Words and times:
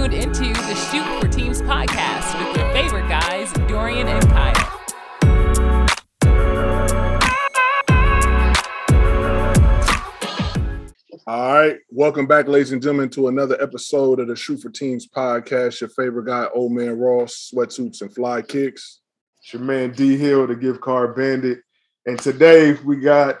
tuned 0.00 0.14
into 0.14 0.44
the 0.44 0.74
Shoot 0.74 1.20
for 1.20 1.28
Teams 1.28 1.60
podcast 1.60 2.38
with 2.38 2.56
your 2.56 2.72
favorite 2.72 3.06
guys, 3.06 3.52
Dorian 3.68 4.08
and 4.08 4.26
Kyle. 4.30 4.76
All 11.26 11.54
right, 11.54 11.76
welcome 11.90 12.26
back, 12.26 12.48
ladies 12.48 12.72
and 12.72 12.80
gentlemen, 12.80 13.10
to 13.10 13.28
another 13.28 13.60
episode 13.62 14.20
of 14.20 14.28
the 14.28 14.36
Shoot 14.36 14.62
for 14.62 14.70
Teams 14.70 15.06
podcast. 15.06 15.82
Your 15.82 15.90
favorite 15.90 16.24
guy, 16.24 16.46
Old 16.54 16.72
Man 16.72 16.98
Ross, 16.98 17.50
sweatsuits 17.52 18.00
and 18.00 18.14
fly 18.14 18.40
kicks. 18.40 19.00
It's 19.42 19.52
your 19.52 19.60
man 19.60 19.92
D 19.92 20.16
Hill, 20.16 20.46
the 20.46 20.56
gift 20.56 20.80
card 20.80 21.14
bandit, 21.14 21.60
and 22.06 22.18
today 22.18 22.72
we 22.84 22.96
got 22.96 23.36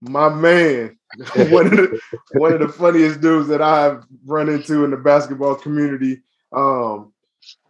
my 0.00 0.28
man, 0.28 0.98
one 1.50 1.66
of 1.66 1.72
the 1.72 2.00
one 2.32 2.52
of 2.52 2.60
the 2.60 2.68
funniest 2.68 3.20
dudes 3.20 3.48
that 3.48 3.62
I've 3.62 4.04
run 4.24 4.48
into 4.48 4.84
in 4.84 4.90
the 4.90 4.96
basketball 4.96 5.54
community. 5.54 6.22
Um, 6.52 7.12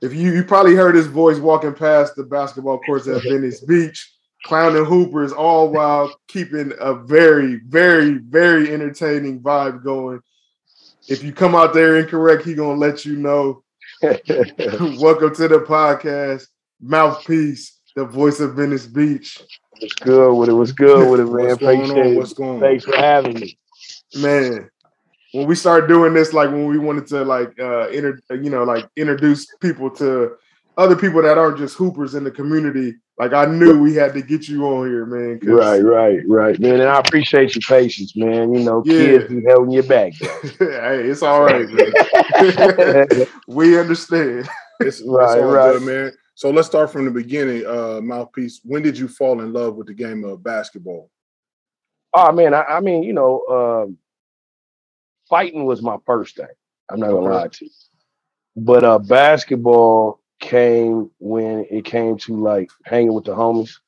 if 0.02 0.14
you 0.14 0.32
you 0.32 0.44
probably 0.44 0.74
heard 0.74 0.94
his 0.94 1.06
voice 1.06 1.38
walking 1.38 1.74
past 1.74 2.16
the 2.16 2.24
basketball 2.24 2.78
courts 2.80 3.06
at 3.08 3.22
Venice 3.22 3.60
Beach, 3.60 4.12
clowning 4.44 4.84
hoopers, 4.84 5.32
all 5.32 5.70
while 5.70 6.14
keeping 6.28 6.72
a 6.80 6.94
very, 6.94 7.56
very, 7.66 8.18
very 8.18 8.72
entertaining 8.72 9.40
vibe 9.40 9.82
going. 9.82 10.20
If 11.08 11.22
you 11.22 11.32
come 11.32 11.54
out 11.54 11.72
there 11.72 11.96
incorrect, 11.96 12.44
he 12.44 12.54
gonna 12.54 12.78
let 12.78 13.04
you 13.04 13.16
know. 13.16 13.62
Welcome 14.02 15.34
to 15.36 15.48
the 15.48 15.64
podcast, 15.66 16.46
mouthpiece, 16.80 17.80
the 17.94 18.04
voice 18.04 18.40
of 18.40 18.54
Venice 18.54 18.86
Beach. 18.86 19.40
What's 19.80 19.94
good 19.94 20.34
with 20.34 20.48
it? 20.48 20.52
What's 20.52 20.72
good 20.72 21.10
with 21.10 21.20
it, 21.20 21.24
man? 21.24 21.32
What's 21.48 21.56
going 21.58 21.80
Appreciate 21.80 22.06
on? 22.06 22.16
What's 22.16 22.32
going 22.32 22.50
on? 22.56 22.60
Thanks 22.60 22.84
for 22.84 22.96
having 22.96 23.34
me. 23.34 23.58
man 24.16 24.70
when 25.32 25.46
we 25.46 25.54
started 25.54 25.86
doing 25.88 26.14
this 26.14 26.32
like 26.32 26.48
when 26.50 26.66
we 26.66 26.78
wanted 26.78 27.06
to 27.06 27.22
like 27.24 27.52
uh 27.60 27.88
inter- 27.88 28.18
you 28.30 28.48
know 28.48 28.64
like 28.64 28.88
introduce 28.96 29.46
people 29.60 29.90
to 29.90 30.34
other 30.78 30.96
people 30.96 31.20
that 31.20 31.36
aren't 31.36 31.58
just 31.58 31.76
hoopers 31.76 32.14
in 32.14 32.24
the 32.24 32.30
community 32.30 32.94
like 33.18 33.32
i 33.34 33.44
knew 33.44 33.78
we 33.78 33.94
had 33.94 34.14
to 34.14 34.22
get 34.22 34.48
you 34.48 34.64
on 34.66 34.86
here 34.88 35.04
man. 35.04 35.38
Right, 35.42 35.80
right, 35.80 36.20
right, 36.26 36.58
man. 36.58 36.80
And 36.80 36.88
I 36.88 36.98
appreciate 37.00 37.54
your 37.54 37.62
patience, 37.68 38.16
man. 38.16 38.54
You 38.54 38.60
know, 38.60 38.82
Yeah. 38.86 38.96
kids 39.18 39.28
be 39.28 39.42
holding 39.48 39.72
your 39.72 39.82
back. 39.82 40.12
hey 40.58 41.08
it's 41.08 41.22
all 41.22 41.42
right 41.42 41.68
man 41.68 43.26
we 43.46 43.78
understand 43.78 44.48
It's, 44.80 45.00
it's 45.00 45.06
Right, 45.06 45.38
all 45.38 45.44
right. 45.46 45.72
good, 45.72 45.82
man. 45.82 46.12
So 46.36 46.50
let's 46.50 46.68
start 46.68 46.92
from 46.92 47.06
the 47.06 47.10
beginning. 47.10 47.66
Uh, 47.66 48.00
mouthpiece. 48.02 48.60
When 48.64 48.82
did 48.82 48.98
you 48.98 49.08
fall 49.08 49.40
in 49.40 49.52
love 49.54 49.76
with 49.76 49.88
the 49.88 49.94
game 49.94 50.24
of 50.24 50.44
basketball? 50.44 51.10
oh 52.14 52.32
man, 52.32 52.54
I, 52.54 52.62
I 52.62 52.80
mean, 52.80 53.02
you 53.04 53.12
know, 53.14 53.44
um, 53.86 53.98
fighting 55.28 55.64
was 55.64 55.82
my 55.82 55.96
first 56.06 56.36
thing. 56.36 56.46
I'm 56.90 57.00
not 57.00 57.12
gonna 57.12 57.26
Okay. 57.26 57.28
lie 57.28 57.48
to 57.48 57.64
you. 57.64 57.70
But 58.56 58.84
uh 58.84 58.98
basketball 58.98 60.20
came 60.40 61.10
when 61.18 61.66
it 61.70 61.84
came 61.84 62.18
to 62.18 62.36
like 62.36 62.70
hanging 62.84 63.14
with 63.14 63.24
the 63.24 63.34
homies. 63.34 63.78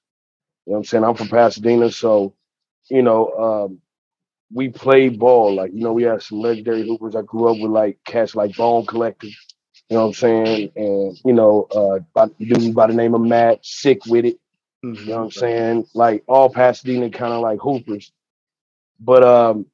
You 0.66 0.72
know 0.72 0.74
what 0.74 0.76
I'm 0.78 0.84
saying? 0.84 1.04
I'm 1.04 1.14
from 1.14 1.28
Pasadena, 1.28 1.90
so 1.90 2.34
you 2.90 3.02
know, 3.02 3.30
um, 3.32 3.80
we 4.52 4.68
played 4.70 5.18
ball. 5.18 5.54
Like, 5.54 5.72
you 5.74 5.82
know, 5.82 5.92
we 5.92 6.04
had 6.04 6.22
some 6.22 6.40
legendary 6.40 6.86
hoopers. 6.86 7.16
I 7.16 7.22
grew 7.22 7.50
up 7.50 7.58
with 7.60 7.70
like 7.70 7.98
cats 8.04 8.34
like 8.34 8.56
Bone 8.56 8.86
Collective. 8.86 9.32
You 9.88 9.96
know 9.96 10.02
what 10.02 10.08
I'm 10.08 10.14
saying? 10.14 10.72
And 10.76 11.20
you 11.24 11.32
know, 11.32 11.66
uh 11.74 12.00
by, 12.14 12.26
dude 12.40 12.74
by 12.74 12.88
the 12.88 12.94
name 12.94 13.14
of 13.14 13.22
Matt, 13.22 13.64
sick 13.64 14.04
with 14.06 14.24
it. 14.24 14.38
You 15.00 15.06
know 15.06 15.16
what 15.18 15.24
I'm 15.24 15.30
saying? 15.30 15.86
Like 15.94 16.24
all 16.28 16.50
Pasadena 16.50 17.10
kind 17.10 17.32
of 17.32 17.42
like 17.42 17.60
hoopers. 17.60 18.12
But 19.00 19.24
um 19.24 19.66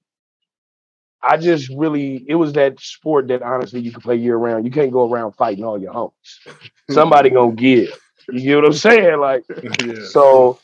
I 1.23 1.39
just 1.39 1.71
really 1.71 2.25
it 2.29 2.35
was 2.37 2.53
that 2.55 2.81
sport 2.81 3.29
that 3.29 3.43
honestly 3.43 3.81
you 3.81 3.93
can 3.93 4.03
play 4.03 4.17
year 4.17 4.37
round. 4.37 4.65
You 4.67 4.71
can't 4.71 4.93
go 4.93 5.11
around 5.11 5.33
fighting 5.33 5.65
all 5.65 5.81
your 5.81 5.93
homies. 5.93 6.13
Somebody 6.91 7.31
gonna 7.31 7.55
give. 7.55 7.99
You 8.31 8.41
get 8.41 8.57
what 8.57 8.67
I'm 8.67 8.73
saying? 8.75 9.21
Like 9.21 9.45
yeah. 9.85 10.05
so 10.11 10.61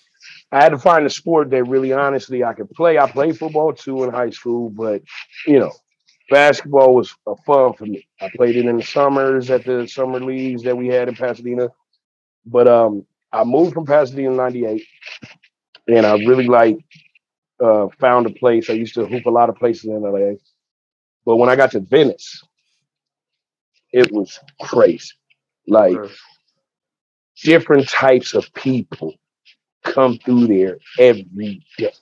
I 0.53 0.63
had 0.63 0.71
to 0.71 0.79
find 0.79 1.07
a 1.07 1.11
sport 1.11 1.51
that 1.51 1.65
really 1.65 1.93
honestly 1.93 2.45
I 2.45 2.55
could 2.55 2.71
play. 2.71 2.99
I 2.99 3.11
played 3.11 3.39
football 3.39 3.73
too 3.73 4.05
in 4.05 4.11
high 4.11 4.31
school, 4.31 4.71
but 4.71 5.03
you 5.47 5.59
know, 5.59 5.73
basketball 6.31 6.95
was 6.97 7.17
a 7.27 7.37
fun 7.47 7.75
for 7.75 7.87
me. 7.87 8.07
I 8.23 8.31
played 8.37 8.57
it 8.57 8.67
in 8.67 8.79
the 8.79 8.85
summers 8.85 9.51
at 9.51 9.65
the 9.67 9.89
summer 9.89 10.21
leagues 10.21 10.65
that 10.65 10.77
we 10.77 10.89
had 10.89 11.09
in 11.09 11.17
Pasadena. 11.17 11.71
But 12.47 12.69
um 12.69 13.07
I 13.33 13.45
moved 13.45 13.75
from 13.75 13.87
Pasadena 13.87 14.31
in 14.31 14.37
98 14.37 14.87
and 15.89 16.07
I 16.07 16.15
really 16.15 16.47
like 16.47 16.79
uh 17.63 17.89
found 18.01 18.27
a 18.27 18.31
place. 18.31 18.71
I 18.71 18.75
used 18.75 18.95
to 18.95 19.07
hoop 19.07 19.27
a 19.27 19.31
lot 19.31 19.51
of 19.51 19.57
places 19.57 19.87
in 19.87 20.03
LA. 20.03 20.35
But 21.27 21.37
when 21.37 21.51
I 21.51 21.57
got 21.57 21.73
to 21.73 21.81
Venice, 21.81 22.43
it 23.93 24.11
was 24.13 24.39
crazy. 24.61 25.13
Like 25.69 26.03
Okay. 26.03 26.15
different 27.43 27.89
types 27.89 28.35
of 28.35 28.53
people 28.55 29.15
come 29.85 30.19
through 30.19 30.49
there 30.49 30.79
every 30.99 31.65
day. 31.79 31.93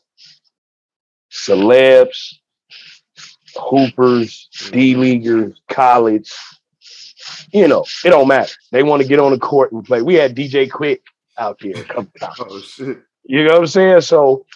Celebs, 1.33 2.35
hoopers, 3.57 4.49
D 4.73 4.95
leaguers, 4.97 5.61
college. 5.69 6.33
You 7.53 7.69
know, 7.69 7.85
it 8.05 8.11
don't 8.11 8.29
matter. 8.29 8.55
They 8.73 8.83
want 8.83 9.03
to 9.03 9.09
get 9.09 9.19
on 9.19 9.33
the 9.33 9.39
court 9.39 9.73
and 9.73 9.85
play. 9.85 10.03
We 10.03 10.15
had 10.15 10.35
DJ 10.37 10.69
Quik 10.69 11.01
out 11.39 11.59
there. 11.61 11.85
Oh 12.41 12.61
shit 12.61 12.99
You 13.25 13.45
know 13.45 13.53
what 13.55 13.61
I'm 13.61 13.67
saying? 13.67 14.01
So, 14.03 14.47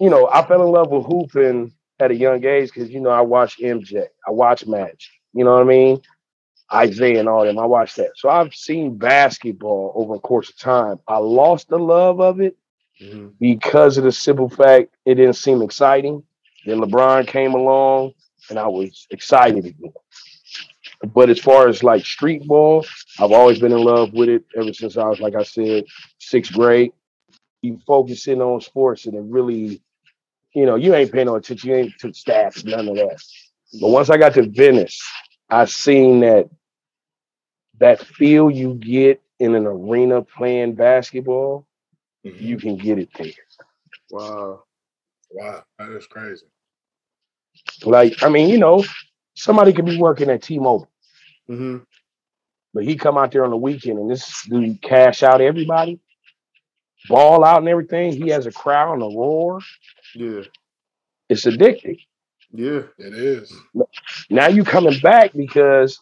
you 0.00 0.10
know, 0.10 0.28
I 0.32 0.44
fell 0.46 0.62
in 0.64 0.72
love 0.72 0.90
with 0.90 1.06
hooping 1.06 1.72
at 2.00 2.10
a 2.10 2.14
young 2.14 2.44
age 2.44 2.70
because 2.72 2.90
you 2.90 3.00
know 3.00 3.10
I 3.10 3.20
watched 3.20 3.60
MJ, 3.60 4.06
I 4.26 4.30
watched 4.30 4.66
Magic. 4.66 4.98
You 5.34 5.44
know 5.44 5.52
what 5.54 5.62
I 5.62 5.64
mean? 5.64 6.00
Isiah 6.74 7.18
and 7.20 7.28
all 7.28 7.44
them. 7.44 7.58
I 7.58 7.66
watched 7.66 7.96
that. 7.96 8.12
So 8.16 8.28
I've 8.28 8.54
seen 8.54 8.96
basketball 8.96 9.92
over 9.94 10.14
a 10.14 10.20
course 10.20 10.48
of 10.50 10.56
time. 10.58 10.98
I 11.08 11.18
lost 11.18 11.68
the 11.68 11.78
love 11.78 12.20
of 12.20 12.40
it 12.40 12.56
Mhm. 13.02 13.32
because 13.40 13.98
of 13.98 14.04
the 14.04 14.12
simple 14.12 14.48
fact 14.48 14.94
it 15.04 15.14
didn't 15.16 15.34
seem 15.36 15.62
exciting. 15.62 16.22
Then 16.66 16.78
LeBron 16.78 17.26
came 17.26 17.54
along 17.54 18.12
and 18.50 18.58
I 18.58 18.66
was 18.66 19.06
excited 19.10 19.64
again. 19.66 19.92
But 21.14 21.30
as 21.30 21.38
far 21.38 21.68
as 21.68 21.82
like 21.82 22.04
street 22.04 22.46
ball, 22.46 22.84
I've 23.18 23.32
always 23.32 23.58
been 23.58 23.72
in 23.72 23.82
love 23.82 24.12
with 24.12 24.28
it 24.28 24.44
ever 24.56 24.72
since 24.72 24.96
I 24.96 25.04
was, 25.06 25.20
like 25.20 25.34
I 25.34 25.42
said, 25.42 25.84
sixth 26.18 26.52
grade. 26.52 26.92
You 27.62 27.78
focusing 27.86 28.40
on 28.42 28.60
sports 28.60 29.06
and 29.06 29.14
it 29.14 29.22
really, 29.22 29.82
you 30.54 30.66
know, 30.66 30.76
you 30.76 30.94
ain't 30.94 31.12
paying 31.12 31.26
no 31.26 31.36
attention, 31.36 31.70
you 31.70 31.76
ain't 31.76 31.98
to 32.00 32.08
stats, 32.08 32.64
none 32.64 32.88
of 32.88 32.96
that. 32.96 33.22
But 33.80 33.88
once 33.90 34.10
I 34.10 34.16
got 34.18 34.34
to 34.34 34.48
Venice, 34.48 35.00
I 35.50 35.64
seen 35.66 36.20
that 36.20 36.48
that 37.78 38.00
feel 38.00 38.50
you 38.50 38.74
get 38.74 39.22
in 39.38 39.54
an 39.54 39.66
arena 39.66 40.22
playing 40.22 40.74
basketball, 40.74 41.66
Mhm. 42.26 42.40
you 42.40 42.56
can 42.58 42.76
get 42.76 42.98
it 42.98 43.08
there. 43.18 43.32
wow 44.10 44.64
Wow, 45.32 45.64
that 45.78 45.92
is 45.92 46.06
crazy. 46.06 46.46
Like, 47.84 48.22
I 48.22 48.28
mean, 48.28 48.48
you 48.48 48.58
know, 48.58 48.84
somebody 49.34 49.72
could 49.72 49.86
be 49.86 49.98
working 49.98 50.30
at 50.30 50.42
T-Mobile, 50.42 50.88
hmm 51.48 51.78
but 52.74 52.84
he 52.84 52.96
come 52.96 53.18
out 53.18 53.32
there 53.32 53.44
on 53.44 53.50
the 53.50 53.56
weekend 53.56 53.98
and 53.98 54.10
this 54.10 54.44
dude 54.48 54.80
cash 54.82 55.22
out 55.24 55.40
everybody, 55.40 55.98
ball 57.08 57.44
out 57.44 57.58
and 57.58 57.68
everything. 57.68 58.12
He 58.12 58.28
has 58.30 58.46
a 58.46 58.52
crowd 58.52 58.94
and 58.94 59.02
a 59.02 59.06
roar. 59.06 59.60
yeah 60.14 60.42
It's 61.28 61.46
addicting. 61.46 61.98
yeah 62.52 62.82
It 62.98 63.14
is. 63.14 63.52
Now 64.30 64.48
you 64.48 64.64
coming 64.64 65.00
back 65.00 65.32
because 65.34 66.00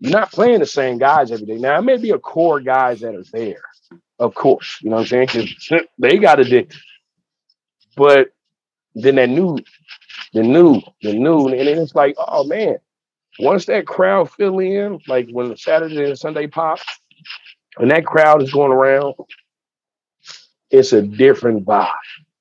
you're 0.00 0.12
not 0.12 0.32
playing 0.32 0.60
the 0.60 0.66
same 0.66 0.98
guys 0.98 1.32
every 1.32 1.46
day. 1.46 1.56
Now 1.58 1.78
it 1.78 1.82
may 1.82 1.96
be 1.96 2.10
a 2.10 2.18
core 2.18 2.60
guys 2.60 3.00
that 3.00 3.14
are 3.14 3.24
there, 3.32 3.62
of 4.18 4.34
course. 4.34 4.78
You 4.82 4.90
know 4.90 4.96
what 4.96 5.12
I'm 5.12 5.26
saying? 5.26 5.28
'Cause 5.28 5.80
they 5.98 6.18
got 6.18 6.40
addicted. 6.40 6.78
But 7.96 8.28
then 8.94 9.16
that 9.16 9.28
new, 9.30 9.58
the 10.36 10.42
new, 10.42 10.82
the 11.00 11.14
new, 11.14 11.48
and 11.48 11.66
then 11.66 11.78
it's 11.78 11.94
like, 11.94 12.14
oh 12.18 12.44
man, 12.44 12.76
once 13.38 13.64
that 13.66 13.86
crowd 13.86 14.30
fill 14.30 14.58
in, 14.58 15.00
like 15.08 15.28
when 15.30 15.56
Saturday 15.56 16.04
and 16.04 16.18
Sunday 16.18 16.46
pop, 16.46 16.78
and 17.78 17.90
that 17.90 18.04
crowd 18.04 18.42
is 18.42 18.52
going 18.52 18.70
around, 18.70 19.14
it's 20.70 20.92
a 20.92 21.00
different 21.00 21.64
vibe. 21.64 21.90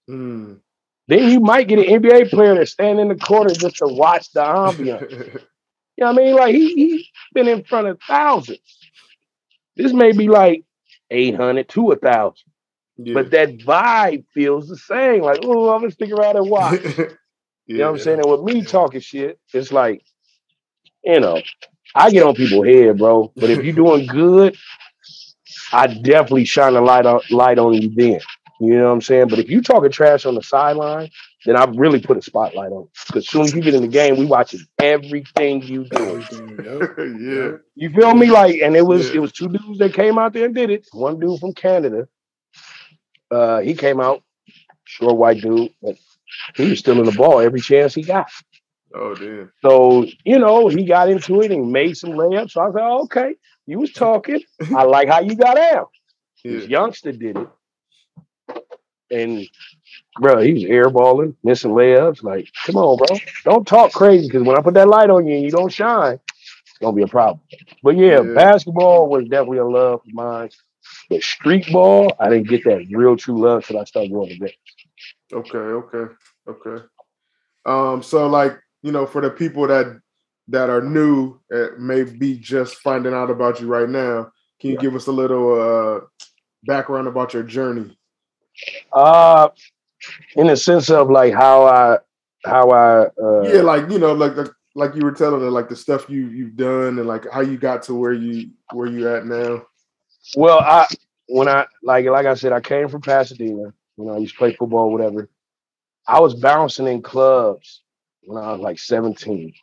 Mm. 0.09 0.59
Then 1.07 1.29
you 1.29 1.39
might 1.39 1.69
get 1.69 1.79
an 1.79 2.01
NBA 2.01 2.31
player 2.31 2.55
that 2.55 2.67
stand 2.67 2.99
in 2.99 3.07
the 3.07 3.15
corner 3.15 3.53
just 3.53 3.77
to 3.77 3.87
watch 3.87 4.31
the 4.33 4.41
ambiance. 4.41 5.41
You 5.97 6.03
know 6.03 6.11
what 6.11 6.21
I 6.21 6.25
mean? 6.25 6.35
Like 6.35 6.55
he 6.55 6.73
he 6.73 7.09
been 7.33 7.47
in 7.47 7.63
front 7.63 7.87
of 7.87 7.97
thousands. 8.05 8.59
This 9.77 9.93
may 9.93 10.11
be 10.11 10.27
like 10.27 10.65
800 11.09 11.69
to 11.69 11.91
a 11.93 11.95
thousand, 11.95 12.51
yeah. 12.97 13.13
but 13.13 13.31
that 13.31 13.59
vibe 13.59 14.25
feels 14.33 14.67
the 14.67 14.75
same. 14.75 15.21
Like, 15.21 15.39
oh, 15.43 15.69
I'm 15.69 15.79
gonna 15.79 15.91
stick 15.91 16.11
around 16.11 16.35
and 16.35 16.49
watch. 16.49 16.81
You 17.67 17.77
know 17.79 17.85
what 17.91 17.97
I'm 17.97 18.03
saying? 18.03 18.19
And 18.19 18.29
with 18.31 18.43
me 18.43 18.63
talking 18.63 18.99
shit, 19.01 19.39
it's 19.53 19.71
like, 19.71 20.03
you 21.03 21.19
know, 21.19 21.41
I 21.95 22.11
get 22.11 22.23
on 22.23 22.35
people's 22.35 22.67
head, 22.67 22.97
bro. 22.97 23.31
But 23.35 23.49
if 23.49 23.63
you're 23.63 23.73
doing 23.85 24.07
good, 24.07 24.55
I 25.71 25.87
definitely 25.87 26.45
shine 26.45 26.75
a 26.75 26.81
light 26.81 27.05
on 27.05 27.21
light 27.31 27.59
on 27.59 27.73
you 27.73 27.89
then. 27.95 28.19
You 28.61 28.77
know 28.77 28.85
what 28.85 28.91
I'm 28.93 29.01
saying? 29.01 29.27
But 29.27 29.39
if 29.39 29.49
you 29.49 29.61
talking 29.61 29.91
trash 29.91 30.25
on 30.25 30.35
the 30.35 30.41
sideline, 30.41 31.09
then 31.45 31.57
I 31.57 31.65
really 31.65 31.99
put 31.99 32.17
a 32.17 32.21
spotlight 32.21 32.71
on. 32.71 32.87
Because 33.07 33.27
soon 33.27 33.41
as 33.41 33.53
you 33.53 33.61
get 33.61 33.73
in 33.75 33.81
the 33.81 33.87
game, 33.89 34.17
we 34.17 34.25
watching 34.25 34.61
everything 34.81 35.61
you 35.63 35.85
do. 35.85 36.23
Yeah. 36.97 37.57
You 37.75 37.89
feel 37.89 38.15
me? 38.15 38.27
Like, 38.31 38.61
and 38.61 38.75
it 38.75 38.83
was 38.85 39.09
Yeah. 39.09 39.15
it 39.15 39.19
was 39.19 39.31
two 39.33 39.49
dudes 39.49 39.79
that 39.79 39.93
came 39.93 40.17
out 40.17 40.33
there 40.33 40.45
and 40.45 40.55
did 40.55 40.69
it. 40.69 40.87
One 40.93 41.19
dude 41.19 41.39
from 41.39 41.53
Canada. 41.53 42.07
Uh, 43.29 43.59
he 43.59 43.73
came 43.73 43.99
out, 43.99 44.21
short 44.85 45.17
white 45.17 45.41
dude, 45.41 45.71
but 45.81 45.97
he 46.55 46.69
was 46.69 46.79
stealing 46.79 47.05
the 47.05 47.11
ball 47.11 47.39
every 47.39 47.61
chance 47.61 47.93
he 47.95 48.03
got. 48.03 48.29
Oh 48.95 49.15
damn. 49.15 49.51
So, 49.63 50.05
you 50.25 50.39
know, 50.39 50.67
he 50.69 50.85
got 50.85 51.09
into 51.09 51.41
it 51.41 51.51
and 51.51 51.71
made 51.71 51.97
some 51.97 52.11
layups. 52.11 52.51
So 52.51 52.61
I 52.61 52.65
was 52.67 52.75
like, 52.75 52.83
oh, 52.85 53.03
okay, 53.03 53.35
you 53.67 53.79
was 53.79 53.91
talking. 53.93 54.41
I 54.73 54.83
like 54.85 55.09
how 55.09 55.21
you 55.21 55.35
got 55.35 55.57
out. 55.57 55.89
This 56.49 56.65
youngster 56.65 57.11
did 57.11 57.37
it. 57.37 57.49
And 59.11 59.47
bro, 60.19 60.41
he 60.41 60.53
was 60.53 60.63
airballing, 60.63 61.35
missing 61.43 61.71
layups. 61.71 62.23
Like, 62.23 62.49
come 62.65 62.77
on, 62.77 62.97
bro. 62.97 63.19
Don't 63.45 63.67
talk 63.67 63.93
crazy 63.93 64.27
because 64.27 64.43
when 64.43 64.57
I 64.57 64.61
put 64.61 64.75
that 64.75 64.87
light 64.89 65.09
on 65.09 65.27
you 65.27 65.35
and 65.35 65.43
you 65.43 65.51
don't 65.51 65.71
shine, 65.71 66.19
it's 66.67 66.79
gonna 66.81 66.95
be 66.95 67.03
a 67.03 67.07
problem. 67.07 67.41
But 67.83 67.97
yeah, 67.97 68.21
Yeah. 68.21 68.23
basketball 68.23 69.09
was 69.09 69.25
definitely 69.25 69.59
a 69.59 69.65
love 69.65 70.01
of 70.07 70.13
mine. 70.13 70.49
But 71.09 71.23
street 71.23 71.71
ball, 71.71 72.15
I 72.19 72.29
didn't 72.29 72.49
get 72.49 72.63
that 72.65 72.85
real 72.91 73.17
true 73.17 73.39
love 73.41 73.65
till 73.65 73.79
I 73.79 73.85
started 73.85 74.11
going 74.13 74.29
to 74.31 74.39
bed. 74.39 74.53
Okay, 75.33 75.57
okay, 75.57 76.13
okay. 76.47 76.85
Um, 77.65 78.03
so 78.03 78.27
like 78.27 78.59
you 78.83 78.91
know, 78.91 79.05
for 79.05 79.21
the 79.21 79.29
people 79.31 79.67
that 79.67 79.99
that 80.47 80.69
are 80.69 80.81
new, 80.81 81.39
uh, 81.53 81.69
may 81.79 82.03
be 82.03 82.37
just 82.37 82.77
finding 82.77 83.13
out 83.13 83.31
about 83.31 83.59
you 83.59 83.67
right 83.67 83.89
now. 83.89 84.31
Can 84.59 84.69
you 84.71 84.75
Yeah. 84.75 84.81
give 84.81 84.95
us 84.95 85.07
a 85.07 85.11
little 85.11 85.53
uh 85.59 86.01
background 86.63 87.07
about 87.07 87.33
your 87.33 87.43
journey? 87.43 87.97
Uh 88.93 89.49
in 90.35 90.47
the 90.47 90.55
sense 90.55 90.89
of 90.89 91.09
like 91.09 91.33
how 91.33 91.65
I 91.65 91.97
how 92.45 92.69
I 92.69 93.05
uh 93.21 93.41
yeah, 93.51 93.61
like 93.61 93.89
you 93.89 93.97
know, 93.97 94.13
like 94.13 94.35
like, 94.35 94.51
like 94.75 94.95
you 94.95 95.03
were 95.03 95.11
telling 95.11 95.41
her, 95.41 95.49
like 95.49 95.69
the 95.69 95.75
stuff 95.75 96.09
you 96.09 96.27
you've 96.27 96.55
done 96.55 96.99
and 96.99 97.07
like 97.07 97.25
how 97.31 97.41
you 97.41 97.57
got 97.57 97.81
to 97.83 97.95
where 97.95 98.13
you 98.13 98.51
where 98.71 98.87
you 98.87 99.09
at 99.09 99.25
now. 99.25 99.63
Well, 100.35 100.59
I 100.59 100.85
when 101.27 101.47
I 101.47 101.65
like 101.81 102.05
like 102.05 102.27
I 102.27 102.35
said, 102.35 102.51
I 102.53 102.61
came 102.61 102.87
from 102.87 103.01
Pasadena. 103.01 103.73
You 103.97 104.05
know, 104.05 104.15
I 104.15 104.17
used 104.17 104.33
to 104.33 104.37
play 104.37 104.53
football, 104.53 104.91
whatever. 104.91 105.29
I 106.07 106.19
was 106.19 106.33
bouncing 106.35 106.87
in 106.87 107.01
clubs 107.01 107.81
when 108.23 108.43
I 108.43 108.51
was 108.51 108.61
like 108.61 108.79
17. 108.79 109.53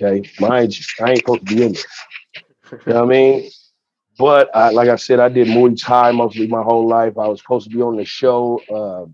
Okay. 0.00 0.28
Mind 0.40 0.78
you, 0.78 0.84
I 1.04 1.10
ain't 1.10 1.18
supposed 1.20 1.46
to 1.46 1.54
be 1.56 1.62
in 1.64 1.72
there. 1.72 1.82
You 2.86 2.92
know 2.92 3.04
what 3.04 3.04
I 3.04 3.18
mean? 3.18 3.50
But 4.18 4.54
I, 4.54 4.70
like 4.70 4.88
I 4.88 4.96
said, 4.96 5.20
I 5.20 5.28
did 5.28 5.46
Muay 5.48 5.80
Thai 5.80 6.12
mostly 6.12 6.48
my 6.48 6.62
whole 6.62 6.86
life. 6.86 7.16
I 7.18 7.28
was 7.28 7.40
supposed 7.40 7.70
to 7.70 7.76
be 7.76 7.82
on 7.82 7.96
the 7.96 8.04
show. 8.04 8.60
Uh, 8.68 9.06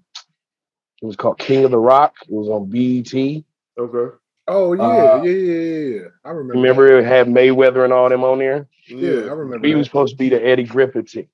it 1.03 1.07
was 1.07 1.17
called 1.17 1.39
King 1.39 1.65
of 1.65 1.71
the 1.71 1.79
Rock. 1.79 2.15
It 2.23 2.33
was 2.33 2.49
on 2.49 2.71
BET. 2.71 3.45
Okay. 3.79 4.17
Oh 4.47 4.75
yeah, 4.75 4.83
Uh, 4.83 5.23
yeah, 5.23 5.31
yeah, 5.31 5.61
yeah, 5.61 6.01
yeah. 6.01 6.09
I 6.25 6.31
remember. 6.31 6.55
Remember 6.55 6.99
it 6.99 7.05
had 7.07 7.29
Mayweather 7.29 7.85
and 7.85 7.93
all 7.93 8.09
them 8.09 8.25
on 8.25 8.39
there? 8.39 8.69
that. 8.89 8.97
Yeah, 8.97 9.31
I 9.31 9.35
remember. 9.35 9.67
He 9.67 9.75
was 9.75 9.87
supposed 9.87 10.13
to 10.13 10.19
be 10.19 10.29
the 10.29 10.45
Eddie 10.45 10.65
Griffin 10.65 11.05
team. 11.05 11.29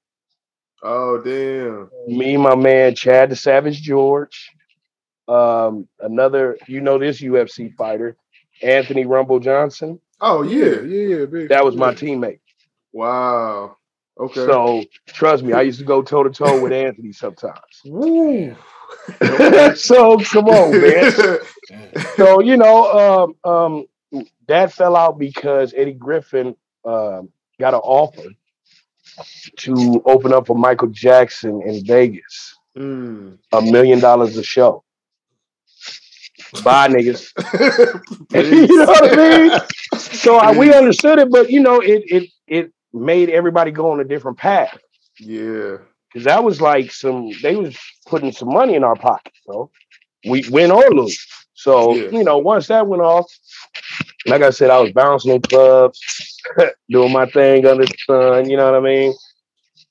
Oh 0.82 1.21
damn. 1.23 1.91
me, 2.06 2.37
my 2.37 2.55
man 2.55 2.94
Chad 2.94 3.31
the 3.31 3.37
Savage 3.37 3.82
George, 3.82 4.50
um, 5.29 5.88
another, 6.00 6.56
you 6.67 6.81
know, 6.81 6.99
this 6.99 7.21
UFC 7.21 7.75
fighter, 7.75 8.17
Anthony 8.62 9.06
Rumble 9.06 9.41
Johnson. 9.41 10.00
Oh 10.21 10.43
Yeah, 10.43 10.81
yeah. 10.82 11.17
yeah. 11.19 11.25
Big, 11.27 11.49
That 11.49 11.65
was 11.65 11.77
my 11.77 11.93
teammate. 11.93 12.41
Wow. 12.93 13.77
Okay. 14.19 14.44
So 14.44 14.85
trust 15.09 15.43
me, 15.44 15.53
I 15.53 15.62
used 15.62 15.79
to 15.79 15.85
go 15.85 16.03
toe 16.03 16.23
to 16.25 16.31
toe 16.31 16.56
with 16.59 16.73
Anthony 16.73 17.12
sometimes. 17.12 17.55
Woo. 17.85 18.56
so 19.77 20.19
come 20.19 20.49
on, 20.49 20.81
man. 20.81 21.38
So 22.17 22.41
you 22.43 22.56
know, 22.56 23.35
um, 23.44 23.50
um, 23.50 24.23
that 24.49 24.73
fell 24.73 24.97
out 24.97 25.19
because 25.19 25.73
Eddie 25.77 25.93
Griffin 25.94 26.56
um, 26.85 27.31
got 27.59 27.75
an 27.75 27.81
offer 27.81 28.31
to 29.58 30.02
open 30.06 30.32
up 30.32 30.46
for 30.46 30.56
Michael 30.56 30.88
Jackson 30.88 31.62
in 31.62 31.84
Vegas, 31.84 32.56
Mm. 32.76 33.38
a 33.52 33.61
million 33.62 33.99
dollars 33.99 34.37
a 34.37 34.43
show. 34.44 34.84
Bye, 36.64 36.88
niggas. 36.88 37.31
you 38.34 38.76
know 38.78 38.87
what 38.87 39.19
I 39.19 39.38
mean? 39.38 39.61
So 39.99 40.37
I, 40.37 40.56
we 40.56 40.72
understood 40.75 41.19
it, 41.19 41.31
but 41.31 41.50
you 41.50 41.61
know, 41.61 41.81
it 41.81 42.02
it 42.06 42.31
it 42.46 42.72
made 42.93 43.28
everybody 43.31 43.70
go 43.70 43.90
on 43.90 44.00
a 44.00 44.05
different 44.05 44.38
path 44.38 44.78
Yeah. 45.19 45.76
because 46.12 46.25
that 46.25 46.43
was 46.43 46.61
like 46.61 46.93
some 46.93 47.31
they 47.43 47.56
was 47.56 47.76
putting 48.06 48.32
some 48.32 48.49
money 48.49 48.75
in 48.75 48.84
our 48.84 48.96
pocket. 48.96 49.32
So 49.46 49.70
we 50.28 50.44
win 50.50 50.70
or 50.70 50.88
lose. 50.90 51.19
So 51.55 51.94
Yeah. 51.94 52.11
you 52.11 52.25
know, 52.25 52.38
once 52.38 52.69
that 52.69 52.87
went 52.87 53.02
off, 53.02 53.26
like 54.26 54.43
I 54.43 54.50
said, 54.50 54.70
I 54.70 54.81
was 54.81 54.93
bouncing 54.93 55.32
in 55.32 55.40
clubs, 55.43 56.00
doing 56.90 57.12
my 57.12 57.26
thing 57.26 57.67
under 57.67 57.84
the 57.87 57.94
sun. 58.06 58.50
You 58.50 58.56
know 58.56 58.70
what 58.70 58.81
I 58.81 58.81
mean? 58.84 59.14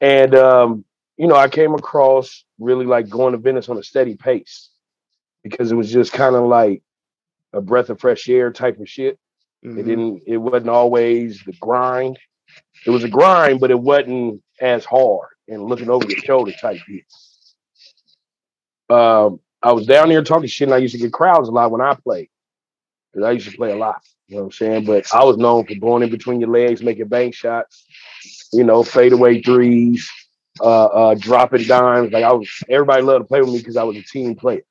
And 0.02 0.36
um, 0.36 0.86
you 1.18 1.28
know, 1.28 1.36
I 1.36 1.50
came 1.50 1.74
across 1.74 2.46
really 2.60 2.86
like 2.86 3.10
going 3.10 3.34
to 3.34 3.38
Venice 3.38 3.70
on 3.70 3.78
a 3.78 3.84
steady 3.84 4.16
pace 4.16 4.70
because 5.44 5.72
it 5.72 5.76
was 5.76 5.92
just 5.92 6.14
kind 6.14 6.36
of 6.36 6.46
like 6.46 6.84
a 7.54 7.62
breath 7.62 7.90
of 7.90 8.00
fresh 8.00 8.30
air 8.30 8.52
type 8.52 8.80
of 8.80 8.90
shit. 8.90 9.18
It 9.64 9.70
Mhm. 9.70 9.86
didn't. 9.86 10.24
It 10.28 10.38
wasn't 10.38 10.70
always 10.70 11.44
the 11.44 11.54
grind. 11.54 12.18
It 12.86 12.92
was 12.92 13.04
a 13.04 13.10
grind, 13.10 13.60
but 13.60 13.72
it 13.72 13.80
wasn't 13.80 14.42
as 14.62 14.86
hard 14.86 15.30
and 15.48 15.64
looking 15.64 15.90
over 15.90 16.08
your 16.08 16.20
shoulder 16.20 16.54
type 16.54 16.80
deal. 16.88 17.02
Um, 18.90 19.40
I 19.62 19.74
was 19.74 19.86
down 19.86 20.10
there 20.10 20.24
talking 20.24 20.48
shit, 20.48 20.68
and 20.70 20.74
I 20.76 20.78
used 20.78 20.94
to 20.96 21.00
get 21.00 21.12
crowds 21.14 21.50
a 21.50 21.52
lot 21.52 21.72
when 21.72 21.82
I 21.82 21.96
played 21.96 22.30
because 23.12 23.26
I 23.28 23.32
used 23.32 23.50
to 23.50 23.58
play 23.58 23.72
a 23.72 23.76
lot. 23.78 24.02
You 24.28 24.36
know 24.38 24.44
what 24.44 24.48
I'm 24.48 24.52
saying? 24.54 24.86
But 24.86 25.06
I 25.14 25.24
was 25.24 25.38
known 25.38 25.66
for 25.66 25.76
going 25.76 26.04
in 26.04 26.10
between 26.12 26.40
your 26.40 26.50
legs, 26.50 26.84
making 26.84 27.08
bank 27.08 27.34
shots, 27.34 27.86
you 28.54 28.64
know, 28.64 28.84
fadeaway 28.84 29.42
threes, 29.42 30.10
uh, 30.62 30.86
uh, 30.86 31.16
dropping 31.16 31.64
dimes. 31.64 32.12
Like 32.12 32.24
I 32.24 32.34
was, 32.34 32.50
everybody 32.70 33.02
loved 33.04 33.24
to 33.26 33.28
play 33.28 33.42
with 33.42 33.52
me 33.52 33.60
because 33.60 33.78
I 33.78 33.84
was 33.84 33.98
a 33.98 34.04
team 34.04 34.36
player. 34.36 34.62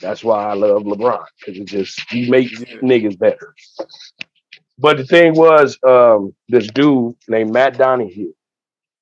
That's 0.00 0.22
why 0.22 0.44
I 0.46 0.54
love 0.54 0.82
LeBron 0.82 1.24
because 1.40 1.58
it 1.60 1.64
just 1.66 2.00
he 2.10 2.30
makes 2.30 2.52
niggas 2.82 3.18
better. 3.18 3.54
But 4.78 4.96
the 4.98 5.04
thing 5.04 5.34
was, 5.34 5.78
um, 5.86 6.34
this 6.48 6.68
dude 6.68 7.16
named 7.28 7.52
Matt 7.52 7.78
Donahue 7.78 8.32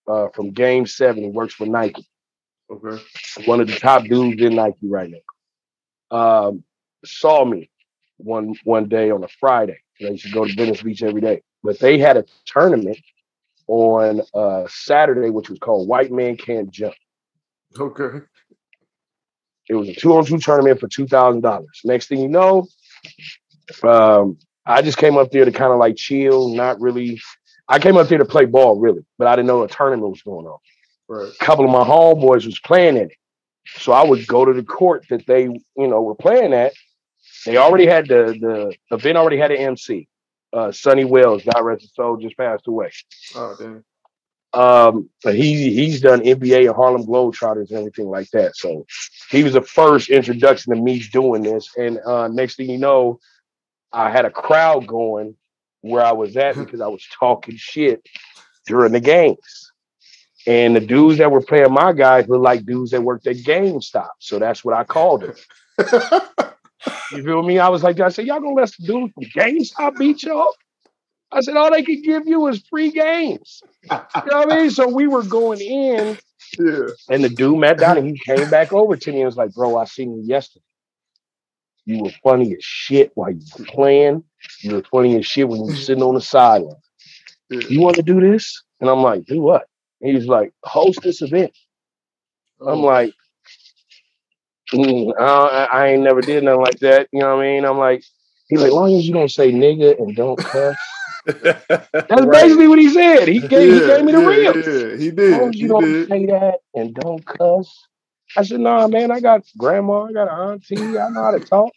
uh, 0.08 0.28
from 0.34 0.52
Game 0.52 0.86
Seven, 0.86 1.24
he 1.24 1.30
works 1.30 1.54
for 1.54 1.66
Nike, 1.66 2.06
Okay. 2.70 3.02
one 3.44 3.60
of 3.60 3.66
the 3.68 3.76
top 3.76 4.04
dudes 4.04 4.40
in 4.42 4.54
Nike 4.56 4.88
right 4.88 5.10
now. 6.11 6.16
Um, 6.18 6.64
saw 7.04 7.44
me 7.44 7.70
one 8.18 8.54
one 8.64 8.88
day 8.88 9.11
on 9.11 9.25
a 9.25 9.28
Friday. 9.40 9.78
They 10.00 10.11
used 10.11 10.25
to 10.25 10.30
go 10.30 10.44
to 10.44 10.54
Venice 10.54 10.82
Beach 10.82 11.02
every 11.02 11.20
day, 11.20 11.42
but 11.62 11.78
they 11.78 11.99
had 11.99 12.16
a 12.16 12.25
tournament 12.44 12.99
on 13.66 14.23
uh, 14.35 14.66
Saturday, 14.68 15.30
which 15.30 15.50
was 15.50 15.58
called 15.58 15.88
White 15.88 16.12
Man 16.12 16.37
Can't 16.37 16.70
Jump. 16.70 16.94
Okay. 17.78 18.25
It 19.68 19.75
was 19.75 19.88
a 19.88 19.94
two 19.94 20.14
on 20.16 20.25
two 20.25 20.38
tournament 20.38 20.80
for 20.80 20.88
two 20.88 21.06
thousand 21.06 21.40
dollars. 21.40 21.80
Next 21.85 22.06
thing 22.08 22.20
you 22.20 22.28
know, 22.28 22.66
um, 23.82 24.38
I 24.64 24.82
just 24.82 24.99
came 24.99 25.16
up 25.16 25.30
there 25.30 25.44
to 25.44 25.52
kind 25.52 25.73
of 25.73 25.78
like 25.78 25.96
chill, 25.96 26.54
not 26.54 26.80
really. 26.80 27.20
I 27.68 27.80
came 27.80 27.96
up 27.96 28.08
there 28.08 28.18
to 28.18 28.25
play 28.25 28.44
ball, 28.44 28.78
really, 28.78 29.04
but 29.18 29.26
I 29.26 29.35
didn't 29.35 29.49
know 29.49 29.64
a 29.64 29.68
tournament 29.68 30.11
was 30.11 30.23
going 30.23 30.46
on. 30.46 30.58
Right. 31.08 31.28
A 31.28 31.44
couple 31.44 31.64
of 31.64 31.70
my 31.70 31.82
homeboys 31.82 32.46
was 32.46 32.61
playing 32.61 32.96
in 32.96 33.11
it, 33.11 33.16
so 33.78 33.92
I 33.92 34.04
would 34.04 34.26
go 34.26 34.44
to 34.44 34.52
the 34.52 34.62
court 34.62 35.04
that 35.11 35.26
they, 35.26 35.42
you 35.42 35.62
know, 35.76 36.02
were 36.02 36.14
playing 36.14 36.52
at. 36.52 36.73
They 37.46 37.56
already 37.56 37.86
had 37.86 38.08
the 38.08 38.36
the 38.38 38.96
event 38.96 39.16
already 39.16 39.38
had 39.38 39.52
an 39.52 39.58
MC. 39.58 40.08
Uh, 40.52 40.72
Sonny 40.72 41.04
Wells, 41.04 41.44
God 41.44 41.60
rest 41.62 41.82
his 41.82 41.94
soul, 41.94 42.16
just 42.16 42.36
passed 42.36 42.66
away. 42.66 42.90
Oh 43.34 43.56
damn. 43.58 43.84
Um, 44.52 45.10
but 45.22 45.34
he 45.34 45.72
he's 45.72 46.00
done 46.00 46.20
NBA 46.20 46.66
and 46.66 46.74
Harlem 46.74 47.04
Globetrotters 47.04 47.68
and 47.70 47.78
everything 47.78 48.06
like 48.06 48.30
that. 48.30 48.56
So 48.56 48.86
he 49.30 49.44
was 49.44 49.52
the 49.52 49.62
first 49.62 50.08
introduction 50.08 50.74
to 50.74 50.80
me 50.80 50.98
doing 50.98 51.42
this. 51.42 51.70
And 51.76 51.98
uh, 51.98 52.28
next 52.28 52.56
thing 52.56 52.68
you 52.68 52.78
know, 52.78 53.20
I 53.92 54.10
had 54.10 54.24
a 54.24 54.30
crowd 54.30 54.86
going 54.86 55.36
where 55.82 56.04
I 56.04 56.12
was 56.12 56.36
at 56.36 56.56
because 56.56 56.80
I 56.80 56.88
was 56.88 57.06
talking 57.18 57.56
shit 57.56 58.06
during 58.66 58.92
the 58.92 59.00
games. 59.00 59.72
And 60.48 60.76
the 60.76 60.80
dudes 60.80 61.18
that 61.18 61.30
were 61.30 61.42
playing 61.42 61.72
my 61.72 61.92
guys 61.92 62.26
were 62.26 62.38
like 62.38 62.64
dudes 62.64 62.92
that 62.92 63.02
worked 63.02 63.26
at 63.26 63.36
GameStop. 63.36 64.10
So 64.20 64.38
that's 64.38 64.64
what 64.64 64.74
I 64.74 64.84
called 64.84 65.22
them. 65.22 65.34
You 67.12 67.23
feel 67.23 67.43
me? 67.43 67.59
I 67.59 67.69
was 67.69 67.83
like, 67.83 68.00
I 68.00 68.09
said, 68.09 68.26
y'all 68.26 68.40
gonna 68.40 68.55
let 68.55 68.71
the 68.78 68.87
dude 68.87 69.12
from 69.14 69.25
GameStop 69.25 69.97
beat 69.97 70.23
y'all? 70.23 70.52
I 71.33 71.40
said, 71.40 71.57
all 71.57 71.71
they 71.71 71.83
could 71.83 72.02
give 72.02 72.26
you 72.26 72.47
is 72.49 72.62
free 72.71 72.90
games. 72.90 73.62
You 73.85 73.90
know 73.90 74.38
what 74.38 74.52
I 74.52 74.57
mean? 74.57 74.71
So 74.71 74.88
we 74.88 75.07
were 75.07 75.23
going 75.25 75.61
in, 75.61 76.19
yeah. 76.59 76.87
and 77.11 77.25
the 77.25 77.28
dude, 77.28 77.59
Matt 77.59 77.78
Donahue, 77.78 78.12
he 78.12 78.19
came 78.19 78.49
back 78.50 78.73
over 78.73 78.97
to 78.97 79.11
me 79.11 79.19
and 79.19 79.26
was 79.26 79.37
like, 79.37 79.52
bro, 79.52 79.76
I 79.76 79.85
seen 79.85 80.14
you 80.14 80.23
yesterday. 80.25 80.62
You 81.85 82.02
were 82.05 82.11
funny 82.23 82.55
as 82.55 82.64
shit 82.64 83.12
while 83.14 83.31
you 83.31 83.40
were 83.59 83.64
playing. 83.64 84.25
You 84.62 84.75
were 84.76 84.83
funny 84.90 85.16
as 85.19 85.26
shit 85.26 85.49
when 85.49 85.61
you 85.61 85.66
were 85.66 85.76
sitting 85.76 86.02
on 86.02 86.14
the 86.14 86.21
sideline. 86.21 86.75
Yeah. 87.50 87.61
You 87.69 87.81
want 87.81 87.97
to 87.97 88.02
do 88.02 88.21
this? 88.21 88.62
And 88.81 88.90
I'm 88.90 89.02
like, 89.02 89.25
do 89.26 89.40
what? 89.40 89.66
And 90.00 90.11
he 90.11 90.16
was 90.16 90.26
like, 90.26 90.52
host 90.64 91.00
this 91.02 91.23
event. 91.23 91.52
I'm 92.61 92.69
Oh, 92.69 92.81
like, 92.81 93.12
mm, 94.75 95.12
I, 95.20 95.66
I 95.73 95.88
ain't 95.88 96.02
never 96.02 96.23
did 96.23 96.44
nothing 96.44 96.61
like 96.62 96.80
that. 96.80 97.08
You 97.12 97.20
know 97.20 97.37
what 97.37 97.42
I 97.44 97.49
mean? 97.49 97.64
I'm 97.64 97.78
like, 97.78 98.04
he's 98.49 98.61
like, 98.61 98.73
long 98.73 98.94
as 98.96 99.06
you 99.06 99.14
don't 99.14 99.30
say 99.30 99.52
nigga 99.52 99.99
and 99.99 100.16
don't 100.16 100.42
cuss. 100.42 101.00
That's 102.08 102.26
Right. 102.26 102.28
basically 102.28 102.68
what 102.68 102.78
he 102.78 102.90
said. 102.90 103.28
He 103.28 103.40
gave, 103.42 103.73
he 103.73 103.80
gave 103.82 104.04
me 104.04 104.12
the 104.12 104.20
yeah, 104.20 104.23
real. 104.23 104.54
Yeah, 104.54 104.96
he 104.96 105.11
As 105.25 105.30
long 105.30 105.50
did. 105.50 105.54
as 105.54 105.61
He 105.61 105.61
you 105.61 105.68
don't 105.68 105.94
did. 105.94 106.11
say 106.11 106.26
that 106.26 106.58
and 106.75 106.94
don't 106.94 107.25
cuss. 107.26 107.88
I 108.37 108.44
said, 108.44 108.61
nah, 108.61 108.87
man, 108.88 109.11
I 109.11 109.20
got 109.20 109.44
grandma, 109.58 110.04
I 110.04 110.12
got 110.12 110.28
an 110.28 110.50
auntie, 110.52 110.99
I 110.99 111.08
know 111.11 111.23
how 111.25 111.32
to 111.32 111.40
talk. 111.40 111.73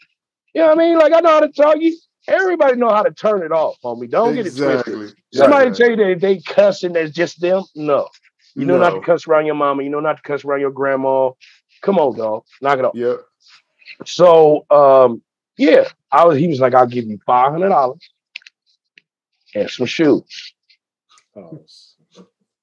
You 0.53 0.61
know 0.61 0.67
what 0.69 0.79
I 0.79 0.81
mean? 0.81 0.97
Like 0.99 1.13
I 1.13 1.21
know 1.21 1.29
how 1.29 1.39
to 1.41 1.49
talk. 1.49 1.77
You 1.79 1.97
everybody 2.27 2.75
know 2.77 2.89
how 2.89 3.03
to 3.03 3.11
turn 3.11 3.43
it 3.43 3.51
off, 3.51 3.77
homie. 3.83 4.09
Don't 4.09 4.35
get 4.35 4.47
it 4.47 4.57
twisted. 4.57 4.99
exactly. 4.99 5.13
Somebody 5.31 5.71
Exactly. 5.71 5.73
tell 5.73 5.89
you 5.91 5.97
that 5.97 6.19
they 6.21 6.39
cussing 6.41 6.93
that's 6.93 7.11
just 7.11 7.41
them. 7.41 7.63
No. 7.75 8.09
You 8.57 8.65
know 8.67 8.77
not 8.77 8.95
to 8.95 9.01
cuss 9.01 9.27
around 9.27 9.45
your 9.45 9.55
mama. 9.55 9.83
You 9.83 9.89
know 9.89 10.01
not 10.01 10.17
to 10.17 10.23
cuss 10.23 10.45
around 10.45 10.59
your 10.61 10.71
grandma. 10.71 11.31
Come 11.81 11.97
on, 11.99 12.17
dog. 12.17 12.43
Knock 12.61 12.79
it 12.79 12.85
off. 12.85 12.95
Yeah. 12.95 13.15
So 14.05 14.65
um, 14.69 15.21
yeah, 15.57 15.85
I 16.11 16.25
was 16.25 16.37
he 16.37 16.47
was 16.47 16.59
like, 16.59 16.73
I'll 16.73 16.87
give 16.87 17.05
you 17.05 17.19
five 17.25 17.51
hundred 17.51 17.69
dollars 17.69 17.99
and 19.55 19.69
some 19.69 19.85
shoes. 19.85 20.53
Oh, 21.35 21.59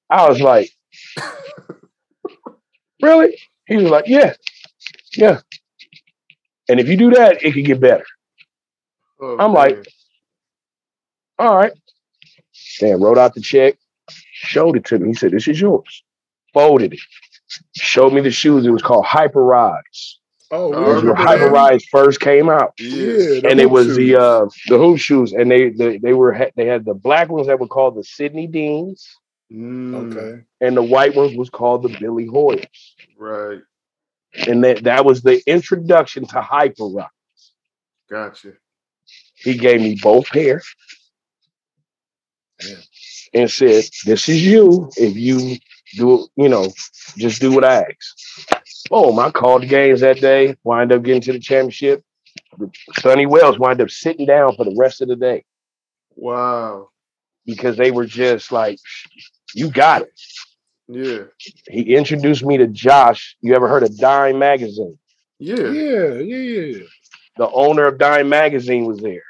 I 0.09 0.29
was 0.29 0.39
like, 0.41 0.69
really? 3.01 3.37
He 3.67 3.75
was 3.77 3.89
like, 3.89 4.07
yeah, 4.07 4.33
yeah. 5.15 5.39
And 6.69 6.79
if 6.79 6.87
you 6.87 6.97
do 6.97 7.11
that, 7.11 7.43
it 7.43 7.53
could 7.53 7.65
get 7.65 7.79
better. 7.79 8.05
Oh, 9.21 9.37
I'm 9.39 9.53
like- 9.53 9.85
All 11.39 11.55
right. 11.55 11.71
Then 12.79 12.99
wrote 13.01 13.17
out 13.17 13.33
the 13.33 13.41
check, 13.41 13.77
showed 14.33 14.77
it 14.77 14.85
to 14.85 14.99
me. 14.99 15.09
He 15.09 15.13
said, 15.13 15.31
This 15.31 15.47
is 15.47 15.59
yours. 15.59 16.03
Folded 16.53 16.93
it. 16.93 16.99
Showed 17.75 18.13
me 18.13 18.21
the 18.21 18.31
shoes. 18.31 18.65
It 18.65 18.71
was 18.71 18.81
called 18.83 19.05
Hyperize. 19.05 20.15
oh, 20.51 20.73
I 20.73 20.77
It 20.77 20.87
was 20.87 21.03
when 21.03 21.15
Hyper 21.15 21.45
that. 21.45 21.51
Rise 21.51 21.85
first 21.91 22.19
came 22.19 22.49
out. 22.49 22.73
yeah. 22.79 23.39
yeah, 23.43 23.49
and 23.49 23.59
it 23.59 23.69
was 23.69 23.87
shoes. 23.87 23.97
the 23.97 24.15
uh 24.17 24.45
the 24.67 24.77
hoop 24.77 24.99
shoes, 24.99 25.33
and 25.33 25.49
they 25.51 25.69
they, 25.69 25.97
they 25.97 26.13
were 26.13 26.49
they 26.55 26.65
had 26.65 26.85
the 26.85 26.93
black 26.93 27.29
ones 27.29 27.47
that 27.47 27.59
were 27.59 27.67
called 27.67 27.95
the 27.95 28.03
Sidney 28.03 28.47
Deanes, 28.47 29.07
Mm, 29.51 30.11
okay. 30.17 30.43
and 30.61 30.75
the 30.77 30.83
white 30.83 31.15
ones 31.15 31.35
was 31.37 31.49
called 31.49 31.83
the 31.83 31.97
Billy 31.99 32.25
Hoyles. 32.27 32.65
Right. 33.17 33.61
And 34.47 34.63
that 34.63 34.83
that 34.83 35.05
was 35.05 35.21
the 35.21 35.41
introduction 35.47 36.25
to 36.27 36.41
Hyperize. 36.41 37.07
Gotcha. 38.09 38.53
He 39.35 39.57
gave 39.57 39.81
me 39.81 39.97
both 40.01 40.27
pair 40.27 40.61
Yeah. 42.63 42.75
and 43.33 43.49
said, 43.51 43.85
This 44.05 44.29
is 44.29 44.45
you. 44.45 44.89
If 44.97 45.15
you 45.17 45.57
do, 45.95 46.27
you 46.35 46.49
know, 46.49 46.71
just 47.17 47.41
do 47.41 47.51
what 47.53 47.63
I 47.63 47.77
ask. 47.83 48.59
Boom, 48.89 49.19
I 49.19 49.31
called 49.31 49.63
the 49.63 49.67
games 49.67 50.01
that 50.01 50.19
day, 50.19 50.55
wind 50.63 50.91
up 50.91 51.03
getting 51.03 51.21
to 51.21 51.33
the 51.33 51.39
championship. 51.39 52.03
Sonny 52.99 53.25
Wells 53.25 53.59
wind 53.59 53.81
up 53.81 53.89
sitting 53.89 54.25
down 54.25 54.55
for 54.55 54.63
the 54.65 54.75
rest 54.77 55.01
of 55.01 55.07
the 55.07 55.15
day 55.15 55.43
Wow. 56.15 56.89
because 57.45 57.77
they 57.77 57.91
were 57.91 58.05
just 58.05 58.51
like, 58.51 58.79
You 59.53 59.69
got 59.69 60.03
it. 60.03 60.13
Yeah. 60.87 61.23
He 61.69 61.95
introduced 61.95 62.43
me 62.45 62.57
to 62.57 62.67
Josh. 62.67 63.35
You 63.41 63.55
ever 63.55 63.67
heard 63.67 63.83
of 63.83 63.97
Dime 63.97 64.39
Magazine? 64.39 64.97
Yeah. 65.39 65.55
Yeah, 65.69 66.13
yeah, 66.19 66.37
yeah. 66.77 66.83
the 67.37 67.49
owner 67.49 67.85
of 67.85 67.97
Dime 67.97 68.29
Magazine 68.29 68.85
was 68.85 68.99
there. 68.99 69.23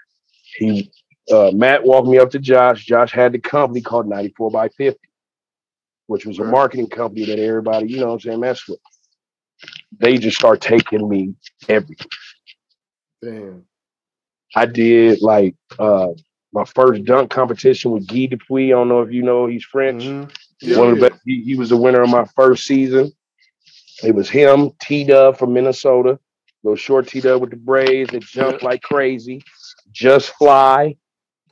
He 0.58 0.92
uh, 1.32 1.52
Matt 1.54 1.84
walked 1.84 2.08
me 2.08 2.20
up 2.20 2.30
to 2.32 2.40
Josh. 2.40 2.86
Josh 2.86 3.12
had 3.12 3.34
the 3.34 3.40
company 3.40 3.82
called 3.82 4.08
94 4.08 4.52
by 4.52 4.70
50, 4.70 5.00
which 6.08 6.26
was 6.26 6.40
a 6.40 6.44
marketing 6.44 6.88
company 6.90 7.26
that 7.26 7.40
everybody, 7.40 7.88
you 7.88 8.00
know 8.00 8.08
what 8.08 8.14
I'm 8.14 8.20
saying, 8.22 8.40
mess 8.40 8.68
with. 8.68 8.80
They 10.00 10.18
just 10.18 10.38
start 10.38 10.62
taking 10.62 11.08
me 11.08 11.36
everywhere. 11.70 11.96
Damn. 13.24 13.66
I 14.56 14.66
did 14.66 15.22
like 15.22 15.56
uh, 15.78 16.10
my 16.54 16.64
first 16.66 17.04
dunk 17.06 17.30
competition 17.30 17.92
with 17.92 18.08
Guy 18.08 18.28
Dupuy. 18.28 18.68
I 18.74 18.78
don't 18.78 18.90
know 18.90 19.02
if 19.02 19.12
you 19.12 19.24
know, 19.24 19.48
he's 19.48 19.64
French. 19.66 20.04
Mhm. 20.04 20.32
One 20.78 20.90
of 20.92 21.00
the 21.00 21.10
best, 21.10 21.22
he, 21.26 21.44
he 21.44 21.56
was 21.56 21.70
the 21.70 21.78
winner 21.78 22.02
of 22.02 22.10
my 22.10 22.26
first 22.36 22.66
season. 22.66 23.12
It 24.04 24.14
was 24.16 24.30
him, 24.30 24.72
T 24.82 25.04
Dub 25.04 25.38
from 25.38 25.54
Minnesota, 25.54 26.20
little 26.64 26.78
short 26.78 27.08
T 27.08 27.20
Dub 27.20 27.42
with 27.42 27.52
the 27.52 27.58
braids 27.58 28.12
that 28.12 28.22
jumped 28.24 28.64
like 28.64 28.82
crazy. 28.82 29.42
Just 29.92 30.30
Fly, 30.32 30.96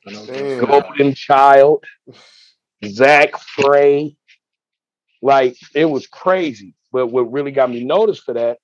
Damn. 0.08 0.66
Golden 0.66 1.14
Child, 1.14 1.84
Zach 2.86 3.38
Frey. 3.40 4.16
Like 5.26 5.58
it 5.74 5.86
was 5.86 6.06
crazy. 6.06 6.76
But 6.92 7.08
what 7.08 7.32
really 7.32 7.52
got 7.52 7.72
me 7.72 7.84
noticed 7.84 8.24
for 8.24 8.36
that, 8.36 8.60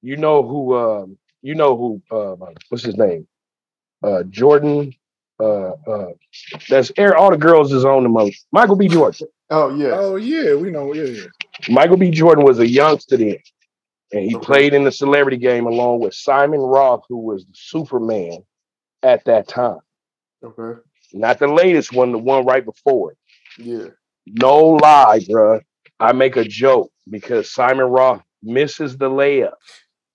you 0.00 0.16
know 0.16 0.46
who 0.46 0.76
um, 0.76 1.18
you 1.42 1.56
know 1.56 1.76
who 1.76 2.02
uh, 2.16 2.36
what's 2.68 2.84
his 2.84 2.96
name? 2.96 3.26
Uh, 4.02 4.22
Jordan. 4.24 4.94
Uh, 5.40 5.72
uh, 5.88 6.12
that's 6.68 6.92
air. 6.96 7.16
All 7.16 7.30
the 7.32 7.36
girls 7.36 7.72
is 7.72 7.84
on 7.84 8.04
the 8.04 8.08
most. 8.08 8.46
Michael 8.52 8.76
B. 8.76 8.86
Jordan. 8.86 9.26
Oh 9.50 9.74
yeah. 9.74 9.90
Oh 9.92 10.14
yeah, 10.16 10.54
we 10.54 10.70
know. 10.70 10.94
Yeah, 10.94 11.04
yeah. 11.04 11.24
Michael 11.68 11.96
B. 11.96 12.10
Jordan 12.10 12.44
was 12.44 12.60
a 12.60 12.66
youngster 12.68 13.16
then, 13.16 13.36
and 14.12 14.22
he 14.24 14.36
Okay. 14.36 14.46
played 14.46 14.72
in 14.72 14.84
the 14.84 14.92
celebrity 14.92 15.36
game 15.36 15.66
along 15.66 15.98
with 16.00 16.14
Simon 16.14 16.60
Roth, 16.60 17.02
who 17.08 17.18
was 17.18 17.44
the 17.44 17.52
Superman 17.54 18.44
at 19.02 19.24
that 19.24 19.48
time. 19.48 19.80
Okay. 20.44 20.80
Not 21.12 21.38
the 21.40 21.48
latest 21.48 21.92
one, 21.92 22.12
the 22.12 22.18
one 22.18 22.46
right 22.46 22.64
before 22.64 23.12
it. 23.12 23.18
Yeah. 23.58 23.88
No 24.26 24.60
lie, 24.82 25.20
bruh. 25.30 25.60
I 26.00 26.12
make 26.12 26.36
a 26.36 26.44
joke 26.44 26.90
because 27.08 27.50
Simon 27.50 27.86
Roth 27.86 28.22
misses 28.42 28.98
the 28.98 29.08
layup, 29.08 29.54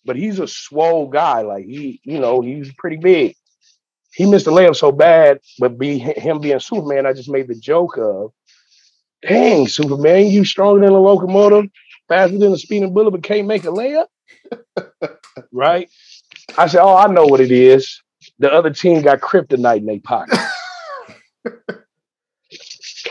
but 0.05 0.15
he's 0.15 0.39
a 0.39 0.47
swole 0.47 1.07
guy. 1.07 1.41
Like 1.41 1.65
he, 1.65 1.99
you 2.03 2.19
know, 2.19 2.41
he's 2.41 2.71
pretty 2.73 2.97
big. 2.97 3.35
He 4.13 4.25
missed 4.25 4.45
the 4.45 4.51
layup 4.51 4.75
so 4.75 4.91
bad, 4.91 5.39
but 5.59 5.77
be 5.77 5.97
him 5.97 6.39
being 6.39 6.59
Superman, 6.59 7.05
I 7.05 7.13
just 7.13 7.29
made 7.29 7.47
the 7.47 7.55
joke 7.55 7.97
of, 7.97 8.31
dang, 9.27 9.67
Superman, 9.67 10.27
you 10.27 10.43
stronger 10.43 10.81
than 10.85 10.93
a 10.93 10.99
locomotive, 10.99 11.71
faster 12.09 12.37
than 12.37 12.51
a 12.51 12.57
speeding 12.57 12.93
bullet, 12.93 13.11
but 13.11 13.23
can't 13.23 13.47
make 13.47 13.63
a 13.63 13.67
layup. 13.67 14.07
right? 15.53 15.89
I 16.57 16.67
said, 16.67 16.81
Oh, 16.81 16.95
I 16.95 17.07
know 17.07 17.25
what 17.25 17.39
it 17.39 17.51
is. 17.51 18.01
The 18.39 18.51
other 18.51 18.71
team 18.71 19.01
got 19.01 19.21
kryptonite 19.21 19.77
in 19.77 19.85
their 19.85 19.99
pocket. 19.99 20.37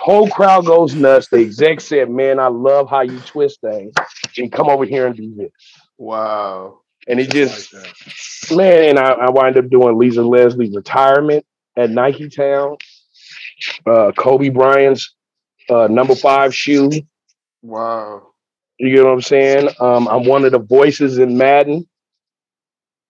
Whole 0.01 0.31
crowd 0.31 0.65
goes 0.65 0.95
nuts. 0.95 1.29
The 1.29 1.41
exec 1.41 1.83
said, 1.83 2.09
Man, 2.09 2.39
I 2.39 2.47
love 2.47 2.89
how 2.89 3.03
you 3.03 3.21
twist 3.21 3.61
things. 3.61 3.93
And 4.39 4.51
come 4.51 4.71
over 4.71 4.87
here 4.87 5.07
and 5.07 5.15
do 5.15 5.35
this. 5.35 5.51
Wow. 5.99 6.81
And 7.07 7.21
it 7.21 7.31
just, 7.31 7.75
like 7.75 8.57
man, 8.57 8.89
and 8.89 8.99
I, 8.99 9.11
I 9.11 9.31
wind 9.31 9.59
up 9.59 9.69
doing 9.69 9.99
Lisa 9.99 10.23
Leslie's 10.23 10.75
retirement 10.75 11.45
at 11.77 11.91
Nike 11.91 12.31
Town. 12.31 12.79
Uh, 13.85 14.13
Kobe 14.17 14.49
Bryant's 14.49 15.15
uh, 15.69 15.87
number 15.89 16.15
five 16.15 16.55
shoe. 16.55 16.91
Wow. 17.61 18.29
You 18.79 18.95
get 18.95 19.05
what 19.05 19.13
I'm 19.13 19.21
saying? 19.21 19.69
Um, 19.81 20.09
I'm 20.09 20.25
one 20.25 20.47
of 20.47 20.53
the 20.53 20.59
voices 20.59 21.19
in 21.19 21.37
Madden. 21.37 21.87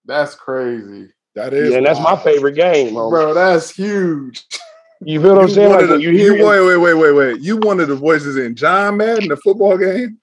That's 0.06 0.34
crazy. 0.34 1.12
That 1.36 1.54
is, 1.54 1.72
and 1.72 1.86
that's 1.86 2.00
my 2.00 2.16
favorite 2.16 2.56
game. 2.56 2.94
Bro, 2.94 3.34
that's 3.34 3.70
huge. 3.70 4.44
You 5.02 5.20
feel 5.20 5.34
what 5.34 5.44
I'm 5.44 5.48
saying? 5.50 5.70
Like 5.70 5.88
the- 5.88 6.00
you 6.00 6.10
hear 6.10 6.36
you- 6.36 6.44
wait, 6.46 6.60
wait, 6.60 6.76
wait, 6.76 6.94
wait, 6.94 7.12
wait. 7.12 7.40
You 7.40 7.56
one 7.56 7.80
of 7.80 7.88
the 7.88 7.94
voices 7.94 8.36
in 8.36 8.54
John 8.54 8.98
Madden, 8.98 9.28
the 9.28 9.36
football 9.38 9.78
game. 9.78 10.18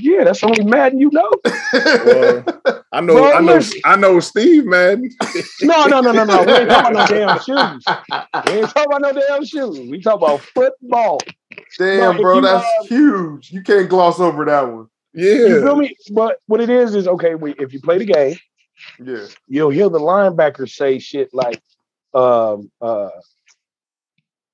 yeah, 0.00 0.24
that's 0.24 0.40
the 0.40 0.46
only 0.46 0.64
Madden 0.64 0.98
you 0.98 1.10
know. 1.12 1.30
Well, 1.74 2.82
I 2.92 3.00
know, 3.02 3.14
Bro, 3.14 3.32
I 3.32 3.40
know, 3.40 3.54
listen. 3.54 3.80
I 3.84 3.96
know 3.96 4.20
Steve 4.20 4.64
Madden. 4.64 5.10
No, 5.62 5.84
no, 5.86 6.00
no, 6.00 6.12
no, 6.12 6.24
no. 6.24 6.42
We 6.44 6.52
ain't 6.52 6.70
talking 6.70 6.96
about 6.96 7.10
no 7.10 7.16
damn 7.18 7.38
shoes. 7.40 7.84
We 8.46 8.52
ain't 8.52 8.70
talking 8.70 8.92
about 8.92 9.00
no 9.02 9.12
damn 9.12 9.44
shoes. 9.44 9.78
We 9.90 10.00
talk 10.00 10.16
about 10.16 10.40
football. 10.40 11.20
Damn, 11.78 12.16
No, 12.16 12.22
bro, 12.22 12.40
that's 12.40 12.64
uh, 12.80 12.84
huge. 12.84 13.52
You 13.52 13.62
can't 13.62 13.88
gloss 13.88 14.18
over 14.18 14.44
that 14.46 14.62
one. 14.72 14.86
Yeah, 15.12 15.32
You 15.34 15.60
feel 15.60 15.76
me? 15.76 15.94
But 16.10 16.38
what 16.46 16.60
it 16.62 16.70
is 16.70 16.94
is 16.94 17.06
okay. 17.06 17.34
We, 17.34 17.52
if 17.58 17.72
you 17.74 17.80
play 17.80 17.98
the 17.98 18.04
game, 18.06 18.36
Yeah. 19.02 19.26
you'll 19.46 19.70
hear 19.70 19.88
the 19.90 19.98
linebackers 19.98 20.70
say 20.70 20.98
shit 20.98 21.30
like, 21.34 21.60
um, 22.14 22.70
uh, 22.80 23.10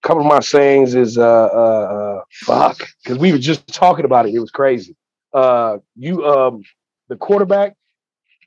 couple 0.03 0.23
of 0.23 0.27
my 0.29 0.41
sayings 0.41 0.95
is 0.95 1.17
uh, 1.19 1.23
uh, 1.23 2.19
uh 2.19 2.21
fuck 2.33 2.89
because 3.03 3.19
we 3.19 3.33
were 3.33 3.39
just 3.39 3.67
talking 3.69 4.05
about 4.05 4.27
it. 4.27 4.35
It 4.35 4.41
was 4.41 4.51
crazy. 4.51 4.97
Uh, 5.33 5.79
you 5.97 6.27
um, 6.27 6.63
the 7.09 7.17
quarterback. 7.17 7.75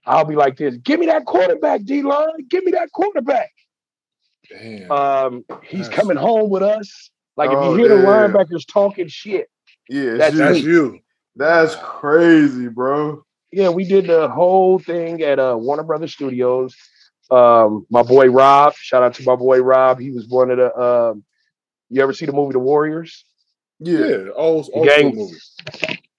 I'll 0.08 0.26
be 0.26 0.36
like 0.36 0.58
this. 0.58 0.78
Give 0.78 1.00
me 1.00 1.08
that 1.08 1.26
quarterback, 1.26 1.84
D 1.84 2.04
line. 2.04 2.46
Give 2.50 2.64
me 2.64 2.72
that 2.74 2.92
quarterback. 2.92 3.50
Damn. 4.50 4.92
Um, 4.92 5.46
he's 5.64 5.82
That's- 5.88 6.00
coming 6.00 6.18
home 6.18 6.50
with 6.50 6.62
us. 6.62 7.10
Like 7.38 7.50
if 7.50 7.58
Oh, 7.58 7.72
you 7.76 7.80
hear 7.80 7.90
the 7.90 8.04
linebackers 8.04 8.66
talking 8.72 9.08
shit, 9.08 9.48
Yeah. 9.90 10.12
That's 10.14 10.18
That's, 10.18 10.36
that's 10.38 10.54
that's, 10.54 10.64
you. 10.64 11.00
that's 11.36 11.76
crazy, 11.82 12.68
bro. 12.70 13.24
yeah, 13.52 13.70
we 13.70 13.84
did 13.84 14.08
the 14.08 14.30
whole 14.30 14.80
thing 14.80 15.22
at 15.22 15.40
uh, 15.40 15.56
Warner 15.60 15.84
Brothers 15.84 16.14
Studios. 16.14 16.76
Um, 17.32 17.86
my 17.90 18.04
boy 18.04 18.30
Rob, 18.30 18.76
shout 18.76 19.02
out 19.04 19.16
to 19.16 19.24
my 19.24 19.36
boy 19.36 19.60
Rob. 19.62 20.00
He 20.00 20.12
was 20.12 20.28
one 20.28 20.52
of 20.52 20.58
the. 20.58 20.78
Um, 20.80 21.24
you 21.90 22.02
ever 22.02 22.14
see 22.14 22.26
the 22.26 22.34
movie 22.34 22.54
The 22.54 22.60
Warriors? 22.60 23.24
Yeah. 23.80 24.00
Yeah, 24.00 24.18
old, 24.36 24.70
old 24.74 24.88
Gang- 24.88 25.16
movie. 25.16 25.36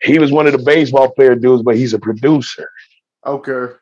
He 0.02 0.18
was 0.18 0.30
one 0.30 0.46
of 0.46 0.52
the 0.52 0.62
baseball 0.62 1.10
player 1.10 1.34
dudes, 1.34 1.62
but 1.62 1.76
he's 1.76 1.94
a 1.94 1.98
producer. 1.98 2.68
Okay. 3.26 3.74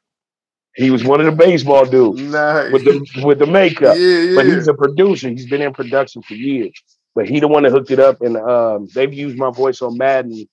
He 0.77 0.91
was 0.91 1.05
one 1.05 1.21
of 1.21 1.27
the 1.27 1.33
baseball 1.33 1.85
dudes 1.85 2.21
Nice. 2.21 2.73
with 2.73 2.85
the 2.85 3.23
with 3.25 3.39
the 3.39 3.47
yeah, 3.47 3.53
makeup. 3.53 3.97
yeah. 3.99 4.35
But 4.35 4.47
he's 4.47 4.69
a 4.69 4.75
producer. 4.75 5.29
He's 5.29 5.47
been 5.49 5.63
in 5.63 5.73
production 5.73 6.23
for 6.23 6.35
years. 6.35 6.73
But 7.15 7.29
he 7.29 7.39
the 7.41 7.47
one 7.49 7.63
that 7.63 7.71
hooked 7.73 7.91
it 7.93 8.01
up, 8.01 8.23
and 8.23 8.37
um, 8.37 8.89
they've 8.95 9.13
used 9.13 9.37
my 9.39 9.51
voice 9.51 9.83
on 9.83 9.97
Madden 9.97 10.49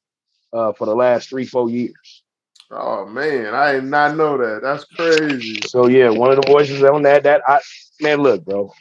uh, 0.54 0.74
for 0.74 0.86
the 0.86 0.96
last 0.96 1.30
three, 1.30 1.46
four 1.46 1.70
years. 1.70 2.24
oh 2.70 3.06
man, 3.08 3.54
I 3.56 3.72
did 3.74 3.86
not 3.86 4.16
know 4.16 4.38
that. 4.38 4.62
That's 4.62 4.84
crazy. 4.86 5.60
So 5.68 5.88
yeah, 5.88 6.10
one 6.10 6.30
of 6.32 6.40
the 6.42 6.52
voices 6.52 6.84
on 6.84 7.02
that. 7.04 7.24
That 7.24 7.42
I 7.48 7.60
man, 8.00 8.22
look, 8.22 8.46
bro. 8.46 8.72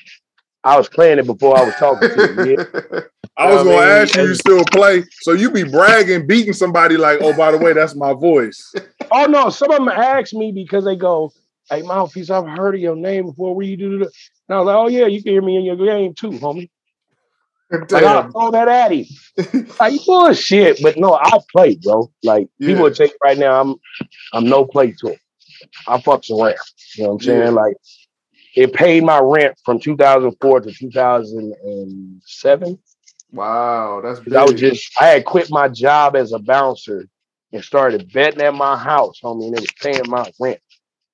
I 0.64 0.76
was 0.76 0.88
playing 0.88 1.18
it 1.18 1.26
before 1.26 1.56
I 1.56 1.62
was 1.62 1.74
talking 1.76 2.08
to 2.10 2.44
you. 2.44 2.56
Yeah. 2.58 3.00
I 3.36 3.46
was 3.50 3.60
I 3.60 3.64
gonna 3.64 3.70
mean, 3.70 3.78
ask 3.78 4.14
you, 4.14 4.22
you 4.22 4.34
still 4.34 4.64
play? 4.66 5.04
So 5.22 5.32
you 5.32 5.50
be 5.50 5.62
bragging, 5.64 6.26
beating 6.26 6.52
somebody 6.52 6.96
like, 6.98 7.20
oh, 7.22 7.32
by 7.32 7.50
the 7.52 7.58
way, 7.58 7.72
that's 7.72 7.94
my 7.96 8.12
voice. 8.12 8.72
Oh 9.12 9.24
no, 9.26 9.50
some 9.50 9.72
of 9.72 9.78
them 9.78 9.88
ask 9.88 10.32
me 10.34 10.52
because 10.52 10.84
they 10.84 10.94
go, 10.94 11.32
"Hey, 11.68 11.82
mouthpiece, 11.82 12.30
I've 12.30 12.46
heard 12.46 12.76
of 12.76 12.80
your 12.80 12.94
name 12.94 13.26
before. 13.26 13.56
Where 13.56 13.66
you 13.66 13.76
do 13.76 13.98
that?" 13.98 14.12
And 14.48 14.54
I 14.56 14.58
was 14.58 14.66
like, 14.66 14.76
"Oh 14.76 14.86
yeah, 14.88 15.06
you 15.06 15.20
can 15.20 15.32
hear 15.32 15.42
me 15.42 15.56
in 15.56 15.64
your 15.64 15.74
game 15.74 16.14
too, 16.14 16.30
homie." 16.30 16.70
Like 17.90 18.04
I'll 18.04 18.22
Damn. 18.22 18.32
throw 18.32 18.50
that 18.52 18.68
at 18.68 18.92
him. 18.92 19.66
like 19.80 20.00
bullshit, 20.06 20.80
but 20.82 20.96
no, 20.96 21.12
I'll 21.14 21.44
play, 21.52 21.76
bro. 21.82 22.10
Like 22.22 22.48
people 22.60 22.74
Yeah. 22.76 22.82
would 22.82 22.94
take 22.94 23.12
right 23.24 23.38
now. 23.38 23.60
I'm, 23.60 23.74
I'm 24.32 24.44
no 24.48 24.64
play 24.64 24.92
to 25.00 25.08
it. 25.08 25.18
I 25.88 25.98
fucks 25.98 26.30
around. 26.30 26.56
You 26.96 27.04
know 27.04 27.08
what 27.10 27.14
I'm 27.14 27.20
saying? 27.20 27.40
Yeah. 27.42 27.48
Like 27.50 27.74
it 28.54 28.72
paid 28.72 29.04
my 29.04 29.20
rent 29.20 29.58
from 29.64 29.80
2004 29.80 30.60
to 30.60 30.72
2007. 30.72 32.78
Wow, 33.32 34.00
that's 34.02 34.20
big. 34.20 34.34
I 34.34 34.44
was 34.44 34.54
just, 34.54 34.92
I 35.00 35.06
had 35.06 35.24
quit 35.24 35.50
my 35.50 35.68
job 35.68 36.16
as 36.16 36.32
a 36.32 36.38
bouncer 36.38 37.06
and 37.52 37.64
started 37.64 38.12
betting 38.12 38.42
at 38.42 38.54
my 38.54 38.76
house, 38.76 39.20
homie, 39.22 39.46
and 39.46 39.56
it 39.56 39.60
was 39.60 39.72
paying 39.80 40.08
my 40.08 40.30
rent. 40.40 40.60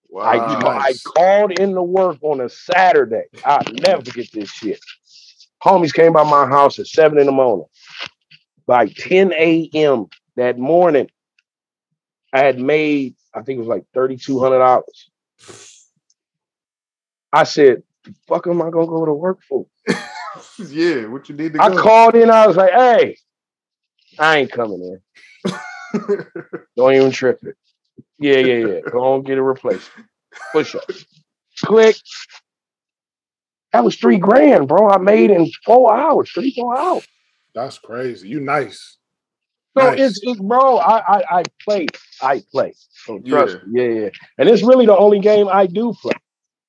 wow. 0.09 0.23
I, 0.23 0.88
I 0.88 0.95
called 1.05 1.59
into 1.59 1.83
work 1.83 2.19
on 2.23 2.40
a 2.40 2.49
Saturday. 2.49 3.25
I'll 3.45 3.62
never 3.73 4.02
forget 4.02 4.28
this 4.33 4.50
shit. 4.50 4.81
Homies 5.62 5.93
came 5.93 6.12
by 6.12 6.25
my 6.25 6.47
house 6.47 6.78
at 6.78 6.87
seven 6.87 7.19
in 7.19 7.26
the 7.26 7.33
morning. 7.33 7.66
By 8.66 8.87
10 8.87 9.33
a.m. 9.33 10.07
that 10.37 10.59
morning, 10.59 11.09
I 12.33 12.40
had 12.40 12.59
made, 12.59 13.14
I 13.35 13.43
think 13.43 13.59
it 13.59 13.61
was 13.61 13.69
like 13.69 13.85
$3,200. 13.95 14.83
I 17.33 17.45
said, 17.45 17.83
fuck 18.28 18.47
am 18.47 18.62
I 18.62 18.71
gonna 18.71 18.87
go 18.87 19.04
to 19.04 19.12
work 19.12 19.38
for? 19.49 19.66
yeah, 20.59 21.06
what 21.06 21.28
you 21.28 21.35
need 21.35 21.52
to 21.54 21.59
I 21.59 21.68
go. 21.68 21.76
called 21.76 22.14
in, 22.14 22.30
I 22.30 22.47
was 22.47 22.56
like, 22.56 22.73
hey, 22.73 23.16
I 24.18 24.38
ain't 24.38 24.52
coming 24.52 25.00
in. 25.45 25.52
Don't 26.76 26.95
even 26.95 27.11
trip 27.11 27.40
it. 27.42 27.56
Yeah, 28.18 28.38
yeah, 28.38 28.66
yeah. 28.66 28.80
Go 28.90 29.14
on, 29.14 29.23
get 29.23 29.38
a 29.38 29.42
replacement. 29.42 30.09
Push 30.52 30.75
up. 30.75 30.85
Click. 31.64 31.97
That 33.73 33.85
was 33.85 33.97
three 33.97 34.18
grand, 34.18 34.68
bro. 34.68 34.88
I 34.88 34.99
made 34.99 35.30
in 35.30 35.50
four 35.64 35.95
hours, 35.95 36.30
three, 36.30 36.54
four 36.54 36.78
hours. 36.78 37.06
That's 37.54 37.78
crazy. 37.78 38.28
You 38.28 38.40
nice. 38.40 38.97
So 39.76 39.90
Nice. 39.90 40.00
it's, 40.00 40.21
it's 40.23 40.40
bro, 40.40 40.78
I, 40.78 40.99
I 41.18 41.23
I 41.38 41.42
play. 41.62 41.87
I 42.23 42.42
play. 42.50 42.75
So 43.04 43.18
trust 43.21 43.59
Yeah. 43.62 43.66
me. 43.66 43.83
Yeah, 43.83 44.00
yeah. 44.00 44.09
And 44.38 44.49
it's 44.49 44.62
really 44.62 44.87
the 44.87 44.97
only 44.97 45.21
game 45.21 45.49
I 45.49 45.66
do 45.66 45.92
play. 46.00 46.14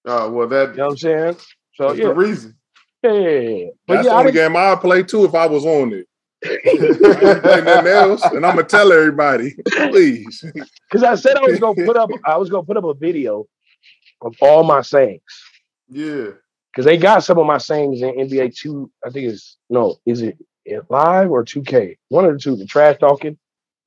Oh 0.07 0.31
well, 0.31 0.47
that, 0.47 0.71
You 0.71 0.77
know 0.77 0.85
what 0.85 0.91
I'm 0.91 0.97
saying? 0.97 1.35
So 1.75 1.87
that's 1.89 1.99
yeah, 1.99 2.07
the 2.07 2.13
reason. 2.15 2.55
yeah. 3.03 3.67
But 3.87 3.95
That's 3.95 4.05
yeah, 4.07 4.13
the 4.13 4.19
only 4.19 4.31
game 4.31 4.55
I'd 4.55 4.81
play 4.81 5.03
too 5.03 5.25
if 5.25 5.35
I 5.35 5.45
was 5.45 5.65
on 5.65 5.93
it. 5.93 6.07
I 6.45 6.49
ain't 7.31 7.41
playing 7.43 7.65
nothing 7.65 7.87
else, 7.91 8.23
and 8.25 8.45
I'm 8.45 8.55
gonna 8.55 8.63
tell 8.63 8.91
everybody, 8.91 9.55
please. 9.67 10.43
Because 10.89 11.03
I 11.03 11.15
said 11.15 11.35
I 11.35 11.41
was 11.41 11.59
gonna 11.59 11.85
put 11.85 11.97
up 11.97 12.09
I 12.25 12.37
was 12.37 12.49
gonna 12.49 12.63
put 12.63 12.77
up 12.77 12.85
a 12.85 12.93
video 12.93 13.45
of 14.21 14.35
all 14.41 14.63
my 14.63 14.81
sayings. 14.81 15.21
yeah. 15.89 16.29
Because 16.71 16.85
they 16.85 16.97
got 16.97 17.23
some 17.23 17.39
of 17.39 17.45
my 17.47 17.57
sayings 17.57 18.01
in 18.01 18.15
NBA 18.15 18.55
two, 18.55 18.89
I 19.05 19.09
think 19.09 19.27
it's 19.31 19.57
no, 19.69 19.97
is 20.05 20.21
it 20.21 20.37
it 20.63 20.83
live 20.89 21.29
or 21.31 21.43
2K? 21.43 21.97
One 22.09 22.23
of 22.25 22.33
the 22.33 22.39
two, 22.39 22.55
the 22.55 22.65
trash 22.65 22.97
talking 22.99 23.37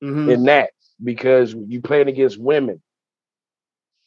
Mhm. 0.03 0.31
in 0.31 0.43
that, 0.43 0.71
because 1.03 1.53
you 1.67 1.81
playing 1.81 2.07
against 2.09 2.37
women. 2.39 2.81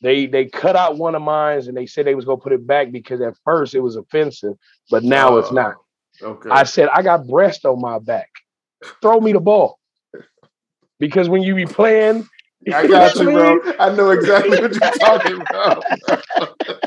They 0.04 0.26
they 0.26 0.44
cut 0.44 0.76
out 0.76 0.98
one 0.98 1.14
of 1.14 1.22
mine 1.22 1.66
and 1.66 1.74
they 1.74 1.86
said 1.86 2.04
they 2.04 2.14
was 2.14 2.26
gonna 2.26 2.36
put 2.36 2.52
it 2.52 2.66
back 2.66 2.92
because 2.92 3.22
at 3.22 3.38
first 3.42 3.74
it 3.74 3.80
was 3.80 3.96
offensive, 3.96 4.52
but 4.90 5.02
now 5.02 5.38
it's 5.38 5.48
Oh, 5.50 5.54
not. 5.54 5.74
Okay. 6.22 6.50
I 6.50 6.64
said, 6.64 6.90
I 6.92 7.00
got 7.00 7.26
breast 7.26 7.64
on 7.64 7.80
my 7.80 7.98
back. 7.98 8.28
Throw 9.00 9.18
me 9.18 9.32
the 9.32 9.40
ball. 9.40 9.80
Because 10.98 11.30
when 11.30 11.42
you 11.42 11.54
be 11.54 11.64
playing, 11.64 12.28
I 12.72 12.86
got 12.86 13.16
you, 13.16 13.32
bro. 13.32 13.58
I 13.80 13.94
know 13.94 14.10
exactly 14.10 14.60
what 14.60 14.74
you're 14.74 14.90
talking 14.92 15.40
about. 15.40 15.84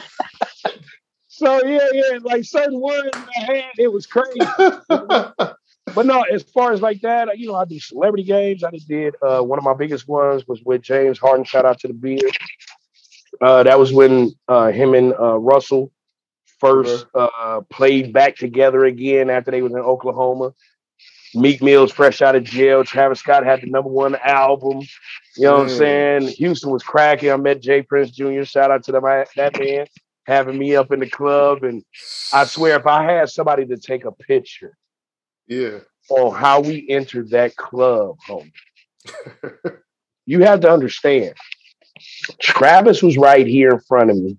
So 1.29 1.63
yeah, 1.67 1.87
yeah, 1.93 2.17
like 2.23 2.45
certain 2.45 2.81
words 2.81 3.09
in 3.15 3.23
I 3.37 3.55
had, 3.55 3.71
it 3.77 3.93
was 3.93 4.07
crazy. 4.07 4.39
But 5.93 6.05
no, 6.05 6.23
as 6.23 6.43
far 6.43 6.73
as 6.73 6.81
like 6.81 7.01
that, 7.01 7.37
you 7.37 7.47
know, 7.47 7.55
I 7.55 7.65
do 7.65 7.79
celebrity 7.79 8.23
games. 8.23 8.63
I 8.63 8.71
just 8.71 8.87
did 8.87 9.15
uh, 9.21 9.41
one 9.41 9.57
of 9.57 9.63
my 9.63 9.73
biggest 9.73 10.07
ones 10.07 10.47
was 10.47 10.61
with 10.63 10.81
James 10.81 11.17
Harden. 11.19 11.45
Shout 11.45 11.65
out 11.65 11.79
to 11.81 11.87
the 11.87 11.93
beard. 11.93 12.37
Uh, 13.41 13.63
that 13.63 13.79
was 13.79 13.93
when 13.93 14.31
uh, 14.47 14.71
him 14.71 14.93
and 14.93 15.13
uh, 15.13 15.37
Russell 15.37 15.91
first 16.59 17.05
uh, 17.13 17.61
played 17.69 18.11
back 18.13 18.35
together 18.35 18.85
again 18.85 19.29
after 19.29 19.51
they 19.51 19.61
was 19.61 19.71
in 19.73 19.79
Oklahoma. 19.79 20.53
Meek 21.35 21.61
Mill's 21.61 21.91
fresh 21.91 22.21
out 22.21 22.35
of 22.35 22.43
jail. 22.43 22.83
Travis 22.83 23.19
Scott 23.19 23.45
had 23.45 23.61
the 23.61 23.67
number 23.67 23.89
one 23.89 24.15
album. 24.23 24.81
You 25.35 25.43
know 25.43 25.53
what 25.53 25.61
I'm 25.63 25.67
Mm. 25.67 25.77
saying? 25.77 26.27
Houston 26.29 26.71
was 26.71 26.83
cracking. 26.83 27.31
I 27.31 27.35
met 27.35 27.61
J. 27.61 27.83
Prince 27.83 28.11
Jr. 28.11 28.43
Shout 28.43 28.71
out 28.71 28.83
to 28.85 28.91
them, 28.91 29.03
that 29.03 29.59
man 29.59 29.87
having 30.25 30.57
me 30.57 30.75
up 30.75 30.91
in 30.91 30.99
the 30.99 31.09
club. 31.09 31.63
And 31.63 31.83
I 32.33 32.45
swear, 32.45 32.77
if 32.77 32.87
I 32.87 33.03
had 33.03 33.29
somebody 33.29 33.65
to 33.67 33.77
take 33.77 34.05
a 34.05 34.11
picture 34.11 34.77
yeah. 35.47 35.79
on 36.09 36.33
how 36.33 36.61
we 36.61 36.87
entered 36.89 37.29
that 37.31 37.55
club, 37.55 38.17
homie, 38.27 38.51
you 40.25 40.43
have 40.43 40.61
to 40.61 40.71
understand. 40.71 41.35
Travis 42.39 43.01
was 43.01 43.17
right 43.17 43.47
here 43.47 43.71
in 43.71 43.79
front 43.79 44.11
of 44.11 44.17
me. 44.17 44.37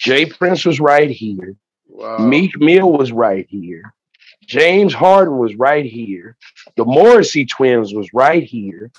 J. 0.00 0.26
Prince 0.26 0.64
was 0.64 0.80
right 0.80 1.10
here. 1.10 1.56
Wow. 1.88 2.18
Meek 2.18 2.58
Mill 2.58 2.92
was 2.92 3.12
right 3.12 3.46
here. 3.48 3.94
James 4.46 4.92
Harden 4.92 5.38
was 5.38 5.54
right 5.54 5.86
here. 5.86 6.36
The 6.76 6.84
Morrissey 6.84 7.46
twins 7.46 7.94
was 7.94 8.08
right 8.12 8.42
here. 8.42 8.90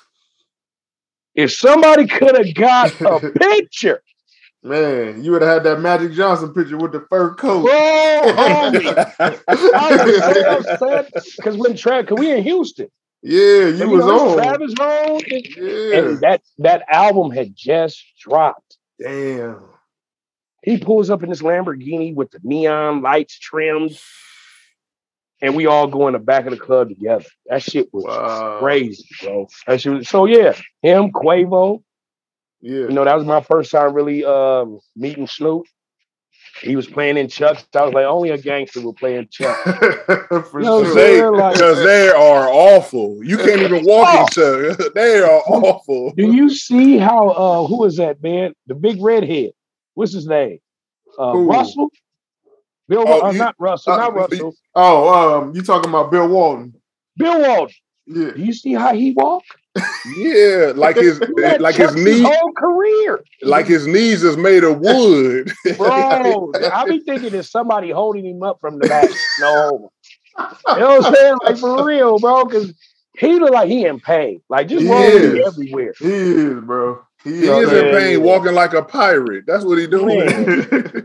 If 1.35 1.51
somebody 1.51 2.07
could 2.07 2.35
have 2.35 2.55
got 2.55 2.99
a 3.01 3.31
picture, 3.39 4.01
Man, 4.65 5.23
you 5.23 5.31
would 5.31 5.43
have 5.43 5.63
had 5.63 5.63
that 5.65 5.79
Magic 5.79 6.13
Johnson 6.13 6.51
picture 6.51 6.75
with 6.75 6.91
the 6.91 7.05
fur 7.07 7.35
coat. 7.35 7.61
bro, 7.65 7.71
homie. 7.71 9.13
I 9.19 10.05
was 10.05 10.65
upset 10.65 11.13
because 11.37 11.55
when 11.55 11.75
Travis, 11.75 12.09
because 12.09 12.19
we 12.19 12.31
in 12.31 12.41
Houston, 12.41 12.87
yeah, 13.25 13.67
you 13.67 13.89
was 13.89 14.05
on. 14.05 14.37
Travis 14.37 14.73
home, 14.77 15.21
and, 15.29 15.47
yeah. 15.57 15.97
and 15.97 16.19
that 16.21 16.41
that 16.59 16.83
album 16.87 17.31
had 17.31 17.55
just 17.55 18.03
dropped. 18.19 18.77
Damn. 18.99 19.61
He 20.63 20.77
pulls 20.77 21.09
up 21.09 21.23
in 21.23 21.29
this 21.29 21.41
Lamborghini 21.41 22.13
with 22.13 22.31
the 22.31 22.39
neon 22.43 23.01
lights 23.01 23.37
trimmed, 23.39 23.99
and 25.41 25.55
we 25.55 25.65
all 25.65 25.87
go 25.87 26.07
in 26.07 26.13
the 26.13 26.19
back 26.19 26.45
of 26.45 26.51
the 26.51 26.57
club 26.57 26.89
together. 26.89 27.25
That 27.47 27.63
shit 27.63 27.91
was 27.91 28.03
Wow. 28.03 28.59
crazy, 28.59 29.07
bro. 29.21 29.47
That 29.67 29.81
shit 29.81 29.93
was, 29.93 30.09
so 30.09 30.25
yeah, 30.25 30.53
him, 30.81 31.11
Quavo. 31.11 31.83
Yeah. 32.61 32.73
You 32.73 32.89
know, 32.89 33.05
that 33.05 33.15
was 33.17 33.25
my 33.25 33.41
first 33.41 33.71
time 33.71 33.93
really 33.93 34.23
um, 34.25 34.79
meeting 34.95 35.27
Snoop. 35.27 35.65
He 36.61 36.75
was 36.75 36.87
playing 36.87 37.17
in 37.17 37.27
Chuck. 37.27 37.57
I 37.75 37.83
was 37.83 37.93
like, 37.93 38.05
only 38.05 38.29
a 38.29 38.37
gangster 38.37 38.81
will 38.81 38.93
play 38.93 39.17
in 39.17 39.27
Chuck. 39.29 39.57
For 40.49 40.61
No, 40.61 40.83
sure. 40.83 40.95
They, 40.95 41.15
They're 41.17 41.31
like- 41.31 41.53
because 41.53 41.83
they 41.83 42.07
are 42.09 42.47
awful. 42.47 43.19
You 43.23 43.37
can't 43.37 43.61
even 43.61 43.83
walk 43.85 44.37
in 44.37 44.43
other. 44.43 44.75
They 44.95 45.19
are 45.19 45.41
awful. 45.47 46.13
Do 46.15 46.31
you 46.31 46.49
see 46.49 46.97
how 46.97 47.29
uh 47.29 47.67
who 47.67 47.83
is 47.85 47.97
that 47.97 48.23
man? 48.23 48.53
The 48.67 48.75
big 48.75 49.01
redhead. 49.01 49.51
What's 49.95 50.13
his 50.13 50.27
name? 50.27 50.59
Uh 51.19 51.37
Russell? 51.37 51.89
Bill 52.87 53.03
Oh, 53.07 53.27
uh, 53.27 53.31
you- 53.31 53.39
not 53.39 53.55
Russell, 53.59 53.93
uh, 53.93 53.97
not 53.97 54.13
you- 54.13 54.19
Russell. 54.19 54.55
Oh, 54.75 55.39
um, 55.41 55.55
you 55.55 55.61
talking 55.61 55.89
about 55.89 56.09
Bill 56.11 56.27
Walton? 56.27 56.73
Bill 57.17 57.39
Walton. 57.41 57.75
Yeah. 58.07 58.31
Do 58.31 58.41
you 58.41 58.53
see 58.53 58.73
how 58.73 58.93
he 58.93 59.13
walk? 59.13 59.43
Yeah, 60.15 60.71
like 60.75 60.95
his 60.95 61.19
like 61.37 61.75
his 61.75 61.89
Chuck's 61.89 61.95
knee, 62.01 62.21
whole 62.21 62.53
career. 62.53 63.23
like 63.41 63.65
his 63.65 63.87
knees 63.87 64.23
is 64.23 64.37
made 64.37 64.63
of 64.63 64.79
wood. 64.79 65.51
Bro, 65.77 66.53
I 66.71 66.85
be 66.87 66.99
thinking 66.99 67.31
there's 67.31 67.49
somebody 67.49 67.91
holding 67.91 68.25
him 68.25 68.41
up 68.43 68.61
from 68.61 68.79
the 68.79 68.87
back. 68.87 69.09
No. 69.39 69.91
You 70.37 70.79
know 70.79 70.97
what 70.99 71.05
I'm 71.05 71.13
saying? 71.13 71.35
Like 71.43 71.57
for 71.57 71.85
real, 71.85 72.19
bro. 72.19 72.45
Cause 72.45 72.73
he 73.17 73.39
look 73.39 73.51
like 73.51 73.69
he 73.69 73.85
in 73.85 73.99
pain. 73.99 74.41
Like 74.49 74.67
just 74.67 74.85
rolling 74.85 75.41
everywhere. 75.45 75.93
He 75.99 76.05
is, 76.07 76.59
bro. 76.61 77.01
He, 77.23 77.31
He 77.31 77.47
is 77.47 77.71
in 77.71 77.95
pain, 77.95 78.21
walking 78.21 78.53
like 78.53 78.73
a 78.73 78.83
pirate. 78.83 79.45
That's 79.47 79.63
what 79.63 79.77
he 79.77 79.87
doing. 79.87 80.25
Man. 80.25 80.45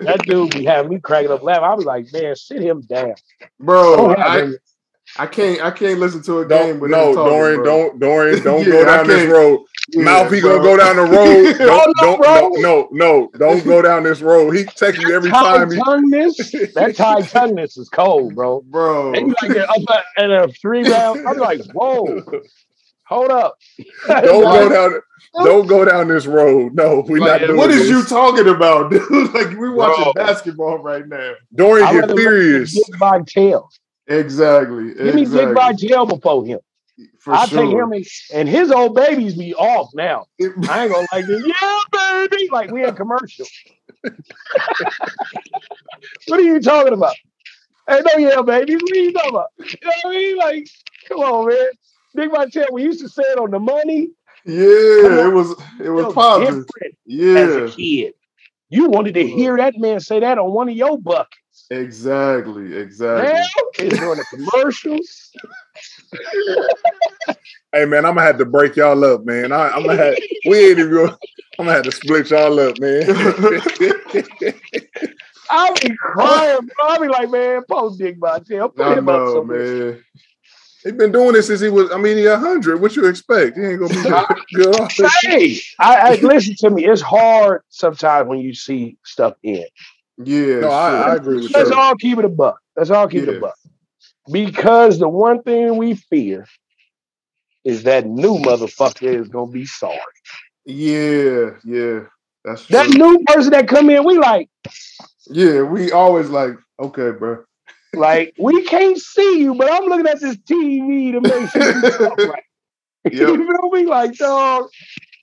That 0.02 0.22
dude 0.26 0.50
be 0.50 0.64
having 0.64 0.90
me 0.90 1.00
cracking 1.00 1.30
up 1.30 1.42
laughing. 1.42 1.64
I 1.64 1.74
was 1.74 1.84
like, 1.86 2.12
man, 2.12 2.36
sit 2.36 2.60
him 2.60 2.82
down. 2.82 3.14
bro. 3.58 4.10
Oh, 4.10 4.14
I, 4.16 4.42
him. 4.42 4.56
I 5.18 5.26
can't. 5.26 5.60
I 5.62 5.70
can't 5.70 5.98
listen 6.00 6.22
to 6.22 6.38
a 6.40 6.48
Don't 6.48 6.66
game. 6.66 6.80
with 6.80 6.90
no, 6.92 7.14
talking, 7.14 7.32
Dorian, 7.32 7.62
bro. 7.62 7.64
don't 7.64 8.00
Dorian, 8.00 8.42
don't 8.44 8.60
Yeah, 8.66 8.72
go 8.72 8.84
down 8.84 9.06
this 9.08 9.28
road. 9.30 9.60
Yeah, 9.92 10.02
Mouth, 10.04 10.32
he 10.32 10.40
gonna 10.40 10.62
go 10.62 10.76
down 10.76 10.96
the 10.96 11.02
road. 11.16 11.58
Don't, 11.58 11.96
no, 12.00 12.02
don't, 12.02 12.20
bro. 12.20 12.48
no, 12.48 12.48
no, 12.60 12.88
no, 12.92 13.30
don't 13.38 13.64
go 13.64 13.82
down 13.82 14.04
this 14.04 14.20
road. 14.20 14.52
He 14.56 14.64
texts 14.64 15.04
me 15.04 15.12
every 15.12 15.30
Tie 15.30 15.42
time. 15.58 15.70
He, 15.70 15.78
tongueness, 15.78 16.36
that 16.74 16.94
tie 16.96 17.22
tongueness 17.22 17.76
is 17.76 17.88
cold, 17.88 18.36
bro. 18.36 18.60
bro. 18.62 19.12
And 19.14 19.28
you 19.28 19.34
like 19.42 19.50
it 19.50 19.68
up 19.68 19.76
at- 20.16 20.24
in 20.24 20.30
a 20.30 20.48
three 20.48 20.88
round. 20.88 21.26
I'm 21.26 21.38
like, 21.38 21.60
whoa, 21.72 22.22
hold 23.04 23.30
up. 23.30 23.56
don't 24.06 24.44
go 24.44 24.68
down. 24.68 25.00
Don't 25.44 25.66
go 25.66 25.84
down 25.84 26.08
this 26.08 26.26
road. 26.26 26.74
No, 26.74 27.04
we 27.08 27.20
Like, 27.20 27.40
not 27.42 27.46
doing 27.48 27.56
what 27.58 27.70
is 27.70 27.80
this. 27.82 27.88
you 27.90 28.04
talking 28.04 28.48
about, 28.48 28.90
dude? 28.90 29.02
like 29.34 29.56
we're 29.56 29.74
watching 29.74 30.04
Bro. 30.12 30.12
basketball 30.14 30.78
right 30.78 31.06
now. 31.06 31.32
Dorian, 31.54 31.86
I'd 31.86 31.92
get 31.92 32.00
rather 32.00 32.16
furious. 32.16 32.74
Dick 32.74 32.96
Vitale. 32.98 33.68
Exactly. 34.10 34.92
Give 34.94 35.14
me 35.14 35.22
exactly. 35.22 35.54
Vitale 35.54 36.06
before 36.06 36.44
him. 36.44 36.58
For 37.20 37.32
I'll 37.32 37.46
sure. 37.46 37.62
take 37.62 37.70
him 37.72 37.92
and, 37.92 38.04
and 38.34 38.48
his 38.48 38.70
old 38.70 38.94
babies 38.94 39.34
be 39.34 39.54
off 39.54 39.90
now. 39.94 40.26
I 40.40 40.44
ain't 40.44 40.92
gonna 40.92 41.06
like 41.12 41.26
this. 41.26 41.42
Yeah, 41.62 41.80
baby. 42.28 42.48
Like 42.50 42.70
we 42.72 42.80
had 42.80 42.96
commercial. 42.96 43.46
what 46.26 46.40
are 46.40 46.42
you 46.42 46.60
talking 46.60 46.92
about? 46.92 47.14
Hey, 47.88 48.00
no, 48.04 48.18
yeah, 48.18 48.42
baby. 48.42 48.74
What 48.76 48.92
are 48.92 48.96
you 48.96 49.12
talking 49.12 49.30
about? 49.30 49.48
You 49.58 49.64
know 49.82 49.90
what 50.02 50.06
I 50.06 50.10
mean? 50.10 50.36
Like, 50.36 50.68
come 51.08 51.20
on, 51.20 51.48
man. 51.48 51.68
Dick 52.16 52.30
Vitale, 52.30 52.68
we 52.72 52.82
used 52.82 53.00
to 53.00 53.08
say 53.08 53.22
it 53.22 53.38
on 53.38 53.50
the 53.52 53.60
money. 53.60 54.10
yeah, 54.44 55.26
it 55.26 55.32
was. 55.32 55.52
It 55.80 55.90
was 55.90 56.12
popping. 56.12 56.46
different 56.46 56.66
as 56.84 56.96
Yeah, 57.06 57.64
a 57.64 57.70
kid. 57.70 58.14
You 58.68 58.88
wanted 58.88 59.14
to 59.14 59.26
hear 59.26 59.56
that 59.56 59.78
man 59.78 60.00
say 60.00 60.20
that 60.20 60.38
on 60.38 60.52
one 60.52 60.68
of 60.68 60.76
your 60.76 60.98
buckets. 60.98 61.36
Exactly. 61.70 62.76
Exactly. 62.76 63.33
Now 63.33 63.46
it's 63.78 64.02
on 64.02 64.18
the 64.18 64.24
commercials. 64.24 65.33
Hey 67.72 67.85
man, 67.85 68.04
I'm 68.04 68.16
gonna 68.16 68.26
have 68.26 68.38
to 68.38 68.44
break 68.44 68.74
y'all 68.74 69.04
up, 69.04 69.24
man. 69.24 69.52
I, 69.52 69.68
I'm 69.68 69.85
gonna 69.85 69.96
have 69.96 70.16
we 70.44 70.70
ain't 70.70 70.80
even. 70.80 70.92
Gonna, 70.92 71.16
I'm 71.56 71.66
gonna 71.66 71.72
have 71.72 71.85
to 71.85 71.92
split 71.92 72.28
y'all 72.30 72.59
up, 72.59 72.80
man. 72.80 73.04
I'll 75.50 75.74
be 75.76 75.96
crying, 75.96 76.59
bro. 76.62 76.88
I'll 76.88 77.00
be 77.00 77.06
like, 77.06 77.30
man, 77.30 77.62
post 77.70 78.00
Dick 78.00 78.16
Vitale. 78.18 78.70
Put 78.70 78.85
I 78.85 78.98
him 78.98 79.09
up 79.09 79.20
know, 79.20 79.35
somewhere. 79.35 79.92
man. 79.92 80.04
He's 80.83 80.94
been 80.94 81.12
doing 81.12 81.35
this 81.35 81.46
since 81.46 81.61
he 81.61 81.68
was. 81.68 81.92
I 81.92 81.98
mean, 81.98 82.16
he 82.16 82.26
a 82.26 82.37
hundred. 82.37 82.80
What 82.80 82.96
you 82.96 83.06
expect? 83.06 83.56
He 83.56 83.64
ain't 83.64 83.78
gonna 83.78 83.94
be 83.94 84.02
good. 84.54 84.74
off. 84.74 84.96
Hey, 85.22 85.61
I, 85.78 85.96
I 85.96 86.14
listen 86.16 86.56
to 86.59 86.70
me. 86.70 86.87
It's 86.87 87.02
hard 87.02 87.62
sometimes 87.68 88.26
when 88.28 88.40
you 88.40 88.52
see 88.52 88.96
stuff 89.04 89.35
in. 89.44 89.64
Yeah, 90.24 90.66
No, 90.66 90.70
I, 90.70 91.11
I 91.11 91.14
agree 91.16 91.40
with 91.42 91.56
Let's 91.56 91.70
you. 91.70 91.70
all 91.70 91.94
keep 91.96 92.18
it 92.18 92.24
a 92.24 92.28
buck. 92.28 92.59
Let's 92.76 92.90
all 92.90 93.09
keep 93.09 93.22
it 93.24 93.28
a 93.28 93.33
buck. 93.35 93.54
Because 94.30 94.98
the 94.98 95.09
one 95.09 95.42
thing 95.42 95.76
we 95.76 95.94
fear 95.94 96.46
is 97.64 97.85
that 97.85 98.06
new 98.06 98.35
motherfucker 98.37 99.20
is 99.20 99.28
gonna 99.28 99.50
be 99.50 99.66
sorry. 99.66 99.98
yeah, 100.64 101.50
yeah. 101.64 102.00
That's 102.44 102.68
That 102.70 102.88
new 102.88 103.18
person 103.26 103.52
that 103.52 103.68
come 103.68 103.90
in, 103.90 104.04
we 104.04 104.18
like, 104.18 104.48
yeah, 105.28 105.62
we 105.62 105.92
always 105.92 106.30
like, 106.30 106.54
okay, 106.80 107.11
bro. 107.12 107.44
like 107.94 108.33
we 108.38 108.64
can't 108.64 108.98
see 108.98 109.40
you, 109.40 109.54
but 109.54 109.70
I'm 109.70 109.85
looking 109.85 110.06
at 110.06 110.20
this 110.20 110.37
TV 110.38 111.12
to 111.12 111.20
make 111.20 111.48
sure 111.50 111.68
you 111.68 111.85
talk 111.85 112.18
right. 112.24 112.42
Yep. 113.11 113.37
you 113.37 113.46
feel 113.46 113.70
me? 113.70 113.87
Like, 113.87 114.14
dog. 114.16 114.68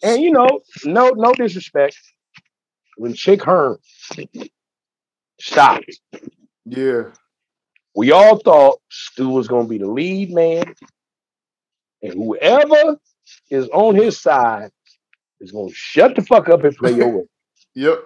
And 0.04 0.22
you 0.22 0.32
know, 0.32 0.62
no, 0.84 1.10
no 1.10 1.34
disrespect. 1.34 1.98
When 2.98 3.14
Chick 3.14 3.44
Hearn 3.44 3.78
stopped, 5.40 6.00
Yeah, 6.66 7.04
we 7.96 8.12
all 8.12 8.38
thought 8.40 8.80
Stu 8.90 9.30
was 9.30 9.48
gonna 9.48 9.68
be 9.68 9.78
the 9.78 9.88
lead 9.90 10.32
man, 10.34 10.74
and 12.02 12.14
whoever 12.14 12.98
is 13.50 13.68
on 13.70 13.96
his 13.96 14.20
side 14.20 14.72
is 15.40 15.52
gonna 15.52 15.72
shut 15.74 16.16
the 16.16 16.22
fuck 16.22 16.50
up 16.50 16.64
and 16.64 16.76
play 16.76 16.94
your 16.94 17.10
way. 17.10 17.24
yep. 17.76 18.00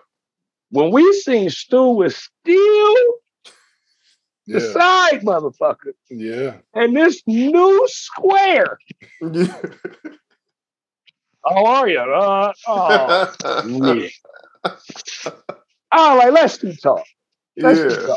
When 0.70 0.92
we 0.92 1.12
seen 1.14 1.50
Stu 1.50 1.92
was 1.92 2.16
still 2.16 2.96
the 4.48 4.60
Yeah, 4.60 4.72
side 4.74 5.22
motherfucker, 5.22 5.94
yeah. 6.10 6.58
and 6.74 6.96
this 6.96 7.22
new 7.28 7.86
square. 7.90 8.78
How 11.46 11.66
are 11.66 11.90
you? 11.90 12.00
Uh, 12.12 12.54
oh, 12.68 14.08
yeah. 14.64 14.70
I 15.92 16.16
like, 16.16 16.32
let's 16.34 16.58
do 16.60 16.72
talk. 16.74 17.04
Let's 17.58 17.80
do 17.80 18.08
yeah. 18.08 18.16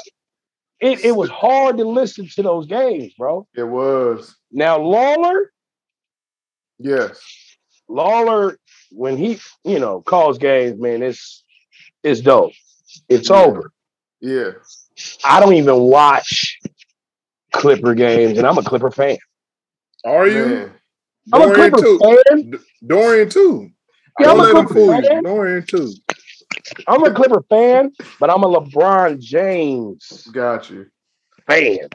It, 0.81 1.05
it 1.07 1.17
was 1.17 1.31
hard 1.31 1.79
to 1.79 1.85
listen 1.85 2.29
to 2.35 2.43
those 2.43 2.67
games, 2.67 3.15
bro. 3.17 3.47
it 3.55 3.63
was. 3.65 4.37
Now 4.53 4.79
Lawler, 4.79 5.53
Yes. 6.79 7.21
Lawler, 7.89 8.59
when 8.91 9.17
he, 9.17 9.39
you 9.65 9.79
know, 9.79 10.01
calls 10.03 10.39
games, 10.39 10.81
man, 10.81 11.03
it's 11.03 11.45
it's 12.03 12.21
dope. 12.21 12.53
It's 13.09 13.31
Yeah. 13.31 13.37
over. 13.43 13.71
Yeah. 14.21 14.51
I 15.25 15.41
don't 15.41 15.55
even 15.55 15.81
watch 15.81 16.59
Clipper 17.53 17.95
games, 17.95 18.39
and 18.39 18.47
I'm 18.47 18.59
a 18.59 18.63
Clipper 18.63 18.91
fan. 18.91 19.17
Are 20.05 20.27
you 20.29 20.45
Man. 20.47 20.73
I'm 21.33 21.51
a 21.51 21.55
Clipper 21.55 21.79
too? 21.79 21.99
fan. 21.99 22.51
D- 22.51 22.59
Dorian 22.87 23.29
too. 23.31 23.71
Yeah, 24.19 24.27
Don't 24.27 24.41
I'm 24.41 24.41
a 24.41 24.43
let 24.43 24.57
him 24.57 24.67
Clipper 24.67 24.75
fool 24.75 24.95
you. 24.97 25.09
fan. 25.09 25.23
Dorian 25.23 25.67
too. 25.67 25.93
I'm 26.87 27.05
a 27.05 27.13
Clipper 27.13 27.43
fan, 27.51 27.93
but 28.21 28.31
I'm 28.31 28.43
a 28.45 28.49
LeBron 28.49 29.21
James 29.21 30.33
Got 30.33 30.71
you. 30.71 30.87
fan. 31.47 31.89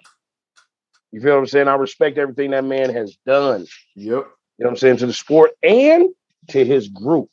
You 1.11 1.21
feel 1.21 1.33
what 1.33 1.39
I'm 1.39 1.47
saying? 1.47 1.67
I 1.67 1.75
respect 1.75 2.17
everything 2.17 2.51
that 2.51 2.65
man 2.65 2.91
has 2.91 3.17
done. 3.25 3.61
Yep. 3.95 4.27
You 4.57 4.65
know 4.65 4.69
what 4.69 4.71
I'm 4.71 4.77
saying 4.77 4.97
to 4.97 5.07
the 5.07 5.13
sport 5.13 5.51
and 5.63 6.09
to 6.49 6.65
his 6.65 6.89
group. 6.89 7.29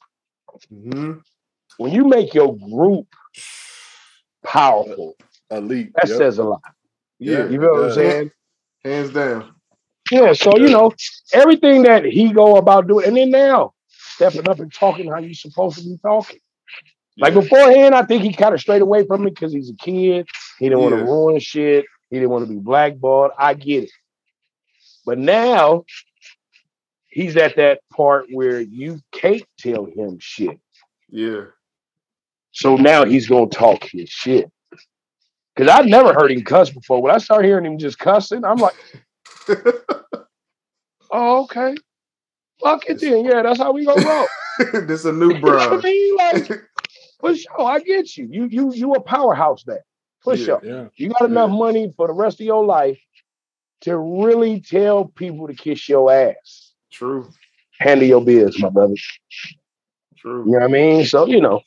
hmm 0.71 1.15
When 1.79 1.93
you 1.93 2.07
make 2.07 2.35
your 2.35 2.57
group 2.57 3.07
powerful, 4.45 5.17
Elite. 5.51 5.93
that 5.97 6.09
Yep. 6.09 6.17
says 6.17 6.39
a 6.39 6.45
lot. 6.45 6.63
Yeah. 7.19 7.49
You 7.49 7.61
feel 7.61 7.71
what 7.71 7.85
I'm 7.85 7.91
saying? 7.91 8.31
Hands 8.85 9.11
down. 9.11 9.55
Yeah, 10.11 10.33
so 10.35 10.57
you 10.59 10.71
know, 10.71 10.93
everything 11.33 11.83
that 11.85 12.05
he 12.05 12.33
go 12.33 12.57
about 12.57 12.89
doing, 12.89 13.07
and 13.09 13.17
then 13.17 13.31
now 13.31 13.75
stepping 13.91 14.49
up 14.49 14.61
and 14.61 14.73
talking 14.73 15.11
how 15.11 15.19
you 15.19 15.35
supposed 15.35 15.79
to 15.79 15.85
be 15.85 15.99
talking. 16.03 16.41
Like 17.19 17.35
beforehand, 17.35 17.95
I 17.95 18.03
think 18.03 18.23
he 18.23 18.33
kind 18.33 18.55
of 18.55 18.61
strayed 18.61 18.83
away 18.83 19.07
from 19.07 19.27
it 19.27 19.35
because 19.35 19.53
he's 19.53 19.71
a 19.71 19.77
kid. 19.77 20.29
He 20.59 20.69
didn't 20.69 20.83
want 20.83 20.97
to 20.97 21.05
ruin 21.05 21.39
shit. 21.41 21.87
He 22.11 22.17
didn't 22.17 22.31
want 22.31 22.47
to 22.47 22.53
be 22.53 22.59
blackballed. 22.59 23.31
I 23.39 23.55
get 23.55 23.85
it. 23.85 23.91
But 25.07 25.19
now 25.19 25.85
he's 27.09 27.37
at 27.37 27.57
that 27.57 27.81
part 27.93 28.27
where 28.31 28.61
you 28.61 29.01
can't 29.13 29.45
tell 29.59 29.87
him 29.87 30.19
shit. 30.21 30.61
Yeah. 31.09 31.45
So 32.53 32.77
now 32.77 33.05
he's 33.05 33.29
gonna 33.29 33.49
talk 33.49 33.85
his 33.85 34.11
shit. 34.11 34.51
Cause 35.57 35.69
I've 35.69 35.87
never 35.87 36.13
heard 36.13 36.31
him 36.31 36.45
cuss 36.45 36.69
before. 36.69 37.01
When 37.01 37.15
I 37.15 37.19
start 37.19 37.47
hearing 37.47 37.65
him 37.65 37.79
just 37.79 37.99
cussing, 37.99 38.45
I'm 38.45 38.59
like, 38.59 38.75
oh, 41.11 41.45
okay. 41.45 41.75
Fuck 42.63 42.89
it 42.89 43.01
then. 43.01 43.25
Yeah, 43.25 43.43
that's 43.43 43.59
how 43.59 43.73
we 43.73 43.87
gonna 43.87 44.05
roll. 44.05 44.27
this 44.87 45.05
a 45.07 45.13
new 45.13 45.39
bro. 45.41 45.79
I 45.79 45.81
mean? 45.81 46.17
Like, 46.17 46.63
for 47.21 47.35
sure, 47.35 47.61
I 47.63 47.81
get 47.81 48.17
you. 48.17 48.29
You 48.31 48.47
you 48.47 48.73
you 48.75 48.93
a 48.95 49.01
powerhouse 49.01 49.65
there. 49.65 49.85
For 50.21 50.35
Yeah. 50.35 50.45
sure. 50.45 50.61
Yeah. 50.65 50.89
You 50.97 51.11
got 51.11 51.31
enough 51.31 51.51
money 51.51 51.93
for 51.97 52.09
the 52.09 52.13
rest 52.13 52.41
of 52.41 52.47
your 52.47 52.65
life 52.65 52.99
to 53.83 53.97
really 53.97 54.61
tell 54.61 55.05
people 55.05 55.47
to 55.47 55.55
kiss 55.55 55.89
your 55.89 56.13
ass. 56.13 56.73
True. 56.91 57.29
Handle 57.79 58.07
your 58.09 58.25
biz, 58.25 58.59
my 58.61 58.71
brother. 58.71 58.95
True. 60.17 60.45
You 60.47 60.53
know 60.53 60.59
what 60.61 60.65
I 60.65 60.73
mean? 60.73 61.05
So, 61.05 61.27
you 61.27 61.41
know, 61.41 61.61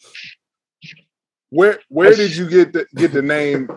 Where 1.51 1.79
where 1.89 2.13
did 2.15 2.35
you 2.35 2.47
get 2.49 2.73
the 2.73 2.85
get 2.95 3.11
the 3.13 3.21
name 3.21 3.69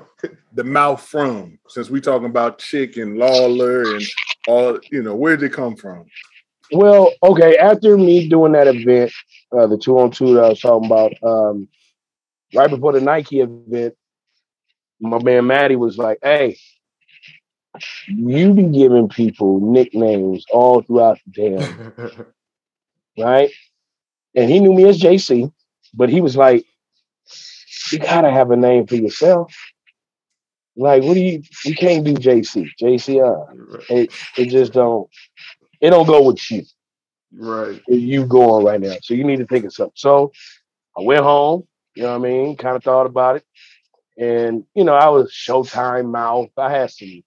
the 0.53 0.65
mouth 0.65 1.01
from? 1.03 1.59
Since 1.69 1.89
we 1.89 2.01
talking 2.01 2.27
about 2.29 2.59
Chick 2.59 2.97
and 2.97 3.17
Lawler 3.17 3.83
and 3.95 4.03
all, 4.47 4.79
you 4.91 5.03
know, 5.03 5.15
where 5.15 5.37
did 5.37 5.47
it 5.47 5.55
come 5.55 5.77
from? 5.77 6.05
Well, 6.73 7.13
okay. 7.23 7.57
After 7.59 7.97
me 7.99 8.29
doing 8.29 8.53
that 8.53 8.67
event, 8.67 9.13
uh, 9.57 9.67
the 9.67 9.79
two 9.79 9.99
on 9.99 10.11
two 10.11 10.35
that 10.35 10.45
I 10.45 10.49
was 10.51 10.61
talking 10.61 10.87
about, 10.87 11.13
um, 11.23 11.69
right 12.55 12.71
before 12.71 12.93
the 12.93 13.01
Nike 13.01 13.41
event, 13.41 13.95
my 15.01 15.23
man 15.23 15.47
Maddie 15.47 15.77
was 15.77 15.99
like, 15.99 16.19
"Hey, 16.23 16.57
you 18.07 18.55
be 18.55 18.65
giving 18.65 19.09
people 19.09 19.61
nicknames 19.61 20.45
all 20.53 20.83
throughout 20.83 21.19
the 21.27 21.59
damn 21.59 22.35
right?" 23.19 23.51
And 24.35 24.51
he 24.51 24.61
knew 24.61 24.73
me 24.73 24.89
as 24.89 25.01
JC, 25.01 25.53
but 25.95 26.09
he 26.09 26.21
was 26.21 26.37
like, 26.37 26.65
"You 27.91 27.99
gotta 27.99 28.31
have 28.31 28.51
a 28.51 28.57
name 28.57 28.87
for 28.87 28.97
yourself." 28.97 29.55
Like, 30.77 31.03
what 31.03 31.15
do 31.15 31.21
you? 31.21 31.43
You 31.67 31.75
can't 31.75 32.05
do 32.05 32.15
JC. 32.15 32.71
JC, 32.81 33.21
uh, 33.21 33.83
it 33.91 34.11
it 34.39 34.47
just 34.47 34.73
don't. 34.73 35.09
It 35.83 35.91
don't 35.91 36.07
go 36.07 36.23
with 36.23 36.51
you 36.51 36.63
right. 37.35 37.83
you 37.89 38.25
going 38.25 38.65
right 38.65 38.81
now. 38.81 38.95
So 39.03 39.15
you 39.15 39.25
need 39.25 39.39
to 39.41 39.47
think 39.47 39.65
of 39.67 39.75
something. 39.75 39.93
So 39.97 40.33
I 40.97 41.03
went 41.03 41.23
home, 41.23 41.67
you 41.97 42.05
know 42.05 42.19
what 42.19 42.27
I 42.27 42.31
mean? 42.31 42.57
Kind 42.57 42.77
of 42.77 42.85
thought 42.85 43.07
about 43.07 43.37
it. 43.37 43.45
And, 44.17 44.65
you 44.75 44.85
know, 44.85 44.95
I 44.95 45.09
was 45.09 45.33
Showtime 45.33 46.11
mouth. 46.11 46.51
I 46.57 46.71
had 46.71 46.91
some 46.91 47.23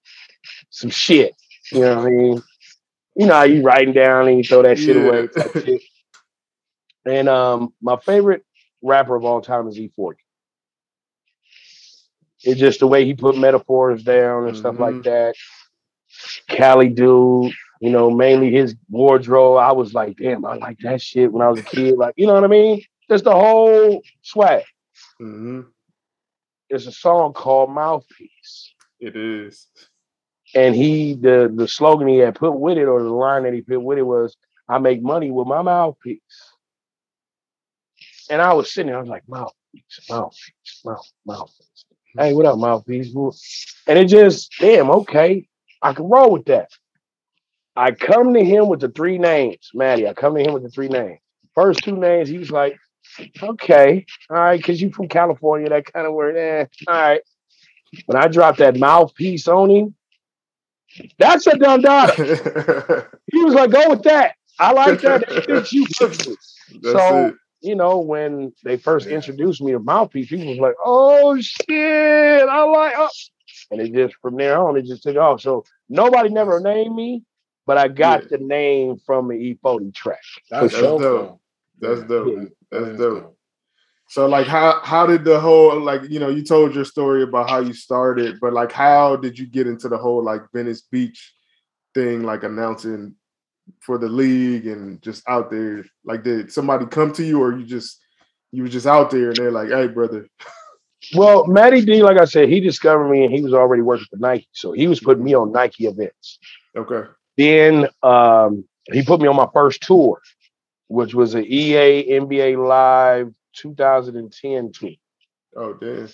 some 0.70 0.90
shit. 0.90 1.36
You 1.72 1.82
know 1.82 1.96
what 1.98 2.06
I 2.06 2.10
mean? 2.10 2.42
You 3.18 3.28
know 3.28 3.34
how 3.34 3.44
you 3.44 3.62
writing 3.62 3.94
down 3.94 4.28
and 4.28 4.38
you 4.38 4.44
throw 4.44 4.62
that 4.64 4.78
shit 4.80 4.96
Yeah. 4.96 5.04
away. 5.04 5.28
type 5.28 5.52
shit. 5.66 5.82
And 7.06 7.28
um, 7.30 7.74
my 7.82 7.98
favorite 7.98 8.46
rapper 8.82 9.16
of 9.16 9.26
all 9.26 9.42
time 9.42 9.68
is 9.68 9.78
E40. 9.78 10.16
It's 12.44 12.60
just 12.60 12.80
the 12.80 12.88
way 12.88 13.06
he 13.06 13.16
put 13.16 13.38
metaphors 13.38 14.04
down 14.04 14.48
and 14.48 14.56
stuff 14.56 14.76
like 14.80 14.96
Mhm. 14.96 15.04
that. 15.06 15.36
Cali 16.48 16.90
dude, 16.90 17.54
you 17.82 17.90
know, 17.90 18.10
mainly 18.10 18.52
his 18.52 18.76
wardrobe. 18.90 19.58
I 19.58 19.72
was 19.72 19.94
like, 19.94 20.18
damn, 20.18 20.46
I 20.46 20.56
like 20.56 20.78
that 20.80 21.02
shit 21.02 21.32
when 21.32 21.42
I 21.42 21.50
was 21.50 21.60
a 21.60 21.64
kid. 21.64 21.98
Like, 21.98 22.14
you 22.18 22.28
know 22.28 22.34
what 22.34 22.44
I 22.44 22.48
mean? 22.48 22.82
Just 23.10 23.24
the 23.24 23.32
whole 23.32 24.02
swag. 24.22 24.64
hmm 25.20 25.62
There's 26.70 26.88
a 26.88 26.92
song 26.92 27.34
called 27.34 27.70
Mouthpiece. 27.72 28.74
It 29.00 29.16
is. 29.16 29.68
And 30.54 30.76
he 30.76 31.16
the 31.16 31.52
the 31.54 31.68
slogan 31.68 32.08
he 32.08 32.18
had 32.18 32.36
put 32.36 32.54
with 32.54 32.78
it, 32.78 32.86
or 32.86 33.02
the 33.04 33.10
line 33.10 33.44
that 33.44 33.54
he 33.54 33.62
put 33.62 33.82
with 33.82 33.98
it 33.98 34.04
was, 34.04 34.38
I 34.70 34.78
make 34.80 35.02
money 35.02 35.32
with 35.32 35.48
my 35.48 35.62
mouthpiece. 35.62 36.20
And 38.30 38.42
I 38.42 38.54
was 38.54 38.74
sitting 38.74 38.88
there, 38.88 38.98
I 38.98 39.02
was 39.02 39.10
like, 39.10 39.28
mouthpiece, 39.28 40.00
mouthpiece, 40.10 40.82
mouth, 40.84 41.12
mouthpiece. 41.26 41.86
Hey, 42.18 42.34
what 42.34 42.46
up, 42.46 42.58
mouthpiece? 42.58 43.14
And 43.88 44.00
it 44.00 44.06
just, 44.06 44.52
damn, 44.60 44.90
okay, 44.90 45.48
I 45.82 45.94
can 45.94 46.06
roll 46.06 46.32
with 46.32 46.46
that. 46.46 46.70
I 47.76 47.92
come 47.92 48.34
to 48.34 48.44
him 48.44 48.68
with 48.68 48.80
the 48.82 48.90
three 48.90 49.18
names, 49.18 49.70
Maddie. 49.74 50.08
I 50.08 50.14
come 50.14 50.36
to 50.36 50.42
him 50.44 50.54
with 50.54 50.64
the 50.64 50.70
three 50.70 50.88
names. 50.88 51.20
First 51.54 51.84
two 51.84 51.98
names, 51.98 52.30
he 52.30 52.38
was 52.38 52.52
like, 52.52 52.78
okay, 53.42 54.06
all 54.30 54.38
right, 54.38 54.58
because 54.58 54.82
you 54.82 54.92
from 54.92 55.08
California, 55.08 55.70
that 55.70 55.92
kind 55.92 56.06
of 56.08 56.14
word, 56.14 56.36
eh, 56.38 56.66
all 56.88 56.94
right. 56.94 57.22
When 58.08 58.22
I 58.22 58.28
dropped 58.28 58.58
that 58.60 58.78
mouthpiece 58.78 59.48
on 59.48 59.70
him, 59.70 59.96
that's 61.20 61.48
a 61.48 61.52
Dundada. 61.52 63.08
He 63.32 63.44
was 63.44 63.54
like, 63.54 63.72
go 63.72 63.90
with 63.90 64.04
that. 64.04 64.36
I 64.60 64.72
like 64.72 65.02
that. 65.02 65.28
That 65.28 65.46
fits 65.48 65.74
you 65.74 65.86
perfectly. 65.98 66.36
So- 66.84 67.28
it. 67.28 67.36
You 67.62 67.76
know, 67.76 67.98
when 68.00 68.54
they 68.64 68.78
first 68.78 69.08
Yeah. 69.08 69.16
introduced 69.16 69.60
me 69.62 69.72
to 69.72 69.80
mouthpiece, 69.80 70.28
people 70.30 70.46
was 70.48 70.60
like, 70.60 70.76
oh 70.86 71.36
shit, 71.42 72.48
I 72.48 72.64
like 72.64 72.94
oh. 72.96 73.10
And 73.72 73.82
it 73.82 73.92
just 73.92 74.16
from 74.22 74.36
there 74.38 74.60
on, 74.60 74.78
it 74.78 74.86
just 74.86 75.02
took 75.02 75.18
off. 75.18 75.42
So 75.42 75.66
nobody 75.90 76.30
never 76.30 76.60
named 76.60 76.96
me, 76.96 77.24
but 77.66 77.78
I 77.78 77.88
got 77.88 78.24
Yeah. 78.24 78.38
the 78.38 78.44
name 78.44 78.98
from 79.06 79.28
the 79.30 79.36
E40 79.36 79.94
track. 79.94 80.20
That's 80.50 80.74
For 80.76 80.82
dope. 80.82 81.02
sure. 81.02 81.40
That's 81.80 82.04
dope. 82.04 82.28
Yeah. 82.38 82.44
That's 82.72 82.98
dope. 82.98 83.38
So 84.08 84.28
like 84.28 84.46
how 84.46 84.82
how 84.84 85.08
did 85.08 85.24
the 85.26 85.40
whole 85.40 85.80
like 85.82 86.04
you 86.10 86.20
know 86.20 86.30
you 86.30 86.44
told 86.44 86.76
your 86.76 86.86
story 86.86 87.24
about 87.24 87.50
how 87.50 87.60
you 87.60 87.74
started, 87.74 88.40
but 88.40 88.54
like 88.54 88.72
how 88.72 89.16
did 89.16 89.38
you 89.40 89.48
get 89.48 89.66
into 89.68 89.90
the 89.90 89.98
whole 89.98 90.24
like 90.24 90.42
Venice 90.54 90.82
Beach 90.82 91.34
thing, 91.96 92.22
like 92.24 92.44
announcing 92.44 93.16
for 93.82 93.98
the 93.98 94.08
league 94.08 94.68
and 94.68 95.02
just 95.02 95.28
out 95.28 95.50
there? 95.50 95.84
Like 96.04 96.24
did 96.24 96.52
somebody 96.52 96.86
come 96.86 97.14
to 97.14 97.24
you 97.24 97.42
or 97.42 97.58
you 97.58 97.66
just 97.66 98.00
you 98.52 98.62
were 98.64 98.70
just 98.70 98.86
out 98.86 99.10
there 99.10 99.30
and 99.30 99.36
they're 99.38 99.52
like, 99.52 99.70
hey 99.70 99.88
brother. 99.88 100.28
Well, 101.16 101.46
Matty 101.46 101.82
D, 101.86 102.02
like 102.02 102.20
I 102.20 102.26
said, 102.26 102.50
he 102.50 102.60
discovered 102.60 103.10
me 103.10 103.26
and 103.26 103.34
he 103.34 103.42
was 103.42 103.54
already 103.54 103.82
working 103.84 104.08
for 104.10 104.18
Nike. 104.18 104.48
So 104.54 104.72
he 104.72 104.88
was 104.88 105.00
putting 105.00 105.24
me 105.24 105.36
on 105.36 105.52
Nike 105.52 105.86
events. 105.86 106.40
Okay. 106.76 107.04
Then 107.38 107.88
um, 108.04 108.66
he 108.92 109.04
put 109.04 109.22
me 109.22 109.28
on 109.28 109.36
my 109.36 109.48
first 109.54 109.82
tour, 109.82 110.22
which 110.88 111.14
was 111.14 111.34
an 111.34 111.46
EA 111.46 112.08
NBA 112.20 112.58
Live 112.68 113.34
2010 113.56 114.72
tour. 114.72 114.90
Oh 115.56 115.74
damn. 115.74 116.10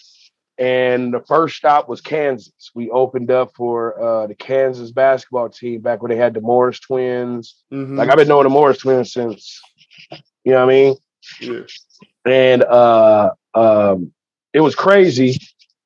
And 0.57 1.13
the 1.13 1.21
first 1.27 1.55
stop 1.57 1.89
was 1.89 2.01
Kansas. 2.01 2.71
We 2.75 2.89
opened 2.91 3.31
up 3.31 3.51
for 3.55 3.99
uh, 3.99 4.27
the 4.27 4.35
Kansas 4.35 4.91
basketball 4.91 5.49
team 5.49 5.81
back 5.81 6.03
when 6.03 6.11
they 6.11 6.17
had 6.17 6.35
the 6.35 6.41
Morris 6.41 6.79
twins. 6.79 7.55
Mhm. 7.71 7.97
Like 7.97 8.09
I've 8.09 8.17
been 8.17 8.27
knowing 8.27 8.43
the 8.43 8.49
Morris 8.49 8.77
twins 8.77 9.11
since, 9.11 9.59
you 10.43 10.51
know 10.51 10.65
what 10.65 10.71
I 10.71 10.75
mean? 10.75 10.95
yeah. 11.39 11.61
And 12.25 12.63
uh, 12.63 13.31
um, 13.55 14.11
it 14.53 14.61
was 14.61 14.75
crazy 14.75 15.39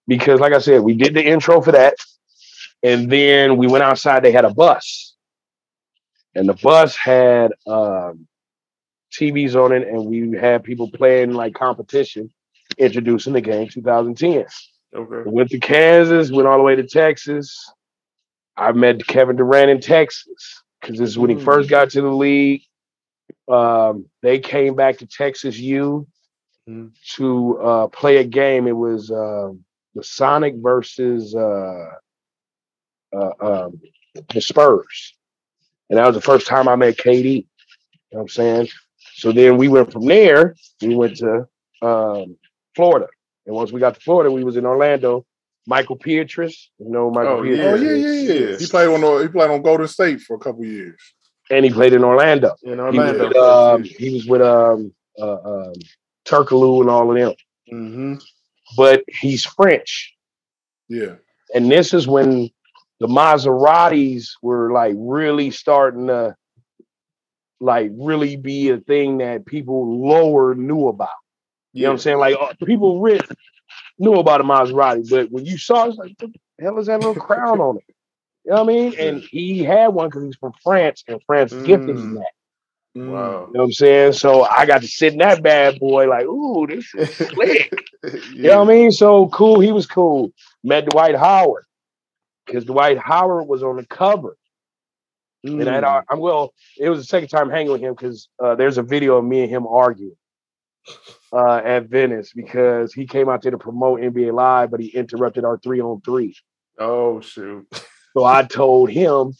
because, 0.08 0.40
like 0.40 0.54
I 0.54 0.60
said, 0.60 0.82
we 0.82 0.94
did 0.96 1.14
the 1.14 1.26
intro 1.26 1.62
for 1.62 1.72
that. 1.72 1.96
And 2.84 3.10
then 3.10 3.58
we 3.58 3.68
went 3.68 3.84
outside, 3.84 4.24
they 4.24 4.32
had 4.32 4.46
a 4.46 4.54
bus. 4.54 5.15
And 6.36 6.50
the 6.50 6.54
bus 6.56 6.96
had 6.98 7.54
um, 7.66 8.28
TVs 9.14 9.56
on 9.56 9.72
it, 9.72 9.88
and 9.88 10.06
we 10.06 10.38
had 10.38 10.64
people 10.64 10.92
playing 10.92 11.32
like 11.34 11.54
competition, 11.54 12.30
introducing 12.78 13.34
the 13.34 13.42
game 13.42 13.70
2010. 13.70 14.46
Okay. 14.96 15.30
Went 15.30 15.50
to 15.52 15.60
Kansas, 15.60 16.32
went 16.32 16.48
all 16.48 16.58
the 16.58 16.64
way 16.64 16.76
to 16.76 16.84
Texas. 16.84 17.58
I 18.58 18.72
met 18.72 19.06
Kevin 19.08 19.36
Durant 19.36 19.70
in 19.70 19.80
Texas 19.82 20.64
because 20.82 20.98
this 20.98 21.10
is 21.10 21.18
when 21.20 21.30
he 21.30 21.36
Mm. 21.36 21.44
first 21.44 21.70
got 21.70 21.90
to 21.92 22.02
the 22.02 22.10
league. 22.10 22.64
Um, 23.48 24.10
they 24.22 24.40
came 24.40 24.76
back 24.76 24.98
to 25.00 25.08
Texas 25.08 25.58
U 25.60 26.08
Mm. 26.70 26.92
to 27.16 27.60
uh, 27.62 27.88
play 27.88 28.18
a 28.18 28.24
game. 28.24 28.68
It 28.68 28.76
was 28.76 29.12
um 29.12 29.64
the 29.94 30.04
Sonic 30.04 30.56
versus 30.58 31.36
uh, 31.36 31.86
uh, 33.14 33.32
um, 33.42 33.82
the 34.34 34.42
Spurs, 34.42 35.15
and 35.90 35.98
that 36.00 36.06
was 36.08 36.16
the 36.16 36.22
first 36.22 36.48
time 36.48 36.68
I 36.68 36.76
met 36.76 36.98
KD. 36.98 37.24
You 37.36 37.38
know 37.38 37.44
what 38.10 38.22
I'm 38.22 38.28
saying? 38.30 38.68
So 39.16 39.32
then 39.32 39.58
we 39.58 39.68
went 39.68 39.92
from 39.92 40.06
there. 40.06 40.56
We 40.82 40.96
went 40.96 41.18
to 41.18 41.48
um, 41.82 42.38
Florida, 42.76 43.08
and 43.46 43.56
once 43.56 43.72
we 43.72 43.80
got 43.80 43.96
to 43.96 44.02
Florida, 44.02 44.32
we 44.32 44.44
was 44.44 44.58
in 44.58 44.66
Orlando. 44.66 45.26
Michael 45.68 45.96
Pietrus, 45.96 46.70
you 46.78 46.90
know 46.92 47.10
Michael 47.10 47.40
Oh, 47.40 47.42
Pietrus, 47.42 47.66
Oh 47.72 47.76
yeah, 47.76 47.94
yeah, 47.96 48.34
yeah. 48.44 48.50
Yeah. 48.52 48.58
He 48.58 48.68
played 48.68 48.88
on 48.88 49.02
the, 49.02 49.18
he 49.24 49.28
played 49.30 49.50
on 49.50 49.64
Golden 49.64 49.88
State 49.88 50.22
for 50.22 50.36
a 50.36 50.40
couple 50.40 50.64
years. 50.64 51.02
and 51.50 51.66
he 51.66 51.72
played 51.72 51.94
in 51.94 52.04
Orlando. 52.04 52.56
In 52.62 52.74
He 52.74 52.76
was 52.76 52.82
Orlando. 52.86 53.28
with, 53.30 53.38
um, 53.38 53.84
he 53.84 54.14
was 54.14 54.26
with 54.28 54.42
um, 54.44 54.94
uh, 55.20 55.38
um, 55.70 55.74
Turkoglu 56.26 56.82
and 56.82 56.90
all 56.92 57.10
of 57.10 57.18
them, 57.18 57.34
hmm 57.68 58.16
but 58.78 59.04
he's 59.08 59.44
French. 59.46 60.14
Yeah. 60.88 61.16
and 61.56 61.72
this 61.72 61.94
is 61.96 62.08
when 62.08 62.50
the 63.00 63.08
Maseratis 63.08 64.30
were 64.42 64.72
like 64.72 64.96
really 64.98 65.52
starting 65.52 66.08
to 66.08 66.36
like 67.60 67.92
really 67.98 68.36
be 68.38 68.70
a 68.70 68.78
thing 68.80 69.20
that 69.20 69.46
people 69.46 70.02
lower 70.08 70.56
knew 70.56 70.88
about. 70.88 71.10
You 71.74 71.84
know 71.84 71.90
what 71.90 71.94
I'm 71.94 72.00
saying? 72.00 72.18
Like 72.20 72.36
uh, 72.40 72.54
people 72.66 73.02
rich 73.02 73.24
knew 74.00 74.14
about 74.16 74.42
a 74.42 74.44
Maserati, 74.44 75.10
but 75.10 75.32
when 75.32 75.46
you 75.46 75.58
saw 75.58 75.86
it, 75.86 75.90
it's 75.90 75.98
like, 75.98 76.14
what 76.20 76.32
the 76.34 76.64
hell 76.64 76.80
is 76.80 76.88
that 76.88 77.00
little 77.00 77.16
crown 77.16 77.60
on 77.60 77.78
it? 77.78 77.84
You 78.46 78.52
know 78.52 78.64
what 78.64 78.72
I 78.72 78.76
mean? 78.76 78.94
And 79.00 79.22
he 79.22 79.64
had 79.64 79.90
one 79.90 80.10
because 80.10 80.24
he's 80.26 80.38
from 80.38 80.54
France, 80.64 81.04
and 81.08 81.22
France 81.26 81.56
gifted 81.64 81.98
him 81.98 82.14
Mm. 82.14 82.16
that. 82.16 82.32
Mm. 82.98 83.06
Wow. 83.12 83.48
You 83.48 83.54
know 83.54 83.60
what 83.62 83.66
I'm 83.66 83.72
saying? 83.74 84.14
So 84.14 84.44
I 84.44 84.66
got 84.66 84.82
to 84.82 84.88
sit 84.88 85.14
in 85.14 85.20
that 85.20 85.44
bad 85.44 85.80
boy, 85.80 86.08
like, 86.10 86.26
ooh, 86.26 86.68
this 86.68 86.94
is 86.96 87.12
slick. 87.12 87.72
You 88.42 88.50
know 88.50 88.64
what 88.64 88.72
I 88.72 88.74
mean? 88.76 88.92
So 88.92 89.28
cool. 89.30 89.60
He 89.60 89.72
was 89.72 89.86
cool. 89.88 90.32
Met 90.64 90.86
Dwight 90.88 91.16
Howard 91.16 91.66
because 92.46 92.66
Dwight 92.66 92.98
Howard 92.98 93.48
was 93.48 93.64
on 93.64 93.78
the 93.78 93.86
cover. 93.86 94.38
And 95.44 95.62
Mm. 95.62 95.84
I, 95.84 96.02
I'm 96.10 96.20
well. 96.20 96.54
It 96.78 96.90
was 96.90 97.00
the 97.00 97.06
second 97.06 97.30
time 97.30 97.52
hanging 97.52 97.72
with 97.72 97.82
him 97.82 97.94
because 97.94 98.30
uh, 98.44 98.56
there's 98.56 98.80
a 98.80 98.84
video 98.84 99.18
of 99.18 99.26
me 99.26 99.42
and 99.42 99.50
him 99.50 99.68
arguing 99.68 100.16
uh, 101.32 101.58
at 101.64 101.86
Venice 101.88 102.32
because 102.36 102.94
he 102.94 103.06
came 103.06 103.30
out 103.30 103.44
there 103.44 103.52
to 103.52 103.58
promote 103.60 104.00
NBA 104.02 104.34
Live, 104.34 104.72
but 104.72 104.80
he 104.80 104.88
interrupted 104.88 105.44
our 105.46 105.60
three 105.60 105.82
on 105.82 106.02
three. 106.02 106.36
Oh 106.80 107.22
shoot. 107.22 107.68
So 108.14 108.24
I 108.24 108.44
told 108.44 108.90
him, 108.90 109.34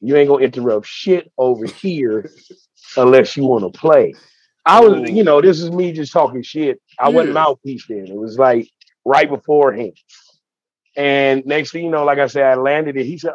"You 0.00 0.16
ain't 0.16 0.28
gonna 0.28 0.44
interrupt 0.44 0.86
shit 0.86 1.30
over 1.38 1.66
here 1.66 2.28
unless 2.96 3.36
you 3.36 3.44
want 3.44 3.72
to 3.72 3.78
play." 3.78 4.14
I 4.66 4.80
was, 4.80 5.10
you 5.10 5.22
know, 5.22 5.40
this 5.42 5.60
is 5.60 5.70
me 5.70 5.92
just 5.92 6.12
talking 6.12 6.42
shit. 6.42 6.80
I 6.98 7.10
wasn't 7.10 7.34
mouthpiece 7.34 7.86
then. 7.86 8.06
It 8.08 8.16
was 8.16 8.38
like 8.38 8.68
right 9.04 9.28
beforehand. 9.28 9.96
And 10.96 11.44
next 11.46 11.72
thing 11.72 11.84
you 11.84 11.90
know, 11.90 12.04
like 12.04 12.18
I 12.18 12.26
said, 12.26 12.44
I 12.44 12.54
landed 12.54 12.96
it. 12.96 13.06
He 13.06 13.18
said, 13.18 13.32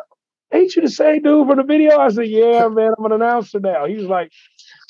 Ain't 0.53 0.75
you 0.75 0.81
the 0.81 0.89
same 0.89 1.21
dude 1.21 1.47
from 1.47 1.57
the 1.57 1.63
video? 1.63 1.97
I 1.97 2.09
said, 2.09 2.27
Yeah, 2.27 2.67
man, 2.69 2.91
I'm 2.97 3.05
an 3.05 3.11
announcer 3.13 3.59
now. 3.59 3.85
He 3.85 3.95
was 3.95 4.05
like, 4.05 4.31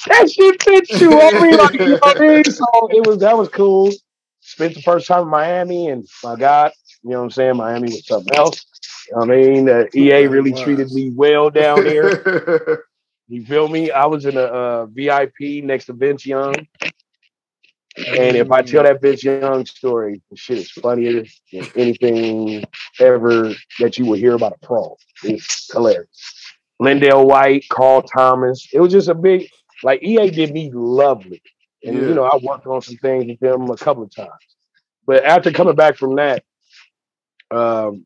That 0.08 0.32
shit 0.32 0.62
fits 0.63 1.01
you. 1.01 1.19
I 1.19 1.32
mean, 1.41 1.58
like, 1.58 1.73
you 1.73 1.88
know 1.88 1.97
what 2.01 2.21
I 2.21 2.27
mean? 2.27 2.43
So 2.45 2.65
it 2.91 3.05
was 3.05 3.19
that 3.19 3.38
was 3.38 3.49
cool. 3.49 3.91
Spent 4.41 4.73
the 4.73 4.82
first 4.82 5.08
time 5.08 5.23
in 5.23 5.27
Miami, 5.27 5.89
and 5.89 6.08
my 6.23 6.36
God, 6.36 6.71
you 7.03 7.12
know 7.12 7.17
what 7.17 7.23
I'm 7.25 7.32
saying? 7.32 7.58
Miami 7.58 7.89
was 7.89 8.05
something 8.05 8.36
else. 8.36 8.65
You 9.08 9.15
know 9.15 9.19
what 9.19 9.32
I 9.32 9.36
mean, 9.38 9.65
the 9.65 9.89
EA 9.95 10.27
really 10.27 10.53
treated 10.53 10.91
me 10.91 11.12
well 11.15 11.49
down 11.49 11.84
there. 11.84 12.84
You 13.32 13.45
feel 13.45 13.67
me? 13.67 13.91
I 13.91 14.08
was 14.08 14.25
in 14.25 14.38
a 14.38 14.41
uh, 14.41 14.86
VIP 14.88 15.63
next 15.63 15.86
to 15.86 15.93
Vince 15.93 16.25
Young. 16.25 16.55
And 17.97 18.38
if 18.38 18.52
I 18.52 18.62
tell 18.62 18.84
that 18.84 19.02
Vince 19.02 19.23
Young 19.23 19.65
story, 19.65 20.21
the 20.30 20.38
shit 20.38 20.60
is 20.60 20.71
funnier 20.71 21.23
than 21.52 21.67
anything 21.75 22.63
ever 22.99 23.54
that 23.80 23.97
you 23.97 24.06
would 24.06 24.19
hear 24.19 24.36
about 24.36 24.54
a 24.62 24.65
pro. 24.65 24.95
It's 25.23 25.71
hilarious. 25.73 26.08
LenDale 26.82 27.25
White, 27.28 27.65
Carl 27.69 28.04
Thomas. 28.04 28.67
It 28.71 28.80
was 28.80 28.91
just 28.93 29.10
a 29.10 29.15
big, 29.15 29.49
like 29.84 30.02
EA 30.04 30.30
did 30.30 30.54
me 30.54 30.71
lovely. 30.73 31.41
And 31.84 31.95
Yeah. 31.95 32.08
you 32.10 32.13
know, 32.13 32.23
I 32.25 32.38
worked 32.41 32.67
on 32.67 32.82
some 32.82 32.95
things 32.97 33.25
with 33.25 33.39
them 33.39 33.69
a 33.69 33.75
couple 33.78 34.04
of 34.04 34.15
times. 34.15 34.30
But 35.06 35.25
after 35.25 35.52
coming 35.52 35.75
back 35.75 35.97
from 35.97 36.15
that, 36.17 36.43
um, 37.52 38.06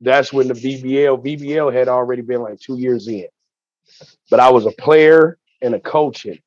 that's 0.00 0.32
when 0.32 0.48
the 0.48 0.54
VBL 0.54 1.18
VBL 1.22 1.72
had 1.72 1.88
already 1.88 2.22
been 2.22 2.40
like 2.42 2.58
two 2.60 2.78
years 2.78 3.06
in. 3.08 3.26
But 4.30 4.40
I 4.40 4.50
was 4.50 4.64
a 4.64 4.70
player 4.72 5.36
and 5.60 5.74
a 5.74 5.80
coach 5.80 6.24
in. 6.24 6.34
it. 6.34 6.42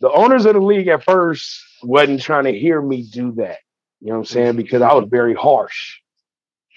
The 0.00 0.10
owners 0.10 0.46
of 0.46 0.54
the 0.54 0.60
league 0.60 0.88
at 0.88 1.04
first 1.04 1.60
wasn't 1.82 2.22
trying 2.22 2.44
to 2.44 2.58
hear 2.58 2.80
me 2.80 3.02
do 3.02 3.32
that. 3.32 3.58
You 4.00 4.08
know 4.08 4.14
what 4.14 4.18
I'm 4.20 4.24
saying? 4.26 4.56
Because 4.56 4.82
I 4.82 4.92
was 4.94 5.08
very 5.10 5.34
harsh. 5.34 5.98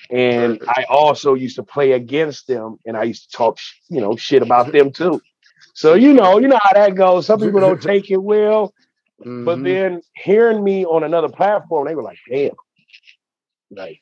And 0.10 0.62
I 0.68 0.86
also 0.90 1.36
used 1.36 1.56
to 1.58 1.64
play 1.64 1.92
against 1.94 2.48
them 2.48 2.78
and 2.86 2.98
I 2.98 3.04
used 3.04 3.32
to 3.32 3.38
talk, 3.38 3.60
you 3.90 4.02
know, 4.02 4.16
shit 4.16 4.42
about 4.42 4.72
them 4.72 4.92
too. 4.92 5.22
So 5.74 5.94
you 5.94 6.14
know, 6.14 6.40
you 6.40 6.48
know 6.48 6.60
how 6.62 6.74
that 6.74 6.96
goes. 6.96 7.28
Some 7.28 7.40
people 7.40 7.62
don't 7.62 7.82
take 7.82 8.10
it 8.12 8.18
well, 8.18 8.74
but 9.20 9.60
Mhm. 9.60 9.64
then 9.64 10.02
hearing 10.16 10.64
me 10.64 10.86
on 10.86 11.04
another 11.04 11.30
platform, 11.30 11.88
they 11.88 11.96
were 11.96 12.04
like, 12.04 12.18
damn, 12.30 12.52
like, 13.70 14.02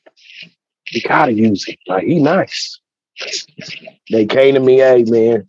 you 0.92 1.02
gotta 1.02 1.34
use 1.34 1.68
it. 1.68 1.78
Like, 1.86 2.06
he 2.06 2.20
nice. 2.20 2.80
They 4.10 4.26
came 4.26 4.56
to 4.56 4.60
me, 4.62 4.78
hey 4.78 5.04
man, 5.04 5.46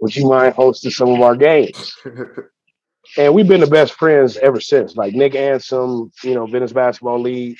would 0.00 0.14
you 0.14 0.28
mind 0.28 0.54
hosting 0.54 0.90
some 0.90 1.08
of 1.08 1.20
our 1.20 1.34
games? 1.36 1.94
And 3.16 3.34
we've 3.34 3.48
been 3.48 3.60
the 3.60 3.66
best 3.66 3.94
friends 3.94 4.36
ever 4.38 4.60
since. 4.60 4.96
Like 4.96 5.14
Nick 5.14 5.34
Ansom, 5.34 6.10
you 6.24 6.34
know, 6.34 6.46
Venice 6.46 6.72
Basketball 6.72 7.20
League. 7.20 7.56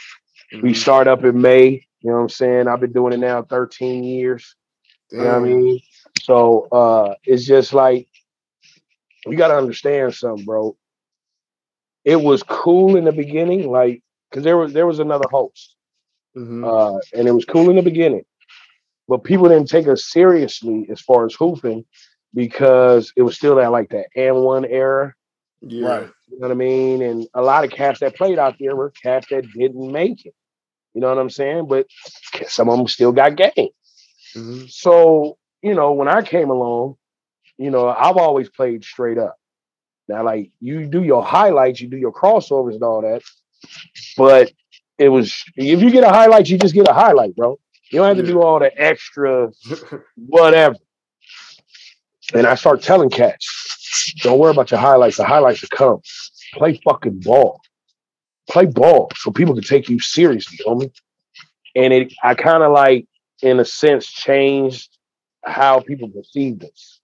We 0.61 0.73
Mhm. 0.73 0.75
start 0.75 1.09
up 1.09 1.25
in 1.25 1.41
May. 1.41 1.87
You 2.01 2.11
know 2.11 2.17
what 2.17 2.23
I'm 2.23 2.29
saying? 2.29 2.69
I've 2.69 2.81
been 2.81 2.93
doing 2.93 3.13
it 3.13 3.19
now 3.19 3.43
13 3.43 4.05
years. 4.05 4.57
You 5.17 5.25
know 5.25 5.31
what 5.31 5.37
I 5.37 5.41
mean? 5.41 5.81
So 6.23 6.69
uh 6.73 7.15
it's 7.25 7.47
just 7.47 7.73
like 7.73 8.09
you 9.27 9.37
gotta 9.37 9.57
understand 9.57 10.15
something, 10.15 10.45
bro. 10.45 10.77
It 12.05 12.17
was 12.21 12.43
cool 12.43 12.97
in 12.97 13.05
the 13.05 13.13
beginning, 13.13 13.71
like 13.71 14.03
because 14.31 14.45
there 14.45 14.57
was 14.57 14.73
there 14.73 14.87
was 14.87 14.99
another 15.01 15.29
host. 15.31 15.77
Mhm. 16.37 16.65
Uh 16.65 16.99
and 17.15 17.29
it 17.29 17.33
was 17.33 17.45
cool 17.45 17.71
in 17.71 17.77
the 17.77 17.83
beginning. 17.83 18.25
But 19.09 19.25
people 19.25 19.49
didn't 19.49 19.69
take 19.69 19.89
us 19.89 20.07
seriously 20.11 20.87
as 20.91 21.01
far 21.01 21.27
as 21.27 21.35
hooping 21.35 21.85
because 22.35 23.13
it 23.17 23.23
was 23.23 23.37
still 23.37 23.57
that 23.57 23.73
like 23.73 23.91
that 23.91 24.07
and 24.17 24.43
one 24.43 24.65
era. 24.65 25.15
Yeah. 25.63 25.87
Right. 25.87 26.11
You 26.29 26.39
know 26.39 26.49
what 26.49 26.51
I 26.53 26.55
mean? 26.55 27.03
And 27.03 27.27
a 27.35 27.43
lot 27.43 27.65
of 27.65 27.71
cats 27.71 28.01
that 28.01 28.17
played 28.17 28.39
out 28.39 28.57
there 28.61 28.77
were 28.77 28.91
cats 29.03 29.27
that 29.31 29.45
didn't 29.53 29.93
make 29.93 30.25
it. 30.27 30.35
You 30.95 31.01
know 31.01 31.09
what 31.09 31.19
I'm 31.19 31.31
saying? 31.31 31.67
But 31.69 31.87
some 32.47 32.69
of 32.69 32.79
them 32.79 32.89
still 32.89 33.13
got 33.13 33.37
game. 33.37 33.69
Mhm. 34.35 34.71
So, 34.71 35.39
you 35.63 35.75
know, 35.75 35.93
when 35.93 36.09
I 36.09 36.23
came 36.23 36.51
along, 36.51 36.97
you 37.59 37.71
know, 37.71 37.89
I've 37.89 38.17
always 38.17 38.49
played 38.49 38.85
straight 38.85 39.19
up. 39.19 39.37
Now, 40.09 40.25
like 40.25 40.51
you 40.61 40.87
do 40.87 41.03
your 41.03 41.23
highlights, 41.25 41.81
you 41.81 41.89
do 41.89 41.97
your 41.97 42.13
crossovers 42.13 42.75
and 42.75 42.83
all 42.83 43.03
that. 43.03 43.23
But 44.17 44.53
it 44.99 45.09
was 45.09 45.45
if 45.57 45.81
you 45.83 45.91
get 45.91 46.05
a 46.05 46.09
highlight, 46.11 46.49
you 46.49 46.59
just 46.59 46.75
get 46.75 46.89
a 46.89 46.93
highlight, 46.93 47.37
bro. 47.37 47.59
You 47.91 47.99
don't 48.01 48.17
have 48.17 48.25
to 48.25 48.31
do 48.33 48.43
all 48.43 48.59
the 48.59 48.73
extra 48.81 49.51
whatever. 50.17 50.77
And 52.35 52.47
I 52.47 52.55
start 52.55 52.83
telling 52.83 53.11
cats, 53.11 53.70
don't 54.19 54.39
worry 54.39 54.53
about 54.53 54.71
your 54.71 54.81
highlights. 54.81 55.17
The 55.17 55.25
highlights 55.25 55.63
will 55.63 55.69
come. 55.69 56.01
Play 56.55 56.81
fucking 56.85 57.21
ball. 57.21 57.61
Play 58.49 58.67
ball 58.67 59.11
so 59.17 59.31
people 59.31 59.55
can 59.55 59.65
take 59.65 59.89
you 59.89 60.01
seriously, 60.01 60.59
homie. 60.67 60.93
And 61.77 61.93
it 61.93 62.13
I 62.23 62.35
kind 62.35 62.63
of 62.63 62.73
like, 62.73 63.07
in 63.43 63.61
a 63.61 63.65
sense, 63.65 64.07
changed 64.07 64.97
how 65.45 65.81
people 65.81 66.09
perceived 66.09 66.65
us. 66.65 67.01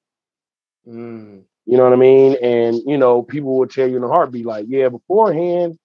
Mm. 0.86 1.42
You 1.66 1.76
know 1.76 1.84
what 1.84 1.92
I 1.92 1.96
mean? 1.96 2.36
And 2.42 2.80
you 2.86 2.98
know, 2.98 3.22
people 3.22 3.58
would 3.58 3.70
tell 3.70 3.88
you 3.88 3.96
in 3.96 4.04
a 4.04 4.08
heartbeat, 4.08 4.46
like, 4.46 4.66
yeah, 4.68 4.88
beforehand, 4.88 5.78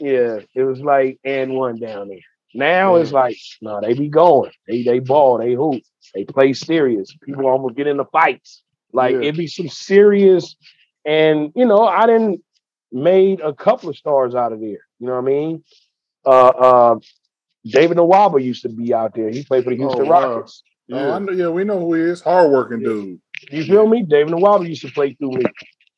yeah, 0.00 0.40
it 0.54 0.62
was 0.62 0.80
like 0.80 1.18
and 1.24 1.54
one 1.54 1.78
down 1.78 2.08
there. 2.08 2.18
Now 2.54 2.96
it's 2.96 3.12
like, 3.12 3.36
no, 3.60 3.80
they 3.80 3.94
be 3.94 4.08
going. 4.08 4.52
They 4.66 4.82
they 4.82 5.00
ball, 5.00 5.38
they 5.38 5.54
hoop, 5.54 5.82
they 6.14 6.24
play 6.24 6.52
serious. 6.52 7.14
People 7.22 7.46
almost 7.46 7.76
get 7.76 7.86
into 7.86 8.04
fights. 8.04 8.62
Like 8.94 9.12
Yeah. 9.16 9.28
it 9.28 9.36
be 9.36 9.46
some 9.48 9.68
serious, 9.68 10.56
and 11.04 11.52
you 11.54 11.66
know, 11.66 11.82
I 11.86 12.06
didn't 12.06 12.42
made 12.92 13.40
a 13.40 13.52
couple 13.52 13.90
of 13.90 13.96
stars 13.96 14.34
out 14.34 14.52
of 14.52 14.60
there. 14.60 14.68
You 15.00 15.06
know 15.08 15.12
what 15.14 15.24
I 15.24 15.34
mean? 15.34 15.64
Uh 16.24 16.46
uh 16.48 16.94
David 17.66 17.96
Nwaba 17.98 18.42
used 18.42 18.62
to 18.62 18.68
be 18.68 18.94
out 18.94 19.14
there. 19.14 19.30
He 19.30 19.42
played 19.42 19.64
for 19.64 19.70
the 19.70 19.76
Houston 19.76 20.02
Oh, 20.02 20.04
wow. 20.06 20.34
Rockets. 20.36 20.62
Oh, 20.92 20.96
I 20.96 21.00
Yeah. 21.00 21.18
know, 21.18 21.32
yeah, 21.32 21.48
we 21.48 21.64
know 21.64 21.78
who 21.80 21.94
he 21.94 22.02
is. 22.02 22.20
Hardworking 22.22 22.80
dude. 22.80 23.20
You 23.50 23.64
feel 23.64 23.86
me? 23.88 24.02
David 24.02 24.32
Nwaba 24.34 24.68
used 24.68 24.82
to 24.82 24.92
play 24.92 25.14
through 25.14 25.32
me. 25.32 25.42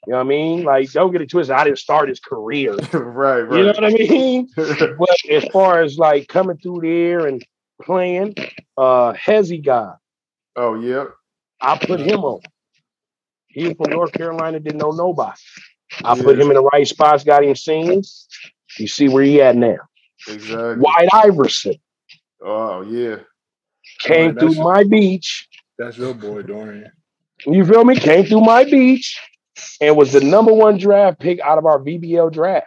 You 0.06 0.12
know 0.12 0.18
what 0.18 0.20
I 0.20 0.24
mean? 0.24 0.62
Like, 0.62 0.90
don't 0.92 1.12
get 1.12 1.20
it 1.20 1.28
twisted. 1.30 1.54
I 1.54 1.64
didn't 1.64 1.78
start 1.78 2.08
his 2.08 2.20
career. 2.20 2.76
right, 2.92 3.40
right. 3.40 3.58
You 3.58 3.64
know 3.66 3.72
what 3.72 3.84
I 3.84 3.90
mean? 3.90 4.48
But 4.56 5.16
as 5.30 5.44
far 5.52 5.82
as 5.82 5.98
like 5.98 6.28
coming 6.28 6.56
through 6.58 6.80
there 6.82 7.26
and 7.26 7.44
playing, 7.82 8.36
uh 8.78 9.12
Hezzy 9.14 9.62
guy, 9.62 9.92
oh, 10.56 10.74
yeah. 10.80 11.06
I 11.60 11.76
put 11.78 12.00
him 12.00 12.24
on. 12.24 12.40
He 13.56 13.68
was 13.68 13.76
from 13.78 13.90
North 13.90 14.12
Carolina, 14.12 14.60
didn't 14.60 14.78
know 14.80 14.90
nobody. 14.90 15.32
I 16.04 16.14
put 16.14 16.38
him 16.38 16.48
in 16.48 16.56
the 16.56 16.68
right 16.74 16.86
spots, 16.86 17.24
got 17.24 17.42
him 17.42 17.56
singing. 17.56 18.04
You 18.78 18.86
see 18.86 19.08
where 19.08 19.24
he 19.24 19.40
at 19.40 19.56
now. 19.56 19.78
Exactly. 20.28 20.74
White 20.74 21.08
Iverson 21.10 21.76
Oh, 22.44 22.82
yeah. 22.82 23.16
came 24.00 24.36
through 24.36 24.56
my 24.56 24.84
beach. 24.84 25.48
That's 25.78 25.96
your 25.96 26.12
boy, 26.12 26.42
Dorian. 26.42 26.92
You 27.46 27.64
feel 27.64 27.82
me? 27.84 27.96
Came 27.96 28.26
through 28.26 28.42
my 28.42 28.64
beach 28.64 29.18
and 29.80 29.96
was 29.96 30.12
the 30.12 30.20
number 30.20 30.52
one 30.52 30.76
draft 30.76 31.18
pick 31.18 31.40
out 31.40 31.56
of 31.56 31.64
our 31.64 31.78
VBL 31.78 32.30
draft 32.30 32.66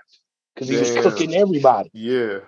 because 0.55 0.69
he 0.69 0.75
was 0.77 0.91
cooking 0.91 1.35
everybody. 1.35 1.91
Yeah. 1.93 2.39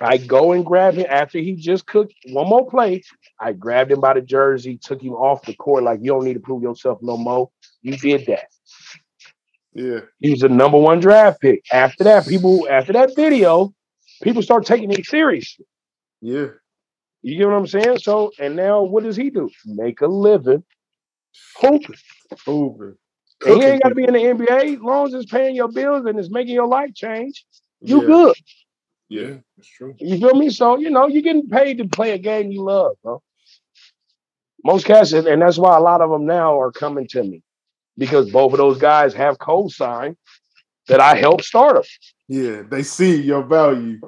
I 0.00 0.16
go 0.16 0.52
and 0.52 0.64
grab 0.64 0.94
him 0.94 1.06
after 1.08 1.38
he 1.38 1.54
just 1.54 1.86
cooked 1.86 2.14
one 2.30 2.48
more 2.48 2.68
play. 2.68 3.02
I 3.38 3.52
grabbed 3.52 3.92
him 3.92 4.00
by 4.00 4.14
the 4.14 4.22
jersey, 4.22 4.78
took 4.78 5.02
him 5.02 5.12
off 5.12 5.42
the 5.42 5.54
court. 5.54 5.84
Like, 5.84 6.00
you 6.02 6.12
don't 6.12 6.24
need 6.24 6.34
to 6.34 6.40
prove 6.40 6.62
yourself 6.62 6.98
no 7.02 7.16
more. 7.16 7.50
You 7.82 7.96
did 7.96 8.26
that. 8.26 8.46
Yeah. 9.74 10.00
He 10.20 10.30
was 10.30 10.40
the 10.40 10.48
number 10.48 10.78
one 10.78 11.00
draft 11.00 11.40
pick. 11.40 11.64
After 11.72 12.04
that, 12.04 12.26
people, 12.26 12.66
after 12.70 12.92
that 12.94 13.14
video, 13.14 13.74
people 14.22 14.42
start 14.42 14.66
taking 14.66 14.90
it 14.90 15.04
seriously. 15.04 15.66
Yeah. 16.20 16.48
You 17.22 17.36
get 17.36 17.46
what 17.46 17.54
I'm 17.54 17.66
saying? 17.66 17.98
So, 17.98 18.32
and 18.38 18.56
now 18.56 18.82
what 18.82 19.04
does 19.04 19.16
he 19.16 19.30
do? 19.30 19.50
Make 19.66 20.00
a 20.00 20.06
living 20.06 20.64
hooping. 21.60 21.96
Hooping. 22.44 22.94
And 23.46 23.62
he 23.62 23.68
ain't 23.68 23.82
got 23.82 23.90
to 23.90 23.94
be 23.94 24.04
in 24.04 24.14
the 24.14 24.20
NBA. 24.20 24.76
As 24.76 24.80
long 24.80 25.06
as 25.06 25.14
it's 25.14 25.30
paying 25.30 25.54
your 25.54 25.68
bills 25.68 26.06
and 26.06 26.18
it's 26.18 26.30
making 26.30 26.54
your 26.54 26.66
life 26.66 26.94
change, 26.94 27.44
you 27.80 28.00
yeah. 28.00 28.06
good. 28.06 28.36
Yeah. 29.08 29.36
that's 29.56 29.68
true. 29.68 29.94
You 29.98 30.18
feel 30.18 30.34
me? 30.34 30.50
So, 30.50 30.78
you 30.78 30.90
know, 30.90 31.06
you're 31.06 31.22
getting 31.22 31.48
paid 31.48 31.78
to 31.78 31.88
play 31.88 32.12
a 32.12 32.18
game 32.18 32.50
you 32.50 32.62
love, 32.62 32.96
bro. 33.02 33.22
Most 34.64 34.84
cats, 34.86 35.12
and 35.12 35.40
that's 35.40 35.58
why 35.58 35.76
a 35.76 35.80
lot 35.80 36.00
of 36.00 36.10
them 36.10 36.26
now 36.26 36.58
are 36.60 36.72
coming 36.72 37.06
to 37.08 37.22
me 37.22 37.42
because 37.96 38.30
both 38.30 38.52
of 38.52 38.58
those 38.58 38.78
guys 38.78 39.14
have 39.14 39.38
co-signed 39.38 40.16
that 40.88 41.00
I 41.00 41.14
helped 41.16 41.44
start 41.44 41.76
them. 41.76 41.84
Yeah. 42.28 42.62
They 42.68 42.82
see 42.82 43.20
your 43.22 43.42
value. 43.42 44.00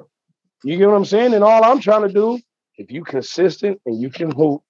You 0.63 0.77
get 0.77 0.87
what 0.87 0.95
I'm 0.95 1.05
saying? 1.05 1.33
And 1.33 1.43
all 1.43 1.63
I'm 1.63 1.79
trying 1.79 2.07
to 2.07 2.13
do, 2.13 2.39
if 2.77 2.91
you 2.91 3.03
consistent 3.03 3.81
and 3.85 3.99
you 4.01 4.09
can 4.09 4.29
hoop 4.31 4.61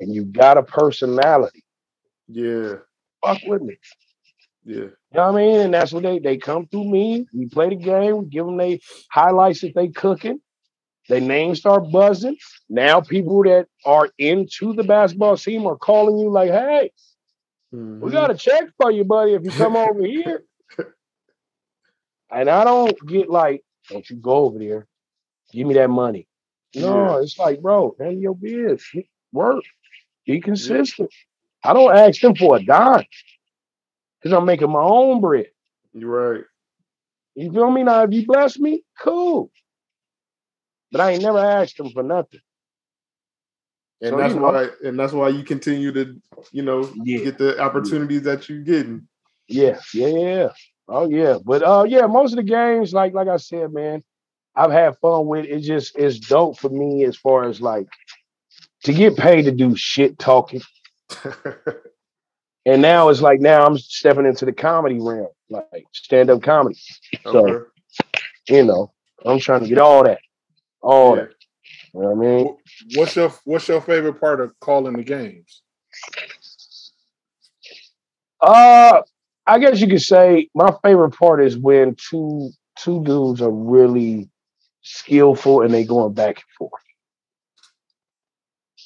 and 0.00 0.14
you 0.14 0.24
got 0.24 0.58
a 0.58 0.62
personality, 0.62 1.64
Yeah. 2.28 2.74
fuck 3.24 3.38
with 3.46 3.62
me. 3.62 3.76
Yeah. 4.64 4.88
You 5.12 5.18
know 5.20 5.32
what 5.32 5.42
I 5.42 5.44
mean? 5.46 5.60
And 5.62 5.74
that's 5.74 5.92
what 5.92 6.04
they 6.04 6.18
they 6.20 6.38
come 6.38 6.66
through 6.68 6.84
me. 6.90 7.26
We 7.34 7.48
play 7.48 7.70
the 7.70 7.76
game, 7.76 8.18
we 8.18 8.26
give 8.26 8.46
them 8.46 8.58
they 8.58 8.80
highlights 9.10 9.62
that 9.62 9.74
they 9.74 9.88
cooking. 9.88 10.40
Their 11.08 11.20
names 11.20 11.60
start 11.60 11.90
buzzing. 11.92 12.36
Now 12.70 13.00
people 13.02 13.42
that 13.44 13.68
are 13.86 14.10
into 14.18 14.74
the 14.74 14.84
basketball 14.84 15.36
team 15.38 15.66
are 15.66 15.76
calling 15.76 16.18
you 16.18 16.30
like, 16.30 16.50
hey, 16.50 16.92
we 18.00 18.10
Mhm. 18.10 18.12
got 18.12 18.30
a 18.32 18.36
check 18.36 18.64
for 18.80 18.90
you, 18.92 19.04
buddy, 19.04 19.34
if 19.34 19.44
you 19.44 19.52
come 19.52 19.76
over 19.76 20.04
here. 20.04 20.44
And 22.30 22.50
I 22.50 22.64
don't 22.64 22.96
get 23.06 23.30
like, 23.30 23.62
don't 23.90 24.08
you 24.10 24.16
go 24.16 24.46
over 24.46 24.58
there. 24.58 24.86
Give 25.52 25.66
me 25.66 25.74
that 25.74 25.90
money. 25.90 26.28
No, 26.74 27.16
Yeah. 27.16 27.18
it's 27.18 27.38
like, 27.38 27.62
bro, 27.62 27.96
handle 27.98 28.20
your 28.22 28.36
biz. 28.36 28.84
Work. 29.32 29.64
Be 30.26 30.40
consistent. 30.40 31.10
I 31.64 31.72
don't 31.74 31.96
ask 31.96 32.20
them 32.20 32.34
for 32.36 32.56
a 32.56 32.64
dime. 32.64 33.04
Because 34.24 34.38
I'm 34.38 34.46
making 34.46 34.70
my 34.72 34.80
own 34.80 35.20
bread. 35.20 35.48
You're 35.92 36.32
right. 36.34 36.44
You 37.34 37.52
feel 37.52 37.70
me? 37.70 37.82
Now, 37.82 38.04
if 38.04 38.12
you 38.14 38.24
bless 38.26 38.58
me, 38.58 38.82
cool. 38.98 39.50
But 40.90 41.02
I 41.02 41.10
ain't 41.10 41.22
never 41.22 41.38
asked 41.38 41.76
them 41.76 41.90
for 41.90 42.02
nothing. 42.02 42.40
And 44.00 44.12
So, 44.12 44.16
that's 44.16 44.32
you 44.34 44.40
know- 44.40 44.46
why 44.46 44.68
and 44.82 44.98
that's 44.98 45.12
why 45.12 45.28
you 45.28 45.42
continue 45.44 45.92
to, 45.92 46.18
you 46.52 46.62
know, 46.62 46.90
Yeah. 47.04 47.18
get 47.18 47.36
the 47.38 47.60
opportunities 47.60 48.22
that 48.22 48.48
you're 48.48 48.60
getting. 48.62 49.06
Yeah, 49.46 49.78
yeah, 49.92 50.06
yeah. 50.08 50.48
Oh 50.88 51.06
yeah. 51.08 51.36
But 51.44 51.62
uh 51.62 51.84
yeah, 51.86 52.06
most 52.06 52.32
of 52.32 52.36
the 52.36 52.42
games, 52.44 52.94
like 52.94 53.12
like 53.12 53.28
I 53.28 53.36
said, 53.36 53.72
man, 53.74 54.02
I've 54.56 54.72
had 54.72 54.96
fun 55.00 55.26
with. 55.26 55.44
It 55.44 55.60
just 55.60 55.98
it's 55.98 56.18
dope 56.18 56.58
for 56.58 56.70
me 56.70 57.04
as 57.04 57.16
far 57.16 57.44
as 57.44 57.60
like 57.60 57.88
to 58.84 58.94
get 58.94 59.16
paid 59.18 59.42
to 59.42 59.52
do 59.52 59.76
shit 59.76 60.18
talking. 60.18 60.62
And 62.66 62.80
now 62.80 63.08
it's 63.10 63.20
like 63.20 63.40
now 63.40 63.66
I'm 63.66 63.76
stepping 63.76 64.26
into 64.26 64.44
the 64.44 64.52
comedy 64.52 64.98
realm, 65.00 65.28
like 65.50 65.84
stand-up 65.92 66.42
comedy. 66.42 66.78
So, 67.26 67.46
Okay. 67.46 67.64
you 68.48 68.64
know, 68.64 68.92
I'm 69.24 69.38
trying 69.38 69.62
to 69.62 69.68
get 69.68 69.78
all 69.78 70.04
that. 70.04 70.20
All 70.80 71.16
Yeah. 71.16 71.22
that. 71.22 71.34
You 71.92 72.00
know 72.00 72.10
what 72.10 72.26
I 72.26 72.28
mean? 72.28 72.56
What's 72.94 73.16
your 73.16 73.30
What's 73.44 73.68
your 73.68 73.80
favorite 73.80 74.20
part 74.20 74.40
of 74.40 74.58
calling 74.60 74.96
the 74.96 75.04
games? 75.04 75.62
Uh, 78.40 79.02
I 79.46 79.58
guess 79.58 79.80
you 79.80 79.88
could 79.88 80.02
say 80.02 80.48
my 80.54 80.74
favorite 80.82 81.12
part 81.12 81.44
is 81.44 81.56
when 81.56 81.96
two 82.10 82.50
two 82.78 83.02
dudes 83.04 83.40
are 83.40 83.50
really 83.50 84.28
skillful 84.82 85.62
and 85.62 85.72
they 85.72 85.84
going 85.84 86.12
back 86.14 86.36
and 86.36 86.44
forth. 86.58 86.82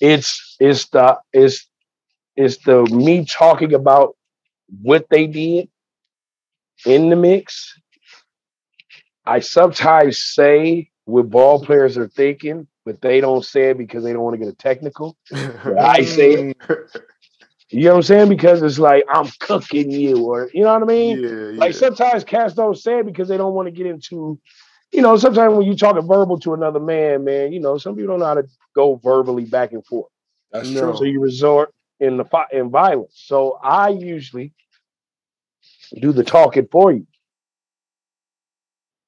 It's 0.01 0.57
it's 0.61 0.89
the 0.89 1.19
it's 1.33 1.68
it's 2.39 2.59
the 2.59 2.85
me 2.85 3.25
talking 3.25 3.75
about 3.75 4.17
what 4.81 5.07
they 5.11 5.27
did 5.27 5.69
in 6.87 7.11
the 7.11 7.17
mix. 7.17 7.77
I 9.27 9.41
sometimes 9.41 10.23
say 10.23 10.91
what 11.05 11.29
ball 11.31 11.65
players 11.65 11.99
are 11.99 12.07
thinking, 12.07 12.69
but 12.85 13.01
they 13.01 13.21
don't 13.21 13.45
say 13.45 13.71
it 13.71 13.79
because 13.79 14.05
they 14.05 14.13
don't 14.13 14.23
want 14.23 14.35
to 14.35 14.39
get 14.39 14.49
a 14.53 14.57
technical. 14.57 15.17
I 15.33 16.03
say 16.05 16.33
it. 16.33 16.57
You 17.71 17.85
know 17.85 17.91
what 17.91 17.97
I'm 17.97 18.03
saying? 18.05 18.29
Because 18.29 18.63
it's 18.63 18.79
like 18.79 19.05
I'm 19.13 19.29
cooking 19.41 19.91
you, 19.91 20.25
or 20.25 20.49
you 20.55 20.63
know 20.63 20.73
what 20.73 20.85
I 20.85 20.87
mean? 20.87 21.19
yeah, 21.19 21.29
yeah. 21.29 21.61
Like 21.61 21.75
sometimes 21.75 22.23
cats 22.23 22.55
don't 22.55 22.79
say 22.79 23.01
it 23.01 23.07
because 23.07 23.29
they 23.29 23.37
don't 23.37 23.53
want 23.53 23.67
to 23.67 23.73
get 23.73 23.87
into, 23.87 24.41
you 24.93 25.03
know, 25.03 25.17
sometimes 25.17 25.55
when 25.55 25.67
you 25.67 25.75
talking 25.75 26.07
verbal 26.07 26.39
to 26.41 26.55
another 26.55 26.81
man, 26.81 27.25
man, 27.25 27.53
you 27.53 27.59
know, 27.59 27.77
some 27.79 27.97
people 27.97 28.13
don't 28.13 28.21
know 28.21 28.27
how 28.27 28.35
to 28.35 28.47
go 28.75 28.95
verbally 29.03 29.45
back 29.45 29.73
and 29.73 29.85
forth. 29.85 30.11
That's 30.53 30.71
No. 30.71 30.95
So 30.95 31.05
you 31.05 31.21
resort 31.21 31.75
in 32.01 32.17
the 32.17 32.25
fi- 32.25 32.49
in 32.53 32.71
violence. 32.71 33.15
So 33.15 33.59
I 33.63 33.89
usually 33.91 34.53
do 36.01 36.13
the 36.13 36.25
talking 36.25 36.69
for 36.71 36.93
you. 36.93 37.07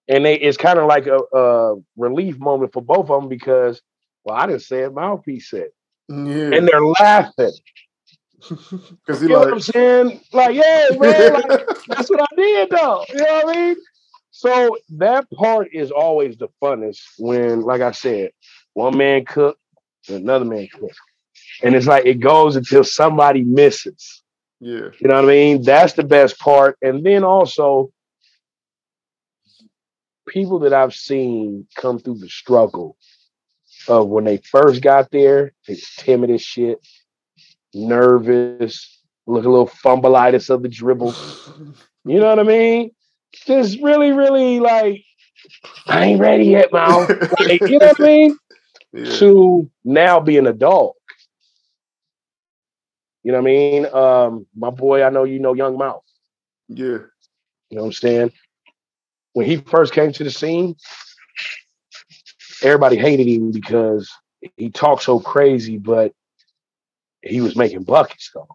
And 0.09 0.25
they, 0.25 0.35
it's 0.35 0.57
kind 0.57 0.79
of 0.79 0.87
like 0.87 1.07
a, 1.07 1.21
a 1.33 1.77
relief 1.97 2.39
moment 2.39 2.73
for 2.73 2.83
both 2.83 3.11
of 3.11 3.21
them 3.21 3.29
because, 3.29 3.81
well, 4.25 4.37
I 4.37 4.47
didn't 4.47 4.63
say 4.63 4.81
it, 4.81 4.93
mouthpiece 4.93 5.51
said, 5.51 5.69
yeah. 6.09 6.17
and 6.17 6.69
they're 6.69 6.85
laughing. 6.85 7.53
Because 9.07 9.23
You 9.23 9.29
know 9.29 9.41
what 9.41 9.53
I'm 9.53 9.61
saying? 9.61 10.21
Like, 10.33 10.57
yeah, 10.57 10.89
man, 10.99 11.33
like, 11.35 11.67
that's 11.89 12.09
what 12.09 12.23
I 12.23 12.37
did 12.37 12.71
though. 12.71 13.05
You 13.11 13.19
know 13.19 13.41
what 13.45 13.57
I 13.57 13.61
mean? 13.61 13.77
So 14.31 14.79
that 14.97 15.31
part 15.31 15.69
is 15.73 15.91
always 15.91 16.39
the 16.39 16.49
funnest 16.63 17.03
when, 17.19 17.61
like 17.61 17.83
I 17.83 17.91
said, 17.91 18.31
one 18.73 18.97
man 18.97 19.27
cook, 19.27 19.59
another 20.09 20.47
man 20.47 20.69
cook. 20.73 20.91
And 21.63 21.75
it's 21.75 21.87
like 21.87 22.07
it 22.07 22.21
goes 22.21 22.57
until 22.57 22.85
somebody 22.85 23.43
misses. 23.43 24.23
yeah, 24.61 24.89
You 24.99 25.09
know 25.09 25.17
what 25.17 25.25
I 25.25 25.29
mean? 25.29 25.63
That's 25.63 25.93
the 25.95 26.05
best 26.05 26.39
part. 26.39 26.77
And 26.83 27.05
then 27.05 27.25
also 27.25 27.93
people 30.29 30.61
that 30.61 30.73
I've 30.73 30.95
seen 30.95 31.67
come 31.77 31.99
through 31.99 32.19
the 32.19 32.29
struggle 32.29 32.97
of 33.89 34.09
when 34.09 34.25
they 34.25 34.39
first 34.39 34.83
got 34.83 35.11
there, 35.11 35.53
they 35.67 35.75
was 35.75 35.91
timid 35.97 36.31
as 36.31 36.43
shit, 36.43 36.79
nervous, 37.75 39.01
look 39.27 39.45
a 39.45 39.49
little 39.49 39.69
fumbleitis 39.69 40.51
of 40.51 40.63
the 40.63 40.69
dribble. 40.69 41.15
You 42.05 42.21
know 42.21 42.29
what 42.29 42.39
I 42.39 42.45
mean? 42.45 42.91
Just 43.47 43.81
really, 43.81 44.13
really 44.13 44.61
like, 44.61 45.05
I 45.87 46.05
ain't 46.07 46.21
ready 46.21 46.45
yet, 46.45 46.73
man. 46.73 47.07
Like, 47.41 47.61
you 47.63 47.79
know 47.79 47.87
what 47.89 48.01
I 48.01 48.05
mean? 48.05 48.39
yeah, 48.93 49.17
To 49.17 49.71
now 49.85 50.21
be 50.21 50.37
an 50.37 50.59
dog. 50.59 50.93
You 53.23 53.33
know 53.33 53.39
what 53.39 53.51
I 53.51 53.53
mean? 53.53 53.87
Um, 53.87 54.47
my 54.57 54.71
boy, 54.71 55.03
I 55.05 55.11
know 55.11 55.25
you 55.25 55.39
know 55.41 55.55
Young 55.55 55.77
Mouth. 55.79 56.05
yeah, 56.69 56.99
You 57.71 57.77
know 57.77 57.83
what 57.83 57.87
I'm 57.89 57.93
saying? 57.93 58.33
When 59.33 59.47
he 59.47 59.57
first 59.57 59.93
came 59.93 60.13
to 60.13 60.25
the 60.25 60.31
scene, 60.31 60.77
everybody 62.63 62.97
hated 62.97 63.29
him 63.29 63.53
because 63.53 64.11
he 64.57 64.71
talked 64.71 65.03
so 65.03 65.21
crazy, 65.21 65.79
but 65.79 66.13
he 67.23 67.41
was 67.41 67.57
making 67.57 67.85
buckets 67.85 68.31
though. 68.35 68.49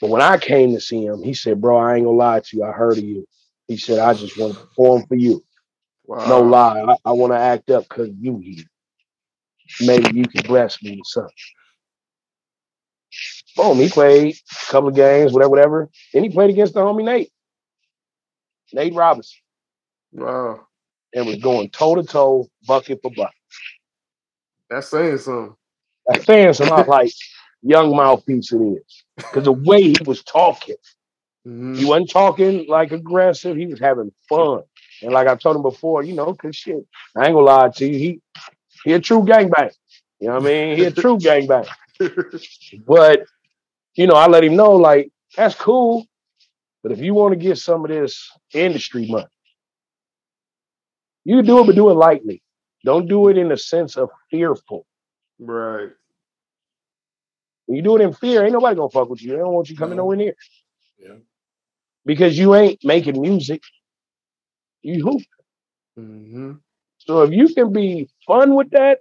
But 0.00 0.10
when 0.10 0.20
I 0.20 0.36
came 0.38 0.74
to 0.74 0.80
see 0.80 1.04
him, 1.04 1.22
he 1.22 1.32
said, 1.34 1.60
Bro, 1.60 1.78
I 1.78 1.96
ain't 1.96 2.04
gonna 2.04 2.16
lie 2.16 2.40
to 2.40 2.56
you. 2.56 2.64
I 2.64 2.72
heard 2.72 2.98
of 2.98 3.04
you. 3.04 3.26
He 3.68 3.76
said, 3.76 4.00
I 4.00 4.14
just 4.14 4.36
want 4.38 4.54
to 4.54 4.60
perform 4.60 5.06
for 5.06 5.14
you. 5.14 5.44
wow. 6.04 6.28
No 6.28 6.42
lie. 6.42 6.82
I, 6.82 6.96
I 7.10 7.12
want 7.12 7.32
to 7.32 7.38
act 7.38 7.70
up 7.70 7.88
because 7.88 8.10
you 8.20 8.38
here. 8.38 8.64
Maybe 9.80 10.18
you 10.18 10.26
can 10.26 10.42
bless 10.42 10.82
me 10.82 10.96
with 10.96 11.06
something. 11.06 11.32
Boom, 13.56 13.78
he 13.78 13.88
played 13.88 14.34
a 14.36 14.70
couple 14.70 14.88
of 14.88 14.94
games, 14.94 15.32
whatever, 15.32 15.50
whatever. 15.50 15.90
Then 16.12 16.22
he 16.24 16.30
played 16.30 16.50
against 16.50 16.74
the 16.74 16.80
homie 16.80 17.04
Nate. 17.04 17.30
Nate 18.72 18.94
Robinson. 18.94 19.38
Wow, 20.12 20.66
and 21.14 21.26
was 21.26 21.36
going 21.36 21.70
toe 21.70 21.94
to 21.96 22.02
toe, 22.02 22.48
bucket 22.66 23.00
for 23.02 23.10
bucket. 23.10 23.34
that's 24.70 24.88
saying 24.88 25.18
something. 25.18 25.54
That 26.06 26.24
fans 26.24 26.60
a 26.60 26.64
lot 26.64 26.88
like 26.88 27.12
young 27.62 27.94
mouthpiece 27.94 28.52
it 28.52 28.56
is. 28.58 29.04
Because 29.16 29.44
the 29.44 29.52
way 29.52 29.82
he 29.82 29.96
was 30.04 30.22
talking, 30.22 30.76
Mhm. 31.46 31.76
he 31.76 31.84
wasn't 31.84 32.10
talking 32.10 32.66
like 32.68 32.92
aggressive, 32.92 33.56
he 33.56 33.66
was 33.66 33.78
having 33.80 34.12
fun. 34.28 34.62
And 35.02 35.12
like 35.12 35.28
I 35.28 35.36
told 35.36 35.56
him 35.56 35.62
before, 35.62 36.02
you 36.02 36.14
know, 36.14 36.34
cause 36.34 36.56
shit, 36.56 36.84
I 37.16 37.26
ain't 37.26 37.34
gonna 37.34 37.46
lie 37.46 37.68
to 37.68 37.86
you, 37.86 37.98
he 37.98 38.20
he 38.84 38.92
a 38.94 39.00
true 39.00 39.22
gangbang. 39.22 39.72
You 40.20 40.28
know 40.28 40.34
what 40.34 40.42
I 40.42 40.46
mean? 40.46 40.76
He 40.76 40.84
a 40.84 40.90
true 40.90 41.18
gangbang. 41.18 41.68
But 42.86 43.26
you 43.94 44.06
know, 44.06 44.14
I 44.14 44.26
let 44.26 44.44
him 44.44 44.56
know, 44.56 44.72
like, 44.72 45.10
that's 45.36 45.54
cool. 45.54 46.06
But 46.82 46.92
if 46.92 46.98
you 46.98 47.14
want 47.14 47.32
to 47.32 47.36
get 47.38 47.58
some 47.58 47.84
of 47.84 47.90
this 47.90 48.30
industry 48.54 49.06
money, 49.08 49.26
you 51.24 51.42
do 51.42 51.60
it, 51.60 51.66
but 51.66 51.76
do 51.76 51.90
it 51.90 51.94
lightly. 51.94 52.42
Don't 52.84 53.06
do 53.08 53.28
it 53.28 53.38
in 53.38 53.52
a 53.52 53.56
sense 53.56 53.96
of 53.96 54.10
fearful. 54.30 54.86
right. 55.38 55.90
When 57.66 57.76
you 57.76 57.82
do 57.82 57.96
it 57.96 58.02
in 58.02 58.12
fear, 58.12 58.42
ain't 58.44 58.52
nobody 58.52 58.74
gonna 58.76 58.90
fuck 58.90 59.08
with 59.08 59.22
you. 59.22 59.30
They 59.30 59.36
don't 59.38 59.52
want 59.54 59.70
you 59.70 59.76
coming 59.76 59.96
No. 59.96 60.02
nowhere 60.02 60.16
near. 60.16 60.34
Yeah. 60.98 61.14
Because 62.04 62.36
you 62.36 62.54
ain't 62.56 62.84
making 62.84 63.20
music. 63.20 63.62
You 64.82 65.02
hoop. 65.04 65.22
hmm 65.96 66.52
So 66.98 67.22
if 67.22 67.30
you 67.32 67.48
can 67.54 67.72
be 67.72 68.08
fun 68.26 68.54
with 68.56 68.70
that, 68.70 68.98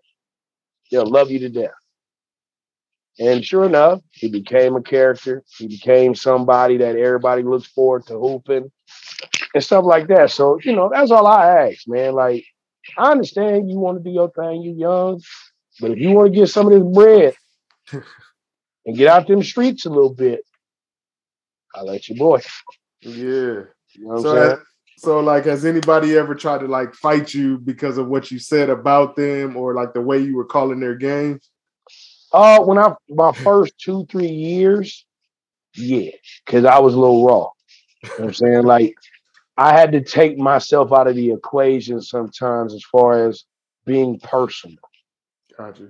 they'll 0.92 1.08
love 1.10 1.32
you 1.32 1.40
to 1.40 1.50
death. 1.50 1.72
And 3.22 3.46
sure 3.46 3.66
enough, 3.66 4.02
he 4.10 4.30
became 4.30 4.76
a 4.76 4.82
character. 4.82 5.44
He 5.58 5.68
became 5.68 6.16
somebody 6.16 6.78
that 6.78 6.96
everybody 6.96 7.44
looks 7.44 7.68
forward 7.68 8.08
to 8.08 8.18
hooping 8.18 8.72
and 9.54 9.64
stuff 9.64 9.86
like 9.86 10.08
that. 10.08 10.32
So, 10.32 10.60
you 10.64 10.76
know, 10.76 10.90
that's 10.92 11.12
all 11.12 11.28
I 11.28 11.68
ask, 11.70 11.88
man. 11.88 12.14
Like, 12.14 12.44
I 12.98 13.12
understand 13.12 13.70
you 13.70 13.78
want 13.78 14.00
to 14.00 14.04
do 14.04 14.10
your 14.10 14.32
thing, 14.32 14.64
you 14.64 14.74
young, 14.74 15.22
but 15.80 15.92
if 15.92 16.00
you 16.00 16.10
want 16.12 16.34
to 16.34 16.40
get 16.40 16.50
some 16.50 16.66
of 16.66 16.74
this 16.74 16.96
bread 16.96 17.36
and 18.88 18.98
get 18.98 19.08
out 19.08 19.28
them 19.28 19.44
streets 19.44 19.86
a 19.86 19.90
little 19.90 20.14
bit, 20.16 20.42
I'll 21.76 21.86
let 21.86 22.10
you 22.10 22.16
boy. 22.16 22.42
Yeah. 23.02 23.12
You 23.14 23.68
know 23.98 24.14
what 24.16 24.22
So, 24.24 24.30
I'm 24.32 24.36
saying? 24.38 24.50
has- 24.50 24.60
so 24.98 25.20
like, 25.20 25.46
has 25.46 25.64
anybody 25.64 26.18
ever 26.18 26.34
tried 26.34 26.60
to 26.62 26.68
like 26.68 26.96
fight 26.96 27.34
you 27.36 27.60
because 27.60 27.98
of 28.00 28.08
what 28.08 28.32
you 28.32 28.40
said 28.40 28.70
about 28.72 29.16
them 29.16 29.56
or 29.58 29.76
like 29.76 29.94
the 29.94 30.02
way 30.02 30.18
you 30.20 30.36
were 30.36 30.46
calling 30.46 30.80
their 30.80 30.96
games? 30.96 31.51
Uh, 32.34 32.62
when 32.62 32.78
I 32.78 32.94
my 33.10 33.32
first 33.34 33.74
two 33.78 34.06
three 34.10 34.28
years, 34.28 35.06
yeah, 35.76 36.12
because 36.46 36.66
I 36.66 36.80
was 36.80 36.94
a 36.94 37.00
little 37.00 37.26
raw. 37.26 37.50
You 38.04 38.10
know 38.10 38.16
what 38.16 38.28
I'm 38.28 38.34
saying? 38.34 38.64
Like 38.64 38.96
I 39.58 39.78
had 39.78 39.92
to 39.92 40.02
take 40.02 40.38
myself 40.38 40.92
out 40.94 41.08
of 41.08 41.16
the 41.16 41.32
equation 41.32 42.02
sometimes 42.02 42.74
as 42.74 42.84
far 42.84 43.28
as 43.28 43.44
being 43.86 44.20
personal. 44.20 44.78
Gotcha. 45.58 45.90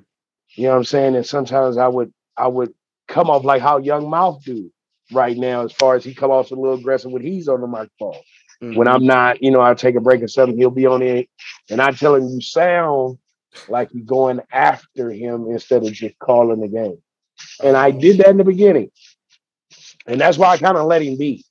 You 0.55 0.63
know 0.63 0.71
what 0.71 0.77
I'm 0.77 0.83
saying? 0.83 1.15
And 1.15 1.25
sometimes 1.25 1.77
I 1.77 1.87
would 1.87 2.13
I 2.37 2.47
would 2.47 2.73
come 3.07 3.29
off 3.29 3.43
like 3.43 3.61
how 3.61 3.77
Young 3.77 4.09
Mouth 4.09 4.43
do 4.43 4.71
right 5.11 5.37
now, 5.37 5.63
as 5.63 5.71
far 5.73 5.95
as 5.95 6.03
he 6.03 6.13
come 6.13 6.31
off 6.31 6.51
a 6.51 6.55
little 6.55 6.77
aggressive 6.77 7.11
when 7.11 7.21
he's 7.21 7.47
on 7.47 7.61
the 7.61 7.67
microphone. 7.67 8.21
When 8.75 8.87
I'm 8.87 9.05
not, 9.05 9.41
you 9.41 9.49
know, 9.49 9.61
I 9.61 9.73
take 9.73 9.95
a 9.95 10.01
break 10.01 10.21
or 10.21 10.27
something, 10.27 10.55
he'll 10.55 10.69
be 10.69 10.85
on 10.85 11.01
it, 11.01 11.27
and 11.71 11.81
I 11.81 11.91
tell 11.91 12.13
him 12.13 12.27
you 12.27 12.41
sound 12.41 13.17
like 13.67 13.89
you're 13.93 14.05
going 14.05 14.41
after 14.51 15.09
him 15.09 15.47
instead 15.49 15.83
of 15.83 15.91
just 15.93 16.17
calling 16.19 16.61
the 16.61 16.67
game. 16.67 17.01
And 17.63 17.75
I 17.75 17.91
did 17.91 18.19
that 18.19 18.29
in 18.29 18.37
the 18.37 18.43
beginning. 18.43 18.91
And 20.07 20.19
that's 20.19 20.37
why 20.37 20.49
I 20.49 20.57
kind 20.57 20.77
of 20.77 20.85
let 20.85 21.01
him 21.01 21.17
be. 21.17 21.45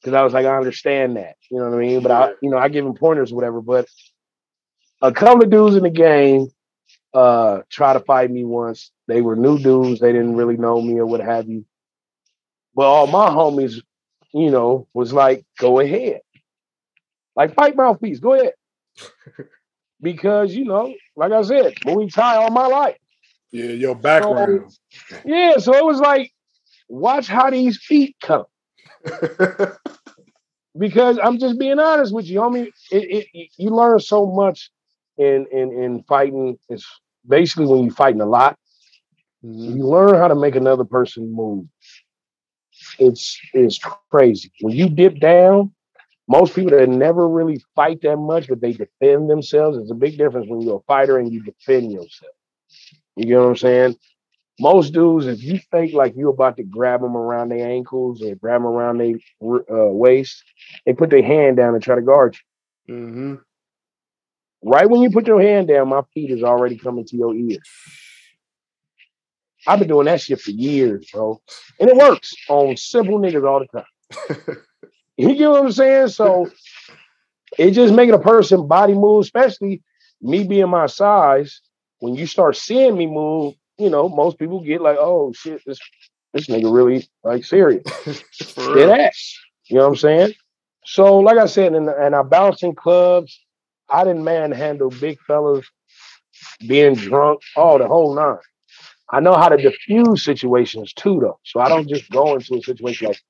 Because 0.00 0.14
I 0.14 0.22
was 0.22 0.32
like, 0.32 0.46
I 0.46 0.56
understand 0.56 1.16
that. 1.16 1.36
You 1.50 1.58
know 1.58 1.70
what 1.70 1.76
I 1.76 1.80
mean? 1.80 2.02
But 2.02 2.12
I, 2.12 2.32
you 2.42 2.50
know, 2.50 2.58
I 2.58 2.68
give 2.68 2.84
him 2.84 2.94
pointers 2.94 3.32
or 3.32 3.36
whatever. 3.36 3.60
But 3.60 3.86
a 5.00 5.12
couple 5.12 5.44
of 5.44 5.50
dudes 5.50 5.76
in 5.76 5.82
the 5.82 5.90
game 5.90 6.48
uh 7.14 7.60
try 7.68 7.92
to 7.92 8.00
fight 8.00 8.30
me 8.30 8.44
once. 8.44 8.90
They 9.06 9.20
were 9.20 9.36
new 9.36 9.58
dudes, 9.58 10.00
they 10.00 10.12
didn't 10.12 10.36
really 10.36 10.56
know 10.56 10.80
me 10.80 10.98
or 10.98 11.06
what 11.06 11.20
have 11.20 11.48
you. 11.48 11.64
But 12.74 12.86
all 12.86 13.06
my 13.06 13.28
homies, 13.28 13.82
you 14.32 14.50
know, 14.50 14.88
was 14.94 15.12
like, 15.12 15.44
go 15.58 15.78
ahead. 15.78 16.22
Like 17.36 17.54
fight 17.54 17.76
mouthpiece, 17.76 18.18
go 18.18 18.34
ahead. 18.34 18.54
because, 20.02 20.54
you 20.54 20.64
know, 20.64 20.94
like 21.16 21.32
I 21.32 21.42
said, 21.42 21.74
Muay 21.86 22.12
Thai 22.12 22.36
all 22.36 22.50
my 22.50 22.66
life. 22.66 22.96
Yeah, 23.52 23.70
your 23.72 23.94
background. 23.96 24.72
Yeah, 25.24 25.58
so 25.58 25.74
it 25.76 25.84
was 25.84 26.00
like, 26.00 26.32
watch 26.88 27.26
how 27.28 27.50
these 27.50 27.78
feet 27.82 28.16
come. 28.22 28.44
Because 30.78 31.18
I'm 31.22 31.38
just 31.38 31.58
being 31.58 31.78
honest 31.78 32.14
with 32.14 32.26
you, 32.26 32.40
homie. 32.40 32.68
It, 32.90 33.26
it, 33.32 33.50
you 33.58 33.70
learn 33.70 33.98
so 34.00 34.26
much 34.26 34.70
in 35.18 35.46
in 35.52 35.72
in 35.72 36.02
fighting 36.04 36.58
It's 36.68 36.86
basically 37.26 37.66
when 37.66 37.84
you're 37.84 37.94
fighting 37.94 38.20
a 38.20 38.26
lot, 38.26 38.58
Mhm. 39.44 39.76
you 39.76 39.86
learn 39.86 40.16
how 40.16 40.28
to 40.28 40.34
make 40.36 40.56
another 40.56 40.84
person 40.84 41.32
move. 41.34 41.66
It's 42.98 43.38
it's 43.54 43.78
crazy. 43.78 44.52
When 44.60 44.74
you 44.74 44.88
dip 44.88 45.18
down, 45.20 45.72
most 46.28 46.54
people 46.54 46.70
that 46.78 46.88
never 46.88 47.28
really 47.28 47.62
fight 47.74 48.00
that 48.02 48.16
much, 48.16 48.48
but 48.48 48.60
they 48.60 48.72
defend 48.72 49.28
themselves. 49.28 49.78
It's 49.78 49.90
a 49.90 49.94
big 49.94 50.16
difference 50.18 50.48
when 50.48 50.60
you're 50.60 50.78
a 50.78 50.82
fighter 50.86 51.18
and 51.18 51.32
you 51.32 51.42
defend 51.42 51.92
yourself. 51.92 52.32
You 53.16 53.26
get 53.26 53.38
what 53.38 53.48
I'm 53.48 53.56
saying? 53.56 53.96
Most 54.60 54.92
dudes, 54.92 55.26
if 55.26 55.42
you 55.42 55.58
think 55.70 55.92
like 55.92 56.14
you're 56.16 56.30
about 56.30 56.56
to 56.58 56.62
grab 56.62 57.00
them 57.00 57.16
around 57.16 57.48
their 57.48 57.68
ankles 57.68 58.22
or 58.22 58.34
grab 58.36 58.60
them 58.62 58.66
around 58.66 58.98
their 58.98 59.14
uh, 59.42 59.90
waist, 59.90 60.44
they 60.86 60.92
put 60.92 61.10
their 61.10 61.22
hand 61.22 61.56
down 61.56 61.74
and 61.74 61.82
try 61.82 61.96
to 61.96 62.02
guard 62.02 62.36
you. 62.88 62.94
Mhm. 62.94 63.40
Right 64.64 64.88
when 64.88 65.02
you 65.02 65.10
put 65.10 65.26
your 65.26 65.40
hand 65.40 65.68
down, 65.68 65.88
my 65.88 66.02
feet 66.14 66.30
is 66.30 66.42
already 66.42 66.76
coming 66.78 67.04
to 67.06 67.16
your 67.16 67.34
ear. 67.34 67.58
I've 69.66 69.78
been 69.78 69.88
doing 69.88 70.06
that 70.06 70.20
shit 70.20 70.40
for 70.40 70.50
years, 70.50 71.08
bro. 71.12 71.40
And 71.80 71.90
it 71.90 71.96
works 71.96 72.32
on 72.48 72.76
simple 72.76 73.18
niggas 73.18 73.46
all 73.48 73.60
the 73.60 73.80
time. 73.80 74.56
You 75.16 75.34
get 75.34 75.50
what 75.50 75.64
I'm 75.64 75.72
saying? 75.72 76.08
So 76.08 76.50
it 77.58 77.72
just 77.72 77.94
making 77.94 78.14
a 78.14 78.18
person 78.18 78.66
body 78.66 78.94
move, 78.94 79.22
especially 79.22 79.82
me 80.20 80.44
being 80.44 80.68
my 80.68 80.86
size. 80.86 81.60
When 81.98 82.14
you 82.14 82.26
start 82.26 82.56
seeing 82.56 82.96
me 82.96 83.06
move, 83.06 83.54
you 83.78 83.90
know, 83.90 84.08
most 84.08 84.38
people 84.38 84.60
get 84.60 84.80
like, 84.80 84.96
oh 84.98 85.32
shit, 85.32 85.62
this 85.66 85.78
this 86.32 86.46
nigga 86.46 86.72
really 86.72 87.08
like 87.22 87.44
serious. 87.44 87.84
Dead 88.56 89.00
ass. 89.00 89.38
You 89.66 89.76
know 89.76 89.82
what 89.82 89.88
I'm 89.90 89.96
saying? 89.96 90.34
So, 90.84 91.18
like 91.18 91.38
I 91.38 91.46
said, 91.46 91.74
in, 91.74 91.88
in 91.88 92.14
our 92.14 92.24
bouncing 92.24 92.74
clubs, 92.74 93.38
I 93.88 94.04
didn't 94.04 94.24
manhandle 94.24 94.90
big 94.90 95.18
fellas 95.26 95.66
being 96.66 96.94
drunk, 96.94 97.40
all 97.56 97.78
the 97.78 97.86
whole 97.86 98.14
nine. 98.14 98.38
I 99.10 99.20
know 99.20 99.34
how 99.34 99.48
to 99.48 99.56
diffuse 99.56 100.24
situations 100.24 100.92
too, 100.94 101.20
though. 101.20 101.38
So 101.44 101.60
I 101.60 101.68
don't 101.68 101.88
just 101.88 102.10
go 102.10 102.34
into 102.34 102.56
a 102.56 102.62
situation 102.62 103.08
like 103.08 103.20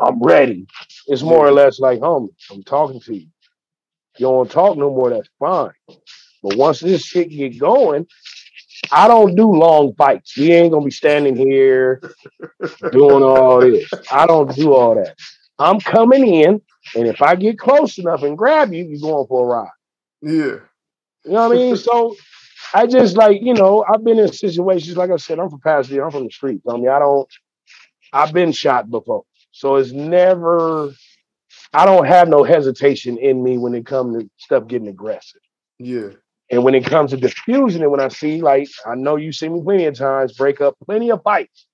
I'm 0.00 0.22
ready. 0.22 0.66
It's 1.06 1.22
more 1.22 1.46
or 1.46 1.52
less 1.52 1.78
like, 1.78 2.00
homie, 2.00 2.30
I'm 2.50 2.62
talking 2.62 3.00
to 3.00 3.14
you. 3.14 3.26
You 4.18 4.26
don't 4.26 4.50
talk 4.50 4.76
no 4.76 4.90
more, 4.90 5.10
that's 5.10 5.28
fine. 5.38 5.72
But 6.42 6.56
once 6.56 6.80
this 6.80 7.04
shit 7.04 7.30
get 7.30 7.58
going, 7.58 8.06
I 8.90 9.08
don't 9.08 9.34
do 9.34 9.50
long 9.52 9.94
fights. 9.94 10.36
We 10.36 10.52
ain't 10.52 10.72
gonna 10.72 10.84
be 10.84 10.90
standing 10.90 11.36
here 11.36 12.00
doing 12.92 13.22
all 13.22 13.60
this. 13.60 13.88
I 14.10 14.26
don't 14.26 14.54
do 14.54 14.72
all 14.74 14.94
that. 14.94 15.16
I'm 15.58 15.80
coming 15.80 16.26
in, 16.26 16.62
and 16.96 17.06
if 17.06 17.20
I 17.20 17.34
get 17.36 17.58
close 17.58 17.98
enough 17.98 18.22
and 18.22 18.38
grab 18.38 18.72
you, 18.72 18.84
you're 18.84 19.00
going 19.00 19.26
for 19.26 19.44
a 19.44 19.46
ride. 19.46 19.70
Yeah. 20.22 20.60
You 21.24 21.32
know 21.32 21.48
what 21.48 21.52
I 21.52 21.60
mean? 21.60 21.76
So 21.76 22.16
I 22.72 22.86
just 22.86 23.16
like, 23.16 23.42
you 23.42 23.54
know, 23.54 23.84
I've 23.86 24.02
been 24.02 24.18
in 24.18 24.32
situations, 24.32 24.96
like 24.96 25.10
I 25.10 25.16
said, 25.16 25.38
I'm 25.38 25.50
from 25.50 25.60
Pasadena, 25.60 26.06
I'm 26.06 26.10
from 26.10 26.24
the 26.24 26.30
streets. 26.30 26.64
I 26.68 26.76
mean, 26.76 26.88
I 26.88 26.98
don't, 26.98 27.28
I've 28.12 28.32
been 28.32 28.52
shot 28.52 28.90
before. 28.90 29.24
So 29.52 29.76
it's 29.76 29.92
never, 29.92 30.92
I 31.72 31.84
don't 31.84 32.06
have 32.06 32.28
no 32.28 32.44
hesitation 32.44 33.18
in 33.18 33.42
me 33.42 33.58
when 33.58 33.74
it 33.74 33.86
comes 33.86 34.16
to 34.16 34.30
stuff 34.38 34.66
getting 34.66 34.88
aggressive. 34.88 35.40
Yeah. 35.78 36.10
And 36.50 36.64
when 36.64 36.74
it 36.74 36.84
comes 36.84 37.10
to 37.10 37.16
diffusing 37.16 37.82
it, 37.82 37.90
when 37.90 38.00
I 38.00 38.08
see, 38.08 38.42
like, 38.42 38.68
I 38.84 38.94
know 38.94 39.16
you 39.16 39.32
see 39.32 39.48
me 39.48 39.62
plenty 39.62 39.86
of 39.86 39.94
times 39.94 40.32
break 40.32 40.60
up 40.60 40.76
plenty 40.84 41.10
of 41.10 41.22
fights. 41.22 41.66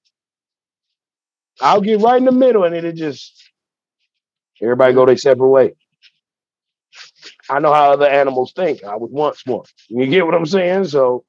I'll 1.61 1.81
get 1.81 2.03
right 2.03 2.19
in 2.19 2.27
the 2.27 2.33
middle 2.33 2.65
and 2.65 2.75
it'll 2.75 2.93
just, 2.93 3.51
everybody 4.61 4.93
go 4.93 5.07
their 5.07 5.17
separate 5.17 5.49
way. 5.49 5.75
I 7.49 7.59
know 7.61 7.73
how 7.73 7.93
other 7.93 8.07
animals 8.07 8.53
think. 8.55 8.85
I 8.85 8.97
was 8.97 9.11
once 9.11 9.45
one. 9.47 9.65
You 9.89 10.07
get 10.07 10.27
what 10.27 10.35
I'm 10.35 10.47
saying? 10.47 10.85
So 10.87 11.25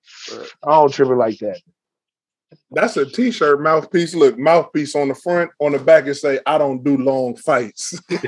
I 0.63 0.71
don't 0.71 0.93
trip 0.93 1.09
it 1.09 1.15
like 1.15 1.37
that. 1.39 1.61
That's 2.71 2.97
a 2.97 3.05
t-shirt 3.05 3.61
mouthpiece. 3.61 4.13
Look, 4.13 4.37
mouthpiece 4.37 4.93
on 4.95 5.07
the 5.07 5.15
front, 5.15 5.51
on 5.59 5.71
the 5.71 5.79
back, 5.79 6.05
it 6.07 6.15
say, 6.15 6.39
I 6.45 6.57
don't 6.57 6.83
do 6.83 6.97
long 6.97 7.35
fights. 7.37 7.93
Real 8.09 8.19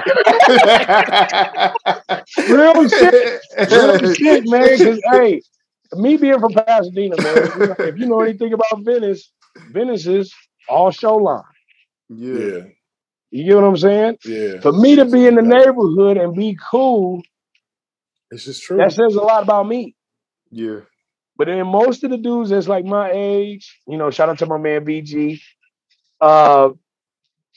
shit. 2.90 3.42
Real 3.72 4.14
shit, 4.14 4.44
man. 4.48 4.78
Because 4.78 5.02
hey, 5.12 5.42
me 5.94 6.18
being 6.18 6.40
from 6.40 6.54
Pasadena, 6.54 7.16
man, 7.22 7.76
if 7.80 7.98
you 7.98 8.06
know 8.06 8.22
anything 8.22 8.54
about 8.54 8.84
Venice, 8.84 9.32
Venice 9.72 10.06
is 10.08 10.34
all 10.68 10.92
show 10.92 11.16
line. 11.16 11.42
yeah. 12.10 12.34
yeah, 12.40 12.60
You 13.32 13.46
get 13.46 13.56
what 13.56 13.64
I'm 13.66 13.78
saying? 13.78 14.18
yeah. 14.26 14.60
For 14.62 14.72
me 14.72 14.96
to 14.96 15.06
be 15.06 15.26
in 15.28 15.36
the 15.36 15.42
neighborhood 15.42 16.18
and 16.18 16.34
be 16.36 16.58
cool, 16.72 17.22
It's 18.32 18.46
just 18.46 18.64
true. 18.64 18.78
that 18.78 18.94
says 18.94 19.16
a 19.16 19.22
lot 19.22 19.44
about 19.44 19.68
me. 19.68 19.96
Yeah. 20.52 20.80
But 21.40 21.48
then 21.48 21.66
most 21.68 22.04
of 22.04 22.12
the 22.12 22.18
dudes 22.18 22.50
that's 22.50 22.68
like 22.68 22.84
my 22.84 23.12
age, 23.14 23.80
you 23.88 23.98
know, 23.98 24.12
shout 24.12 24.28
out 24.28 24.40
to 24.40 24.46
my 24.46 24.58
man 24.58 24.84
BG, 24.84 25.40
uh, 26.20 26.72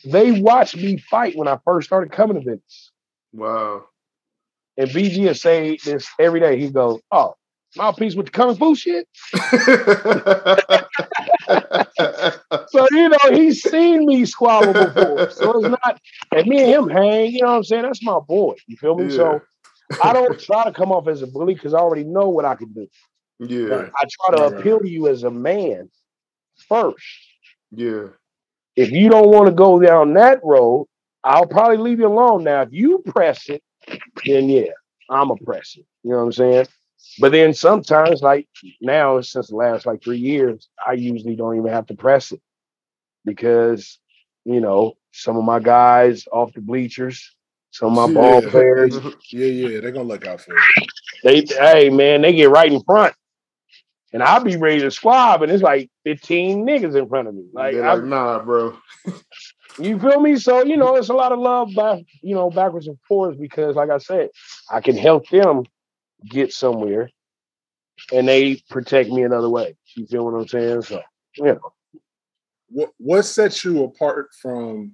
they 0.04 0.40
watched 0.40 0.76
me 0.76 0.98
fight 0.98 1.36
when 1.36 1.48
I 1.48 1.58
first 1.64 1.88
started 1.88 2.12
coming 2.12 2.40
to 2.40 2.44
Venice. 2.48 2.92
Wow. 3.32 3.86
And 4.76 4.88
BG 4.88 5.24
will 5.24 5.34
say 5.34 5.78
this 5.84 6.06
every 6.20 6.38
day. 6.38 6.60
He 6.60 6.70
goes, 6.70 7.00
Oh, 7.10 7.34
mouthpiece 7.76 8.14
with 8.14 8.26
the 8.26 8.32
kung 8.32 8.56
fu 8.56 8.76
shit. 8.76 9.08
So, 12.68 12.86
you 12.90 13.08
know, 13.08 13.18
he's 13.32 13.62
seen 13.62 14.06
me 14.06 14.24
squabble 14.24 14.72
before. 14.72 15.30
So 15.30 15.58
it's 15.58 15.68
not, 15.68 16.00
and 16.34 16.46
me 16.46 16.62
and 16.62 16.70
him 16.70 16.88
hang, 16.88 17.32
you 17.32 17.42
know 17.42 17.48
what 17.48 17.56
I'm 17.56 17.64
saying? 17.64 17.82
That's 17.82 18.02
my 18.02 18.18
boy. 18.20 18.54
You 18.66 18.76
feel 18.76 18.94
me? 18.94 19.10
So 19.10 19.42
I 20.02 20.12
don't 20.12 20.38
try 20.40 20.64
to 20.64 20.72
come 20.72 20.92
off 20.92 21.08
as 21.08 21.20
a 21.22 21.26
bully 21.26 21.54
because 21.54 21.74
I 21.74 21.78
already 21.78 22.04
know 22.04 22.28
what 22.28 22.44
I 22.44 22.54
can 22.54 22.72
do. 22.72 22.88
Yeah. 23.48 23.88
I 23.96 24.04
try 24.10 24.36
to 24.36 24.42
right, 24.42 24.60
appeal 24.60 24.80
to 24.80 24.88
you 24.88 25.08
as 25.08 25.22
a 25.24 25.30
man 25.30 25.90
first. 26.68 27.04
Yeah. 27.70 28.08
If 28.76 28.90
you 28.90 29.08
don't 29.10 29.30
want 29.30 29.46
to 29.46 29.52
go 29.52 29.80
down 29.80 30.14
that 30.14 30.40
road, 30.42 30.86
I'll 31.24 31.46
probably 31.46 31.76
leave 31.76 32.00
you 32.00 32.06
alone. 32.06 32.44
Now, 32.44 32.62
if 32.62 32.72
you 32.72 33.02
press 33.06 33.48
it, 33.48 33.62
then 34.24 34.48
yeah, 34.48 34.70
I'm 35.10 35.30
a 35.30 35.36
press 35.36 35.76
it. 35.76 35.86
You 36.02 36.10
know 36.10 36.18
what 36.18 36.24
I'm 36.24 36.32
saying? 36.32 36.66
But 37.18 37.32
then 37.32 37.52
sometimes, 37.52 38.22
like 38.22 38.48
now, 38.80 39.20
since 39.20 39.48
the 39.48 39.56
last 39.56 39.86
like 39.86 40.02
three 40.02 40.18
years, 40.18 40.68
I 40.84 40.92
usually 40.92 41.36
don't 41.36 41.56
even 41.56 41.70
have 41.70 41.86
to 41.86 41.94
press 41.94 42.32
it 42.32 42.40
because 43.24 43.98
you 44.44 44.60
know 44.60 44.94
some 45.12 45.36
of 45.36 45.44
my 45.44 45.60
guys 45.60 46.26
off 46.32 46.52
the 46.54 46.60
bleachers, 46.60 47.34
some 47.70 47.98
of 47.98 48.10
my 48.10 48.14
ball 48.14 48.42
players, 48.42 48.94
yeah, 49.30 49.46
yeah. 49.46 49.80
They're 49.80 49.92
gonna 49.92 50.08
look 50.08 50.26
out 50.26 50.40
for 50.40 50.54
you. 50.54 50.86
they 51.24 51.44
hey 51.46 51.90
man, 51.90 52.22
they 52.22 52.32
get 52.32 52.50
right 52.50 52.72
in 52.72 52.82
front. 52.82 53.14
And 54.12 54.22
I'll 54.22 54.44
be 54.44 54.56
ready 54.56 54.80
to 54.80 54.90
squab, 54.90 55.42
and 55.42 55.50
it's 55.50 55.62
like 55.62 55.90
15 56.04 56.66
niggas 56.66 56.94
in 56.96 57.08
front 57.08 57.28
of 57.28 57.34
me. 57.34 57.44
Like, 57.52 57.74
They're 57.74 57.88
I, 57.88 57.96
nah, 57.96 58.40
bro. 58.40 58.76
You 59.78 59.98
feel 59.98 60.20
me? 60.20 60.36
So 60.36 60.62
you 60.64 60.76
know, 60.76 60.96
it's 60.96 61.08
a 61.08 61.14
lot 61.14 61.32
of 61.32 61.38
love 61.38 61.74
back, 61.74 62.00
you 62.22 62.34
know, 62.34 62.50
backwards 62.50 62.86
and 62.88 62.98
forwards 63.08 63.38
because, 63.38 63.74
like 63.74 63.88
I 63.88 63.98
said, 63.98 64.28
I 64.70 64.82
can 64.82 64.96
help 64.96 65.28
them 65.30 65.64
get 66.28 66.52
somewhere, 66.52 67.08
and 68.12 68.28
they 68.28 68.62
protect 68.68 69.08
me 69.08 69.22
another 69.22 69.48
way. 69.48 69.76
You 69.96 70.06
feel 70.06 70.26
what 70.26 70.38
I'm 70.38 70.46
saying? 70.46 70.82
So 70.82 71.00
you 71.36 71.44
know, 71.46 71.72
What 72.68 72.90
what 72.98 73.22
sets 73.22 73.64
you 73.64 73.84
apart 73.84 74.28
from 74.40 74.92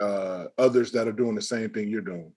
uh 0.00 0.46
others 0.58 0.92
that 0.92 1.08
are 1.08 1.12
doing 1.12 1.34
the 1.34 1.42
same 1.42 1.70
thing 1.70 1.88
you're 1.88 2.02
doing? 2.02 2.32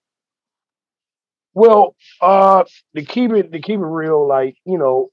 well, 1.54 1.96
uh, 2.22 2.64
to 2.96 3.04
keep 3.04 3.32
it 3.32 3.52
to 3.52 3.60
keep 3.60 3.80
it 3.80 3.86
real, 3.86 4.26
like 4.28 4.56
you 4.66 4.78
know, 4.78 5.10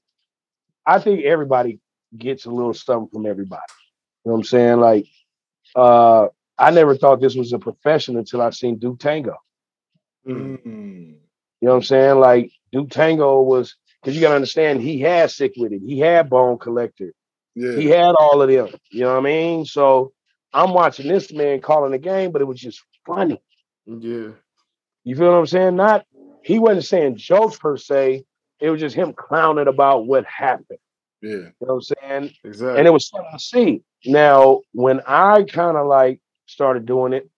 I 0.91 0.99
think 0.99 1.23
everybody 1.23 1.79
gets 2.17 2.45
a 2.45 2.49
little 2.49 2.73
something 2.73 3.09
from 3.13 3.25
everybody. 3.25 3.61
You 4.25 4.29
know 4.29 4.33
what 4.33 4.39
I'm 4.39 4.43
saying? 4.43 4.79
Like, 4.79 5.05
uh, 5.73 6.27
I 6.57 6.71
never 6.71 6.97
thought 6.97 7.21
this 7.21 7.35
was 7.35 7.53
a 7.53 7.59
profession 7.59 8.17
until 8.17 8.41
I 8.41 8.49
seen 8.49 8.77
Duke 8.77 8.99
Tango. 8.99 9.37
Mm. 10.27 10.59
You 10.65 11.17
know 11.61 11.71
what 11.71 11.75
I'm 11.77 11.83
saying? 11.83 12.19
Like 12.19 12.51
Duke 12.73 12.89
Tango 12.89 13.41
was 13.41 13.75
because 14.01 14.15
you 14.15 14.21
gotta 14.21 14.35
understand 14.35 14.81
he 14.81 14.99
had 14.99 15.31
sick 15.31 15.53
with 15.55 15.71
it. 15.71 15.81
He 15.85 15.99
had 15.99 16.29
bone 16.29 16.57
collector. 16.57 17.13
Yeah. 17.55 17.75
He 17.77 17.87
had 17.87 18.13
all 18.15 18.41
of 18.41 18.49
them. 18.49 18.67
You 18.91 19.01
know 19.01 19.13
what 19.13 19.19
I 19.19 19.21
mean? 19.21 19.65
So 19.65 20.11
I'm 20.53 20.73
watching 20.73 21.07
this 21.07 21.31
man 21.31 21.61
calling 21.61 21.91
the 21.91 21.99
game, 21.99 22.31
but 22.31 22.41
it 22.41 22.45
was 22.45 22.59
just 22.59 22.83
funny. 23.05 23.41
Yeah. 23.85 24.31
You 25.03 25.15
feel 25.15 25.31
what 25.31 25.39
I'm 25.39 25.47
saying? 25.47 25.75
Not 25.77 26.05
he 26.43 26.59
wasn't 26.59 26.85
saying 26.85 27.15
jokes 27.15 27.57
per 27.57 27.77
se. 27.77 28.25
It 28.61 28.69
was 28.69 28.79
just 28.79 28.95
him 28.95 29.13
clowning 29.13 29.67
about 29.67 30.05
what 30.07 30.25
happened. 30.25 30.79
yeah. 31.21 31.31
You 31.31 31.53
know 31.61 31.75
what 31.75 31.75
I'm 31.75 31.81
saying? 31.81 32.33
Exactly. 32.43 32.77
and 32.79 32.87
it 32.87 32.91
was 32.91 33.09
fun 33.09 33.23
to 33.31 33.39
see. 33.39 33.81
Now, 34.05 34.61
when 34.73 35.01
I 35.07 35.43
kind 35.43 35.77
of 35.77 35.87
like 35.87 36.21
started 36.45 36.85
doing 36.85 37.13
it, 37.13 37.29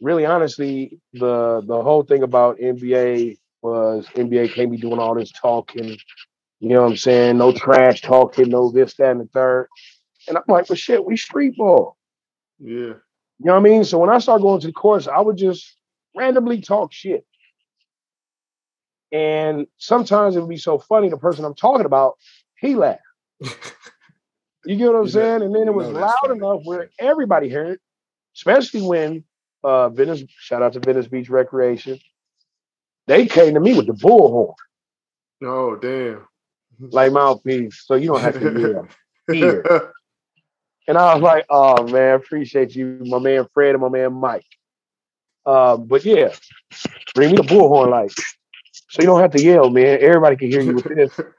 really 0.00 0.26
honestly, 0.26 1.00
the 1.12 1.62
the 1.66 1.82
whole 1.82 2.02
thing 2.02 2.22
about 2.22 2.58
NBA 2.58 3.38
was 3.62 4.06
NBA 4.14 4.54
can't 4.54 4.70
be 4.70 4.76
doing 4.78 4.98
all 4.98 5.14
this 5.14 5.32
talking. 5.32 5.96
You 6.60 6.68
know 6.70 6.82
what 6.82 6.90
I'm 6.92 6.96
saying? 6.96 7.38
No 7.38 7.52
trash 7.52 8.00
talking, 8.02 8.48
no 8.50 8.70
this, 8.70 8.94
that, 8.94 9.10
and 9.10 9.20
the 9.20 9.26
third. 9.26 9.68
And 10.28 10.36
I'm 10.38 10.44
like, 10.48 10.66
but 10.68 10.78
shit, 10.78 11.04
we 11.04 11.16
street 11.16 11.56
ball. 11.56 11.96
yeah. 12.58 12.94
You 13.40 13.46
know 13.46 13.54
what 13.54 13.58
I 13.58 13.62
mean? 13.62 13.84
So 13.84 13.98
when 13.98 14.10
I 14.10 14.18
started 14.18 14.42
going 14.42 14.60
to 14.60 14.68
the 14.68 14.72
course, 14.72 15.08
I 15.08 15.20
would 15.20 15.36
just 15.36 15.76
randomly 16.16 16.60
talk 16.60 16.92
shit. 16.92 17.26
And 19.14 19.68
sometimes 19.78 20.34
it 20.34 20.40
would 20.40 20.48
be 20.48 20.56
so 20.56 20.78
funny, 20.78 21.08
the 21.08 21.16
person 21.16 21.44
I'm 21.44 21.54
talking 21.54 21.86
about, 21.86 22.14
he 22.58 22.74
laughed. 22.74 23.00
You 24.66 24.76
get 24.76 24.86
what 24.86 24.96
I'm 25.00 25.08
saying? 25.08 25.42
And 25.42 25.54
then 25.54 25.68
it 25.68 25.74
was 25.74 25.88
loud 25.88 26.14
funny. 26.22 26.38
enough 26.38 26.62
where 26.64 26.88
everybody 26.98 27.50
heard 27.50 27.72
it, 27.72 27.80
especially 28.34 28.80
when 28.80 29.24
uh 29.62 29.90
Venice, 29.90 30.22
shout 30.38 30.62
out 30.62 30.72
to 30.72 30.80
Venice 30.80 31.06
Beach 31.06 31.28
Recreation. 31.28 31.98
They 33.06 33.26
came 33.26 33.52
to 33.52 33.60
me 33.60 33.76
with 33.76 33.86
the 33.86 33.92
bullhorn, 33.92 34.54
Oh 35.42 35.76
damn. 35.76 36.26
like 36.80 37.12
mouthpiece, 37.12 37.82
so 37.84 37.94
you 37.94 38.06
don't 38.08 38.22
have 38.22 38.40
to 38.40 38.58
hear. 38.58 38.88
Here. 39.30 39.92
And 40.88 40.96
I 40.96 41.12
was 41.14 41.22
like, 41.22 41.44
oh 41.50 41.86
man, 41.86 42.14
appreciate 42.14 42.74
you, 42.74 43.00
my 43.04 43.18
man 43.18 43.46
Fred 43.52 43.74
and 43.74 43.82
my 43.82 43.90
man 43.90 44.14
Mike. 44.14 44.46
Um, 45.44 45.86
but 45.86 46.06
yeah, 46.06 46.32
bring 47.14 47.32
me 47.32 47.36
the 47.36 47.42
bullhorn 47.42 47.90
like 47.90 48.12
so 48.94 49.02
you 49.02 49.08
don't 49.08 49.20
have 49.20 49.32
to 49.32 49.42
yell, 49.42 49.70
man. 49.70 49.98
Everybody 50.00 50.36
can 50.36 50.50
hear 50.50 50.60
you 50.60 50.74
with 50.74 50.84
this. 50.84 51.20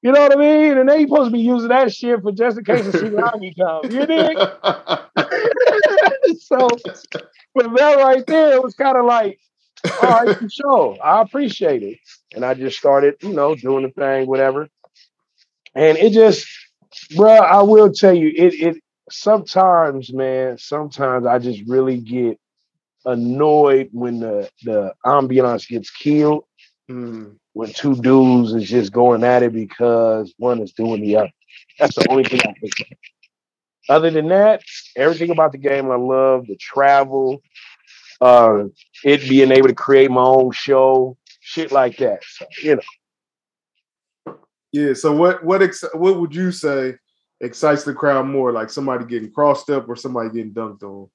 You 0.00 0.12
know 0.12 0.20
what 0.20 0.32
I 0.32 0.36
mean? 0.36 0.78
And 0.78 0.88
they 0.88 1.02
supposed 1.02 1.26
to 1.26 1.32
be 1.32 1.40
using 1.40 1.70
that 1.70 1.92
shit 1.92 2.22
for 2.22 2.30
just 2.30 2.56
in 2.56 2.64
case 2.64 2.86
a 2.86 2.92
tsunami 2.92 3.52
comes. 3.58 3.92
You 3.92 4.06
dig? 4.06 4.38
so 6.40 6.68
but 7.52 7.76
that 7.76 7.98
right 7.98 8.24
there, 8.24 8.52
it 8.52 8.62
was 8.62 8.74
kind 8.74 8.96
of 8.96 9.06
like, 9.06 9.40
all 10.00 10.24
right, 10.24 10.36
for 10.36 10.48
sure. 10.48 10.96
I 11.02 11.20
appreciate 11.20 11.82
it. 11.82 11.98
And 12.32 12.44
I 12.44 12.54
just 12.54 12.78
started, 12.78 13.16
you 13.22 13.32
know, 13.32 13.56
doing 13.56 13.82
the 13.82 13.90
thing, 13.90 14.28
whatever. 14.28 14.68
And 15.74 15.98
it 15.98 16.12
just, 16.12 16.46
bruh, 17.16 17.40
I 17.40 17.62
will 17.62 17.92
tell 17.92 18.14
you, 18.14 18.28
it 18.28 18.54
it 18.54 18.76
sometimes, 19.10 20.12
man, 20.12 20.58
sometimes 20.58 21.26
I 21.26 21.40
just 21.40 21.62
really 21.66 21.98
get 21.98 22.38
annoyed 23.04 23.88
when 23.90 24.20
the 24.20 24.48
the 24.62 24.94
ambiance 25.04 25.68
gets 25.68 25.90
killed 25.90 26.44
Mm, 26.90 27.36
when 27.52 27.72
two 27.72 27.94
dudes 27.96 28.54
is 28.54 28.68
just 28.68 28.92
going 28.92 29.24
at 29.24 29.42
it 29.42 29.52
because 29.52 30.34
one 30.38 30.60
is 30.60 30.72
doing 30.72 31.02
the 31.02 31.16
other. 31.16 31.30
That's 31.78 31.94
the 31.96 32.06
only 32.10 32.24
thing 32.24 32.40
I 32.40 32.52
think. 32.54 32.72
of. 32.80 32.86
Other 33.90 34.10
than 34.10 34.28
that, 34.28 34.62
everything 34.96 35.30
about 35.30 35.52
the 35.52 35.58
game 35.58 35.90
I 35.90 35.96
love, 35.96 36.46
the 36.46 36.56
travel, 36.56 37.42
uh, 38.20 38.64
it 39.04 39.28
being 39.28 39.52
able 39.52 39.68
to 39.68 39.74
create 39.74 40.10
my 40.10 40.22
own 40.22 40.52
show, 40.52 41.16
shit 41.40 41.72
like 41.72 41.96
that. 41.98 42.22
So, 42.24 42.46
you 42.62 42.76
know, 42.76 44.36
yeah. 44.72 44.92
So 44.94 45.12
what 45.12 45.44
what 45.44 45.62
ex- 45.62 45.84
what 45.94 46.20
would 46.20 46.34
you 46.34 46.52
say 46.52 46.96
excites 47.40 47.84
the 47.84 47.94
crowd 47.94 48.26
more? 48.26 48.52
Like 48.52 48.70
somebody 48.70 49.04
getting 49.06 49.32
crossed 49.32 49.70
up 49.70 49.88
or 49.88 49.96
somebody 49.96 50.30
getting 50.30 50.52
dunked 50.52 50.82
on? 50.82 51.08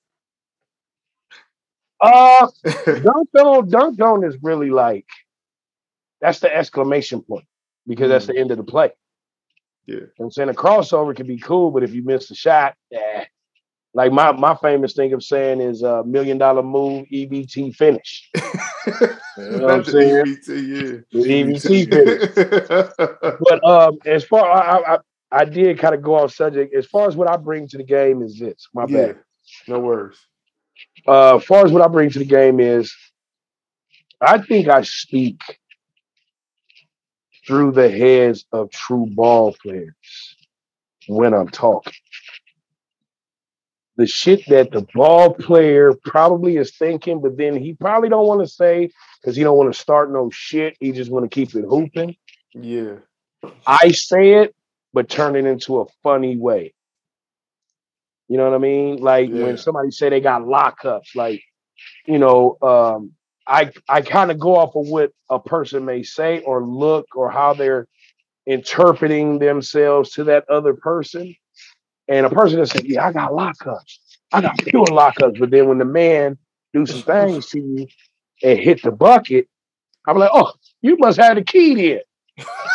uh, 2.01 2.47
dunked 2.65 3.35
on, 3.35 3.69
dunked 3.69 4.01
on 4.01 4.23
is 4.23 4.37
really 4.41 4.69
like 4.71 5.05
that's 6.23 6.39
the 6.39 6.55
exclamation 6.55 7.21
point 7.21 7.43
because 7.85 8.07
that's 8.07 8.27
the 8.27 8.37
end 8.37 8.49
of 8.49 8.57
the 8.57 8.63
play. 8.63 8.91
Yeah. 9.85 9.95
You 9.95 10.01
know 10.17 10.25
I'm 10.25 10.31
saying 10.31 10.47
a 10.47 10.53
crossover 10.53 11.13
can 11.13 11.27
be 11.27 11.37
cool, 11.37 11.69
but 11.69 11.83
if 11.83 11.93
you 11.93 12.01
miss 12.01 12.29
the 12.29 12.35
shot, 12.35 12.75
eh. 12.93 13.25
like 13.93 14.13
my 14.13 14.31
my 14.31 14.55
famous 14.55 14.93
thing 14.93 15.11
of 15.11 15.21
saying 15.21 15.59
is 15.59 15.83
a 15.83 16.01
million 16.05 16.37
dollar 16.37 16.63
move, 16.63 17.07
EBT 17.11 17.75
finish. 17.75 18.31
Not 19.37 19.69
I'm 19.69 19.83
saying? 19.83 20.25
EBT, 20.25 21.03
yeah. 21.11 21.21
EBT 21.21 21.89
finish. 21.89 23.37
But 23.41 23.67
um, 23.67 23.97
as 24.05 24.23
far 24.23 24.49
I, 24.49 24.95
I 24.95 24.97
I 25.41 25.45
did 25.45 25.77
kind 25.77 25.93
of 25.93 26.01
go 26.01 26.15
off 26.15 26.33
subject. 26.33 26.73
As 26.73 26.85
far 26.85 27.09
as 27.09 27.17
what 27.17 27.29
I 27.29 27.35
bring 27.35 27.67
to 27.67 27.77
the 27.77 27.83
game 27.83 28.21
is 28.21 28.39
this. 28.39 28.69
My 28.73 28.85
yeah. 28.87 29.07
bad. 29.07 29.19
No 29.67 29.79
worries. 29.79 30.17
Uh, 31.05 31.35
as 31.35 31.43
far 31.43 31.65
as 31.65 31.71
what 31.73 31.81
I 31.81 31.89
bring 31.89 32.09
to 32.11 32.19
the 32.19 32.25
game 32.25 32.61
is, 32.61 32.95
I 34.21 34.37
think 34.37 34.69
I 34.69 34.83
speak 34.83 35.41
through 37.45 37.71
the 37.73 37.89
heads 37.89 38.45
of 38.51 38.71
true 38.71 39.07
ball 39.07 39.55
players 39.61 39.93
when 41.07 41.33
I'm 41.33 41.49
talking. 41.49 41.93
The 43.95 44.07
shit 44.07 44.45
that 44.47 44.71
the 44.71 44.87
ball 44.95 45.33
player 45.33 45.93
probably 45.93 46.57
is 46.57 46.75
thinking, 46.75 47.21
but 47.21 47.37
then 47.37 47.55
he 47.55 47.73
probably 47.73 48.09
don't 48.09 48.25
want 48.25 48.41
to 48.41 48.47
say 48.47 48.89
because 49.21 49.35
he 49.35 49.43
don't 49.43 49.57
want 49.57 49.71
to 49.71 49.79
start 49.79 50.11
no 50.11 50.31
shit. 50.31 50.75
He 50.79 50.91
just 50.91 51.11
want 51.11 51.29
to 51.29 51.29
keep 51.29 51.53
it 51.55 51.63
hooping. 51.63 52.15
Yeah. 52.55 52.95
I 53.67 53.91
say 53.91 54.41
it, 54.41 54.55
but 54.93 55.09
turn 55.09 55.35
it 55.35 55.45
into 55.45 55.81
a 55.81 55.85
funny 56.01 56.37
way. 56.37 56.73
You 58.27 58.37
know 58.37 58.49
what 58.49 58.55
I 58.55 58.59
mean? 58.59 58.97
Like 58.97 59.29
Yeah. 59.29 59.43
when 59.43 59.57
somebody 59.57 59.91
say 59.91 60.09
they 60.09 60.21
got 60.21 60.41
lockups, 60.41 61.15
like, 61.15 61.43
you 62.07 62.17
know, 62.17 62.57
um, 62.61 63.11
I 63.47 63.71
I 63.89 64.01
kind 64.01 64.31
of 64.31 64.39
go 64.39 64.55
off 64.55 64.75
of 64.75 64.87
what 64.87 65.11
a 65.29 65.39
person 65.39 65.85
may 65.85 66.03
say 66.03 66.39
or 66.41 66.65
look 66.65 67.07
or 67.15 67.29
how 67.29 67.53
they're 67.53 67.87
interpreting 68.45 69.39
themselves 69.39 70.11
to 70.11 70.23
that 70.25 70.49
other 70.49 70.73
person. 70.73 71.35
And 72.07 72.25
a 72.25 72.29
person 72.29 72.59
that 72.59 72.67
said, 72.67 72.85
Yeah, 72.85 73.07
I 73.07 73.13
got 73.13 73.31
lockups. 73.31 73.97
I 74.31 74.41
got 74.41 74.57
pure 74.65 74.85
lockups. 74.85 75.39
But 75.39 75.51
then 75.51 75.67
when 75.67 75.77
the 75.77 75.85
man 75.85 76.37
do 76.73 76.85
some 76.85 77.01
things 77.01 77.47
to 77.49 77.59
you 77.59 77.87
and 78.43 78.59
hit 78.59 78.81
the 78.81 78.91
bucket, 78.91 79.47
I'm 80.07 80.17
like, 80.17 80.31
oh, 80.33 80.51
you 80.81 80.97
must 80.97 81.19
have 81.19 81.35
the 81.35 81.43
key 81.43 81.75
there. 81.75 82.01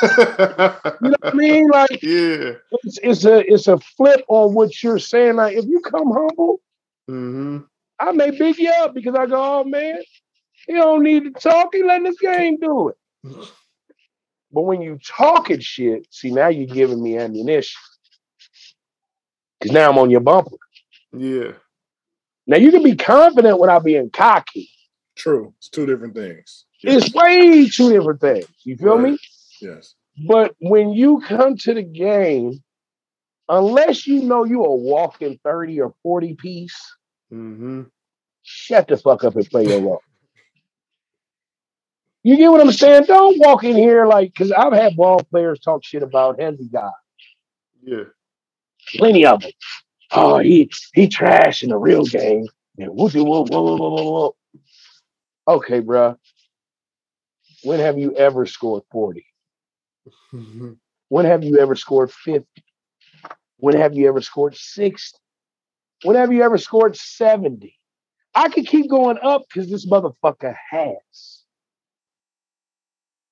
You 1.00 1.10
know 1.10 1.16
what 1.20 1.34
I 1.34 1.36
mean? 1.36 1.68
Like 1.68 2.02
yeah. 2.02 2.54
it's, 2.82 2.98
it's 3.02 3.24
a 3.24 3.52
it's 3.52 3.68
a 3.68 3.78
flip 3.78 4.24
on 4.28 4.54
what 4.54 4.82
you're 4.82 4.98
saying. 4.98 5.36
Like 5.36 5.56
if 5.56 5.64
you 5.64 5.80
come 5.80 6.10
humble, 6.10 6.60
hmm 7.06 7.58
I 8.00 8.12
may 8.12 8.30
big 8.30 8.58
you 8.58 8.70
up 8.70 8.94
because 8.94 9.14
I 9.14 9.26
go, 9.26 9.60
oh 9.60 9.64
man, 9.64 10.00
he 10.68 10.74
don't 10.74 11.02
need 11.02 11.24
to 11.24 11.30
talk. 11.30 11.70
He 11.74 11.82
letting 11.82 12.04
this 12.04 12.20
game 12.20 12.58
do 12.60 12.90
it. 12.90 12.96
But 14.52 14.62
when 14.62 14.82
you 14.82 14.98
talking 15.04 15.60
shit, 15.60 16.06
see 16.10 16.30
now 16.30 16.48
you're 16.48 16.66
giving 16.66 17.02
me 17.02 17.18
ammunition. 17.18 17.80
Cause 19.62 19.72
now 19.72 19.90
I'm 19.90 19.98
on 19.98 20.10
your 20.10 20.20
bumper. 20.20 20.56
Yeah. 21.12 21.52
Now 22.46 22.58
you 22.58 22.70
can 22.70 22.82
be 22.82 22.96
confident 22.96 23.58
without 23.58 23.82
being 23.82 24.10
cocky. 24.10 24.70
True. 25.16 25.52
It's 25.58 25.68
two 25.68 25.86
different 25.86 26.14
things. 26.14 26.66
It's 26.82 27.12
way 27.12 27.66
two 27.66 27.90
different 27.90 28.20
things. 28.20 28.46
You 28.64 28.76
feel 28.76 28.98
me? 28.98 29.18
Yes. 29.60 29.94
But 30.26 30.54
when 30.60 30.92
you 30.92 31.20
come 31.26 31.56
to 31.56 31.74
the 31.74 31.82
game, 31.82 32.62
unless 33.48 34.06
you 34.06 34.22
know 34.22 34.44
you 34.44 34.64
a 34.64 34.74
walking 34.74 35.40
30 35.42 35.80
or 35.80 35.94
40 36.02 36.34
piece, 36.34 36.78
hmm 37.30 37.82
shut 38.42 38.88
the 38.88 38.96
fuck 38.96 39.24
up 39.24 39.36
and 39.36 39.48
play 39.50 39.66
your 39.66 39.80
role. 39.80 40.02
You 42.28 42.36
get 42.36 42.50
what 42.50 42.60
I'm 42.60 42.72
saying? 42.72 43.04
Don't 43.06 43.38
walk 43.38 43.64
in 43.64 43.74
here 43.74 44.04
like 44.06 44.34
because 44.34 44.52
I've 44.52 44.74
had 44.74 44.96
ball 44.96 45.20
players 45.30 45.60
talk 45.60 45.82
shit 45.82 46.02
about 46.02 46.38
Henry 46.38 46.68
guy. 46.70 46.90
Yeah. 47.82 48.04
Plenty 48.96 49.24
of 49.24 49.40
them. 49.40 49.50
Oh, 50.10 50.36
he 50.36 50.70
he 50.92 51.08
trash 51.08 51.62
in 51.62 51.70
the 51.70 51.78
real 51.78 52.04
game. 52.04 52.46
And 52.76 52.90
whoop 52.90 53.14
whoop 53.14 53.26
whoop 53.26 53.48
whoop 53.50 53.80
whoop 53.80 54.04
whoop. 54.04 54.36
Okay, 55.48 55.80
bruh. 55.80 56.18
When 57.62 57.80
have 57.80 57.98
you 57.98 58.14
ever 58.14 58.44
scored 58.44 58.82
40? 58.92 59.24
Mhm. 60.34 60.76
When 61.08 61.24
have 61.24 61.42
you 61.42 61.58
ever 61.60 61.76
scored 61.76 62.12
50? 62.12 62.46
When 63.56 63.74
have 63.74 63.94
you 63.94 64.06
ever 64.06 64.20
scored 64.20 64.54
60? 64.54 65.18
When 66.02 66.14
have 66.14 66.30
you 66.30 66.42
ever 66.42 66.58
scored 66.58 66.94
70? 66.94 67.74
I 68.34 68.50
could 68.50 68.66
keep 68.66 68.90
going 68.90 69.16
up 69.22 69.44
because 69.48 69.70
this 69.70 69.86
motherfucker 69.86 70.54
has. 70.70 71.37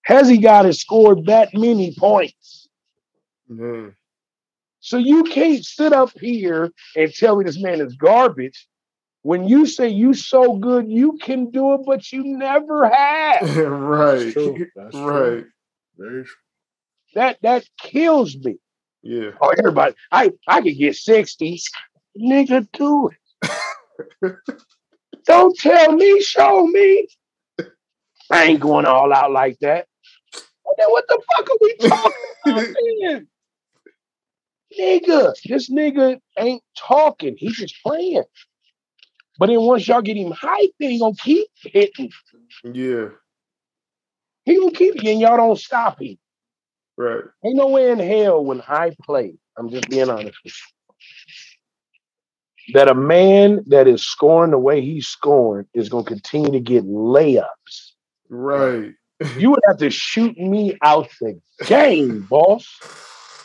Has 0.07 0.29
he 0.29 0.39
got 0.39 0.63
to 0.63 0.73
scored 0.73 1.27
that 1.27 1.53
many 1.53 1.93
points? 1.93 2.69
Man. 3.49 3.97
So 4.79 4.99
you 4.99 5.25
can't 5.25 5.65
sit 5.65 5.93
up 5.93 6.11
here 6.21 6.71
and 6.95 7.13
tell 7.13 7.37
me 7.37 7.45
this 7.45 7.61
man 7.61 7.81
is 7.81 7.97
garbage 7.97 8.69
when 9.23 9.49
you 9.49 9.67
say 9.67 9.89
you 9.89 10.15
so 10.15 10.57
good 10.59 10.89
you 10.89 11.19
can 11.21 11.51
do 11.51 11.75
it, 11.75 11.81
but 11.85 12.13
you 12.13 12.23
never 12.23 12.89
have. 12.89 13.57
right. 13.67 14.19
That's 14.21 14.33
true. 14.33 14.67
That's 14.77 14.95
true. 14.95 15.37
Right. 15.37 15.45
Very 15.99 16.25
true. 16.25 16.35
That 17.17 17.39
that 17.43 17.65
kills 17.81 18.37
me. 18.37 18.59
Yeah. 19.03 19.31
Oh, 19.41 19.53
everybody, 19.59 19.97
I 20.13 20.31
I 20.47 20.63
could 20.63 20.79
get 20.79 20.95
60. 20.95 21.61
Nigga, 22.17 22.69
do 22.73 23.11
it. 23.43 24.37
Don't 25.27 25.59
tell 25.59 25.93
me, 25.93 26.21
show 26.21 26.65
me. 26.69 27.09
I 28.31 28.45
ain't 28.45 28.61
going 28.61 28.87
all 28.87 29.13
out 29.13 29.33
like 29.33 29.59
that. 29.61 29.89
Then 30.79 30.89
what 30.89 31.07
the 31.09 31.21
fuck 31.37 31.51
are 31.51 31.59
we 31.61 31.77
talking 31.89 32.13
about? 32.45 33.27
Nigga, 34.79 35.33
this 35.47 35.71
nigga 35.71 36.21
ain't 36.39 36.63
talking. 36.77 37.37
He's 37.39 37.57
just 37.57 37.83
playing. 37.83 38.25
But 39.39 39.47
then 39.47 39.61
once 39.61 39.87
y'all 39.87 40.03
get 40.03 40.17
him 40.17 40.33
hyped, 40.33 40.75
then 40.81 40.91
he 40.91 40.99
gonna 40.99 41.15
keep 41.15 41.49
hitting. 41.63 42.11
Yeah. 42.65 43.09
He 44.45 44.57
gonna 44.57 44.73
keep 44.73 44.97
and 44.97 45.21
y'all 45.21 45.37
don't 45.37 45.59
stop 45.59 46.01
him. 46.01 46.19
Right. 46.97 47.25
Ain't 47.45 47.57
no 47.57 47.69
way 47.69 47.91
in 47.91 47.99
hell 47.99 48.45
when 48.45 48.63
I 48.67 48.95
play, 49.03 49.35
I'm 49.59 49.69
just 49.71 49.89
being 49.91 50.09
honest 50.09 50.39
with 50.45 50.55
you, 52.69 52.75
that 52.75 52.89
a 52.89 52.95
man 52.95 53.63
that 53.67 53.87
is 53.87 54.05
scoring 54.05 54.51
the 54.51 54.59
way 54.59 54.81
he's 54.81 55.07
scoring 55.07 55.67
is 55.75 55.89
going 55.89 56.05
to 56.05 56.11
continue 56.11 56.51
to 56.53 56.61
get 56.61 56.85
layups. 56.85 57.93
Right. 58.29 58.95
You 59.37 59.51
would 59.51 59.61
have 59.67 59.79
to 59.79 59.91
shoot 59.91 60.37
me 60.37 60.77
out 60.83 61.09
the 61.21 61.41
game, 61.65 62.23
boss. 62.23 62.67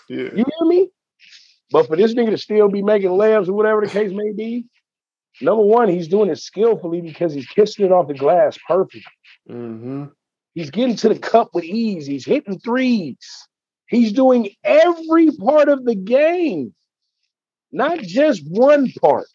Yeah. 0.10 0.30
You 0.36 0.46
hear 0.46 0.68
me? 0.68 0.90
But 1.72 1.88
for 1.88 1.96
this 1.96 2.14
nigga 2.14 2.32
to 2.32 2.38
still 2.38 2.68
be 2.68 2.82
making 2.82 3.10
layups 3.10 3.48
or 3.48 3.54
whatever 3.54 3.82
the 3.82 3.88
case 3.88 4.12
may 4.12 4.34
be, 4.34 4.66
number 5.40 5.64
one, 5.64 5.88
he's 5.88 6.10
doing 6.10 6.30
it 6.30 6.40
skillfully 6.40 7.00
because 7.00 7.34
he's 7.34 7.48
kissing 7.48 7.86
it 7.86 7.92
off 7.92 8.10
the 8.10 8.14
glass 8.14 8.58
perfect. 8.68 9.06
Mm-hmm. 9.50 10.06
He's 10.54 10.70
getting 10.70 10.98
to 10.98 11.10
the 11.10 11.18
cup 11.18 11.52
with 11.54 11.64
ease. 11.64 12.06
He's 12.06 12.26
hitting 12.26 12.60
threes. 12.60 13.48
He's 13.88 14.12
doing 14.12 14.50
every 14.64 15.32
part 15.32 15.70
of 15.70 15.86
the 15.86 15.96
game, 15.96 16.74
not 17.72 18.00
just 18.00 18.44
one 18.46 18.92
part. 19.00 19.28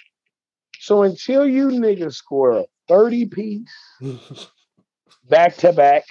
So 0.79 1.03
until 1.03 1.47
you 1.47 1.69
niggas 1.69 2.15
score 2.15 2.53
a 2.53 2.65
30 2.89 3.27
piece 3.27 3.69
back 5.29 5.57
to 5.57 5.73
back 5.73 6.05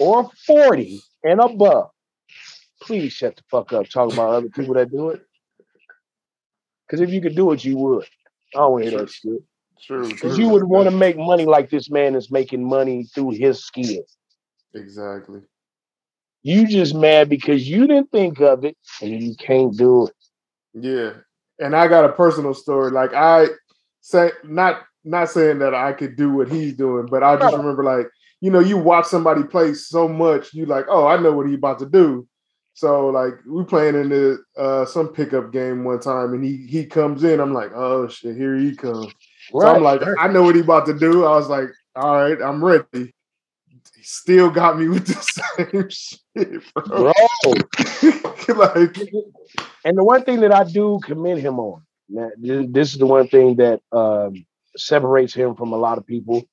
or 0.00 0.30
40 0.46 1.00
and 1.24 1.40
above, 1.40 1.90
please 2.82 3.12
shut 3.12 3.36
the 3.36 3.42
fuck 3.50 3.72
up 3.72 3.88
talking 3.88 4.14
about 4.14 4.30
other 4.30 4.48
people 4.48 4.74
that 4.74 4.90
do 4.90 5.10
it. 5.10 5.22
Because 6.86 7.00
if 7.00 7.10
you 7.10 7.20
could 7.20 7.36
do 7.36 7.52
it, 7.52 7.64
you 7.64 7.76
would. 7.76 8.04
I 8.54 8.58
don't 8.58 8.72
want 8.72 8.84
to 8.84 8.90
hear 8.90 9.00
that 9.00 9.10
shit. 9.10 9.42
True. 9.86 10.08
Because 10.08 10.36
you 10.36 10.48
would 10.48 10.64
want 10.64 10.90
to 10.90 10.90
make 10.90 11.16
money 11.16 11.46
like 11.46 11.70
this 11.70 11.90
man 11.90 12.14
is 12.14 12.30
making 12.30 12.68
money 12.68 13.04
through 13.04 13.30
his 13.30 13.64
skill. 13.64 14.02
Exactly. 14.74 15.40
You 16.42 16.66
just 16.66 16.94
mad 16.94 17.28
because 17.28 17.68
you 17.68 17.86
didn't 17.86 18.10
think 18.10 18.40
of 18.40 18.64
it 18.64 18.76
and 19.02 19.22
you 19.22 19.34
can't 19.36 19.76
do 19.76 20.06
it. 20.06 20.14
Yeah. 20.74 21.12
And 21.58 21.76
I 21.76 21.88
got 21.88 22.04
a 22.04 22.12
personal 22.12 22.54
story. 22.54 22.90
Like 22.90 23.12
I 23.12 23.46
say 24.00 24.30
not 24.44 24.82
not 25.04 25.30
saying 25.30 25.58
that 25.60 25.74
I 25.74 25.92
could 25.92 26.16
do 26.16 26.32
what 26.32 26.50
he's 26.50 26.74
doing, 26.74 27.06
but 27.06 27.22
I 27.22 27.36
just 27.36 27.56
remember 27.56 27.84
like, 27.84 28.08
you 28.40 28.50
know, 28.50 28.60
you 28.60 28.78
watch 28.78 29.06
somebody 29.06 29.42
play 29.42 29.74
so 29.74 30.08
much, 30.08 30.54
you 30.54 30.66
like, 30.66 30.86
oh, 30.88 31.06
I 31.06 31.20
know 31.20 31.32
what 31.32 31.48
he 31.48 31.54
about 31.54 31.78
to 31.80 31.86
do. 31.86 32.26
So 32.74 33.08
like 33.08 33.34
we 33.46 33.64
playing 33.64 33.94
in 33.94 34.08
the 34.08 34.38
uh 34.56 34.86
some 34.86 35.08
pickup 35.08 35.52
game 35.52 35.84
one 35.84 36.00
time 36.00 36.32
and 36.32 36.42
he 36.42 36.66
he 36.66 36.86
comes 36.86 37.24
in, 37.24 37.40
I'm 37.40 37.52
like, 37.52 37.72
oh 37.74 38.08
shit, 38.08 38.36
here 38.36 38.56
he 38.56 38.74
comes. 38.74 39.12
So 39.50 39.66
I'm 39.66 39.82
like, 39.82 40.00
I 40.18 40.28
know 40.28 40.44
what 40.44 40.54
he 40.54 40.60
about 40.60 40.86
to 40.86 40.98
do. 40.98 41.24
I 41.24 41.36
was 41.36 41.48
like, 41.48 41.68
all 41.96 42.14
right, 42.14 42.40
I'm 42.40 42.64
ready. 42.64 43.12
He 43.96 44.02
still 44.02 44.50
got 44.50 44.78
me 44.78 44.88
with 44.88 45.06
the 45.06 45.14
same 45.58 45.88
shit, 45.90 46.62
bro. 46.74 47.12
bro. 48.46 48.56
like, 48.56 48.96
And 49.84 49.98
the 49.98 50.04
one 50.04 50.22
thing 50.22 50.40
that 50.40 50.52
I 50.52 50.64
do 50.64 51.00
commend 51.04 51.40
him 51.40 51.58
on, 51.58 51.82
now, 52.08 52.30
this 52.38 52.92
is 52.92 52.98
the 52.98 53.06
one 53.06 53.28
thing 53.28 53.56
that 53.56 53.80
um, 53.92 54.46
separates 54.76 55.32
him 55.32 55.54
from 55.54 55.72
a 55.72 55.76
lot 55.76 55.98
of 55.98 56.06
people. 56.06 56.44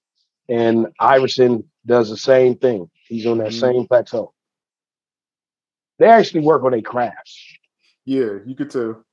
And 0.50 0.88
Iverson 1.00 1.64
does 1.88 2.10
the 2.12 2.18
same 2.18 2.58
thing. 2.58 2.92
He's 3.08 3.28
on 3.28 3.40
that 3.40 3.54
Mhm. 3.54 3.54
same 3.54 3.88
plateau. 3.88 4.34
They 6.00 6.08
actually 6.08 6.42
work 6.42 6.64
on 6.64 6.72
their 6.74 6.82
crafts. 6.82 7.58
yeah, 8.06 8.40
you 8.46 8.56
could 8.56 8.72
tell. 8.72 9.04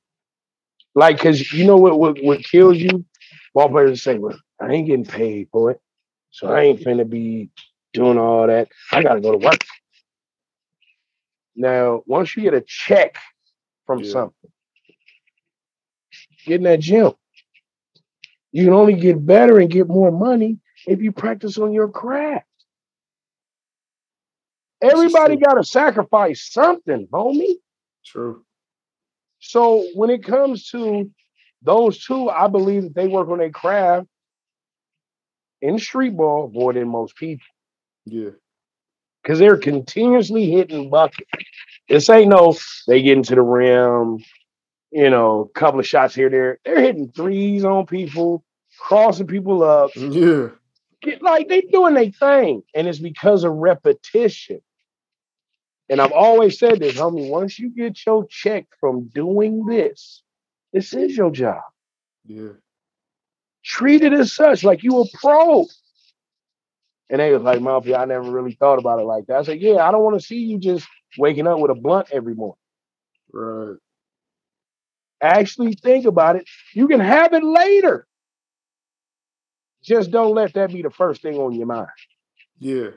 Like, 0.95 1.19
cause 1.19 1.51
you 1.53 1.65
know 1.65 1.77
what 1.77 1.99
what, 1.99 2.17
what 2.23 2.43
kills 2.43 2.77
you? 2.77 3.05
Ball 3.55 3.69
players 3.69 4.03
say, 4.03 4.19
Well, 4.19 4.37
I 4.61 4.71
ain't 4.71 4.87
getting 4.87 5.05
paid 5.05 5.49
for 5.51 5.71
it. 5.71 5.81
So 6.31 6.47
I 6.47 6.61
ain't 6.61 6.81
finna 6.81 7.09
be 7.09 7.51
doing 7.93 8.17
all 8.19 8.47
that. 8.47 8.69
I 8.91 9.03
gotta 9.03 9.21
go 9.21 9.33
to 9.33 9.37
work. 9.39 9.59
Now, 11.55 12.03
once 12.07 12.35
you 12.35 12.43
get 12.43 12.53
a 12.55 12.61
check 12.61 13.17
from 13.87 14.03
Yeah. 14.03 14.05
something, 14.05 14.51
get 16.45 16.55
in 16.57 16.63
that 16.63 16.81
gym. 16.81 17.13
You 18.51 18.65
can 18.65 18.73
only 18.73 18.95
get 18.95 19.25
better 19.25 19.59
and 19.59 19.69
get 19.71 19.87
more 19.87 20.11
money 20.11 20.59
if 20.87 21.01
you 21.01 21.11
practice 21.11 21.57
on 21.57 21.73
your 21.73 21.89
craft. 21.89 22.45
Everybody 24.91 25.37
gotta 25.37 25.63
sacrifice 25.63 26.51
something, 26.51 27.07
homie. 27.11 27.55
True. 28.05 28.43
So 29.39 29.85
when 29.95 30.09
it 30.09 30.23
comes 30.23 30.69
to 30.69 31.09
those 31.61 32.03
two, 32.03 32.29
I 32.29 32.47
believe 32.47 32.83
that 32.83 32.95
they 32.95 33.07
work 33.07 33.29
on 33.29 33.39
their 33.39 33.49
craft 33.51 34.07
in 35.61 35.79
street 35.79 36.15
ball 36.15 36.49
more 36.53 36.73
than 36.73 36.87
most 36.87 37.15
people 37.15 37.45
Yeah. 38.05 38.31
because 39.23 39.39
they're 39.39 39.57
continuously 39.57 40.49
hitting 40.51 40.89
buckets. 40.89 41.29
This 41.89 42.09
ain't 42.09 42.29
no 42.29 42.55
they 42.87 43.01
get 43.01 43.17
into 43.17 43.35
the 43.35 43.41
rim, 43.41 44.19
you 44.91 45.09
know, 45.09 45.41
a 45.53 45.59
couple 45.59 45.79
of 45.79 45.87
shots 45.87 46.15
here 46.15 46.29
there. 46.29 46.59
They're 46.65 46.81
hitting 46.81 47.11
threes 47.11 47.65
on 47.65 47.85
people, 47.85 48.43
crossing 48.79 49.27
people 49.27 49.63
up. 49.63 49.91
Yeah. 49.95 50.49
Get, 51.01 51.21
like 51.21 51.47
they 51.49 51.61
doing 51.61 51.93
their 51.93 52.11
thing, 52.11 52.63
and 52.73 52.87
it's 52.87 52.99
because 52.99 53.43
of 53.43 53.53
repetition. 53.53 54.61
And 55.89 56.01
I've 56.01 56.11
always 56.13 56.59
said 56.59 56.79
this, 56.79 56.95
homie. 56.95 57.29
Once 57.29 57.59
you 57.59 57.69
get 57.69 58.05
your 58.05 58.25
check 58.29 58.67
from 58.79 59.05
doing 59.09 59.65
this, 59.65 60.23
this 60.73 60.93
is 60.93 61.15
your 61.17 61.31
job. 61.31 61.61
Yeah. 62.25 62.49
treat 63.63 64.03
it 64.03 64.13
as 64.13 64.33
such, 64.33 64.63
like 64.63 64.83
you 64.83 64.99
a 65.01 65.05
pro. 65.19 65.65
And 67.09 67.19
they 67.19 67.33
was 67.33 67.43
like, 67.43 67.61
Malfi, 67.61 67.95
I 67.95 68.05
never 68.05 68.29
really 68.31 68.53
thought 68.53 68.79
about 68.79 68.99
it 68.99 69.03
like 69.05 69.27
that. 69.27 69.37
I 69.39 69.43
said, 69.43 69.61
Yeah, 69.61 69.77
I 69.87 69.91
don't 69.91 70.03
want 70.03 70.19
to 70.19 70.25
see 70.25 70.37
you 70.39 70.59
just 70.59 70.87
waking 71.17 71.47
up 71.47 71.59
with 71.59 71.71
a 71.71 71.75
blunt 71.75 72.09
every 72.11 72.35
morning. 72.35 72.57
Right. 73.33 73.77
Actually 75.21 75.73
think 75.73 76.05
about 76.05 76.35
it. 76.37 76.47
You 76.73 76.87
can 76.87 76.99
have 76.99 77.33
it 77.33 77.43
later. 77.43 78.07
Just 79.83 80.11
don't 80.11 80.35
let 80.35 80.53
that 80.55 80.73
be 80.73 80.81
the 80.81 80.89
first 80.89 81.21
thing 81.21 81.37
on 81.37 81.53
your 81.53 81.67
mind. 81.67 81.87
Yeah. 82.59 82.89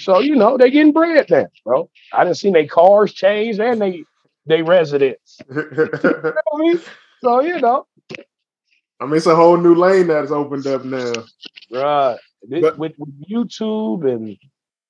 So, 0.00 0.18
you 0.20 0.36
know, 0.36 0.56
they 0.56 0.70
getting 0.70 0.92
bread 0.92 1.30
now, 1.30 1.46
bro. 1.64 1.88
I 2.12 2.24
didn't 2.24 2.38
see 2.38 2.50
their 2.50 2.66
cars 2.66 3.12
change 3.12 3.58
and 3.58 3.80
they 3.80 4.04
they 4.46 4.62
residents. 4.62 5.38
You 5.48 5.68
know 5.72 6.32
I 6.52 6.58
mean? 6.58 6.80
So, 7.22 7.40
you 7.40 7.60
know, 7.60 7.86
I 9.00 9.06
mean, 9.06 9.16
it's 9.16 9.26
a 9.26 9.36
whole 9.36 9.56
new 9.56 9.74
lane 9.74 10.08
that's 10.08 10.30
opened 10.30 10.66
up 10.66 10.84
now. 10.84 11.12
Right. 11.72 12.18
But- 12.48 12.78
with, 12.78 12.92
with 12.98 13.30
YouTube 13.30 14.10
and 14.10 14.36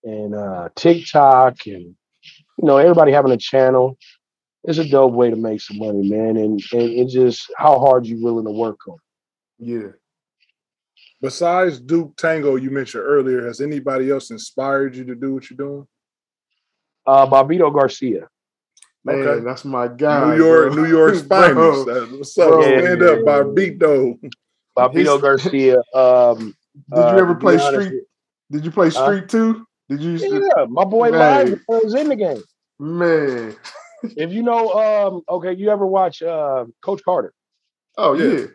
and 0.02 0.34
uh 0.34 0.68
TikTok 0.76 1.66
and 1.66 1.82
you 1.82 2.64
know 2.64 2.78
everybody 2.78 3.12
having 3.12 3.32
a 3.32 3.36
channel, 3.36 3.98
it's 4.64 4.78
a 4.78 4.88
dope 4.88 5.12
way 5.12 5.30
to 5.30 5.36
make 5.36 5.60
some 5.60 5.78
money, 5.78 6.08
man. 6.08 6.36
And 6.36 6.60
and 6.72 6.82
it's 6.82 7.12
just 7.12 7.52
how 7.56 7.78
hard 7.78 8.06
you 8.06 8.22
willing 8.22 8.46
to 8.46 8.50
work 8.52 8.86
on. 8.88 8.96
Yeah. 9.58 9.88
Besides 11.22 11.80
Duke 11.80 12.16
Tango, 12.16 12.56
you 12.56 12.70
mentioned 12.70 13.04
earlier, 13.04 13.46
has 13.46 13.60
anybody 13.60 14.10
else 14.10 14.30
inspired 14.30 14.96
you 14.96 15.04
to 15.04 15.14
do 15.14 15.34
what 15.34 15.50
you're 15.50 15.56
doing? 15.58 15.86
Uh 17.06 17.26
Bobbito 17.26 17.72
Garcia. 17.72 18.28
Man, 19.04 19.16
Okay. 19.26 19.44
that's 19.44 19.64
my 19.64 19.88
guy. 19.88 20.36
New 20.36 20.44
York, 20.44 20.72
bro. 20.72 20.82
New 20.82 20.88
York's 20.88 21.22
Bro. 21.22 21.54
finest. 21.54 21.88
Uh, 21.88 22.16
What's 22.16 22.38
up? 22.38 22.48
Bro. 22.50 22.62
Stand 22.62 23.00
Yeah, 23.00 23.06
up, 23.08 23.18
yeah, 23.18 23.24
Bobbito. 23.24 24.18
Bobbito 24.78 25.20
Garcia. 25.20 25.76
Um 25.94 26.54
Did 26.88 26.96
you 26.96 27.02
uh, 27.02 27.16
ever 27.16 27.28
to 27.28 27.34
be 27.34 27.40
play 27.40 27.58
honest 27.58 27.86
Street? 27.88 28.02
Did 28.50 28.64
you 28.64 28.70
play 28.70 28.90
Street 28.90 29.28
Two? 29.28 29.66
Did 29.88 30.00
you? 30.00 30.12
with- 30.12 30.22
Yeah, 30.56 30.66
my 30.68 30.84
boy 30.84 31.10
Live 31.10 31.60
was 31.68 31.94
in 31.94 32.08
the 32.08 32.16
game. 32.16 32.42
Man. 32.78 33.56
If 34.02 34.32
you 34.32 34.42
know, 34.42 34.70
um, 34.72 35.22
okay, 35.28 35.52
you 35.54 35.68
ever 35.70 35.86
watch 35.86 36.22
uh, 36.22 36.64
Coach 36.82 37.02
Carter? 37.04 37.34
Oh 37.98 38.14
Yeah. 38.14 38.38
yeah. 38.40 38.46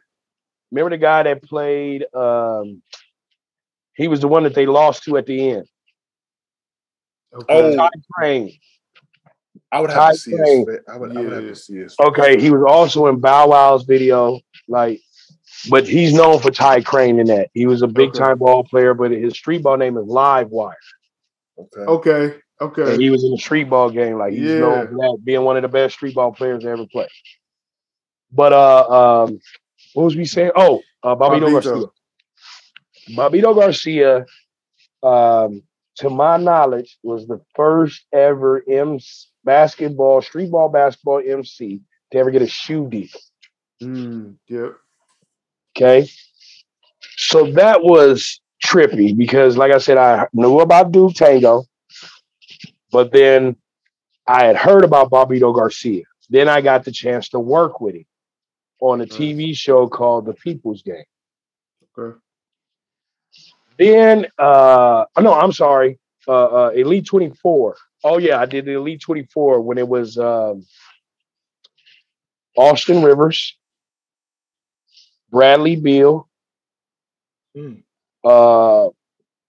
Remember 0.71 0.89
the 0.91 0.97
guy 0.97 1.23
that 1.23 1.43
played 1.43 2.05
um 2.13 2.81
he 3.95 4.07
was 4.07 4.19
the 4.19 4.27
one 4.27 4.43
that 4.43 4.53
they 4.55 4.65
lost 4.65 5.03
to 5.03 5.17
at 5.17 5.25
the 5.25 5.51
end. 5.51 5.67
Okay. 7.33 7.75
Ty 7.75 7.89
Crane. 8.13 8.51
I 9.71 9.81
would 9.81 9.89
have 9.89 9.99
Ty 9.99 10.11
to 10.11 10.17
see. 10.17 10.31
Crane. 10.35 10.65
fa- 10.65 10.91
I 10.91 10.97
would, 10.97 11.17
I 11.17 11.21
would 11.21 11.33
have 11.33 11.43
to 11.43 11.55
see 11.55 11.77
his. 11.77 11.95
Okay, 11.99 12.39
he 12.39 12.49
was 12.51 12.63
also 12.67 13.07
in 13.07 13.19
Bow 13.19 13.47
Wow's 13.49 13.83
video, 13.83 14.39
like, 14.67 14.99
but 15.69 15.87
he's 15.87 16.13
known 16.13 16.39
for 16.39 16.51
Ty 16.51 16.81
Crane 16.81 17.19
in 17.19 17.27
that. 17.27 17.49
He 17.53 17.65
was 17.65 17.81
a 17.81 17.87
big 17.87 18.13
time 18.13 18.37
ball 18.37 18.63
player, 18.63 18.93
but 18.93 19.11
his 19.11 19.33
street 19.33 19.63
ball 19.63 19.77
name 19.77 19.97
is 19.97 20.05
Live 20.05 20.49
Wire. 20.49 20.75
Okay. 21.57 21.81
Okay. 21.81 22.23
And 22.25 22.41
Okay. 22.69 22.97
he 22.97 23.09
was 23.09 23.23
in 23.25 23.31
the 23.31 23.37
street 23.37 23.69
ball 23.69 23.89
game, 23.89 24.17
like 24.17 24.31
he's 24.33 24.51
Yeah. 24.51 24.59
known 24.59 24.87
for 24.87 24.93
that, 24.93 25.17
being 25.25 25.41
one 25.43 25.57
of 25.57 25.61
the 25.61 25.67
best 25.67 25.95
street 25.95 26.15
ball 26.15 26.31
players 26.31 26.63
to 26.63 26.69
ever 26.69 26.85
play. 26.87 27.09
But 28.31 28.53
uh 28.53 29.23
um 29.23 29.39
what 29.95 30.03
was 30.03 30.15
we 30.15 30.25
saying? 30.25 30.51
Oh, 30.55 30.81
uh 31.03 31.15
Bobbito. 31.15 31.51
Garcia. 31.51 31.87
Bobbito 33.15 33.55
Garcia, 33.55 34.25
um, 35.01 35.63
to 35.97 36.09
my 36.09 36.37
knowledge, 36.37 36.97
was 37.01 37.27
the 37.27 37.39
first 37.55 38.05
ever 38.11 38.61
M 38.69 38.99
basketball, 39.45 40.21
street 40.21 40.51
ball 40.51 40.67
basketball 40.67 41.21
MC 41.25 41.79
to 42.11 42.17
ever 42.17 42.29
get 42.29 42.41
a 42.41 42.47
shoe 42.47 42.89
deal. 42.89 43.07
Mm, 43.81 44.35
yep. 44.49 44.75
Okay. 45.77 46.09
So 47.17 47.51
that 47.51 47.81
was 47.81 48.41
trippy 48.65 49.15
because, 49.15 49.55
like 49.55 49.71
I 49.71 49.77
said, 49.77 49.97
I 49.97 50.27
knew 50.33 50.59
about 50.59 50.91
Duke 50.91 51.13
Tango, 51.13 51.63
but 52.91 53.13
then 53.13 53.55
I 54.27 54.43
had 54.43 54.57
heard 54.57 54.83
about 54.83 55.09
Bobbito 55.09 55.55
Garcia. 55.55 56.03
Then 56.29 56.49
I 56.49 56.59
got 56.59 56.83
the 56.83 56.91
chance 56.91 57.29
to 57.29 57.39
work 57.39 57.79
with 57.79 57.95
him 57.95 58.05
on 58.91 59.01
a 59.01 59.05
TV 59.05 59.55
show 59.55 59.87
called 59.87 60.25
The 60.25 60.33
People's 60.33 60.81
Game. 60.83 61.03
Okay. 61.97 62.17
Then, 63.77 64.27
uh, 64.37 65.05
no, 65.19 65.33
I'm 65.33 65.51
sorry. 65.51 65.99
uh, 66.27 66.45
uh, 66.45 66.69
Elite 66.69 67.05
24. 67.05 67.77
Oh 68.03 68.17
yeah, 68.17 68.39
I 68.39 68.45
did 68.45 68.65
the 68.65 68.73
Elite 68.73 69.01
24 69.01 69.61
when 69.61 69.77
it 69.77 69.87
was 69.87 70.17
um, 70.17 70.65
Austin 72.57 73.03
Rivers, 73.03 73.57
Bradley 75.31 75.75
Beal, 75.75 76.27
Hmm. 77.55 77.75
uh, 78.23 78.89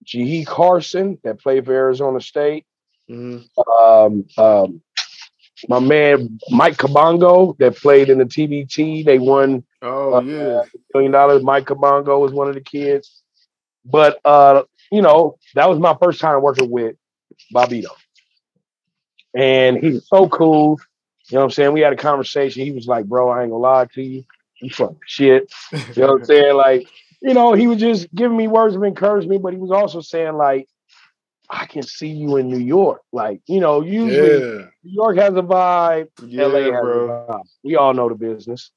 G. 0.04 0.44
Carson 0.44 1.18
that 1.24 1.40
played 1.40 1.64
for 1.66 1.72
Arizona 1.74 2.20
State. 2.20 2.64
Mhm. 3.10 3.48
Um, 3.58 4.26
um, 4.38 4.82
my 5.68 5.78
man 5.80 6.38
Myck 6.50 6.74
Kabongo 6.76 7.56
that 7.58 7.76
played 7.76 8.10
in 8.10 8.18
the 8.18 8.24
TBT. 8.24 9.04
They 9.04 9.18
won 9.18 9.64
Oh 9.82 10.14
Uh, 10.14 10.20
yeah. 10.22 10.62
million 10.94 11.12
dollars. 11.12 11.42
Myck 11.42 11.64
Kabongo 11.66 12.20
was 12.20 12.32
one 12.32 12.48
of 12.48 12.54
the 12.54 12.60
kids. 12.60 13.22
But 13.84 14.18
uh, 14.24 14.64
you 14.90 15.02
know, 15.02 15.38
that 15.54 15.68
was 15.68 15.78
my 15.78 15.96
first 16.02 16.20
time 16.20 16.42
working 16.42 16.70
with 16.70 16.96
Bobbito. 17.54 17.88
And 19.34 19.76
he's 19.78 20.06
so 20.08 20.28
cool. 20.28 20.78
You 21.28 21.36
know 21.36 21.40
what 21.40 21.44
I'm 21.46 21.50
saying? 21.50 21.72
We 21.72 21.80
had 21.80 21.92
a 21.92 21.96
conversation. 21.96 22.64
He 22.64 22.72
was 22.72 22.86
like, 22.86 23.06
bro, 23.06 23.28
I 23.30 23.42
ain't 23.42 23.50
gonna 23.50 23.62
lie 23.62 23.86
to 23.94 24.02
you. 24.02 24.24
You 24.60 24.70
fucking 24.70 24.98
shit. 25.06 25.52
You 25.72 26.02
know 26.02 26.08
what 26.12 26.16
I'm 26.20 26.24
saying? 26.24 26.54
Like, 26.56 26.88
you 27.20 27.34
know, 27.34 27.52
he 27.52 27.66
was 27.66 27.78
just 27.78 28.12
giving 28.14 28.36
me 28.36 28.48
words 28.48 28.74
of 28.76 28.84
encouragement, 28.84 29.42
but 29.42 29.52
he 29.52 29.58
was 29.58 29.70
also 29.70 30.00
saying, 30.00 30.34
like, 30.34 30.68
I 31.50 31.66
can 31.66 31.82
see 31.82 32.08
you 32.08 32.36
in 32.36 32.48
New 32.48 32.58
York. 32.58 33.02
Like, 33.12 33.40
you 33.46 33.60
know, 33.60 33.80
usually 33.82 34.40
Yeah. 34.40 34.66
New 34.84 34.92
York 34.92 35.16
has 35.18 35.34
a 35.34 35.42
vibe, 35.42 36.08
Yeah, 36.24 36.46
LA 36.46 36.60
has 36.72 36.80
bro. 36.82 37.04
a 37.28 37.32
vibe. 37.32 37.42
We 37.64 37.76
all 37.76 37.94
know 37.94 38.08
the 38.08 38.14
business. 38.14 38.70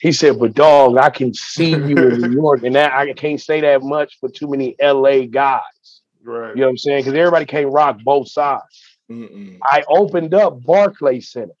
He 0.00 0.12
said, 0.12 0.38
but 0.38 0.54
dog, 0.54 0.96
I 0.96 1.10
can 1.10 1.34
see 1.34 1.70
you 1.70 1.96
in 1.96 2.20
New 2.20 2.30
York. 2.42 2.62
And 2.62 2.74
that 2.76 2.92
I 2.92 3.12
can't 3.12 3.40
say 3.40 3.60
that 3.62 3.82
much 3.82 4.18
for 4.20 4.28
too 4.28 4.48
many 4.48 4.76
LA 4.80 5.26
guys. 5.26 5.60
Right. 6.24 6.54
You 6.54 6.60
know 6.60 6.66
what 6.68 6.70
I'm 6.70 6.78
saying? 6.78 7.00
Because 7.00 7.14
everybody 7.14 7.44
can't 7.46 7.72
rock 7.72 7.98
both 8.04 8.28
sides. 8.28 8.62
Mm-mm. 9.10 9.58
I 9.64 9.82
opened 9.88 10.34
up 10.34 10.62
Barclay 10.64 11.20
Center. 11.20 11.54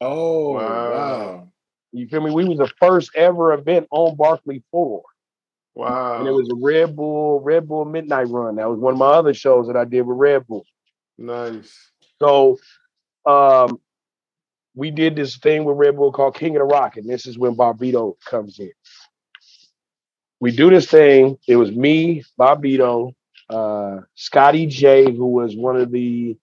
Oh 0.00 0.52
Wow. 0.52 0.90
wow. 0.90 1.48
You 1.92 2.06
feel 2.08 2.20
me? 2.20 2.30
We 2.30 2.44
was 2.44 2.58
the 2.58 2.70
first 2.80 3.10
ever 3.16 3.52
event 3.54 3.86
on 3.90 4.16
Barclay 4.16 4.62
4. 4.70 5.02
Wow. 5.76 6.20
And 6.20 6.26
it 6.26 6.32
was 6.32 6.48
a 6.48 6.56
Red 6.56 6.96
Bull, 6.96 7.40
Red 7.40 7.68
Bull 7.68 7.84
Midnight 7.84 8.28
Run. 8.28 8.56
That 8.56 8.68
was 8.68 8.80
one 8.80 8.94
of 8.94 8.98
my 8.98 9.06
other 9.06 9.34
shows 9.34 9.66
that 9.66 9.76
I 9.76 9.84
did 9.84 10.02
with 10.02 10.16
Red 10.16 10.46
Bull. 10.46 10.64
nice. 11.18 11.72
So 12.18 12.58
um 13.26 13.78
we 14.74 14.90
did 14.90 15.16
this 15.16 15.36
thing 15.36 15.64
with 15.64 15.76
Red 15.76 15.96
Bull 15.96 16.12
called 16.12 16.34
King 16.36 16.56
of 16.56 16.60
the 16.60 16.64
Rock, 16.64 16.96
and 16.96 17.08
this 17.08 17.26
is 17.26 17.38
when 17.38 17.56
Bobbito 17.56 18.16
comes 18.24 18.58
in. 18.58 18.72
We 20.38 20.50
do 20.54 20.68
this 20.70 20.86
thing. 20.86 21.38
It 21.48 21.56
was 21.56 21.72
me, 21.72 22.22
Bobbito, 22.38 23.14
uh, 23.48 24.00
Scotty 24.14 24.66
J, 24.66 25.10
who 25.12 25.28
was 25.28 25.56
one 25.56 25.76
of 25.76 25.90
the 25.90 26.36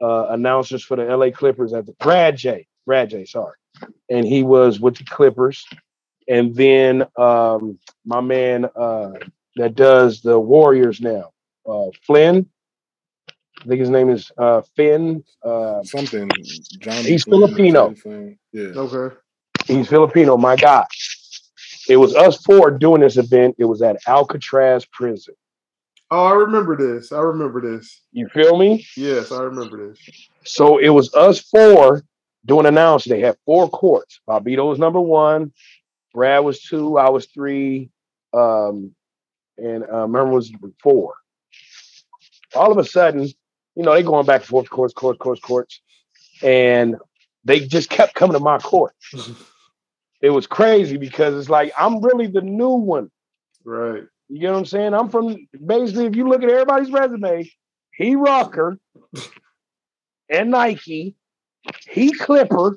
uh, 0.00 0.26
announcers 0.28 0.84
for 0.84 0.96
the 0.96 1.04
LA 1.04 1.30
Clippers 1.30 1.72
at 1.72 1.86
the 1.86 1.92
Brad 1.92 2.36
J, 2.36 2.66
Brad 2.86 3.10
J, 3.10 3.24
sorry, 3.24 3.56
and 4.10 4.26
he 4.26 4.42
was 4.42 4.78
with 4.78 4.96
the 4.96 5.04
Clippers. 5.04 5.64
And 6.30 6.54
then 6.54 7.06
um, 7.18 7.78
my 8.06 8.20
man 8.20 8.64
uh, 8.76 9.10
that 9.56 9.74
does 9.74 10.20
the 10.22 10.38
Warriors 10.38 11.00
now, 11.00 11.32
uh, 11.68 11.90
Flynn. 12.06 12.46
I 13.60 13.64
think 13.66 13.80
his 13.80 13.90
name 13.90 14.08
is 14.08 14.30
uh, 14.38 14.62
Finn. 14.76 15.24
Uh, 15.44 15.82
Something. 15.82 16.30
John 16.78 17.04
He's 17.04 17.24
Flynn, 17.24 17.40
Filipino. 17.40 17.94
Flynn. 17.94 18.38
Yeah. 18.52 18.68
Okay. 18.68 19.14
he's 19.66 19.88
Filipino, 19.88 20.36
my 20.36 20.54
God. 20.56 20.86
It 21.88 21.96
was 21.96 22.14
us 22.14 22.40
four 22.42 22.70
doing 22.70 23.00
this 23.00 23.16
event. 23.16 23.56
It 23.58 23.64
was 23.64 23.82
at 23.82 23.96
Alcatraz 24.06 24.86
prison. 24.86 25.34
Oh, 26.12 26.24
I 26.26 26.32
remember 26.32 26.76
this. 26.76 27.12
I 27.12 27.18
remember 27.20 27.60
this. 27.60 28.02
You 28.12 28.28
feel 28.28 28.56
me? 28.56 28.86
Yes, 28.96 29.32
I 29.32 29.42
remember 29.42 29.88
this. 29.90 29.98
So 30.44 30.78
it 30.78 30.88
was 30.90 31.12
us 31.14 31.40
four 31.40 32.04
doing 32.46 32.66
announce. 32.66 33.04
They 33.04 33.20
had 33.20 33.36
four 33.44 33.68
courts. 33.68 34.20
Bobbito 34.28 34.68
was 34.68 34.78
number 34.78 35.00
one, 35.00 35.52
Brad 36.14 36.44
was 36.44 36.60
two, 36.60 36.98
I 36.98 37.08
was 37.10 37.26
three, 37.26 37.90
um, 38.32 38.94
and 39.56 39.84
uh, 39.84 40.02
remember 40.02 40.32
was 40.32 40.52
four. 40.82 41.14
All 42.54 42.72
of 42.72 42.78
a 42.78 42.84
sudden, 42.84 43.28
you 43.76 43.82
know, 43.82 43.94
they 43.94 44.02
going 44.02 44.26
back 44.26 44.40
and 44.40 44.48
forth, 44.48 44.68
courts, 44.70 44.92
courts, 44.92 45.18
courts, 45.18 45.40
courts, 45.40 45.80
and 46.42 46.96
they 47.44 47.60
just 47.60 47.90
kept 47.90 48.14
coming 48.14 48.34
to 48.34 48.40
my 48.40 48.58
court. 48.58 48.94
it 50.20 50.30
was 50.30 50.46
crazy 50.46 50.96
because 50.96 51.36
it's 51.36 51.48
like 51.48 51.72
I'm 51.78 52.00
really 52.02 52.26
the 52.26 52.42
new 52.42 52.70
one. 52.70 53.10
Right. 53.64 54.04
You 54.28 54.38
get 54.38 54.52
what 54.52 54.58
I'm 54.58 54.64
saying? 54.64 54.94
I'm 54.94 55.08
from 55.08 55.36
basically, 55.64 56.06
if 56.06 56.16
you 56.16 56.28
look 56.28 56.42
at 56.42 56.48
everybody's 56.48 56.90
resume, 56.90 57.50
he 57.94 58.16
rocker 58.16 58.78
and 60.28 60.50
Nike, 60.50 61.16
he 61.88 62.12
Clipper. 62.12 62.76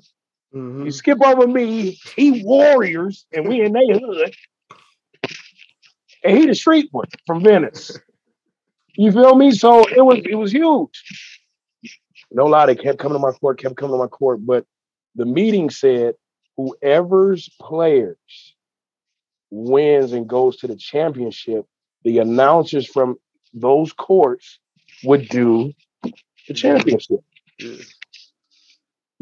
Mhm. 0.53 0.85
You 0.85 0.91
skip 0.91 1.19
over 1.23 1.47
me, 1.47 1.99
he 2.15 2.43
Warriors, 2.43 3.25
and 3.33 3.47
we 3.47 3.61
in 3.61 3.73
they 3.73 3.87
hood. 3.87 4.35
And 6.23 6.37
he 6.37 6.45
the 6.45 6.55
street 6.55 6.89
one 6.91 7.07
from 7.25 7.43
Venice. 7.43 7.97
You 8.95 9.11
feel 9.11 9.35
me? 9.35 9.51
So 9.51 9.87
it 9.87 10.01
was 10.01 10.19
it 10.29 10.35
was 10.35 10.51
huge. 10.51 11.03
No 12.31 12.45
lie, 12.45 12.65
they 12.67 12.75
kept 12.75 12.99
coming 12.99 13.15
to 13.15 13.19
my 13.19 13.31
court, 13.31 13.59
kept 13.59 13.75
coming 13.77 13.93
to 13.93 13.97
my 13.97 14.07
court. 14.07 14.45
But 14.45 14.65
the 15.15 15.25
meeting 15.25 15.69
said 15.69 16.15
whoever's 16.57 17.49
players 17.59 18.55
wins 19.51 20.13
and 20.13 20.27
goes 20.27 20.57
to 20.57 20.67
the 20.67 20.75
championship, 20.75 21.65
the 22.03 22.19
announcers 22.19 22.87
from 22.87 23.17
those 23.53 23.93
courts 23.93 24.59
would 25.03 25.27
do 25.29 25.73
the 26.47 26.53
championship. 26.53 27.19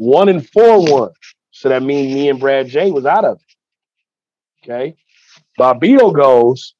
Yeah. 0.02 0.18
One 0.18 0.28
and 0.28 0.48
four 0.48 0.84
one. 0.84 1.12
So 1.50 1.68
that 1.68 1.82
means 1.82 2.14
me 2.14 2.28
and 2.28 2.40
Brad 2.40 2.68
J 2.68 2.90
was 2.90 3.06
out 3.06 3.24
of 3.24 3.38
it. 3.38 4.70
Okay. 4.70 4.96
Bobbito 5.58 6.14
goes 6.14 6.74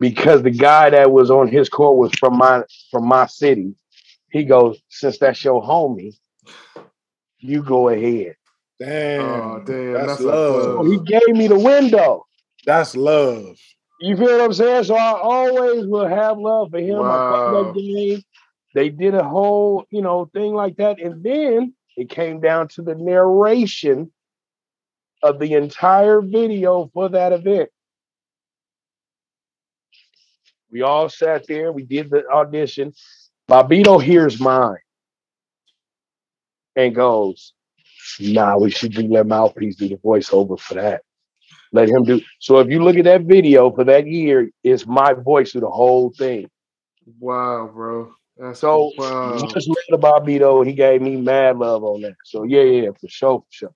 because 0.00 0.42
the 0.42 0.50
guy 0.50 0.90
that 0.90 1.10
was 1.10 1.30
on 1.30 1.48
his 1.48 1.68
court 1.68 1.96
was 1.96 2.12
from 2.18 2.38
my 2.38 2.62
from 2.90 3.06
my 3.06 3.26
city. 3.26 3.74
He 4.30 4.44
goes, 4.44 4.80
since 4.88 5.18
that's 5.18 5.44
your 5.44 5.62
homie, 5.62 6.14
you 7.38 7.62
go 7.62 7.88
ahead. 7.88 8.34
Damn. 8.80 9.20
Oh, 9.22 9.62
damn, 9.64 9.92
That's, 9.92 10.06
that's 10.06 10.20
a 10.20 10.24
love. 10.24 10.86
he 10.86 10.98
gave 10.98 11.36
me 11.36 11.46
the 11.46 11.58
window. 11.58 12.26
That's 12.66 12.96
love. 12.96 13.56
You 14.00 14.16
feel 14.16 14.26
what 14.26 14.40
I'm 14.40 14.52
saying? 14.52 14.84
So 14.84 14.96
I 14.96 15.20
always 15.20 15.86
will 15.86 16.08
have 16.08 16.38
love 16.38 16.70
for 16.70 16.78
him. 16.78 16.98
Wow. 16.98 17.52
caught 17.52 17.74
that 17.74 17.80
game. 17.80 18.22
They 18.74 18.88
did 18.88 19.14
a 19.14 19.22
whole, 19.22 19.86
you 19.90 20.02
know, 20.02 20.24
thing 20.34 20.52
like 20.52 20.76
that. 20.76 21.00
And 21.00 21.22
then 21.22 21.74
it 21.96 22.08
came 22.08 22.40
down 22.40 22.68
to 22.68 22.82
the 22.82 22.94
narration 22.94 24.10
of 25.22 25.38
the 25.38 25.54
entire 25.54 26.20
video 26.20 26.90
for 26.92 27.08
that 27.08 27.32
event. 27.32 27.70
We 30.70 30.82
all 30.82 31.08
sat 31.08 31.46
there, 31.46 31.72
we 31.72 31.84
did 31.84 32.10
the 32.10 32.26
audition. 32.28 32.92
Bobbito 33.48 34.02
hears 34.02 34.40
mine 34.40 34.78
and 36.76 36.94
goes, 36.94 37.52
Nah, 38.20 38.58
we 38.58 38.70
should 38.70 38.96
let 39.10 39.26
Mouthpiece 39.26 39.76
do 39.76 39.88
the 39.88 39.96
voiceover 39.96 40.58
for 40.58 40.74
that. 40.74 41.02
Let 41.72 41.88
him 41.88 42.04
do. 42.04 42.20
So 42.38 42.58
if 42.58 42.68
you 42.68 42.82
look 42.82 42.96
at 42.96 43.04
that 43.04 43.22
video 43.22 43.70
for 43.70 43.84
that 43.84 44.06
year, 44.06 44.50
it's 44.62 44.86
my 44.86 45.12
voice 45.12 45.52
through 45.52 45.62
the 45.62 45.70
whole 45.70 46.10
thing. 46.10 46.48
Wow, 47.18 47.70
bro. 47.72 48.12
That's 48.36 48.60
So 48.60 48.92
wow. 48.98 49.34
Uh, 49.34 49.46
just 49.46 49.68
love 49.68 49.76
the 49.88 49.98
Bobbito. 49.98 50.66
He 50.66 50.72
gave 50.72 51.02
me 51.02 51.16
mad 51.16 51.58
love 51.58 51.84
on 51.84 52.02
that. 52.02 52.16
So 52.24 52.44
yeah, 52.44 52.62
yeah, 52.62 52.90
for 53.00 53.08
sure, 53.08 53.40
for 53.40 53.46
sure. 53.50 53.74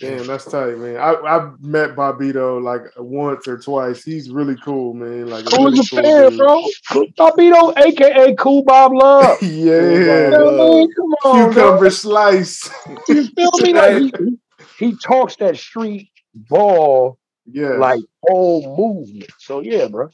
Damn, 0.00 0.26
that's 0.26 0.44
tight, 0.44 0.78
man. 0.78 0.96
I 0.96 1.14
I've 1.14 1.60
met 1.60 1.96
Bobbito 1.96 2.62
like 2.62 2.82
once 2.96 3.48
or 3.48 3.58
twice. 3.58 4.04
He's 4.04 4.30
really 4.30 4.56
cool, 4.64 4.94
man. 4.94 5.26
Like 5.28 5.44
Cool 5.46 5.66
really 5.66 5.80
as 5.80 5.92
a 5.92 5.96
fan, 5.96 6.30
dude. 6.30 6.38
bro. 6.38 6.64
Cool- 6.90 7.06
Bobbito, 7.18 7.76
aka 7.76 8.34
Cool 8.36 8.62
Bob 8.62 8.92
Love. 8.92 9.42
Yeah. 9.42 10.30
what 10.30 10.88
Come 10.96 11.14
on, 11.24 11.52
bro. 11.52 11.52
Cucumber 11.52 11.90
slice. 11.90 12.70
You 13.08 13.26
feel 13.36 13.50
me? 13.60 13.72
Like 13.74 13.96
he, 13.96 14.12
he, 14.78 14.86
he 14.90 14.96
talks 14.98 15.36
that 15.36 15.56
street 15.56 16.10
ball 16.34 17.18
yeah. 17.46 17.70
like 17.70 18.00
whole 18.28 18.76
movement. 18.76 19.30
So 19.38 19.60
yeah, 19.60 19.88
bro. 19.88 20.10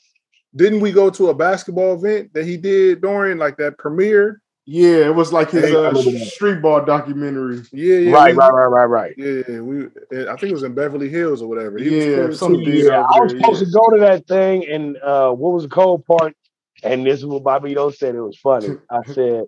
Didn't 0.56 0.80
we 0.80 0.92
go 0.92 1.10
to 1.10 1.28
a 1.28 1.34
basketball 1.34 1.94
event 1.94 2.32
that 2.34 2.44
he 2.46 2.56
did 2.56 3.00
during 3.02 3.38
like 3.38 3.56
that 3.58 3.78
premiere? 3.78 4.40
yeah, 4.70 5.06
it 5.06 5.14
was 5.14 5.32
like 5.32 5.50
his 5.50 5.64
uh, 5.64 5.66
I 5.66 5.88
remember 5.88 6.10
that. 6.10 6.26
street 6.26 6.60
ball 6.60 6.84
documentary. 6.84 7.62
Yeah, 7.72 7.96
yeah. 8.00 8.12
right, 8.12 8.34
we- 8.34 8.38
right, 8.38 8.50
right, 8.52 8.66
right, 8.66 8.84
right. 8.84 9.14
Yeah, 9.16 9.60
we. 9.60 9.84
I 10.26 10.36
think 10.36 10.50
it 10.50 10.52
was 10.52 10.62
in 10.62 10.74
Beverly 10.74 11.08
Hills 11.08 11.40
or 11.40 11.48
whatever. 11.48 11.78
He 11.78 11.88
Yeah, 12.10 12.26
was 12.26 12.38
some 12.38 12.52
cool 12.54 12.64
too. 12.64 12.70
big- 12.72 12.84
Yeah, 12.84 13.00
I 13.00 13.20
was 13.20 13.32
supposed 13.32 13.62
yeah. 13.62 13.66
to 13.66 13.72
go 13.72 13.90
to 13.96 14.00
that 14.00 14.26
thing, 14.26 14.66
and 14.68 14.96
uh, 14.98 15.30
what 15.32 15.54
was 15.54 15.62
the 15.62 15.70
cold 15.70 16.04
part? 16.04 16.34
And 16.82 17.04
this 17.06 17.18
is 17.20 17.24
what 17.26 17.42
Bobbito 17.44 17.94
said. 17.94 18.14
It 18.14 18.20
was 18.20 18.36
funny. 18.38 18.68
I 18.90 19.02
said 19.12 19.44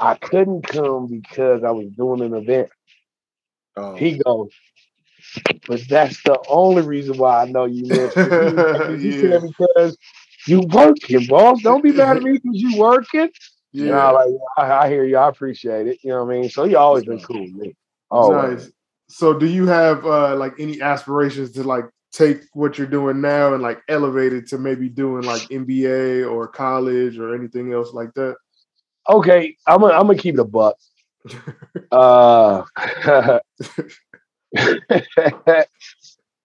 I 0.00 0.14
couldn't 0.14 0.62
come 0.66 1.06
because 1.08 1.62
I 1.62 1.70
was 1.70 1.88
doing 1.96 2.20
an 2.22 2.34
event. 2.34 2.70
Oh. 3.76 3.96
He 3.96 4.18
goes, 4.18 4.48
but 5.66 5.80
that's 5.88 6.22
the 6.22 6.38
only 6.48 6.82
reason 6.82 7.18
why 7.18 7.42
I 7.42 7.46
know 7.46 7.64
you 7.66 7.82
missed. 7.86 8.16
it." 8.16 9.00
He 9.00 9.28
Yeah. 9.28 9.38
because 9.38 9.96
you 10.46 10.60
working, 10.60 11.26
boss. 11.26 11.62
Don't 11.62 11.82
be 11.82 11.92
mad 11.92 12.16
at 12.16 12.22
me 12.22 12.32
because 12.32 12.60
you 12.60 12.76
working. 12.76 13.30
Yeah, 13.72 13.84
you 13.84 13.92
know, 13.92 14.12
like 14.56 14.70
I, 14.70 14.84
I, 14.84 14.88
hear 14.88 15.04
you. 15.04 15.18
I 15.18 15.28
appreciate 15.28 15.86
it. 15.86 15.98
You 16.02 16.10
know 16.10 16.24
what 16.24 16.34
I 16.34 16.40
mean? 16.40 16.50
So 16.50 16.64
you 16.64 16.78
always 16.78 17.04
been 17.04 17.20
cool 17.20 17.42
with 17.42 17.52
me. 17.52 17.76
Always. 18.10 18.64
Nice. 18.64 18.72
So 19.08 19.38
do 19.38 19.46
you 19.46 19.66
have 19.66 20.04
uh 20.06 20.36
like 20.36 20.54
any 20.58 20.80
aspirations 20.80 21.52
to 21.52 21.64
like 21.64 21.84
take 22.12 22.40
what 22.54 22.78
you're 22.78 22.86
doing 22.86 23.20
now 23.20 23.54
and 23.54 23.62
like 23.62 23.80
elevate 23.88 24.32
it 24.32 24.48
to 24.48 24.58
maybe 24.58 24.88
doing 24.88 25.24
like 25.24 25.42
NBA 25.42 26.30
or 26.30 26.48
college 26.48 27.18
or 27.18 27.34
anything 27.34 27.72
else 27.72 27.92
like 27.92 28.12
that? 28.14 28.36
Okay, 29.08 29.56
I'm 29.66 29.80
gonna 29.80 29.94
I'm 29.94 30.06
gonna 30.06 30.18
keep 30.18 30.34
it 30.34 30.40
a 30.40 30.44
buck. 30.44 30.76
uh 31.92 32.62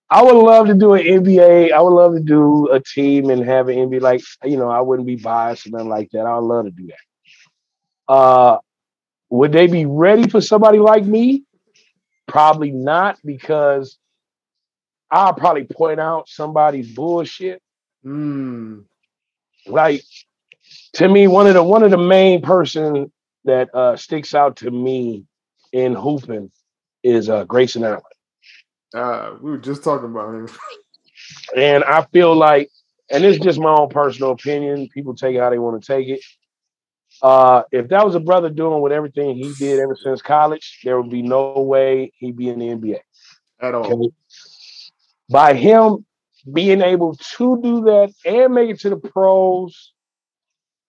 I 0.09 0.21
would 0.21 0.35
love 0.35 0.67
to 0.67 0.73
do 0.73 0.93
an 0.93 1.03
NBA. 1.03 1.71
I 1.71 1.81
would 1.81 1.89
love 1.89 2.13
to 2.13 2.19
do 2.19 2.69
a 2.71 2.79
team 2.79 3.29
and 3.29 3.43
have 3.45 3.67
an 3.69 3.75
NBA. 3.75 4.01
Like, 4.01 4.21
you 4.43 4.57
know, 4.57 4.69
I 4.69 4.81
wouldn't 4.81 5.07
be 5.07 5.15
biased 5.15 5.65
or 5.65 5.71
nothing 5.71 5.89
like 5.89 6.11
that. 6.11 6.25
I 6.25 6.37
would 6.37 6.45
love 6.45 6.65
to 6.65 6.71
do 6.71 6.87
that. 6.87 8.13
Uh, 8.13 8.57
would 9.29 9.51
they 9.51 9.67
be 9.67 9.85
ready 9.85 10.27
for 10.29 10.41
somebody 10.41 10.77
like 10.77 11.05
me? 11.05 11.43
Probably 12.27 12.71
not, 12.71 13.17
because 13.25 13.97
I'll 15.09 15.33
probably 15.33 15.63
point 15.63 15.99
out 15.99 16.29
somebody's 16.29 16.93
bullshit. 16.93 17.61
Mm. 18.05 18.83
Like 19.65 20.03
to 20.93 21.07
me, 21.07 21.27
one 21.27 21.47
of 21.47 21.53
the 21.53 21.63
one 21.63 21.83
of 21.83 21.91
the 21.91 21.97
main 21.97 22.41
person 22.41 23.11
that 23.45 23.73
uh, 23.73 23.95
sticks 23.95 24.35
out 24.35 24.57
to 24.57 24.71
me 24.71 25.25
in 25.71 25.95
hooping 25.95 26.51
is 27.03 27.29
uh, 27.29 27.43
Grayson 27.45 27.83
Allen. 27.83 28.01
Uh, 28.93 29.35
we 29.41 29.51
were 29.51 29.57
just 29.57 29.83
talking 29.83 30.09
about 30.09 30.35
him. 30.35 30.49
and 31.55 31.83
I 31.83 32.05
feel 32.05 32.35
like, 32.35 32.69
and 33.11 33.23
it's 33.23 33.43
just 33.43 33.59
my 33.59 33.73
own 33.73 33.89
personal 33.89 34.31
opinion. 34.31 34.89
People 34.89 35.15
take 35.15 35.35
it 35.35 35.39
how 35.39 35.49
they 35.49 35.59
want 35.59 35.81
to 35.81 35.87
take 35.87 36.07
it. 36.07 36.21
Uh, 37.21 37.63
if 37.71 37.89
that 37.89 38.05
was 38.05 38.15
a 38.15 38.19
brother 38.19 38.49
doing 38.49 38.81
with 38.81 38.91
everything 38.91 39.35
he 39.35 39.53
did 39.57 39.79
ever 39.79 39.95
since 39.95 40.21
college, 40.21 40.79
there 40.83 40.99
would 40.99 41.11
be 41.11 41.21
no 41.21 41.53
way 41.61 42.11
he'd 42.17 42.35
be 42.35 42.49
in 42.49 42.59
the 42.59 42.67
NBA 42.67 42.99
at 43.61 43.75
all. 43.75 43.93
Okay? 43.93 44.13
By 45.29 45.53
him 45.53 46.05
being 46.51 46.81
able 46.81 47.15
to 47.15 47.61
do 47.61 47.81
that 47.85 48.13
and 48.25 48.53
make 48.53 48.69
it 48.69 48.79
to 48.81 48.89
the 48.89 48.97
pros 48.97 49.93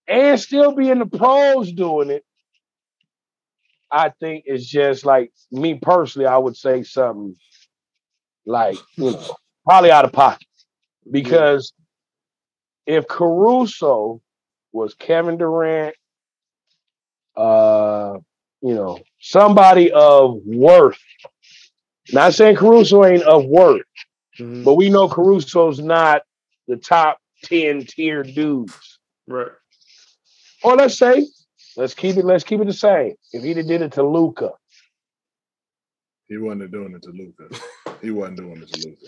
and 0.08 0.38
still 0.40 0.74
be 0.74 0.90
in 0.90 0.98
the 0.98 1.06
pros 1.06 1.72
doing 1.72 2.10
it, 2.10 2.24
I 3.94 4.08
think 4.08 4.42
it's 4.46 4.66
just 4.66 5.06
like 5.06 5.32
me 5.52 5.74
personally, 5.74 6.26
I 6.26 6.36
would 6.36 6.56
say 6.56 6.82
something 6.82 7.36
like 8.44 8.76
you 8.96 9.12
know, 9.12 9.36
probably 9.64 9.92
out 9.92 10.04
of 10.04 10.12
pocket. 10.12 10.48
Because 11.08 11.72
if 12.86 13.06
Caruso 13.06 14.20
was 14.72 14.94
Kevin 14.94 15.38
Durant, 15.38 15.94
uh, 17.36 18.18
you 18.60 18.74
know, 18.74 18.98
somebody 19.20 19.92
of 19.92 20.40
worth. 20.44 20.98
Not 22.12 22.34
saying 22.34 22.56
Caruso 22.56 23.04
ain't 23.04 23.22
of 23.22 23.44
worth, 23.46 23.82
mm-hmm. 24.38 24.64
but 24.64 24.74
we 24.74 24.90
know 24.90 25.08
Caruso's 25.08 25.78
not 25.78 26.22
the 26.66 26.76
top 26.76 27.18
10 27.44 27.84
tier 27.86 28.24
dudes. 28.24 28.98
Right. 29.28 29.52
Or 30.62 30.76
let's 30.76 30.98
say, 30.98 31.26
let's 31.76 31.94
keep 31.94 32.16
it, 32.16 32.24
let's 32.24 32.44
keep 32.44 32.60
it 32.60 32.66
the 32.66 32.72
same. 32.72 33.14
If 33.32 33.42
he'd 33.42 33.56
have 33.56 33.66
did 33.66 33.82
it 33.82 33.92
to 33.92 34.02
Luka, 34.02 34.52
He 36.28 36.38
wasn't 36.38 36.70
doing 36.70 36.94
it 36.94 37.02
to 37.02 37.10
Luka. 37.10 37.48
He 38.02 38.10
wasn't 38.10 38.38
doing 38.38 38.62
it 38.62 38.72
to 38.72 38.88
Luka. 38.88 39.06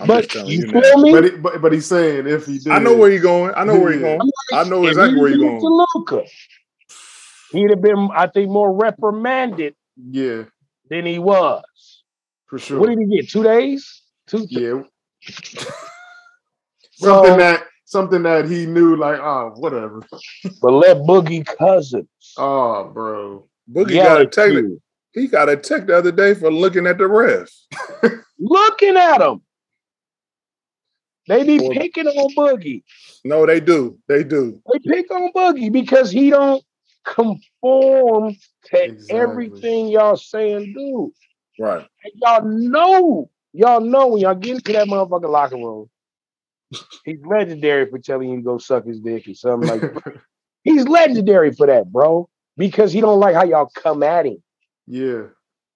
I'm 0.00 0.06
but 0.06 0.34
you, 0.34 0.44
you 0.44 0.70
feel 0.70 0.98
me? 0.98 1.12
But, 1.12 1.24
he, 1.24 1.30
but, 1.30 1.62
but 1.62 1.72
he's 1.72 1.86
saying 1.86 2.26
if 2.26 2.46
he 2.46 2.58
did, 2.58 2.72
I 2.72 2.78
know 2.78 2.96
where 2.96 3.10
you're 3.10 3.20
going. 3.22 3.52
I 3.54 3.64
know 3.64 3.78
where 3.78 3.92
you're 3.92 4.00
going. 4.00 4.30
I 4.52 4.64
know 4.64 4.86
exactly 4.86 5.20
where 5.20 5.28
you're 5.30 5.38
going. 5.38 5.60
To 5.60 5.86
Luka, 5.94 6.24
he'd 7.52 7.70
have 7.70 7.82
been, 7.82 8.08
I 8.14 8.26
think, 8.26 8.50
more 8.50 8.72
reprimanded. 8.72 9.74
Yeah, 9.96 10.44
than 10.88 11.04
he 11.04 11.18
was. 11.18 11.62
For 12.46 12.58
sure. 12.58 12.80
What 12.80 12.88
did 12.88 12.98
he 12.98 13.16
get? 13.16 13.28
Two 13.28 13.42
days. 13.42 14.02
Two. 14.26 14.46
Yeah. 14.48 14.82
something 17.02 17.32
so, 17.32 17.36
that 17.36 17.64
something 17.92 18.22
that 18.24 18.48
he 18.48 18.66
knew, 18.66 18.96
like, 18.96 19.20
oh, 19.20 19.52
whatever. 19.56 20.00
but 20.60 20.72
let 20.72 20.96
Boogie 20.98 21.46
Cousins. 21.46 22.08
Oh, 22.36 22.90
bro. 22.92 23.46
Boogie 23.70 24.02
got 24.02 24.20
a 24.20 24.26
tech. 24.26 24.52
He 25.12 25.28
got 25.28 25.50
a 25.50 25.56
tech 25.56 25.86
the 25.86 25.96
other 25.96 26.10
day 26.10 26.34
for 26.34 26.50
looking 26.50 26.86
at 26.86 26.98
the 26.98 27.04
refs. 27.04 27.66
looking 28.38 28.96
at 28.96 29.18
them. 29.18 29.42
They 31.28 31.44
be 31.44 31.58
picking 31.72 32.08
on 32.08 32.34
Boogie. 32.34 32.82
No, 33.24 33.46
they 33.46 33.60
do. 33.60 33.98
They 34.08 34.24
do. 34.24 34.60
They 34.72 34.78
pick 34.80 35.10
on 35.12 35.30
Boogie 35.32 35.70
because 35.70 36.10
he 36.10 36.30
don't 36.30 36.64
conform 37.04 38.34
to 38.64 38.84
exactly. 38.84 39.20
everything 39.20 39.88
y'all 39.88 40.16
saying 40.16 40.72
do. 40.76 41.12
Right. 41.60 41.86
And 42.04 42.12
y'all 42.16 42.44
know, 42.44 43.30
y'all 43.52 43.80
know 43.80 44.08
when 44.08 44.22
y'all 44.22 44.34
get 44.34 44.56
into 44.56 44.72
that 44.72 44.88
motherfucking 44.88 45.30
locker 45.30 45.56
room, 45.56 45.88
he's 47.04 47.24
legendary 47.24 47.88
for 47.90 47.98
telling 47.98 48.30
you 48.30 48.36
to 48.36 48.42
go 48.42 48.58
suck 48.58 48.84
his 48.84 49.00
dick 49.00 49.28
or 49.28 49.34
something 49.34 49.68
like 49.68 49.80
that. 49.80 50.14
He's 50.64 50.86
legendary 50.86 51.52
for 51.52 51.66
that, 51.66 51.90
bro. 51.90 52.28
Because 52.56 52.92
he 52.92 53.00
don't 53.00 53.18
like 53.18 53.34
how 53.34 53.44
y'all 53.44 53.70
come 53.74 54.02
at 54.02 54.26
him. 54.26 54.42
Yeah. 54.86 55.22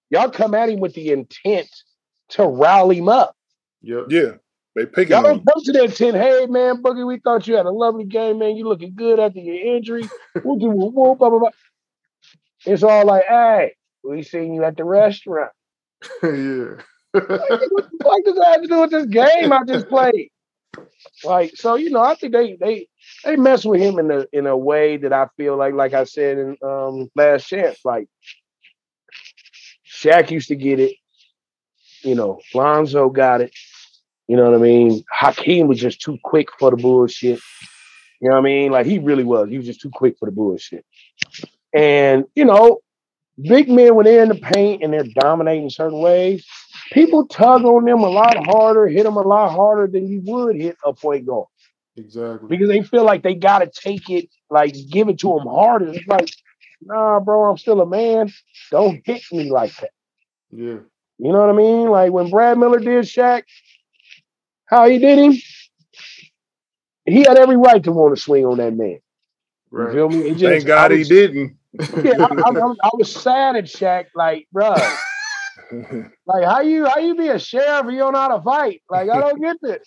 Y'all 0.09 0.29
come 0.29 0.53
at 0.53 0.69
him 0.69 0.79
with 0.79 0.93
the 0.93 1.11
intent 1.11 1.67
to 2.29 2.47
rally 2.47 2.99
him 2.99 3.09
up. 3.09 3.35
Yep. 3.81 4.05
Yeah. 4.09 4.31
They 4.75 4.85
pick 4.85 5.09
Y'all 5.09 5.23
don't 5.23 5.43
come 5.43 5.63
to 5.63 5.71
that 5.71 5.95
tent. 5.95 6.15
Hey 6.15 6.45
man, 6.45 6.83
Boogie, 6.83 7.05
we 7.05 7.17
thought 7.17 7.47
you 7.47 7.55
had 7.55 7.65
a 7.65 7.71
lovely 7.71 8.05
game, 8.05 8.37
man. 8.37 8.55
You 8.55 8.67
looking 8.67 8.93
good 8.95 9.19
after 9.19 9.39
your 9.39 9.75
injury. 9.75 10.07
We'll 10.43 10.57
do 10.57 10.69
whoop, 10.69 11.17
blah, 11.17 11.29
blah, 11.29 11.39
blah. 11.39 11.49
It's 12.63 12.83
all 12.83 13.05
like, 13.05 13.23
hey, 13.27 13.73
we 14.03 14.21
seen 14.21 14.53
you 14.53 14.63
at 14.63 14.77
the 14.77 14.83
restaurant. 14.83 15.51
yeah. 16.23 16.75
like, 17.11 17.29
what 17.29 17.89
the 17.89 17.99
fuck 18.03 18.23
does 18.23 18.35
that 18.35 18.47
have 18.51 18.61
to 18.61 18.67
do 18.67 18.81
with 18.81 18.91
this 18.91 19.05
game 19.07 19.51
I 19.51 19.63
just 19.65 19.89
played? 19.89 20.29
Like, 21.23 21.55
so 21.55 21.75
you 21.75 21.89
know, 21.89 22.01
I 22.01 22.15
think 22.15 22.33
they 22.33 22.57
they 22.59 22.87
they 23.23 23.35
mess 23.35 23.65
with 23.65 23.81
him 23.81 23.99
in 23.99 24.11
a 24.11 24.25
in 24.33 24.47
a 24.47 24.57
way 24.57 24.97
that 24.97 25.13
I 25.13 25.27
feel 25.37 25.57
like, 25.57 25.73
like 25.73 25.93
I 25.93 26.03
said 26.03 26.37
in 26.37 26.57
um 26.61 27.09
last 27.15 27.47
chance, 27.47 27.79
like 27.85 28.07
Shaq 29.85 30.31
used 30.31 30.49
to 30.49 30.55
get 30.55 30.79
it. 30.79 30.95
You 32.03 32.15
know, 32.15 32.39
Lonzo 32.53 33.09
got 33.09 33.41
it. 33.41 33.51
You 34.27 34.35
know 34.37 34.43
what 34.45 34.55
I 34.55 34.61
mean? 34.61 35.03
Hakeem 35.11 35.67
was 35.67 35.79
just 35.79 36.01
too 36.01 36.17
quick 36.23 36.49
for 36.59 36.71
the 36.71 36.77
bullshit. 36.77 37.39
You 38.21 38.29
know 38.29 38.35
what 38.35 38.41
I 38.41 38.43
mean? 38.43 38.71
Like 38.71 38.85
he 38.85 38.99
really 38.99 39.23
was. 39.23 39.49
He 39.49 39.57
was 39.57 39.65
just 39.65 39.81
too 39.81 39.91
quick 39.91 40.17
for 40.19 40.25
the 40.25 40.31
bullshit. 40.31 40.85
And 41.73 42.25
you 42.35 42.45
know, 42.45 42.79
big 43.41 43.69
men 43.69 43.95
when 43.95 44.05
they're 44.05 44.23
in 44.23 44.29
the 44.29 44.35
paint 44.35 44.83
and 44.83 44.93
they're 44.93 45.03
dominating 45.19 45.69
certain 45.69 45.99
ways, 45.99 46.45
people 46.91 47.25
tug 47.27 47.63
on 47.63 47.85
them 47.85 47.99
a 47.99 48.09
lot 48.09 48.37
harder, 48.45 48.87
hit 48.87 49.03
them 49.03 49.17
a 49.17 49.21
lot 49.21 49.51
harder 49.51 49.87
than 49.87 50.07
you 50.07 50.21
would 50.25 50.55
hit 50.55 50.77
a 50.83 50.93
point 50.93 51.25
guard. 51.25 51.47
Exactly. 51.95 52.47
Because 52.47 52.69
they 52.69 52.83
feel 52.83 53.03
like 53.03 53.23
they 53.23 53.33
got 53.33 53.59
to 53.59 53.67
take 53.67 54.09
it, 54.09 54.29
like 54.49 54.75
give 54.89 55.09
it 55.09 55.19
to 55.19 55.29
them 55.29 55.47
harder. 55.47 55.89
It's 55.89 56.07
like, 56.07 56.29
nah, 56.81 57.19
bro, 57.19 57.49
I'm 57.49 57.57
still 57.57 57.81
a 57.81 57.85
man. 57.85 58.31
Don't 58.71 59.01
hit 59.05 59.23
me 59.31 59.51
like 59.51 59.75
that. 59.77 59.91
Yeah. 60.51 60.77
You 61.19 61.31
know 61.31 61.39
what 61.39 61.49
I 61.49 61.53
mean? 61.53 61.89
Like 61.89 62.11
when 62.11 62.29
Brad 62.29 62.57
Miller 62.57 62.79
did 62.79 63.05
Shaq, 63.05 63.43
how 64.65 64.87
he 64.87 64.99
did 64.99 65.17
him, 65.17 65.33
he 67.05 67.19
had 67.19 67.37
every 67.37 67.57
right 67.57 67.83
to 67.83 67.91
want 67.91 68.15
to 68.15 68.21
swing 68.21 68.45
on 68.45 68.57
that 68.57 68.75
man. 68.75 68.99
Right. 69.71 69.87
You 69.87 69.93
feel 69.93 70.09
me? 70.09 70.29
Just, 70.31 70.43
Thank 70.43 70.65
God 70.65 70.91
was, 70.91 71.07
he 71.07 71.15
didn't. 71.15 71.57
yeah, 72.03 72.25
I, 72.25 72.25
I, 72.45 72.73
I, 72.83 72.89
was 72.93 73.11
sad 73.11 73.55
at 73.55 73.65
Shaq, 73.65 74.05
like, 74.15 74.47
bro. 74.51 74.75
Like, 76.25 76.45
how 76.45 76.61
you 76.61 76.85
how 76.85 76.99
you 76.99 77.15
be 77.15 77.27
a 77.27 77.39
sheriff 77.39 77.85
and 77.85 77.93
you 77.93 77.99
don't 77.99 78.13
know 78.13 78.19
how 78.19 78.37
to 78.37 78.41
fight? 78.41 78.81
Like, 78.89 79.09
I 79.09 79.19
don't 79.19 79.41
get 79.41 79.57
this. 79.61 79.79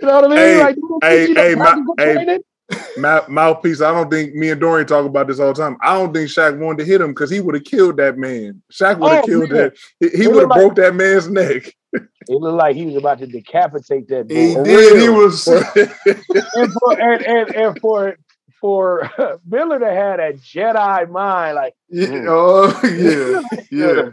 You 0.00 0.08
know 0.08 0.20
what 0.20 0.24
I 0.24 0.28
mean? 0.28 0.38
Hey, 0.38 0.60
like, 0.60 0.76
hey, 1.02 1.34
hey, 1.34 1.54
my, 1.54 1.82
hey, 1.98 2.38
mouthpiece. 3.28 3.80
I 3.80 3.92
don't 3.92 4.10
think 4.10 4.34
me 4.34 4.50
and 4.50 4.60
Dorian 4.60 4.86
talk 4.86 5.04
about 5.04 5.26
this 5.26 5.40
all 5.40 5.52
the 5.52 5.60
time. 5.60 5.76
I 5.82 5.94
don't 5.94 6.12
think 6.12 6.28
Shaq 6.28 6.58
wanted 6.58 6.78
to 6.78 6.84
hit 6.84 7.00
him 7.00 7.08
because 7.08 7.30
he 7.30 7.40
would 7.40 7.54
have 7.54 7.64
killed 7.64 7.96
that 7.98 8.16
man. 8.16 8.62
Shaq 8.72 8.98
would 8.98 9.12
have 9.12 9.24
oh, 9.24 9.26
killed 9.26 9.50
man. 9.50 9.58
that. 9.58 9.76
He, 9.98 10.22
he 10.22 10.28
would 10.28 10.40
have 10.40 10.50
like, 10.50 10.58
broke 10.58 10.76
that 10.76 10.94
man's 10.94 11.28
neck. 11.28 11.74
It 11.92 12.08
looked 12.28 12.56
like 12.56 12.76
he 12.76 12.86
was 12.86 12.96
about 12.96 13.18
to 13.18 13.26
decapitate 13.26 14.08
that. 14.08 14.28
Boy. 14.28 14.34
He 14.34 14.54
did. 14.54 15.02
He 15.02 15.08
was. 15.08 15.46
and, 15.76 16.72
for, 16.72 17.00
and, 17.00 17.26
and, 17.26 17.54
and 17.54 17.80
for 17.80 18.16
for 18.60 19.10
Miller 19.46 19.78
to 19.78 19.90
have 19.90 20.20
a 20.20 20.32
Jedi 20.34 21.10
mind, 21.10 21.56
like 21.56 21.74
yeah, 21.88 22.06
mm. 22.06 22.26
oh 22.28 22.80
yeah, 22.84 23.42
yeah, 23.70 24.10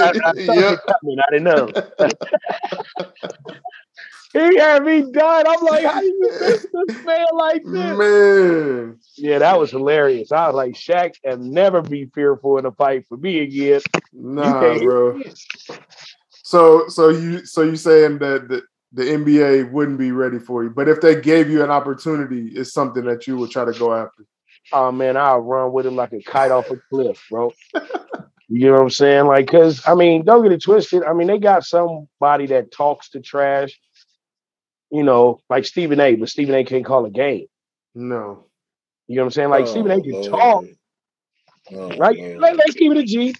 I, 0.00 0.12
I, 0.24 1.30
didn't 1.30 1.44
know. 1.44 1.68
He 4.32 4.58
had 4.58 4.84
me 4.84 5.10
done. 5.10 5.44
I'm 5.44 5.60
like, 5.64 5.84
how 5.84 6.00
you 6.00 6.20
miss 6.20 6.64
this 6.72 7.04
man 7.04 7.26
like 7.32 7.64
this? 7.64 7.98
Man. 7.98 8.98
Yeah, 9.16 9.40
that 9.40 9.58
was 9.58 9.72
hilarious. 9.72 10.30
I 10.30 10.46
was 10.46 10.54
like, 10.54 10.74
Shaq 10.74 11.14
and 11.24 11.50
never 11.50 11.82
be 11.82 12.04
fearful 12.14 12.58
in 12.58 12.64
a 12.64 12.70
fight 12.70 13.06
for 13.08 13.16
me 13.16 13.40
again. 13.40 13.80
Nah, 14.12 14.78
bro. 14.78 15.20
So 16.44 16.86
so 16.88 17.08
you 17.08 17.44
so 17.44 17.62
you 17.62 17.74
saying 17.74 18.18
that 18.18 18.48
the, 18.48 18.62
the 18.92 19.02
NBA 19.02 19.70
wouldn't 19.72 19.98
be 19.98 20.12
ready 20.12 20.38
for 20.38 20.64
you. 20.64 20.70
But 20.70 20.88
if 20.88 21.00
they 21.00 21.20
gave 21.20 21.48
you 21.48 21.62
an 21.62 21.70
opportunity, 21.70 22.48
it's 22.48 22.72
something 22.72 23.04
that 23.04 23.26
you 23.26 23.36
would 23.36 23.50
try 23.50 23.64
to 23.64 23.72
go 23.78 23.94
after. 23.94 24.24
oh 24.72 24.90
man, 24.92 25.16
I'll 25.16 25.40
run 25.40 25.72
with 25.72 25.86
him 25.86 25.96
like 25.96 26.12
a 26.12 26.22
kite 26.22 26.50
off 26.50 26.70
a 26.70 26.76
cliff, 26.90 27.24
bro. 27.30 27.52
You 28.52 28.66
know 28.66 28.72
what 28.72 28.82
I'm 28.82 28.90
saying? 28.90 29.26
Like, 29.26 29.46
cause 29.46 29.80
I 29.86 29.94
mean, 29.94 30.24
don't 30.24 30.42
get 30.42 30.50
it 30.52 30.62
twisted. 30.62 31.04
I 31.04 31.12
mean, 31.12 31.28
they 31.28 31.38
got 31.38 31.64
somebody 31.64 32.46
that 32.48 32.72
talks 32.72 33.10
to 33.10 33.20
trash, 33.20 33.78
you 34.90 35.04
know, 35.04 35.38
like 35.48 35.64
Stephen 35.66 36.00
A, 36.00 36.16
but 36.16 36.28
Stephen 36.28 36.56
A 36.56 36.64
can't 36.64 36.84
call 36.84 37.04
a 37.04 37.10
game. 37.10 37.46
No. 37.94 38.46
You 39.06 39.16
know 39.16 39.22
what 39.22 39.26
I'm 39.26 39.30
saying? 39.30 39.50
Like 39.50 39.62
Oh, 39.62 39.66
Stephen 39.66 39.92
A 39.92 39.94
oh, 39.94 40.02
can 40.02 40.12
Lord. 40.12 40.26
talk, 40.30 40.64
Oh, 41.72 41.96
right? 41.96 42.18
Lord. 42.18 42.40
Let, 42.40 42.68
us 42.68 42.74
keep 42.74 42.90
it 42.90 42.98
a 42.98 43.04
G. 43.04 43.36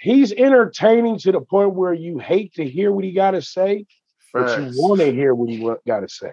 He's 0.00 0.32
entertaining 0.32 1.18
to 1.20 1.32
the 1.32 1.40
point 1.42 1.74
where 1.74 1.92
you 1.92 2.18
hate 2.18 2.54
to 2.54 2.64
hear 2.66 2.90
what 2.92 3.04
he 3.04 3.12
got 3.12 3.32
to 3.32 3.42
say, 3.42 3.84
but 4.44 4.74
you 4.74 4.82
want 4.82 5.00
to 5.00 5.12
hear 5.12 5.34
what 5.34 5.48
he 5.48 5.58
got 5.86 6.00
to 6.00 6.08
say. 6.08 6.30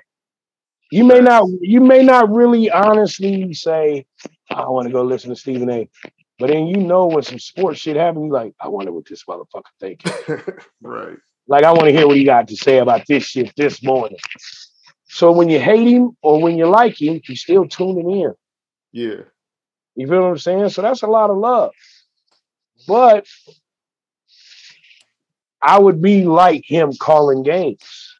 You 0.91 1.03
may 1.03 1.21
not, 1.21 1.47
you 1.61 1.81
may 1.81 2.03
not 2.03 2.29
really 2.31 2.69
honestly 2.69 3.53
say, 3.53 4.05
"I 4.49 4.69
want 4.69 4.87
to 4.87 4.93
go 4.93 5.03
listen 5.03 5.29
to 5.29 5.35
Stephen 5.35 5.69
A." 5.69 5.89
But 6.39 6.47
then 6.47 6.67
you 6.67 6.77
know 6.77 7.07
when 7.07 7.23
some 7.23 7.39
sports 7.39 7.79
shit 7.79 7.95
happens, 7.95 8.25
you 8.25 8.31
like, 8.31 8.53
I 8.59 8.67
wonder 8.67 8.91
what 8.91 9.05
this 9.05 9.23
motherfucker 9.23 9.63
thinking. 9.79 10.11
right. 10.81 11.17
Like 11.47 11.63
I 11.63 11.71
want 11.71 11.85
to 11.85 11.91
hear 11.91 12.07
what 12.07 12.17
he 12.17 12.23
got 12.23 12.47
to 12.47 12.55
say 12.55 12.79
about 12.79 13.05
this 13.07 13.23
shit 13.23 13.53
this 13.55 13.83
morning. 13.83 14.17
So 15.05 15.31
when 15.31 15.49
you 15.49 15.59
hate 15.59 15.87
him 15.87 16.17
or 16.21 16.41
when 16.41 16.57
you 16.57 16.65
like 16.65 17.01
him, 17.01 17.21
you 17.27 17.35
still 17.35 17.67
tuning 17.67 18.09
in. 18.09 18.33
Yeah. 18.91 19.21
You 19.95 20.07
feel 20.07 20.21
what 20.21 20.29
I'm 20.29 20.37
saying? 20.37 20.69
So 20.69 20.81
that's 20.81 21.03
a 21.03 21.07
lot 21.07 21.29
of 21.29 21.37
love. 21.37 21.71
But 22.87 23.27
I 25.63 25.79
would 25.79 26.01
be 26.01 26.25
like 26.25 26.63
him 26.65 26.91
calling 26.99 27.43
games. 27.43 28.17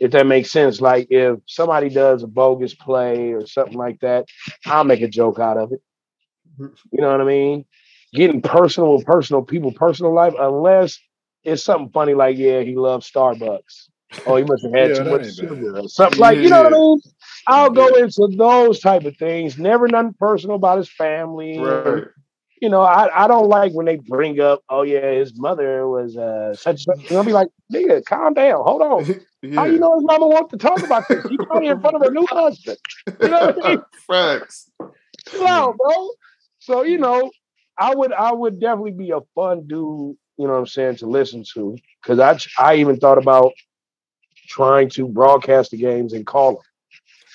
If 0.00 0.12
that 0.12 0.26
makes 0.26 0.50
sense. 0.52 0.80
Like 0.80 1.08
if 1.10 1.38
somebody 1.46 1.88
does 1.88 2.22
a 2.22 2.28
bogus 2.28 2.74
play 2.74 3.32
or 3.32 3.46
something 3.46 3.76
like 3.76 4.00
that, 4.00 4.26
I'll 4.66 4.84
make 4.84 5.02
a 5.02 5.08
joke 5.08 5.38
out 5.40 5.56
of 5.56 5.72
it. 5.72 5.80
You 6.92 7.00
know 7.00 7.10
what 7.10 7.20
I 7.20 7.24
mean? 7.24 7.64
Getting 8.14 8.42
personal 8.42 8.96
with 8.96 9.06
personal 9.06 9.42
people, 9.42 9.72
personal 9.72 10.14
life, 10.14 10.34
unless 10.38 10.98
it's 11.44 11.64
something 11.64 11.90
funny 11.90 12.14
like, 12.14 12.36
yeah, 12.36 12.60
he 12.60 12.76
loves 12.76 13.10
Starbucks. 13.10 13.88
Oh, 14.26 14.36
he 14.36 14.44
must 14.44 14.64
have 14.64 14.74
had 14.74 14.90
Yeah, 14.94 15.02
too 15.04 15.10
much 15.10 15.26
sugar 15.34 15.78
or 15.78 15.88
something 15.88 16.18
like, 16.18 16.38
you 16.38 16.50
know 16.50 16.62
what 16.62 16.72
I 16.72 16.76
mean? 16.76 17.00
I'll 17.46 17.70
go 17.70 17.86
into 17.96 18.28
those 18.36 18.80
type 18.80 19.04
of 19.04 19.16
things. 19.16 19.58
Never 19.58 19.88
nothing 19.88 20.14
personal 20.18 20.56
about 20.56 20.78
his 20.78 20.90
family. 20.90 21.58
Right. 21.58 22.04
You 22.60 22.68
know, 22.68 22.82
I, 22.82 23.24
I 23.24 23.28
don't 23.28 23.48
like 23.48 23.72
when 23.72 23.86
they 23.86 23.96
bring 23.96 24.40
up, 24.40 24.62
oh 24.68 24.82
yeah, 24.82 25.10
his 25.12 25.38
mother 25.38 25.86
was 25.88 26.16
uh 26.16 26.54
such. 26.54 26.84
I'll 27.10 27.24
be 27.24 27.32
like, 27.32 27.48
nigga, 27.72 28.04
calm 28.04 28.34
down, 28.34 28.62
hold 28.64 28.82
on. 28.82 29.06
yeah. 29.42 29.54
How 29.54 29.64
you 29.66 29.78
know 29.78 29.94
his 29.94 30.04
mama 30.04 30.26
wants 30.26 30.50
to 30.50 30.56
talk 30.58 30.82
about 30.82 31.06
this? 31.08 31.24
She's 31.28 31.38
probably 31.46 31.68
in 31.68 31.80
front 31.80 31.96
of 31.96 32.02
her 32.02 32.10
new 32.10 32.26
husband. 32.30 32.78
You 33.20 33.28
know 33.28 33.46
what 33.46 33.64
I 33.64 33.68
mean? 33.70 33.82
Facts. 34.06 34.70
Chill 35.28 35.46
out, 35.46 35.76
bro. 35.76 36.10
So 36.58 36.82
you 36.82 36.98
know, 36.98 37.30
I 37.76 37.94
would 37.94 38.12
I 38.12 38.32
would 38.32 38.60
definitely 38.60 38.92
be 38.92 39.10
a 39.10 39.20
fun 39.34 39.66
dude. 39.66 40.16
You 40.36 40.46
know 40.46 40.52
what 40.52 40.58
I'm 40.58 40.66
saying 40.66 40.96
to 40.96 41.06
listen 41.06 41.44
to 41.54 41.76
because 42.02 42.18
I 42.18 42.38
I 42.62 42.76
even 42.76 42.98
thought 42.98 43.18
about 43.18 43.52
trying 44.48 44.88
to 44.90 45.06
broadcast 45.06 45.70
the 45.70 45.76
games 45.76 46.12
and 46.12 46.26
call 46.26 46.54
them 46.54 46.62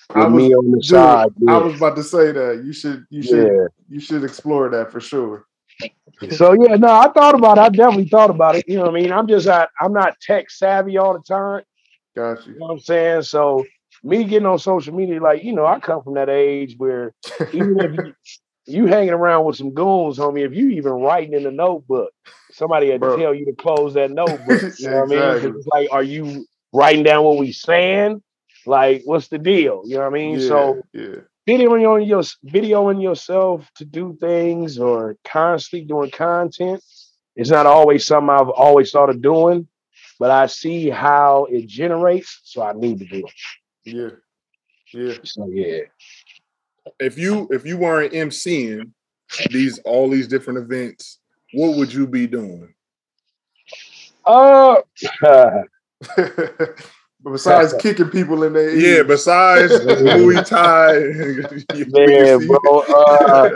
with 0.09 0.25
was, 0.25 0.33
me 0.33 0.53
on 0.53 0.71
the 0.71 0.77
dude, 0.77 0.85
side. 0.85 1.29
I 1.47 1.57
was 1.57 1.75
about 1.75 1.95
to 1.95 2.03
say 2.03 2.31
that. 2.31 2.63
You 2.65 2.73
should 2.73 3.05
you 3.09 3.21
should 3.21 3.47
yeah. 3.47 3.67
you 3.89 3.99
should 3.99 4.23
explore 4.23 4.69
that 4.69 4.91
for 4.91 4.99
sure. 4.99 5.45
So 6.31 6.53
yeah, 6.53 6.75
no, 6.75 6.87
I 6.87 7.11
thought 7.11 7.35
about 7.35 7.57
it. 7.57 7.61
I 7.61 7.69
definitely 7.69 8.07
thought 8.07 8.29
about 8.29 8.55
it. 8.55 8.65
You 8.67 8.77
know 8.77 8.83
what 8.83 8.91
I 8.91 9.01
mean? 9.01 9.11
I'm 9.11 9.27
just 9.27 9.47
not, 9.47 9.69
I'm 9.81 9.93
not 9.93 10.19
tech 10.21 10.49
savvy 10.49 10.97
all 10.97 11.13
the 11.13 11.23
time. 11.23 11.63
Got 12.15 12.45
You 12.45 12.53
know 12.53 12.67
what 12.67 12.71
I'm 12.73 12.79
saying? 12.79 13.23
So 13.23 13.65
me 14.03 14.23
getting 14.23 14.45
on 14.45 14.59
social 14.59 14.93
media, 14.93 15.21
like, 15.21 15.43
you 15.43 15.53
know, 15.53 15.65
I 15.65 15.79
come 15.79 16.03
from 16.03 16.13
that 16.13 16.29
age 16.29 16.75
where 16.77 17.13
even 17.53 17.79
if 17.79 17.93
you, 17.93 18.13
you 18.65 18.85
hanging 18.85 19.13
around 19.13 19.45
with 19.45 19.55
some 19.55 19.73
goons, 19.73 20.17
homie, 20.17 20.45
if 20.45 20.53
you 20.53 20.69
even 20.69 20.93
writing 20.93 21.33
in 21.33 21.45
a 21.45 21.51
notebook, 21.51 22.11
somebody 22.51 22.91
had 22.91 23.01
to 23.01 23.17
tell 23.17 23.33
you 23.33 23.45
to 23.45 23.53
close 23.53 23.93
that 23.95 24.11
notebook. 24.11 24.61
You 24.79 24.89
know 24.89 25.05
what 25.05 25.17
I 25.17 25.39
mean? 25.41 25.55
It's 25.57 25.67
like, 25.67 25.89
are 25.91 26.03
you 26.03 26.45
writing 26.71 27.03
down 27.03 27.23
what 27.23 27.37
we 27.37 27.51
saying? 27.51 28.21
Like, 28.65 29.01
what's 29.05 29.27
the 29.27 29.39
deal? 29.39 29.83
You 29.85 29.95
know 29.95 30.01
what 30.01 30.07
I 30.07 30.11
mean? 30.11 30.39
yeah, 30.39 30.47
So 30.47 30.81
yeah. 30.93 31.15
videoing 31.47 31.87
on 31.87 32.03
your 32.03 32.21
videoing 32.21 33.01
yourself 33.01 33.69
to 33.75 33.85
do 33.85 34.17
things 34.19 34.79
or 34.79 35.17
constantly 35.23 35.85
doing 35.85 36.11
content 36.11 36.81
it's 37.35 37.49
not 37.49 37.65
always 37.65 38.05
something 38.05 38.29
I've 38.29 38.49
always 38.49 38.91
thought 38.91 39.09
of 39.09 39.21
doing, 39.21 39.67
but 40.19 40.29
I 40.29 40.45
see 40.45 40.89
how 40.89 41.47
it 41.49 41.67
generates, 41.67 42.41
so 42.43 42.61
I 42.61 42.73
need 42.73 42.99
to 42.99 43.05
do 43.05 43.25
it. 43.25 43.33
Yeah. 43.85 44.09
Yeah. 44.93 45.17
So 45.23 45.49
yeah. 45.51 45.81
If 46.99 47.17
you 47.17 47.47
if 47.51 47.65
you 47.65 47.77
weren't 47.77 48.13
emceeing 48.13 48.91
these 49.49 49.79
all 49.79 50.09
these 50.09 50.27
different 50.27 50.59
events, 50.59 51.19
what 51.53 51.75
would 51.77 51.91
you 51.91 52.05
be 52.05 52.27
doing? 52.27 52.73
Uh 54.25 54.81
but 57.23 57.31
besides 57.31 57.73
kicking 57.73 58.09
people 58.09 58.43
in 58.43 58.53
their 58.53 58.75
Yeah, 58.75 58.97
ears, 58.97 59.07
besides 59.07 59.73
Muay 59.85 60.45
Thai, 60.45 60.99
man, 61.91 62.47
bro. 62.47 62.79
Uh, 62.79 63.49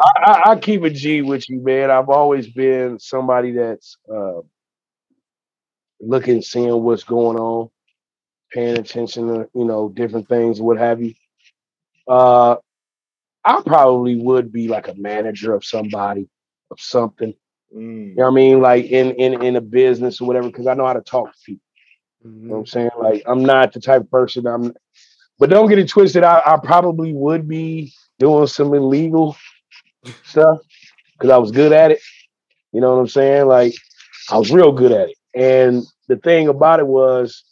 I, 0.00 0.06
I, 0.24 0.42
I 0.52 0.56
keep 0.56 0.82
a 0.82 0.90
G 0.90 1.22
with 1.22 1.48
you, 1.48 1.60
man. 1.60 1.90
I've 1.90 2.08
always 2.08 2.48
been 2.48 2.98
somebody 2.98 3.52
that's 3.52 3.96
uh, 4.12 4.40
looking, 6.00 6.42
seeing 6.42 6.82
what's 6.82 7.04
going 7.04 7.38
on, 7.38 7.70
paying 8.52 8.78
attention 8.78 9.28
to 9.28 9.48
you 9.54 9.64
know 9.64 9.88
different 9.88 10.28
things, 10.28 10.60
what 10.60 10.78
have 10.78 11.00
you. 11.00 11.14
Uh, 12.08 12.56
I 13.44 13.62
probably 13.64 14.16
would 14.16 14.52
be 14.52 14.68
like 14.68 14.88
a 14.88 14.94
manager 14.94 15.54
of 15.54 15.64
somebody, 15.64 16.28
of 16.70 16.80
something. 16.80 17.34
Mm. 17.74 18.10
You 18.10 18.14
know 18.16 18.24
what 18.24 18.32
I 18.32 18.34
mean? 18.34 18.60
Like 18.60 18.86
in 18.86 19.12
in 19.12 19.42
in 19.42 19.56
a 19.56 19.60
business 19.60 20.20
or 20.20 20.26
whatever, 20.26 20.48
because 20.48 20.66
I 20.66 20.74
know 20.74 20.86
how 20.86 20.94
to 20.94 21.00
talk 21.02 21.32
to 21.32 21.38
people. 21.46 21.60
You 22.24 22.30
know 22.30 22.54
what 22.54 22.60
I'm 22.60 22.66
saying? 22.66 22.90
Like 22.98 23.22
I'm 23.26 23.44
not 23.44 23.72
the 23.72 23.80
type 23.80 24.02
of 24.02 24.10
person 24.10 24.46
I'm 24.46 24.74
but 25.38 25.50
don't 25.50 25.68
get 25.68 25.78
it 25.78 25.88
twisted. 25.88 26.22
I, 26.22 26.42
I 26.46 26.58
probably 26.62 27.12
would 27.12 27.48
be 27.48 27.92
doing 28.18 28.46
some 28.46 28.72
illegal 28.72 29.36
stuff 30.22 30.58
because 31.12 31.30
I 31.30 31.36
was 31.36 31.50
good 31.50 31.72
at 31.72 31.90
it. 31.90 32.00
You 32.72 32.80
know 32.80 32.94
what 32.94 33.00
I'm 33.00 33.08
saying? 33.08 33.46
Like 33.46 33.74
I 34.30 34.38
was 34.38 34.52
real 34.52 34.72
good 34.72 34.92
at 34.92 35.10
it. 35.10 35.16
And 35.34 35.84
the 36.08 36.16
thing 36.16 36.48
about 36.48 36.80
it 36.80 36.86
was 36.86 37.44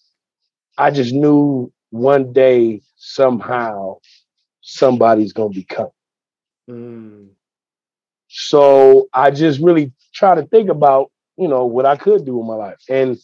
I 0.78 0.90
just 0.90 1.12
knew 1.12 1.72
one 1.90 2.32
day 2.32 2.80
somehow 2.96 3.98
somebody's 4.60 5.32
gonna 5.32 5.50
be 5.50 5.64
coming. 5.64 5.90
Mm. 6.70 7.28
So 8.28 9.08
I 9.12 9.30
just 9.30 9.60
really 9.60 9.92
try 10.14 10.34
to 10.34 10.42
think 10.46 10.70
about, 10.70 11.10
you 11.36 11.48
know, 11.48 11.66
what 11.66 11.84
I 11.84 11.96
could 11.96 12.24
do 12.24 12.40
in 12.40 12.46
my 12.46 12.54
life. 12.54 12.78
And 12.88 13.18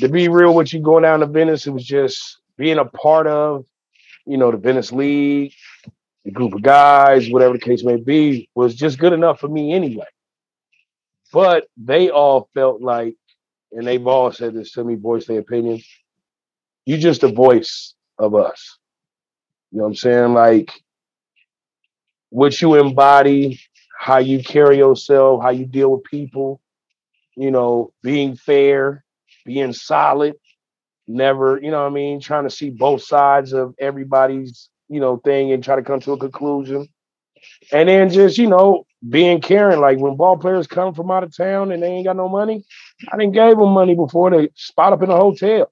to 0.00 0.08
be 0.08 0.28
real 0.28 0.54
with 0.54 0.72
you, 0.72 0.80
going 0.80 1.02
down 1.02 1.20
to 1.20 1.26
Venice, 1.26 1.66
it 1.66 1.70
was 1.70 1.84
just 1.84 2.38
being 2.56 2.78
a 2.78 2.84
part 2.84 3.26
of, 3.26 3.64
you 4.26 4.36
know, 4.36 4.50
the 4.50 4.56
Venice 4.58 4.92
League, 4.92 5.52
the 6.24 6.30
group 6.30 6.54
of 6.54 6.62
guys, 6.62 7.30
whatever 7.30 7.54
the 7.54 7.60
case 7.60 7.84
may 7.84 7.96
be, 7.96 8.48
was 8.54 8.74
just 8.74 8.98
good 8.98 9.12
enough 9.12 9.40
for 9.40 9.48
me 9.48 9.72
anyway. 9.72 10.06
But 11.32 11.68
they 11.76 12.10
all 12.10 12.48
felt 12.54 12.82
like, 12.82 13.16
and 13.72 13.86
they've 13.86 14.06
all 14.06 14.32
said 14.32 14.54
this 14.54 14.72
to 14.72 14.84
me, 14.84 14.96
voice 14.96 15.26
their 15.26 15.38
opinion. 15.40 15.80
you're 16.86 16.98
just 16.98 17.22
a 17.22 17.28
voice 17.28 17.94
of 18.18 18.34
us. 18.34 18.78
You 19.70 19.78
know 19.78 19.84
what 19.84 19.90
I'm 19.90 19.96
saying? 19.96 20.34
Like 20.34 20.72
what 22.30 22.60
you 22.60 22.74
embody, 22.74 23.60
how 23.98 24.18
you 24.18 24.42
carry 24.42 24.78
yourself, 24.78 25.42
how 25.42 25.50
you 25.50 25.66
deal 25.66 25.92
with 25.92 26.04
people, 26.04 26.60
you 27.36 27.50
know, 27.50 27.92
being 28.02 28.36
fair, 28.36 29.04
being 29.44 29.72
solid, 29.72 30.34
never, 31.06 31.58
you 31.62 31.70
know 31.70 31.82
what 31.82 31.90
I 31.90 31.94
mean, 31.94 32.20
trying 32.20 32.44
to 32.44 32.50
see 32.50 32.70
both 32.70 33.02
sides 33.02 33.52
of 33.52 33.74
everybody's, 33.78 34.68
you 34.88 35.00
know, 35.00 35.18
thing 35.18 35.52
and 35.52 35.62
try 35.62 35.76
to 35.76 35.82
come 35.82 36.00
to 36.00 36.12
a 36.12 36.18
conclusion. 36.18 36.88
And 37.72 37.88
then 37.88 38.10
just, 38.10 38.38
you 38.38 38.48
know, 38.48 38.84
being 39.08 39.40
caring. 39.40 39.80
Like 39.80 39.98
when 39.98 40.16
ball 40.16 40.36
players 40.36 40.66
come 40.66 40.94
from 40.94 41.10
out 41.10 41.24
of 41.24 41.36
town 41.36 41.72
and 41.72 41.82
they 41.82 41.88
ain't 41.88 42.06
got 42.06 42.16
no 42.16 42.28
money, 42.28 42.64
I 43.12 43.16
didn't 43.16 43.34
gave 43.34 43.56
them 43.56 43.70
money 43.70 43.94
before 43.94 44.30
they 44.30 44.50
spot 44.54 44.92
up 44.92 45.02
in 45.02 45.10
a 45.10 45.16
hotel 45.16 45.70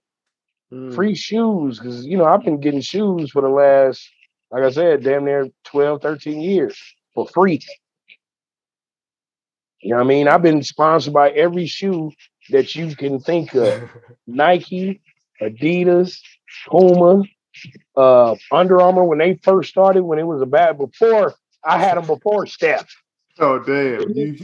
Mm. 0.73 0.95
free 0.95 1.15
shoes 1.15 1.79
because 1.79 2.05
you 2.05 2.17
know 2.19 2.27
i've 2.27 2.43
been 2.43 2.61
getting 2.61 2.83
shoes 2.83 3.31
for 3.31 3.41
the 3.41 3.49
last 3.49 4.07
like 4.51 4.63
i 4.63 4.71
said 4.71 5.03
damn 5.03 5.25
near 5.25 5.49
12 5.65 6.03
13 6.03 6.41
years 6.43 6.79
for 7.15 7.27
free 7.29 7.59
you 9.81 9.91
know 9.91 9.97
what 9.97 10.05
i 10.05 10.07
mean 10.07 10.29
i've 10.29 10.43
been 10.43 10.63
sponsored 10.63 11.15
by 11.15 11.31
every 11.31 11.67
shoe 11.67 12.11
that 12.51 12.75
you 12.75 12.95
can 12.97 13.21
think 13.21 13.55
of 13.55 13.91
nike 14.27 15.01
adidas 15.41 16.19
puma 16.69 17.23
uh 17.97 18.35
Under 18.53 18.81
Armour 18.81 19.05
when 19.05 19.19
they 19.19 19.35
first 19.43 19.71
started 19.71 20.03
when 20.03 20.19
it 20.19 20.27
was 20.27 20.41
a 20.43 20.47
bad 20.47 20.79
before 20.79 21.35
i 21.65 21.79
had 21.79 21.97
them 21.97 22.07
before 22.07 22.47
steph 22.47 22.89
oh 23.39 23.59
damn. 23.61 24.09
You 24.15 24.37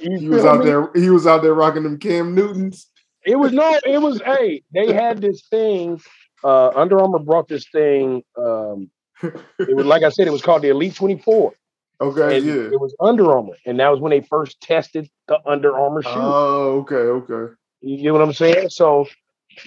You 0.00 0.18
he 0.18 0.28
was 0.28 0.44
out 0.44 0.60
me? 0.60 0.64
there 0.66 0.90
he 0.94 1.10
was 1.10 1.26
out 1.26 1.42
there 1.42 1.54
rocking 1.54 1.82
them 1.84 1.98
Cam 1.98 2.34
Newtons. 2.34 2.88
It 3.24 3.36
was 3.36 3.52
no, 3.52 3.78
it 3.84 4.00
was 4.02 4.20
hey, 4.22 4.62
they 4.72 4.92
had 4.92 5.20
this 5.20 5.42
thing. 5.48 6.00
Uh 6.42 6.68
Under 6.70 7.00
Armour 7.00 7.20
brought 7.20 7.48
this 7.48 7.66
thing. 7.70 8.22
Um, 8.36 8.90
it 9.22 9.76
was 9.76 9.86
like 9.86 10.02
I 10.02 10.08
said, 10.08 10.26
it 10.26 10.32
was 10.32 10.42
called 10.42 10.62
the 10.62 10.68
Elite 10.70 10.94
24. 10.96 11.52
Okay, 12.00 12.38
And 12.38 12.46
yeah. 12.46 12.54
It 12.54 12.80
was 12.80 12.94
Under 13.00 13.32
Armour. 13.32 13.54
And 13.64 13.78
that 13.78 13.88
was 13.88 14.00
when 14.00 14.10
they 14.10 14.22
first 14.22 14.60
tested 14.60 15.08
the 15.28 15.38
Under 15.46 15.76
Armour 15.76 16.02
shoe. 16.02 16.10
Oh, 16.12 16.78
okay, 16.80 16.94
okay. 16.96 17.54
you 17.80 17.98
get 18.02 18.12
what 18.12 18.22
I'm 18.22 18.32
saying? 18.32 18.70
So 18.70 19.06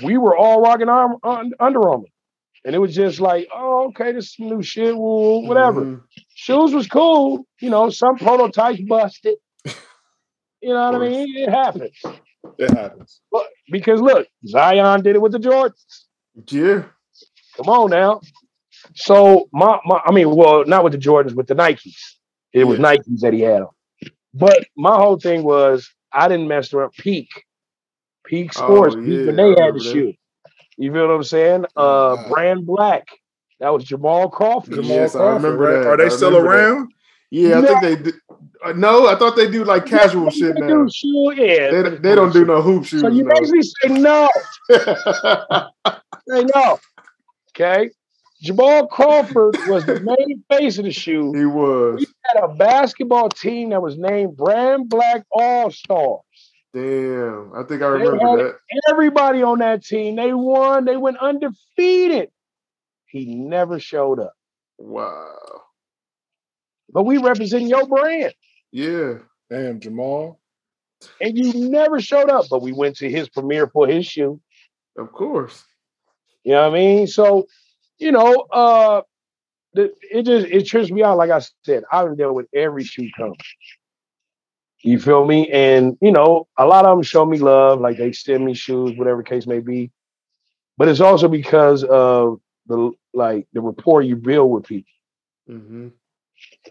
we 0.04 0.18
were 0.18 0.36
all 0.36 0.62
rocking 0.62 0.90
arm, 0.90 1.18
un, 1.24 1.54
Under 1.60 1.88
Armour. 1.88 2.08
And 2.66 2.76
it 2.76 2.80
was 2.80 2.96
just 2.96 3.20
like, 3.20 3.48
oh, 3.56 3.88
okay, 3.90 4.12
this 4.12 4.26
is 4.26 4.36
some 4.36 4.50
new 4.50 4.64
shit, 4.64 4.98
well, 4.98 5.44
whatever. 5.44 5.86
Mhm. 5.86 6.02
Shoes 6.34 6.74
was 6.74 6.88
cool. 6.88 7.46
You 7.62 7.70
know, 7.70 7.90
some 7.90 8.18
prototypes 8.18 8.82
busted. 8.82 9.36
You 10.62 10.74
know 10.74 10.92
what 10.92 10.96
I 10.96 11.10
mean? 11.10 11.38
It 11.38 11.50
happens. 11.50 11.92
It 12.58 12.72
happens. 12.72 13.22
But 13.32 13.46
because 13.72 14.02
look, 14.02 14.28
Zion 14.48 15.04
did 15.04 15.16
it 15.16 15.22
with 15.22 15.32
the 15.34 15.38
Jordans. 15.38 16.06
Yeah. 16.50 16.86
Come 17.56 17.70
on 17.70 17.92
now. 17.92 18.22
So 18.96 19.48
my, 19.54 19.78
my 19.86 20.02
I 20.04 20.12
mean, 20.12 20.36
well, 20.36 20.66
not 20.66 20.84
with 20.84 20.94
the 20.94 21.00
Jordans, 21.00 21.36
with 21.36 21.48
the 21.48 21.54
Nikes. 21.56 22.15
It 22.56 22.64
was 22.64 22.80
Nikes 22.80 23.20
that 23.22 23.34
he 23.34 23.42
had 23.42 23.62
on. 23.64 23.70
But 24.34 24.66
my 24.76 24.96
whole 24.96 25.20
thing 25.20 25.44
was 25.44 25.90
I 26.12 26.28
didn't 26.28 26.48
mess 26.48 26.74
around. 26.74 26.94
Peak, 26.94 27.30
Peak 28.26 28.54
Sports, 28.54 28.96
Oh, 28.98 29.02
yeah, 29.02 29.26
when 29.28 29.40
I 29.40 29.44
they 29.44 29.50
had 29.50 29.56
remember 29.56 29.80
the 29.80 29.84
shoe. 29.86 30.14
You 30.78 30.92
feel 30.92 31.08
what 31.08 31.14
I'm 31.16 31.24
saying? 31.24 31.66
Uh, 31.76 32.16
Wow. 32.18 32.26
Brand 32.30 32.66
Black. 32.66 33.08
That 33.60 33.70
was 33.74 33.84
Jamal 33.86 34.30
Crawford. 34.30 34.74
Jamal 34.76 34.90
yes, 34.90 35.16
I 35.16 35.34
remember 35.34 35.84
that. 35.84 35.88
Are 35.88 35.98
they 35.98 36.06
I 36.06 36.10
still 36.10 36.30
remember 36.32 36.50
that. 36.58 36.64
around? 36.64 36.92
Yeah, 37.32 37.58
I 37.58 37.62
No. 37.62 37.68
think 37.68 37.82
they 37.82 37.96
do. 38.12 38.14
Uh, 38.66 38.72
no, 38.74 39.08
I 39.08 39.16
thought 39.16 39.36
they 39.36 39.50
do 39.50 39.64
like 39.64 39.86
casual 39.86 40.30
shit 40.30 40.56
They 40.56 40.62
now. 40.62 40.68
do 40.86 40.90
shoe, 40.94 41.34
yeah. 41.36 41.72
They, 41.72 41.90
they 41.98 42.16
don't 42.16 42.34
do 42.34 42.46
no 42.46 42.62
hoop 42.62 42.86
shoes. 42.86 43.02
So 43.02 43.10
you 43.10 43.24
no. 43.24 43.30
basically 43.40 43.62
say 43.64 43.88
no. 43.90 44.30
Say 46.28 46.44
no. 46.56 46.80
Okay. 47.52 47.90
Jamal 48.42 48.88
Crawford 48.88 49.56
was 49.68 49.86
the 49.86 50.00
main 50.02 50.44
face 50.52 50.78
of 50.78 50.86
the 50.86 50.92
shoe. 50.92 51.34
he 51.34 51.46
was. 51.46 52.00
We 52.00 52.06
had 52.26 52.44
a 52.44 52.54
basketball 52.54 53.30
team 53.30 53.70
that 53.70 53.82
was 53.82 53.98
named 53.98 54.36
Brand 54.36 54.90
Black 54.90 55.26
All 55.32 55.72
Stars. 55.72 56.22
Damn, 56.74 57.54
I 57.56 57.64
think 57.64 57.82
I 57.82 57.90
They 57.92 57.98
remember 58.06 58.28
had- 58.38 58.40
that. 58.48 58.56
Everybody 58.90 59.42
on 59.42 59.60
that 59.60 59.84
team, 59.84 60.18
they 60.18 60.34
won. 60.34 60.84
They 60.86 60.98
went 60.98 61.18
undefeated. 61.18 62.30
He 63.08 63.26
never 63.36 63.80
showed 63.80 64.20
up. 64.20 64.34
Wow. 64.78 65.62
But 66.92 67.04
we 67.04 67.18
represent 67.18 67.64
your 67.68 67.88
brand. 67.88 68.34
Yeah. 68.72 69.20
Damn, 69.50 69.80
Jamal. 69.80 70.40
And 71.22 71.38
you 71.38 71.54
never 71.70 72.02
showed 72.02 72.30
up. 72.30 72.46
But 72.50 72.62
we 72.62 72.74
went 72.74 72.98
to 72.98 73.10
his 73.10 73.30
premiere 73.30 73.68
for 73.68 73.88
his 73.88 74.06
shoe. 74.06 74.42
Of 74.98 75.14
course. 75.14 75.64
You 76.44 76.54
know 76.54 76.64
what 76.70 76.72
I 76.78 76.80
mean? 76.80 77.08
So, 77.08 77.48
you 77.98 78.12
know, 78.12 78.34
uh 78.52 79.02
the, 79.74 79.94
it 80.12 80.24
just 80.24 80.48
it 80.48 80.66
trips 80.66 80.92
me 80.92 81.04
out. 81.04 81.18
Like 81.18 81.32
I 81.32 81.42
said, 81.64 81.84
I've 81.92 82.18
dealt 82.18 82.36
with 82.36 82.48
every 82.54 82.84
shoe 82.84 83.10
company. 83.18 83.38
You 84.84 85.00
feel 85.00 85.26
me? 85.26 85.50
And 85.52 85.98
you 86.02 86.12
know, 86.12 86.48
a 86.58 86.66
lot 86.66 86.86
of 86.86 86.96
them 86.98 87.04
show 87.04 87.26
me 87.26 87.38
love, 87.40 87.80
like 87.82 87.98
they 87.98 88.12
send 88.12 88.46
me 88.46 88.54
shoes, 88.54 88.98
whatever 88.98 89.24
case 89.24 89.48
may 89.48 89.60
be. 89.60 89.92
But 90.78 90.88
it's 90.90 91.02
also 91.02 91.28
because 91.28 91.84
of 91.84 92.40
the 92.68 92.92
like 93.14 93.48
the 93.54 93.62
rapport 93.62 94.02
you 94.02 94.16
build 94.16 94.52
with 94.52 94.66
people. 94.66 94.92
hmm 95.48 95.88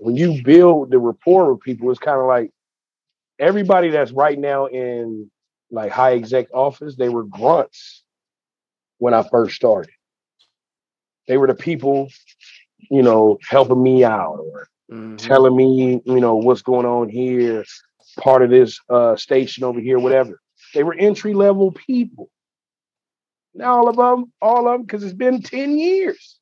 When 0.01 0.17
you 0.17 0.43
build 0.45 0.91
the 0.91 0.99
rapport 0.99 1.53
with 1.53 1.63
people, 1.63 1.91
it's 1.91 1.99
kind 2.01 2.21
of 2.21 2.27
like 2.27 2.51
everybody 3.39 3.91
that's 3.91 4.13
right 4.13 4.39
now 4.39 4.67
in 4.67 5.31
like 5.71 5.93
high 5.93 6.15
exec 6.15 6.49
office, 6.55 6.97
they 6.97 7.09
were 7.11 7.25
grunts 7.25 8.05
when 8.99 9.15
I 9.15 9.23
first 9.23 9.57
started. 9.57 9.94
They 11.27 11.37
were 11.37 11.47
the 11.47 11.55
people, 11.55 12.09
you 12.91 13.03
know, 13.03 13.39
helping 13.49 13.83
me 13.83 14.05
out 14.05 14.39
or 14.41 14.69
hmm 14.91 15.17
telling 15.17 15.57
me, 15.57 16.03
you 16.05 16.21
know, 16.21 16.35
what's 16.37 16.63
going 16.63 16.87
on 16.87 17.09
here, 17.09 17.65
part 18.19 18.43
of 18.43 18.51
this 18.51 18.79
uh, 18.91 19.17
station 19.17 19.65
over 19.65 19.81
here, 19.81 19.99
whatever. 19.99 20.41
They 20.75 20.83
were 20.83 20.95
entry 20.95 21.35
level 21.35 21.73
people. 21.73 22.31
Now 23.55 23.77
all 23.77 23.89
of 23.89 23.97
them, 23.97 24.33
all 24.43 24.69
of 24.69 24.73
them, 24.73 24.83
because 24.83 25.05
it's 25.05 25.15
been 25.15 25.41
10 25.41 25.79
years. 25.79 26.39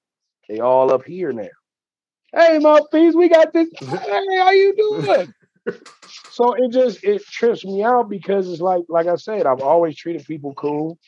They 0.48 0.60
all 0.60 0.92
up 0.92 1.04
here 1.04 1.32
now. 1.32 1.48
Hey, 2.34 2.58
mouthpiece, 2.58 3.14
we 3.14 3.28
got 3.28 3.52
this. 3.52 3.68
Hey, 3.80 4.38
how 4.38 4.50
you 4.50 4.74
doing? 4.74 5.34
so 6.30 6.54
it 6.54 6.72
just 6.72 7.04
it 7.04 7.22
trips 7.24 7.64
me 7.64 7.82
out 7.82 8.08
because 8.08 8.50
it's 8.50 8.60
like, 8.62 8.82
like 8.88 9.06
I 9.06 9.16
said, 9.16 9.46
I've 9.46 9.60
always 9.60 9.96
treated 9.96 10.24
people 10.26 10.54
cool. 10.54 10.98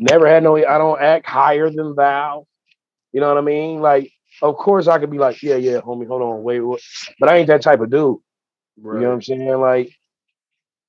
Never 0.00 0.26
had 0.26 0.42
no, 0.42 0.56
I 0.56 0.78
don't 0.78 1.00
act 1.00 1.26
higher 1.26 1.70
than 1.70 1.94
thou. 1.94 2.46
You 3.12 3.20
know 3.20 3.28
what 3.28 3.38
I 3.38 3.42
mean? 3.42 3.80
Like, 3.80 4.12
of 4.42 4.56
course 4.56 4.88
I 4.88 4.98
could 4.98 5.10
be 5.10 5.18
like, 5.18 5.42
yeah, 5.42 5.56
yeah, 5.56 5.80
homie, 5.80 6.06
hold 6.06 6.22
on, 6.22 6.42
wait, 6.42 6.60
what? 6.60 6.80
but 7.18 7.28
I 7.28 7.36
ain't 7.36 7.46
that 7.48 7.62
type 7.62 7.80
of 7.80 7.90
dude. 7.90 8.18
You 8.76 8.82
know 8.82 9.08
what 9.08 9.14
I'm 9.14 9.22
saying? 9.22 9.60
Like, 9.60 9.90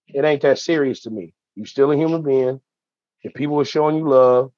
it 0.08 0.26
ain't 0.26 0.42
that 0.42 0.60
serious 0.60 1.02
to 1.04 1.10
me. 1.10 1.34
You 1.56 1.66
still 1.66 1.92
a 1.92 1.96
human 1.96 2.22
being. 2.22 2.60
If 3.24 3.34
people 3.34 3.60
are 3.60 3.66
showing 3.66 3.96
you 3.96 4.08
love, 4.08 4.52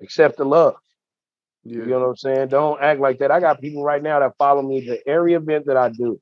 accept 0.00 0.38
the 0.38 0.44
love. 0.44 0.76
Yeah. 1.62 1.78
You 1.78 1.86
know 1.86 2.00
what 2.00 2.08
I'm 2.08 2.16
saying? 2.16 2.48
Don't 2.48 2.80
act 2.82 3.00
like 3.00 3.18
that. 3.18 3.30
I 3.30 3.40
got 3.40 3.60
people 3.60 3.84
right 3.84 4.02
now 4.02 4.20
that 4.20 4.36
follow 4.36 4.62
me 4.62 4.86
to 4.86 5.08
every 5.08 5.34
event 5.34 5.66
that 5.66 5.76
I 5.76 5.90
do. 5.90 6.20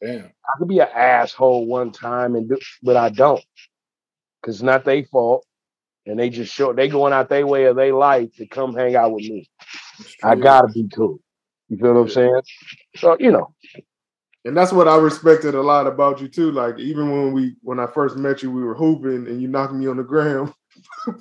Damn. 0.00 0.24
I 0.26 0.58
could 0.58 0.68
be 0.68 0.78
an 0.78 0.88
asshole 0.94 1.66
one 1.66 1.90
time 1.92 2.34
and 2.36 2.48
do, 2.48 2.58
but 2.82 2.96
I 2.96 3.08
don't, 3.08 3.44
because 4.40 4.56
it's 4.56 4.62
not 4.62 4.84
their 4.84 5.04
fault, 5.04 5.44
and 6.08 6.18
they 6.18 6.30
just 6.30 6.52
show 6.52 6.72
they 6.72 6.88
going 6.88 7.12
out 7.12 7.28
their 7.28 7.46
way 7.46 7.64
of 7.64 7.76
their 7.76 7.94
life 7.94 8.34
to 8.36 8.46
come 8.46 8.74
hang 8.74 8.96
out 8.96 9.12
with 9.12 9.24
me. 9.24 9.48
I 10.24 10.34
gotta 10.34 10.68
be 10.68 10.88
cool. 10.94 11.20
You 11.68 11.76
feel 11.76 11.94
what 11.94 12.00
I'm 12.00 12.08
saying? 12.08 12.42
So 12.96 13.16
you 13.20 13.30
know, 13.30 13.54
And 14.44 14.56
that's 14.56 14.72
what 14.72 14.88
I 14.88 14.96
respected 14.96 15.54
a 15.54 15.62
lot 15.62 15.86
about 15.86 16.20
you 16.20 16.28
too. 16.28 16.50
Like 16.50 16.78
even 16.78 17.10
when 17.10 17.32
we 17.32 17.56
when 17.62 17.78
I 17.78 17.86
first 17.86 18.16
met 18.16 18.42
you, 18.42 18.50
we 18.50 18.62
were 18.62 18.74
hooping 18.74 19.26
and 19.26 19.40
you 19.40 19.48
knocked 19.48 19.74
me 19.74 19.86
on 19.86 19.98
the 19.98 20.02
ground. 20.02 20.52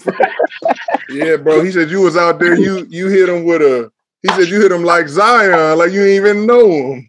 Yeah, 1.09 1.38
bro. 1.38 1.64
He 1.64 1.72
said 1.72 1.89
you 1.89 2.01
was 2.01 2.18
out 2.18 2.39
there. 2.39 2.55
You 2.55 2.85
you 2.89 3.07
hit 3.07 3.30
him 3.30 3.45
with 3.45 3.61
a. 3.61 3.89
He 4.23 4.30
said 4.30 4.49
you 4.49 4.59
hit 4.59 4.72
him 4.72 4.84
like 4.84 5.07
Zion, 5.07 5.77
like 5.77 5.91
you 5.91 6.01
didn't 6.01 6.15
even 6.15 6.45
know 6.45 6.69
him. 6.69 7.07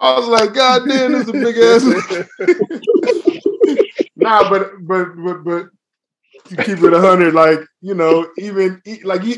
I 0.00 0.18
was 0.18 0.26
like, 0.26 0.52
God 0.52 0.88
damn, 0.88 1.12
this 1.12 1.22
is 1.22 1.28
a 1.28 1.32
big 1.32 1.56
ass. 1.58 1.84
nah, 4.16 4.50
but 4.50 4.72
but 4.80 5.14
but 5.16 5.44
but 5.44 5.66
to 6.48 6.56
keep 6.56 6.78
it 6.82 6.92
a 6.92 7.00
hundred, 7.00 7.34
like 7.34 7.60
you 7.80 7.94
know, 7.94 8.28
even 8.38 8.80
like 9.04 9.24
you, 9.24 9.36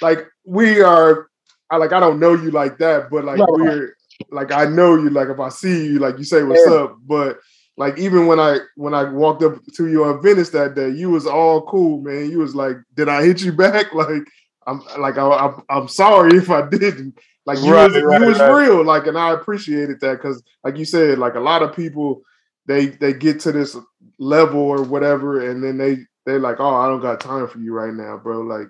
like 0.00 0.26
we 0.44 0.80
are. 0.80 1.28
I 1.70 1.76
like 1.76 1.92
I 1.92 2.00
don't 2.00 2.20
know 2.20 2.34
you 2.34 2.50
like 2.50 2.78
that, 2.78 3.10
but 3.10 3.24
like 3.24 3.40
Right. 3.40 3.48
we're 3.48 3.94
like 4.30 4.52
I 4.52 4.66
know 4.66 4.96
you. 4.96 5.10
Like 5.10 5.28
if 5.28 5.40
I 5.40 5.48
see 5.48 5.86
you, 5.86 5.98
like 5.98 6.18
you 6.18 6.24
say 6.24 6.42
what's 6.42 6.66
Yeah. 6.66 6.72
up. 6.72 6.96
But 7.06 7.38
like 7.76 7.98
even 7.98 8.26
when 8.26 8.38
I 8.38 8.58
when 8.76 8.94
I 8.94 9.04
walked 9.04 9.42
up 9.42 9.54
to 9.76 9.88
you 9.88 10.04
on 10.04 10.22
Venice 10.22 10.50
that 10.50 10.74
day, 10.74 10.90
you 10.90 11.10
was 11.10 11.26
all 11.26 11.62
cool, 11.66 12.00
man. 12.02 12.30
You 12.30 12.38
was 12.40 12.54
like, 12.54 12.76
did 12.94 13.08
I 13.08 13.24
hit 13.24 13.42
you 13.42 13.52
back? 13.52 13.86
Like 13.94 14.22
I'm 14.66 14.80
like 14.98 15.18
I, 15.18 15.26
I'm 15.28 15.62
I'm 15.68 15.88
sorry 15.88 16.36
if 16.38 16.50
I 16.50 16.68
didn't. 16.68 17.18
Like 17.46 17.62
you 17.64 17.74
Right, 17.74 17.78
was 17.78 17.96
right, 17.96 18.02
you 18.08 18.24
was 18.24 18.40
right. 18.40 18.44
real, 18.44 18.84
like, 18.84 19.06
and 19.06 19.18
I 19.18 19.32
appreciated 19.32 20.00
that 20.00 20.18
because, 20.18 20.42
like 20.62 20.76
you 20.76 20.84
said, 20.84 21.18
like 21.18 21.34
a 21.34 21.40
lot 21.40 21.62
of 21.62 21.74
people, 21.74 22.22
they 22.66 22.86
they 22.86 23.12
get 23.12 23.40
to 23.40 23.52
this 23.52 23.76
level 24.18 24.60
or 24.60 24.82
whatever, 24.82 25.48
and 25.50 25.62
then 25.62 25.78
they 25.78 25.98
they 26.26 26.38
like, 26.38 26.60
oh, 26.60 26.74
I 26.74 26.88
don't 26.88 27.00
got 27.02 27.20
time 27.20 27.48
for 27.48 27.58
you 27.58 27.72
right 27.74 27.94
now, 27.94 28.18
bro. 28.18 28.40
Like, 28.42 28.68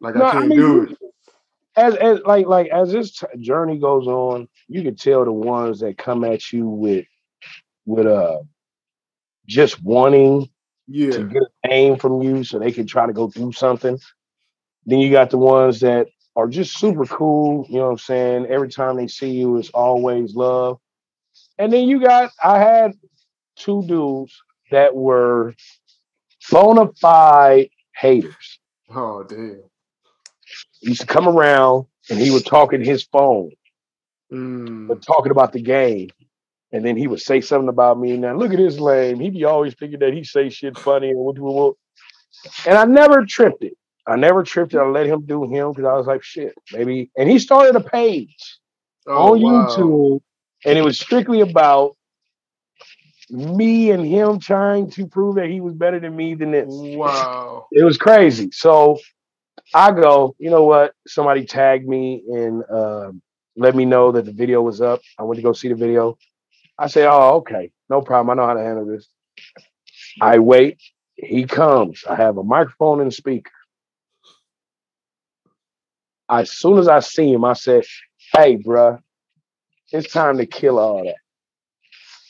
like 0.00 0.16
No, 0.16 0.26
I 0.26 0.26
I 0.26 0.40
can't 0.40 0.48
mean, 0.48 0.56
do 0.56 0.82
it. 0.82 0.90
as 1.76 1.96
as 1.96 2.20
like 2.26 2.46
like 2.46 2.68
as 2.68 2.92
this 2.92 3.18
t- 3.18 3.26
journey 3.40 3.78
goes 3.78 4.06
on, 4.06 4.48
you 4.68 4.82
can 4.82 4.96
tell 4.96 5.24
the 5.24 5.32
ones 5.32 5.80
that 5.80 5.98
come 5.98 6.24
at 6.24 6.52
you 6.52 6.68
with 6.68 7.06
with 7.86 8.06
uh 8.06 8.38
just 9.46 9.82
wanting 9.82 10.48
Yeah, 10.88 11.12
to 11.12 11.22
get 11.24 11.42
a 11.64 11.68
name 11.68 11.98
from 11.98 12.22
you 12.22 12.44
so 12.44 12.58
they 12.58 12.72
can 12.72 12.86
try 12.86 13.06
to 13.06 13.12
go 13.12 13.28
do 13.28 13.52
something. 13.52 13.98
Then 14.86 14.98
you 15.00 15.10
got 15.10 15.30
the 15.30 15.38
ones 15.38 15.80
that 15.80 16.08
are 16.36 16.48
just 16.48 16.78
super 16.78 17.06
cool, 17.06 17.66
you 17.68 17.76
know 17.78 17.86
what 17.86 17.92
I'm 17.92 17.98
saying? 17.98 18.46
Every 18.46 18.68
time 18.68 18.96
they 18.96 19.08
see 19.08 19.30
you, 19.30 19.58
it's 19.58 19.70
always 19.70 20.34
love. 20.34 20.78
And 21.58 21.72
then 21.72 21.88
you 21.88 22.00
got 22.00 22.30
I 22.42 22.58
had 22.58 22.92
two 23.56 23.82
dudes 23.86 24.34
that 24.70 24.94
were 24.94 25.54
bona 26.52 26.90
fide 27.00 27.68
haters. 27.96 28.58
oh 28.90 29.24
damn. 29.24 29.62
He 30.80 30.88
used 30.90 31.00
to 31.02 31.06
come 31.06 31.28
around 31.28 31.86
and 32.10 32.18
he 32.18 32.30
would 32.30 32.44
talk 32.46 32.72
in 32.72 32.82
his 32.84 33.02
phone, 33.04 33.50
Mm. 34.32 34.88
but 34.88 35.02
talking 35.02 35.30
about 35.30 35.52
the 35.52 35.62
game. 35.62 36.08
And 36.74 36.84
then 36.86 36.96
he 36.96 37.06
would 37.06 37.20
say 37.20 37.40
something 37.42 37.68
about 37.68 37.98
me. 38.00 38.16
Now 38.16 38.34
look 38.34 38.52
at 38.52 38.58
his 38.58 38.80
lame. 38.80 39.20
He 39.20 39.28
be 39.30 39.44
always 39.44 39.74
thinking 39.74 39.98
that 40.00 40.14
he 40.14 40.24
say 40.24 40.48
shit 40.48 40.78
funny 40.78 41.10
and 41.10 41.18
what, 41.18 41.38
what, 41.38 41.54
what. 41.54 41.74
And 42.66 42.78
I 42.78 42.84
never 42.86 43.26
tripped 43.26 43.62
it. 43.62 43.74
I 44.06 44.16
never 44.16 44.42
tripped 44.42 44.72
it. 44.74 44.78
I 44.78 44.86
let 44.86 45.06
him 45.06 45.26
do 45.26 45.44
him 45.44 45.70
because 45.72 45.84
I 45.84 45.92
was 45.92 46.06
like, 46.06 46.22
shit, 46.22 46.54
maybe. 46.72 47.10
And 47.16 47.30
he 47.30 47.38
started 47.38 47.76
a 47.76 47.80
page 47.80 48.58
Oh, 49.06 49.34
on 49.34 49.42
wow. 49.42 49.66
YouTube, 49.68 50.20
and 50.64 50.78
it 50.78 50.82
was 50.82 50.98
strictly 50.98 51.40
about 51.42 51.94
me 53.32 53.90
and 53.90 54.04
him 54.04 54.38
trying 54.38 54.90
to 54.90 55.06
prove 55.06 55.36
that 55.36 55.48
he 55.48 55.60
was 55.60 55.72
better 55.72 55.98
than 55.98 56.14
me 56.14 56.34
than 56.34 56.52
this. 56.52 56.66
Wow. 56.68 57.66
It 57.72 57.84
was 57.84 57.96
crazy. 57.96 58.50
So 58.52 58.98
I 59.74 59.92
go, 59.92 60.36
you 60.38 60.50
know 60.50 60.64
what? 60.64 60.92
Somebody 61.06 61.46
tagged 61.46 61.88
me 61.88 62.22
and 62.28 62.62
uh, 62.70 63.12
let 63.56 63.74
me 63.74 63.86
know 63.86 64.12
that 64.12 64.26
the 64.26 64.32
video 64.32 64.60
was 64.60 64.82
up. 64.82 65.00
I 65.18 65.22
went 65.22 65.36
to 65.36 65.42
go 65.42 65.54
see 65.54 65.68
the 65.68 65.74
video. 65.74 66.18
I 66.78 66.88
say, 66.88 67.06
oh, 67.06 67.36
okay, 67.36 67.70
no 67.88 68.02
problem. 68.02 68.30
I 68.30 68.42
know 68.42 68.46
how 68.46 68.54
to 68.54 68.62
handle 68.62 68.84
this. 68.84 69.08
I 70.20 70.38
wait. 70.38 70.78
He 71.14 71.44
comes. 71.44 72.04
I 72.08 72.16
have 72.16 72.36
a 72.36 72.44
microphone 72.44 73.00
and 73.00 73.10
a 73.10 73.14
speaker. 73.14 73.50
As 76.28 76.50
soon 76.50 76.78
as 76.78 76.88
I 76.88 77.00
see 77.00 77.32
him, 77.32 77.44
I 77.44 77.54
said, 77.54 77.84
hey, 78.34 78.56
bruh, 78.56 78.98
it's 79.92 80.12
time 80.12 80.36
to 80.38 80.46
kill 80.46 80.78
all 80.78 81.04
that. 81.04 81.16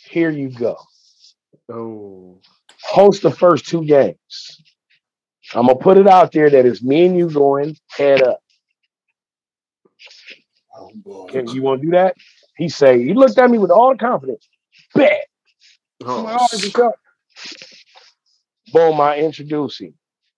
Here 0.08 0.30
you 0.30 0.50
go. 0.50 0.76
Oh, 1.72 2.38
Host 2.82 3.22
the 3.22 3.30
first 3.30 3.66
two 3.66 3.84
games. 3.84 4.62
I'm 5.54 5.66
gonna 5.66 5.78
put 5.78 5.98
it 5.98 6.06
out 6.06 6.32
there 6.32 6.50
that 6.50 6.66
it's 6.66 6.82
me 6.82 7.06
and 7.06 7.16
you 7.16 7.30
going 7.30 7.76
head 7.90 8.22
up. 8.22 8.40
Oh 10.76 10.90
boy. 10.94 11.28
Can 11.28 11.48
you 11.48 11.62
want 11.62 11.80
to 11.80 11.86
do 11.86 11.92
that? 11.92 12.16
He 12.56 12.68
say 12.68 13.02
he 13.02 13.14
looked 13.14 13.38
at 13.38 13.50
me 13.50 13.58
with 13.58 13.70
all 13.70 13.92
the 13.92 13.98
confidence. 13.98 14.46
Bet. 14.94 15.26
Oh, 16.04 16.18
"All 16.18 16.24
right, 16.24 16.48
what's 16.52 16.78
up?" 16.78 16.94
Boom, 18.72 19.00
I 19.00 19.18
introduce 19.18 19.80
him. 19.80 19.94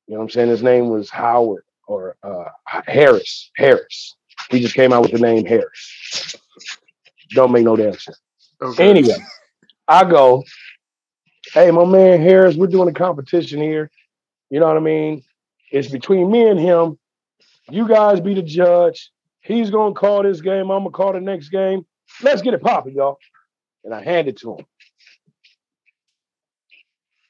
You 0.07 0.15
know 0.15 0.19
what 0.19 0.25
I'm 0.25 0.31
saying? 0.31 0.49
His 0.51 0.63
name 0.63 0.89
was 0.89 1.11
Howard 1.11 1.65
or 1.87 2.17
uh, 2.23 2.45
Harris. 2.67 3.51
Harris. 3.57 4.17
He 4.51 4.61
just 4.61 4.75
came 4.75 4.93
out 4.93 5.03
with 5.03 5.13
the 5.13 5.19
name 5.19 5.47
Harris. 5.47 6.37
Don't 7.31 7.53
make 7.53 7.65
no 7.65 7.77
damn 7.77 7.95
sense. 7.95 8.21
okay. 8.61 8.91
Anyway, 8.91 9.17
I 9.89 10.05
go, 10.05 10.43
hey, 11.55 11.71
my 11.71 11.85
man 11.85 12.21
Harris, 12.21 12.57
we're 12.57 12.67
doing 12.67 12.89
a 12.89 12.93
competition 12.93 13.63
here. 13.63 13.91
You 14.51 14.61
know 14.61 14.67
what 14.67 14.77
I 14.77 14.81
mean? 14.81 15.23
It's 15.71 15.89
between 15.89 16.31
me 16.31 16.49
and 16.49 16.59
him. 16.59 16.99
You 17.71 17.89
guys 17.89 18.21
be 18.21 18.35
the 18.35 18.43
judge. 18.43 19.11
He's 19.41 19.71
gonna 19.71 19.95
call 19.95 20.23
this 20.23 20.41
game. 20.41 20.71
I'm 20.71 20.81
gonna 20.81 20.91
call 20.91 21.13
the 21.13 21.21
next 21.21 21.49
game. 21.49 21.87
Let's 22.23 22.43
get 22.43 22.55
it 22.55 22.63
popping, 22.63 22.95
y'all. 22.95 23.19
And 23.85 23.95
I 23.95 24.03
hand 24.03 24.29
it 24.29 24.37
to 24.39 24.57
him. 24.57 24.67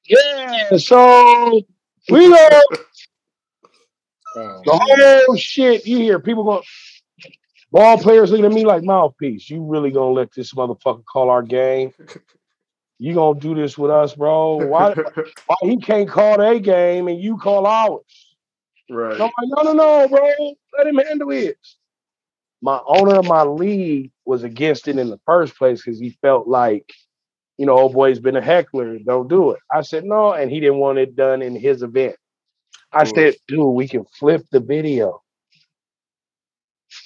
Yeah, 0.06 0.76
so 0.76 1.62
we 2.10 2.28
go 2.28 2.60
Oh, 4.36 4.60
the 4.64 5.24
whole 5.26 5.36
shit. 5.36 5.86
You 5.86 5.98
hear 5.98 6.18
people 6.18 6.42
going, 6.42 6.62
ball 7.70 7.98
players 7.98 8.30
looking 8.30 8.46
at 8.46 8.52
me 8.52 8.64
like 8.64 8.82
mouthpiece. 8.82 9.48
You 9.48 9.62
really 9.62 9.92
gonna 9.92 10.12
let 10.12 10.32
this 10.34 10.52
motherfucker 10.54 11.04
call 11.04 11.30
our 11.30 11.42
game? 11.42 11.92
You 12.98 13.14
gonna 13.14 13.38
do 13.38 13.54
this 13.54 13.76
with 13.76 13.90
us, 13.90 14.14
bro? 14.14 14.56
Why, 14.56 14.94
why 15.46 15.56
he 15.62 15.78
can't 15.78 16.08
call 16.08 16.38
their 16.38 16.58
game 16.60 17.08
and 17.08 17.20
you 17.20 17.36
call 17.36 17.66
ours? 17.66 18.02
right. 18.90 19.14
And 19.14 19.22
I'm 19.22 19.30
like, 19.38 19.64
no, 19.64 19.72
no, 19.72 19.72
no, 19.72 20.08
bro. 20.08 20.54
Let 20.78 20.86
him 20.86 20.96
handle 20.96 21.30
his. 21.30 21.54
My 22.62 22.80
owner 22.86 23.16
of 23.16 23.26
my 23.26 23.42
league 23.42 24.10
was 24.24 24.42
against 24.42 24.88
it 24.88 24.98
in 24.98 25.10
the 25.10 25.20
first 25.26 25.56
place 25.56 25.82
because 25.82 26.00
he 26.00 26.16
felt 26.22 26.48
like, 26.48 26.90
you 27.58 27.66
know, 27.66 27.76
old 27.76 27.92
boy's 27.92 28.20
been 28.20 28.36
a 28.36 28.40
heckler. 28.40 28.98
Don't 28.98 29.28
do 29.28 29.50
it. 29.50 29.60
I 29.72 29.82
said 29.82 30.04
no, 30.04 30.32
and 30.32 30.50
he 30.50 30.60
didn't 30.60 30.78
want 30.78 30.98
it 30.98 31.14
done 31.14 31.42
in 31.42 31.56
his 31.56 31.82
event. 31.82 32.16
I 32.92 33.04
said, 33.04 33.34
dude, 33.48 33.74
we 33.74 33.88
can 33.88 34.04
flip 34.18 34.46
the 34.52 34.60
video 34.60 35.20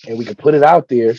and 0.06 0.18
we 0.18 0.24
can 0.24 0.34
put 0.36 0.54
it 0.54 0.62
out 0.62 0.88
there. 0.88 1.14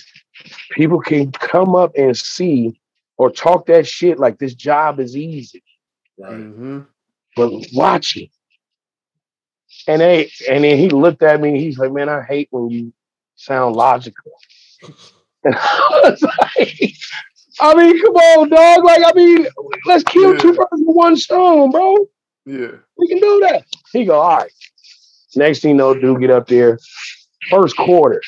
People 0.72 1.00
can 1.00 1.32
come 1.32 1.76
up 1.76 1.92
and 1.98 2.16
see 2.16 2.80
or 3.20 3.30
talk 3.30 3.68
that 3.68 3.86
shit 3.86 4.18
like 4.18 4.40
this 4.40 4.56
job 4.56 5.00
is 5.00 5.16
easy 5.16 5.62
right. 6.18 6.32
Mhm. 6.40 6.88
but 7.36 7.52
watch 7.74 8.18
it. 8.18 8.30
And 9.88 10.02
they 10.02 10.32
and 10.50 10.64
then 10.64 10.78
he 10.78 10.90
looked 10.90 11.22
at 11.22 11.40
me. 11.40 11.60
He's 11.60 11.78
like, 11.78 11.92
"Man, 11.92 12.10
I 12.10 12.22
hate 12.24 12.48
when 12.52 12.70
you 12.72 12.92
sound 13.36 13.76
logical." 13.76 14.32
And 15.46 15.56
I 15.56 16.02
was 16.04 16.22
like, 16.22 16.92
"I 17.62 17.74
mean, 17.74 18.02
come 18.02 18.14
on, 18.16 18.50
dog. 18.50 18.84
Like, 18.84 19.02
I 19.06 19.14
mean, 19.16 19.48
let's 19.86 20.04
kill 20.04 20.36
two 20.38 20.52
birds 20.54 20.68
with 20.74 20.96
one 20.96 21.16
stone, 21.16 21.72
bro. 21.72 21.96
Yeah. 22.46 22.72
We 22.98 23.08
can 23.08 23.20
do 23.20 23.40
that." 23.48 23.64
He 23.94 24.04
go, 24.04 24.20
"All 24.20 24.38
right." 24.40 24.52
Next 25.38 25.62
thing 25.62 25.72
you 25.72 25.78
know, 25.78 25.94
dude, 25.94 26.20
get 26.20 26.30
up 26.30 26.48
there. 26.48 26.78
First 27.50 27.78
quarter, 27.78 28.22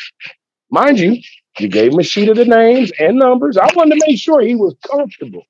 mind 0.70 1.00
you, 1.00 1.22
you 1.60 1.68
gave 1.68 1.94
him 1.94 2.00
a 2.00 2.04
sheet 2.04 2.30
of 2.30 2.38
the 2.38 2.46
names 2.46 2.92
and 3.00 3.18
numbers. 3.18 3.58
I 3.58 3.70
wanted 3.76 4.00
to 4.00 4.06
make 4.08 4.20
sure 4.20 4.42
he 4.42 4.56
was 4.56 4.76
comfortable. 4.90 5.44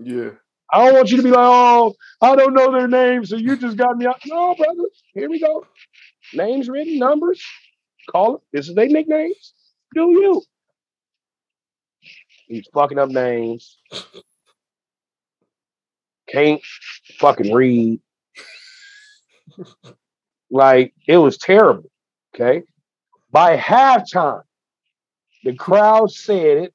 Yeah. 0.00 0.30
I 0.72 0.86
don't 0.86 0.94
want 0.94 1.10
you 1.10 1.16
to 1.16 1.22
be 1.22 1.30
like, 1.30 1.38
oh, 1.40 1.94
I 2.20 2.36
don't 2.36 2.54
know 2.54 2.70
their 2.70 2.88
names, 2.88 3.30
so 3.30 3.36
you 3.36 3.56
just 3.56 3.76
got 3.76 3.96
me 3.96 4.06
out. 4.06 4.20
No, 4.26 4.54
brother. 4.54 4.88
Here 5.14 5.30
we 5.30 5.40
go. 5.40 5.66
Names 6.34 6.68
written, 6.68 6.98
numbers. 6.98 7.42
Call 8.10 8.36
it. 8.36 8.42
This 8.52 8.68
is 8.68 8.74
their 8.74 8.86
nicknames. 8.86 9.54
Do 9.94 10.10
you? 10.10 10.42
He's 12.46 12.66
fucking 12.72 12.98
up 12.98 13.08
names. 13.08 13.78
Can't 16.28 16.60
fucking 17.18 17.52
read. 17.52 18.00
Like 20.50 20.94
it 21.06 21.16
was 21.16 21.38
terrible. 21.38 21.90
Okay. 22.34 22.62
By 23.30 23.56
halftime, 23.56 24.42
the 25.44 25.54
crowd 25.54 26.10
said 26.10 26.58
it 26.58 26.74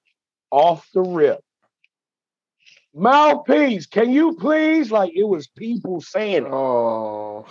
off 0.52 0.88
the 0.94 1.02
rip. 1.02 1.42
Mouthpiece, 2.96 3.88
can 3.88 4.12
you 4.12 4.36
please? 4.36 4.92
Like 4.92 5.14
it 5.16 5.24
was 5.24 5.48
people 5.48 6.02
saying 6.02 6.46
it. 6.46 6.52
Oh. 6.52 7.46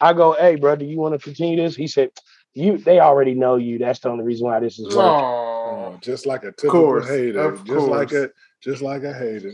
I 0.00 0.12
go, 0.12 0.32
hey, 0.32 0.56
bro, 0.56 0.76
do 0.76 0.84
you 0.84 0.98
want 0.98 1.14
to 1.14 1.22
continue 1.22 1.56
this? 1.56 1.76
He 1.76 1.86
said, 1.86 2.10
you 2.54 2.78
they 2.78 2.98
already 3.00 3.34
know 3.34 3.56
you. 3.56 3.78
That's 3.78 3.98
the 4.00 4.08
only 4.08 4.24
reason 4.24 4.46
why 4.46 4.60
this 4.60 4.78
is 4.78 4.86
working. 4.86 5.00
Oh. 5.00 5.48
Oh, 5.68 5.98
just 6.00 6.26
like 6.26 6.44
a 6.44 6.52
typical 6.52 6.70
course, 6.70 7.08
hater. 7.08 7.40
of 7.40 7.64
Just 7.64 7.86
like 7.86 8.10
course. 8.10 8.24
a 8.24 8.30
just 8.62 8.82
like 8.82 9.02
a 9.02 9.12
hater. 9.12 9.52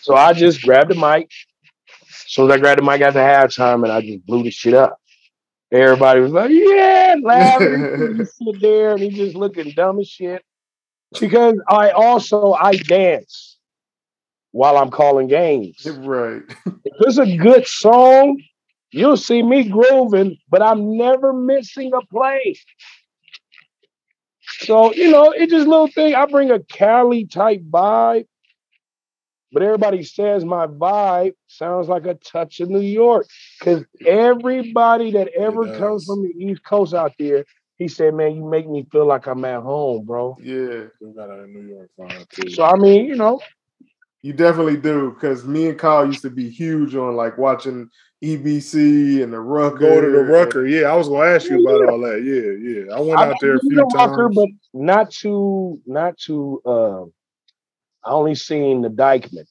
So 0.00 0.14
I 0.14 0.32
just 0.32 0.62
grabbed 0.62 0.90
the 0.90 0.94
mic. 0.94 1.30
As 2.02 2.32
soon 2.32 2.50
as 2.50 2.56
I 2.56 2.60
grabbed 2.60 2.80
the 2.80 2.84
mic 2.84 3.00
after 3.02 3.18
halftime 3.18 3.82
and 3.84 3.92
I 3.92 4.00
just 4.00 4.24
blew 4.26 4.42
the 4.42 4.50
shit 4.50 4.74
up. 4.74 4.98
Everybody 5.74 6.20
was 6.20 6.30
like, 6.30 6.50
yeah, 6.52 7.16
laughing. 7.20 8.16
he 8.18 8.24
sit 8.52 8.60
there 8.60 8.92
and 8.92 9.00
he's 9.00 9.16
just 9.16 9.34
looking 9.34 9.72
dumb 9.72 9.98
as 9.98 10.08
shit. 10.08 10.42
Because 11.18 11.60
I 11.68 11.90
also 11.90 12.52
I 12.52 12.76
dance 12.76 13.58
while 14.52 14.78
I'm 14.78 14.90
calling 14.90 15.26
games. 15.26 15.84
Right. 15.98 16.42
If 16.86 17.08
it's 17.08 17.18
a 17.18 17.36
good 17.36 17.66
song, 17.66 18.40
you'll 18.92 19.16
see 19.16 19.42
me 19.42 19.68
grooving, 19.68 20.36
but 20.48 20.62
I'm 20.62 20.96
never 20.96 21.32
missing 21.32 21.90
a 21.92 22.06
play. 22.06 22.54
So, 24.60 24.94
you 24.94 25.10
know, 25.10 25.32
it's 25.32 25.50
just 25.50 25.66
a 25.66 25.70
little 25.70 25.88
thing. 25.88 26.14
I 26.14 26.26
bring 26.26 26.52
a 26.52 26.60
Cali 26.60 27.24
type 27.26 27.62
vibe, 27.62 28.26
but 29.54 29.62
everybody 29.62 30.02
says 30.02 30.44
my 30.44 30.66
vibe 30.66 31.32
sounds 31.46 31.88
like 31.88 32.04
a 32.04 32.14
touch 32.14 32.60
of 32.60 32.68
New 32.68 32.80
York. 32.80 33.26
Because 33.58 33.84
everybody 34.06 35.12
that 35.12 35.28
ever 35.28 35.78
comes 35.78 36.04
from 36.04 36.22
the 36.22 36.34
East 36.38 36.62
Coast 36.64 36.92
out 36.92 37.12
there, 37.18 37.44
he 37.78 37.88
said, 37.88 38.12
Man, 38.14 38.36
you 38.36 38.44
make 38.48 38.68
me 38.68 38.86
feel 38.92 39.06
like 39.06 39.26
I'm 39.26 39.44
at 39.46 39.62
home, 39.62 40.04
bro. 40.04 40.36
Yeah. 40.42 40.84
We 41.00 41.12
got 41.16 41.30
a 41.30 41.46
New 41.46 41.68
York 41.68 41.90
fan 41.96 42.26
too. 42.30 42.50
So 42.50 42.64
I 42.64 42.76
mean, 42.76 43.06
you 43.06 43.16
know, 43.16 43.40
You 44.22 44.32
definitely 44.32 44.76
do, 44.76 45.10
because 45.12 45.44
me 45.44 45.68
and 45.68 45.78
Kyle 45.78 46.06
used 46.06 46.22
to 46.22 46.30
be 46.30 46.48
huge 46.50 46.94
on 46.94 47.14
like 47.16 47.36
watching 47.38 47.88
EBC 48.24 49.22
and 49.22 49.32
the 49.32 49.40
Rucker. 49.40 49.78
Go 49.78 50.00
to 50.00 50.10
the 50.10 50.20
and- 50.20 50.28
Rucker. 50.28 50.66
Yeah, 50.66 50.88
I 50.92 50.96
was 50.96 51.08
gonna 51.08 51.28
ask 51.30 51.48
you 51.50 51.60
about 51.60 51.88
all 51.90 52.00
that. 52.00 52.22
Yeah, 52.22 52.52
yeah. 52.90 52.96
I 52.96 53.00
went 53.00 53.18
I've 53.18 53.30
out 53.32 53.36
there 53.40 53.54
a 53.56 53.58
been 53.58 53.70
few 53.70 53.76
to 53.78 53.84
Rucker, 53.96 54.22
times. 54.28 54.34
but 54.36 54.48
not 54.72 55.10
to 55.22 55.78
not 55.86 56.16
to 56.26 56.62
um 56.64 57.12
I 58.04 58.10
only 58.10 58.34
seen 58.34 58.82
the 58.82 58.88
Dyckman. 58.88 59.46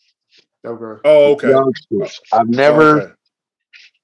Okay. 0.65 1.01
Oh, 1.03 1.31
okay. 1.33 1.49
youngsters. 1.49 2.19
I've 2.31 2.47
never 2.47 3.01
Okay. 3.01 3.13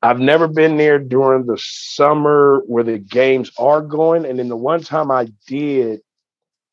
I've 0.02 0.20
never 0.20 0.48
been 0.48 0.78
there 0.78 0.98
during 0.98 1.46
the 1.46 1.58
summer 1.62 2.62
where 2.68 2.84
the 2.84 2.98
games 2.98 3.52
are 3.58 3.82
going. 3.82 4.26
And 4.26 4.40
then 4.40 4.48
the 4.48 4.56
one 4.56 4.82
time 4.82 5.12
I 5.12 5.28
did, 5.46 6.02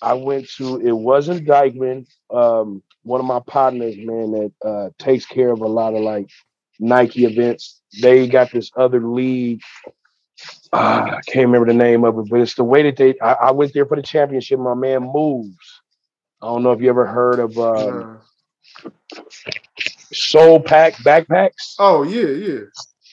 I 0.00 0.14
went 0.14 0.48
to 0.56 0.80
it 0.80 0.92
wasn't 0.92 1.46
Dyckman. 1.46 2.06
Um, 2.30 2.82
one 3.02 3.20
of 3.20 3.26
my 3.26 3.40
partners, 3.40 3.96
man, 3.98 4.30
that 4.32 4.52
uh, 4.64 4.90
takes 4.98 5.26
care 5.26 5.50
of 5.50 5.60
a 5.60 5.66
lot 5.66 5.94
of 5.94 6.02
like 6.02 6.28
Nike 6.78 7.24
events. 7.24 7.80
They 8.00 8.28
got 8.28 8.52
this 8.52 8.70
other 8.76 9.00
league. 9.00 9.62
Ah, 10.72 11.16
I 11.16 11.20
can't 11.26 11.46
remember 11.46 11.66
the 11.66 11.78
name 11.78 12.04
of 12.04 12.18
it, 12.18 12.28
but 12.28 12.40
it's 12.40 12.54
the 12.54 12.64
way 12.64 12.82
that 12.82 12.96
they. 12.96 13.18
I, 13.20 13.32
I 13.32 13.50
went 13.52 13.72
there 13.72 13.86
for 13.86 13.96
the 13.96 14.02
championship. 14.02 14.60
My 14.60 14.74
man 14.74 15.10
moves. 15.12 15.75
I 16.47 16.51
don't 16.51 16.62
know 16.62 16.73
if 16.73 16.81
you 16.81 16.89
ever 16.90 17.06
heard 17.06 17.40
of 17.40 17.59
um, 17.59 18.06
Uh, 18.06 18.18
Soul 20.12 20.60
Pack 20.60 20.94
backpacks. 20.98 21.77
oh 21.78 22.02
yeah, 22.02 22.28
yeah. 22.28 22.64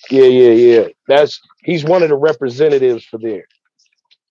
Yeah, 0.09 0.25
yeah, 0.25 0.51
yeah. 0.51 0.87
That's 1.07 1.39
he's 1.63 1.83
one 1.83 2.03
of 2.03 2.09
the 2.09 2.15
representatives 2.15 3.05
for 3.05 3.17
there. 3.19 3.45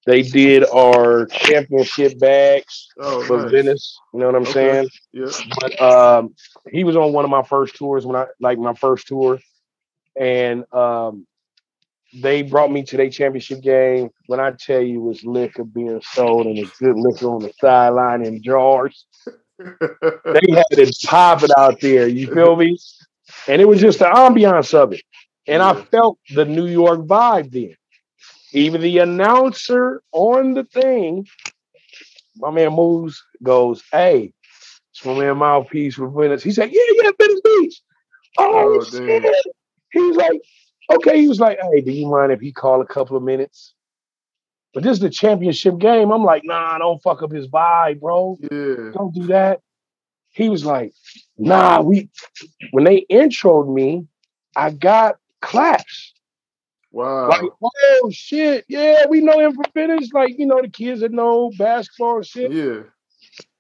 They 0.07 0.23
did 0.23 0.65
our 0.69 1.27
championship 1.27 2.19
bags 2.19 2.89
Oh, 2.99 3.23
for 3.27 3.39
nice. 3.45 3.51
Venice. 3.51 3.99
You 4.13 4.21
know 4.21 4.27
what 4.27 4.37
I'm 4.37 4.47
Okay. 4.47 4.81
saying? 4.81 4.89
Yeah. 5.13 5.33
But 5.61 5.81
um, 5.81 6.35
he 6.71 6.85
was 6.85 6.97
on 6.97 7.13
one 7.13 7.25
of 7.25 7.31
my 7.31 7.43
first 7.43 7.77
tours 7.77 8.07
when 8.07 8.17
I 8.17 8.27
like 8.41 8.59
my 8.59 8.75
first 8.75 9.07
tour, 9.09 9.39
and 10.19 10.65
um, 10.73 11.27
they 12.15 12.43
brought 12.43 12.71
me 12.71 12.83
to 12.85 12.97
their 12.97 13.11
championship 13.11 13.63
game. 13.63 14.11
When 14.27 14.41
I 14.41 14.53
tell 14.53 14.81
you 14.83 15.01
it 15.01 15.09
was 15.09 15.25
liquor 15.25 15.65
being 15.65 16.01
sold 16.03 16.47
and 16.47 16.59
a 16.59 16.67
good 16.79 16.97
liquor 16.97 17.27
on 17.27 17.43
the 17.43 17.53
sideline 17.61 18.25
in 18.25 18.43
jars. 18.43 19.07
they 19.59 20.41
had 20.51 20.65
it 20.71 20.97
popping 21.05 21.51
out 21.57 21.81
there. 21.81 22.07
You 22.09 22.33
feel 22.33 22.57
me? 22.57 22.77
And 23.49 23.63
it 23.63 23.67
was 23.67 23.81
just 23.81 24.01
the 24.01 24.07
ambiance 24.07 24.75
of 24.75 24.93
it. 24.93 25.03
And 25.47 25.63
I 25.63 25.75
felt 25.75 26.19
the 26.35 26.45
New 26.45 26.67
York 26.67 27.01
vibe 27.01 27.51
then. 27.51 27.77
Even 28.53 28.81
the 28.83 28.99
announcer 28.99 30.03
on 30.13 30.55
the 30.55 30.65
thing, 30.65 31.27
my 32.37 32.51
man 32.51 32.75
moves, 32.75 33.23
goes, 33.43 33.83
Hey, 33.91 34.33
it's 34.93 35.05
my 35.05 35.15
man 35.19 35.39
mouthpiece 35.39 35.95
for 35.95 36.09
Venice. 36.09 36.43
He 36.43 36.53
said, 36.53 36.71
Yeah, 36.71 36.83
yeah, 37.03 37.11
Venice 37.19 37.41
Beach. 37.43 37.81
Oh, 38.39 38.81
Oh, 38.81 38.85
shit. 38.85 39.23
damn. 39.23 39.33
He 39.93 40.13
like, 40.13 40.41
okay. 40.97 41.21
He 41.21 41.29
was 41.29 41.41
like, 41.41 41.59
hey, 41.61 41.81
do 41.81 41.93
you 41.93 42.09
mind 42.09 42.33
if 42.33 42.41
he 42.41 42.53
call 42.53 42.81
a 42.81 42.87
couple 42.87 43.17
of 43.17 43.23
minutes? 43.23 43.75
But 44.75 44.83
this 44.83 44.93
is 44.93 45.01
the 45.01 45.11
championship 45.11 45.79
game. 45.79 46.11
I'm 46.11 46.25
like, 46.25 46.45
nah, 46.45 46.79
don't 46.79 47.03
fuck 47.03 47.23
up 47.23 47.31
his 47.33 47.49
vibe, 47.49 48.01
bro. 48.01 48.39
Yeah. 48.41 48.93
Don't 48.95 49.15
do 49.15 49.27
that. 49.27 49.61
He 50.31 50.49
was 50.49 50.65
like, 50.65 50.95
nah, 51.37 51.83
we 51.83 52.09
when 52.71 52.85
they 52.85 53.05
introed 53.11 53.73
me, 53.73 54.07
I 54.57 54.71
got 54.71 55.17
claps. 55.43 56.15
Wow. 56.91 57.29
Like, 57.29 57.43
oh 57.63 58.11
shit, 58.11 58.65
yeah, 58.69 59.07
we 59.09 59.21
know 59.21 59.41
him 59.41 59.55
for 59.55 59.65
finish. 59.75 60.11
Like, 60.13 60.39
you 60.39 60.47
know, 60.47 60.61
the 60.63 60.69
kids 60.69 61.01
that 61.01 61.13
know 61.13 61.51
basketball 61.59 62.17
and 62.17 62.27
shit. 62.27 62.53
yeah. 62.53 62.83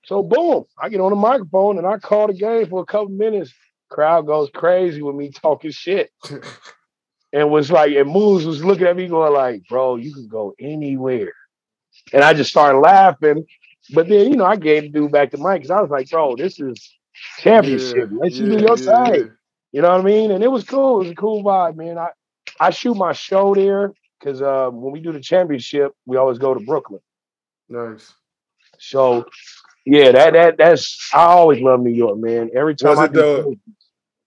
So 0.04 0.22
boom, 0.22 0.64
I 0.78 0.88
get 0.88 1.00
on 1.00 1.10
the 1.10 1.16
microphone 1.16 1.78
and 1.78 1.86
I 1.86 1.98
call 1.98 2.26
the 2.26 2.34
game 2.34 2.68
for 2.68 2.82
a 2.82 2.86
couple 2.86 3.10
minutes. 3.10 3.52
Crowd 3.88 4.26
goes 4.26 4.50
crazy 4.52 5.02
with 5.02 5.14
me 5.14 5.30
talking 5.30 5.70
shit. 5.70 6.10
And 7.32 7.50
was 7.50 7.70
like, 7.70 7.92
and 7.94 8.10
Moose 8.10 8.44
was 8.44 8.64
looking 8.64 8.86
at 8.86 8.96
me 8.96 9.08
going 9.08 9.32
like, 9.32 9.62
bro, 9.68 9.96
you 9.96 10.12
can 10.12 10.28
go 10.28 10.54
anywhere. 10.58 11.32
And 12.12 12.22
I 12.24 12.32
just 12.34 12.50
started 12.50 12.78
laughing. 12.78 13.44
But 13.92 14.08
then, 14.08 14.30
you 14.30 14.36
know, 14.36 14.44
I 14.44 14.56
gave 14.56 14.82
the 14.84 14.88
dude 14.88 15.12
back 15.12 15.30
the 15.30 15.38
mic 15.38 15.62
because 15.62 15.70
I 15.70 15.80
was 15.80 15.90
like, 15.90 16.08
bro, 16.10 16.36
this 16.36 16.60
is 16.60 16.96
championship. 17.38 18.08
Yeah, 18.10 18.18
Let 18.18 18.38
you 18.38 18.46
do 18.46 18.58
your 18.58 18.76
yeah, 18.76 19.10
thing. 19.10 19.30
You 19.72 19.82
know 19.82 19.90
what 19.90 20.00
I 20.00 20.04
mean? 20.04 20.30
And 20.30 20.42
it 20.42 20.48
was 20.48 20.64
cool. 20.64 20.96
It 20.96 21.04
was 21.04 21.10
a 21.10 21.14
cool 21.14 21.42
vibe, 21.42 21.76
man. 21.76 21.98
I, 21.98 22.08
I 22.60 22.70
shoot 22.70 22.94
my 22.96 23.12
show 23.12 23.54
there 23.54 23.92
because 24.18 24.40
uh, 24.42 24.68
when 24.70 24.92
we 24.92 25.00
do 25.00 25.12
the 25.12 25.20
championship, 25.20 25.92
we 26.06 26.16
always 26.16 26.38
go 26.38 26.54
to 26.54 26.60
Brooklyn. 26.60 27.00
Nice. 27.68 28.14
So 28.78 29.24
yeah, 29.84 30.12
that 30.12 30.32
that 30.34 30.56
that's 30.58 31.10
I 31.14 31.24
always 31.24 31.60
love 31.60 31.80
New 31.80 31.90
York, 31.92 32.18
man. 32.18 32.50
Every 32.54 32.74
time 32.76 32.98
Was 32.98 32.98
I 32.98 33.04
it 33.06 33.12
the- 33.12 33.58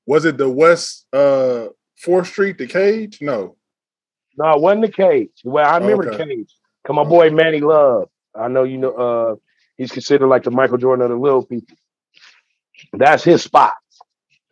Was 0.05 0.25
it 0.25 0.37
the 0.37 0.49
West 0.49 1.05
uh 1.13 1.67
Fourth 1.97 2.27
Street, 2.27 2.57
the 2.57 2.67
cage? 2.67 3.19
No. 3.21 3.55
No, 4.37 4.53
it 4.53 4.61
wasn't 4.61 4.85
the 4.85 4.91
cage. 4.91 5.31
Well, 5.43 5.65
I 5.65 5.77
remember 5.77 6.11
the 6.11 6.17
cage. 6.25 6.53
Come 6.85 6.97
my 6.97 7.03
boy 7.03 7.29
Manny 7.31 7.61
Love. 7.61 8.09
I 8.35 8.47
know 8.47 8.63
you 8.63 8.77
know 8.77 8.91
uh 8.91 9.35
he's 9.77 9.91
considered 9.91 10.27
like 10.27 10.43
the 10.43 10.51
Michael 10.51 10.77
Jordan 10.77 11.05
of 11.05 11.09
the 11.11 11.17
little 11.17 11.45
people. 11.45 11.77
That's 12.93 13.23
his 13.23 13.43
spot. 13.43 13.73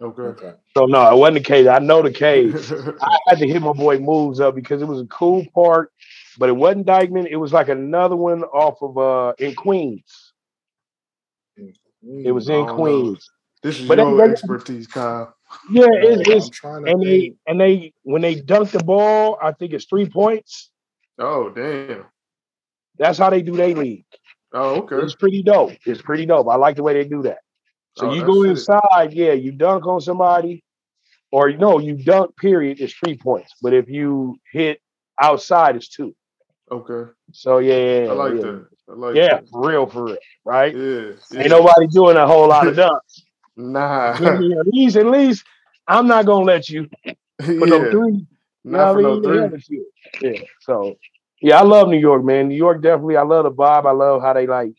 Okay. 0.02 0.22
Okay. 0.22 0.54
So 0.76 0.86
no, 0.86 1.12
it 1.12 1.18
wasn't 1.18 1.40
the 1.40 1.44
cage. 1.44 1.68
I 1.68 1.80
know 1.80 2.02
the 2.02 2.12
cage. 2.12 2.54
I 3.02 3.18
had 3.28 3.40
to 3.40 3.48
hit 3.48 3.62
my 3.62 3.74
boy 3.74 4.00
moves 4.00 4.40
up 4.40 4.56
because 4.56 4.82
it 4.82 4.86
was 4.88 5.02
a 5.02 5.06
cool 5.06 5.46
park, 5.54 5.92
but 6.38 6.50
it 6.50 6.56
wasn't 6.56 6.88
Dyckman. 6.88 7.28
It 7.30 7.38
was 7.38 7.54
like 7.54 7.70
another 7.70 8.16
one 8.16 8.44
off 8.44 8.82
of 8.82 8.98
uh 8.98 9.34
in 9.38 9.56
Queens. 9.56 10.34
It 12.04 12.32
was 12.32 12.50
in 12.50 12.66
don't 12.66 12.68
know. 12.68 12.76
Queens. 12.76 13.30
this 13.62 13.80
is 13.80 13.88
But 13.88 13.98
your 13.98 14.30
expertise, 14.30 14.88
Kyle. 14.88 15.36
Yeah, 15.70 15.86
Mm, 15.86 16.04
it's, 16.04 16.30
it's 16.30 16.46
I'm 16.46 16.52
trying 16.52 16.86
to 16.86 16.92
and 16.92 17.02
they 17.02 17.34
and 17.48 17.60
they 17.60 17.94
when 18.04 18.22
they 18.22 18.36
dunk 18.36 18.72
the 18.72 18.84
ball, 18.84 19.38
I 19.42 19.52
think 19.52 19.74
it's 19.74 19.86
three 19.86 20.10
points. 20.10 20.70
Oh, 21.20 21.50
damn. 21.50 22.06
That's 22.98 23.18
how 23.18 23.30
they 23.30 23.42
do 23.42 23.56
their 23.56 23.76
league. 23.76 24.06
Oh, 24.54 24.82
okay. 24.82 24.98
It's 24.98 25.16
pretty 25.16 25.42
dope. 25.44 25.74
It's 25.86 26.02
pretty 26.02 26.26
dope. 26.26 26.48
I 26.48 26.56
like 26.56 26.76
the 26.76 26.84
way 26.84 26.94
they 26.94 27.08
do 27.08 27.24
that. 27.24 27.40
So 27.96 28.08
Oh, 28.10 28.14
you 28.14 28.26
go 28.26 28.44
inside, 28.44 29.14
yeah, 29.14 29.34
you 29.34 29.52
dunk 29.52 29.86
on 29.86 30.02
somebody, 30.02 30.64
or 31.32 31.52
no, 31.52 31.80
you 31.80 31.96
dunk. 31.96 32.36
Period. 32.38 32.80
It's 32.80 32.94
three 32.94 33.18
points. 33.18 33.54
But 33.62 33.74
if 33.74 33.90
you 33.90 34.38
hit 34.52 34.80
outside, 35.22 35.76
it's 35.76 35.88
two. 35.90 36.16
Okay. 36.72 37.12
So 37.32 37.60
yeah, 37.60 38.04
yeah, 38.04 38.10
I 38.10 38.14
like 38.14 38.34
yeah. 38.36 38.42
that. 38.42 38.68
I 38.90 38.94
like 38.94 39.16
Yeah, 39.16 39.28
that. 39.36 39.50
for 39.50 39.68
real, 39.68 39.88
for 39.88 40.06
real, 40.06 40.18
right? 40.46 40.76
Yeah. 40.76 41.12
yeah. 41.32 41.42
Ain't 41.42 41.50
nobody 41.50 41.88
doing 41.88 42.18
a 42.18 42.26
whole 42.28 42.48
lot 42.48 42.68
of 42.68 42.76
dunks. 42.78 43.22
Nah. 43.56 44.18
Give 44.18 44.40
me 44.40 44.54
at 44.58 44.68
least, 44.68 44.96
at 44.98 45.06
least, 45.06 45.46
I'm 45.88 46.08
not 46.08 46.26
gonna 46.26 46.46
let 46.46 46.70
you 46.70 46.90
no 47.48 47.84
yeah. 47.84 47.92
three. 47.92 48.14
You 48.14 48.26
Not 48.64 48.88
know 48.88 48.94
for 48.94 49.00
I 49.00 49.02
no 49.02 49.16
mean? 49.20 49.24
Yeah, 49.24 49.50
three. 49.50 49.86
Yeah. 50.22 50.46
So 50.62 50.96
yeah, 51.42 51.60
I 51.60 51.64
love 51.64 51.90
New 51.90 52.00
York, 52.00 52.24
man. 52.24 52.48
New 52.48 52.56
York 52.56 52.82
definitely. 52.82 53.18
I 53.18 53.24
love 53.24 53.44
the 53.44 53.52
vibe. 53.52 53.86
I 53.86 53.92
love 53.92 54.22
how 54.22 54.34
they 54.34 54.48
like 54.48 54.74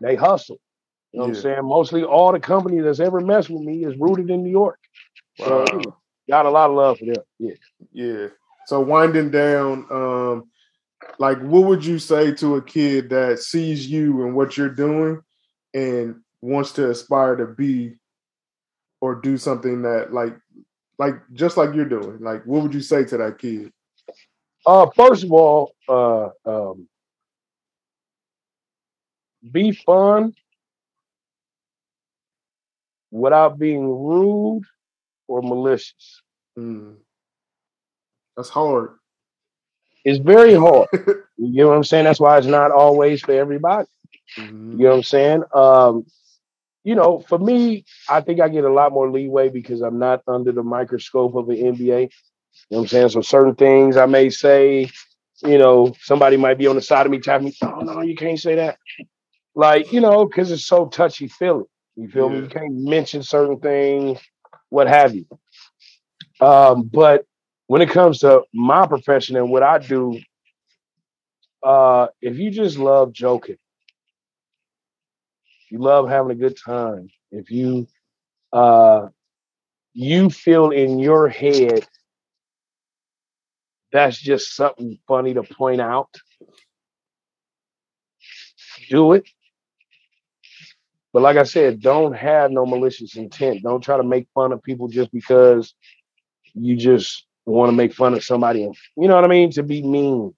they 0.00 0.14
hustle. 0.16 0.58
You 1.12 1.20
know 1.20 1.26
what 1.28 1.36
I'm 1.36 1.42
saying? 1.42 1.58
Mostly 1.64 2.02
all 2.04 2.32
the 2.32 2.40
company 2.40 2.80
that's 2.80 3.00
ever 3.00 3.20
messed 3.20 3.50
with 3.50 3.62
me 3.62 3.84
is 3.84 3.96
rooted 3.98 4.30
in 4.30 4.42
New 4.42 4.50
York. 4.50 4.78
So 5.36 5.70
Wow. 5.72 5.96
got 6.28 6.46
a 6.46 6.50
lot 6.50 6.70
of 6.70 6.76
love 6.76 6.98
for 6.98 7.06
them. 7.06 7.22
Yeah. 7.38 7.54
Yeah. 7.92 8.28
So 8.66 8.80
winding 8.80 9.30
down, 9.30 9.86
um, 9.90 10.50
like 11.18 11.38
what 11.40 11.64
would 11.64 11.84
you 11.84 11.98
say 11.98 12.32
to 12.34 12.56
a 12.56 12.62
kid 12.62 13.10
that 13.10 13.38
sees 13.38 13.86
you 13.86 14.24
and 14.24 14.34
what 14.34 14.56
you're 14.56 14.68
doing 14.68 15.22
and 15.74 16.16
wants 16.42 16.72
to 16.72 16.90
aspire 16.90 17.36
to 17.36 17.46
be 17.46 17.94
or 19.00 19.16
do 19.16 19.36
something 19.36 19.82
that 19.82 20.12
like 20.12 20.36
like 20.98 21.14
just 21.32 21.56
like 21.56 21.74
you're 21.74 21.84
doing? 21.88 22.18
Like 22.20 22.44
what 22.44 22.62
would 22.62 22.74
you 22.74 22.80
say 22.80 23.04
to 23.04 23.16
that 23.18 23.38
kid? 23.38 23.72
Uh 24.66 24.86
first 24.94 25.24
of 25.24 25.32
all, 25.32 25.72
uh 25.88 26.28
um 26.44 26.88
be 29.52 29.72
fun 29.72 30.34
without 33.10 33.58
being 33.58 33.86
rude 33.86 34.62
or 35.28 35.42
malicious. 35.42 36.22
Mm. 36.58 36.96
That's 38.36 38.48
hard. 38.48 38.96
It's 40.04 40.18
very 40.18 40.54
hard. 40.54 40.88
You 41.38 41.64
know 41.64 41.68
what 41.68 41.76
I'm 41.76 41.84
saying? 41.84 42.04
That's 42.04 42.18
why 42.18 42.38
it's 42.38 42.46
not 42.46 42.70
always 42.70 43.20
for 43.20 43.32
everybody. 43.32 43.86
Mhm. 44.38 44.72
You 44.78 44.84
know 44.84 44.88
what 44.88 44.96
I'm 44.96 45.02
saying? 45.02 45.42
Um, 45.52 46.06
you 46.86 46.94
know, 46.94 47.18
for 47.18 47.36
me, 47.40 47.84
I 48.08 48.20
think 48.20 48.40
I 48.40 48.48
get 48.48 48.62
a 48.62 48.72
lot 48.72 48.92
more 48.92 49.10
leeway 49.10 49.48
because 49.48 49.80
I'm 49.80 49.98
not 49.98 50.22
under 50.28 50.52
the 50.52 50.62
microscope 50.62 51.34
of 51.34 51.48
an 51.48 51.56
NBA. 51.56 52.02
You 52.02 52.08
know 52.70 52.78
what 52.78 52.80
I'm 52.82 52.86
saying? 52.86 53.08
So 53.08 53.22
certain 53.22 53.56
things 53.56 53.96
I 53.96 54.06
may 54.06 54.30
say, 54.30 54.88
you 55.42 55.58
know, 55.58 55.96
somebody 56.00 56.36
might 56.36 56.58
be 56.58 56.68
on 56.68 56.76
the 56.76 56.80
side 56.80 57.04
of 57.04 57.10
me 57.10 57.18
tapping 57.18 57.46
me, 57.46 57.56
oh 57.62 57.80
no, 57.80 58.02
you 58.02 58.14
can't 58.14 58.38
say 58.38 58.54
that. 58.54 58.78
Like, 59.56 59.92
you 59.92 60.00
know, 60.00 60.26
because 60.26 60.52
it's 60.52 60.64
so 60.64 60.86
touchy 60.86 61.26
feely. 61.26 61.64
You 61.96 62.08
feel 62.08 62.28
me? 62.28 62.38
You 62.38 62.46
can't 62.46 62.72
mention 62.72 63.24
certain 63.24 63.58
things, 63.58 64.20
what 64.68 64.86
have 64.86 65.12
you. 65.12 65.26
Um, 66.40 66.88
but 66.92 67.24
when 67.66 67.82
it 67.82 67.90
comes 67.90 68.20
to 68.20 68.42
my 68.54 68.86
profession 68.86 69.34
and 69.36 69.50
what 69.50 69.64
I 69.64 69.78
do, 69.78 70.20
uh, 71.64 72.06
if 72.22 72.38
you 72.38 72.52
just 72.52 72.78
love 72.78 73.12
joking, 73.12 73.56
you 75.70 75.78
love 75.78 76.08
having 76.08 76.30
a 76.32 76.34
good 76.34 76.56
time, 76.64 77.08
if 77.30 77.50
you 77.50 77.86
uh 78.52 79.08
you 79.92 80.30
feel 80.30 80.70
in 80.70 80.98
your 80.98 81.28
head 81.28 81.86
that's 83.92 84.18
just 84.20 84.54
something 84.54 84.98
funny 85.08 85.34
to 85.34 85.42
point 85.42 85.80
out, 85.80 86.10
do 88.90 89.14
it. 89.14 89.28
But 91.12 91.22
like 91.22 91.38
I 91.38 91.44
said, 91.44 91.80
don't 91.80 92.12
have 92.12 92.50
no 92.50 92.66
malicious 92.66 93.16
intent. 93.16 93.62
Don't 93.62 93.82
try 93.82 93.96
to 93.96 94.02
make 94.02 94.28
fun 94.34 94.52
of 94.52 94.62
people 94.62 94.88
just 94.88 95.10
because 95.12 95.74
you 96.54 96.76
just 96.76 97.26
want 97.46 97.70
to 97.70 97.76
make 97.76 97.94
fun 97.94 98.12
of 98.12 98.22
somebody. 98.22 98.60
You 98.60 99.08
know 99.08 99.14
what 99.14 99.24
I 99.24 99.28
mean? 99.28 99.50
To 99.52 99.62
be 99.62 99.82
mean. 99.82 100.34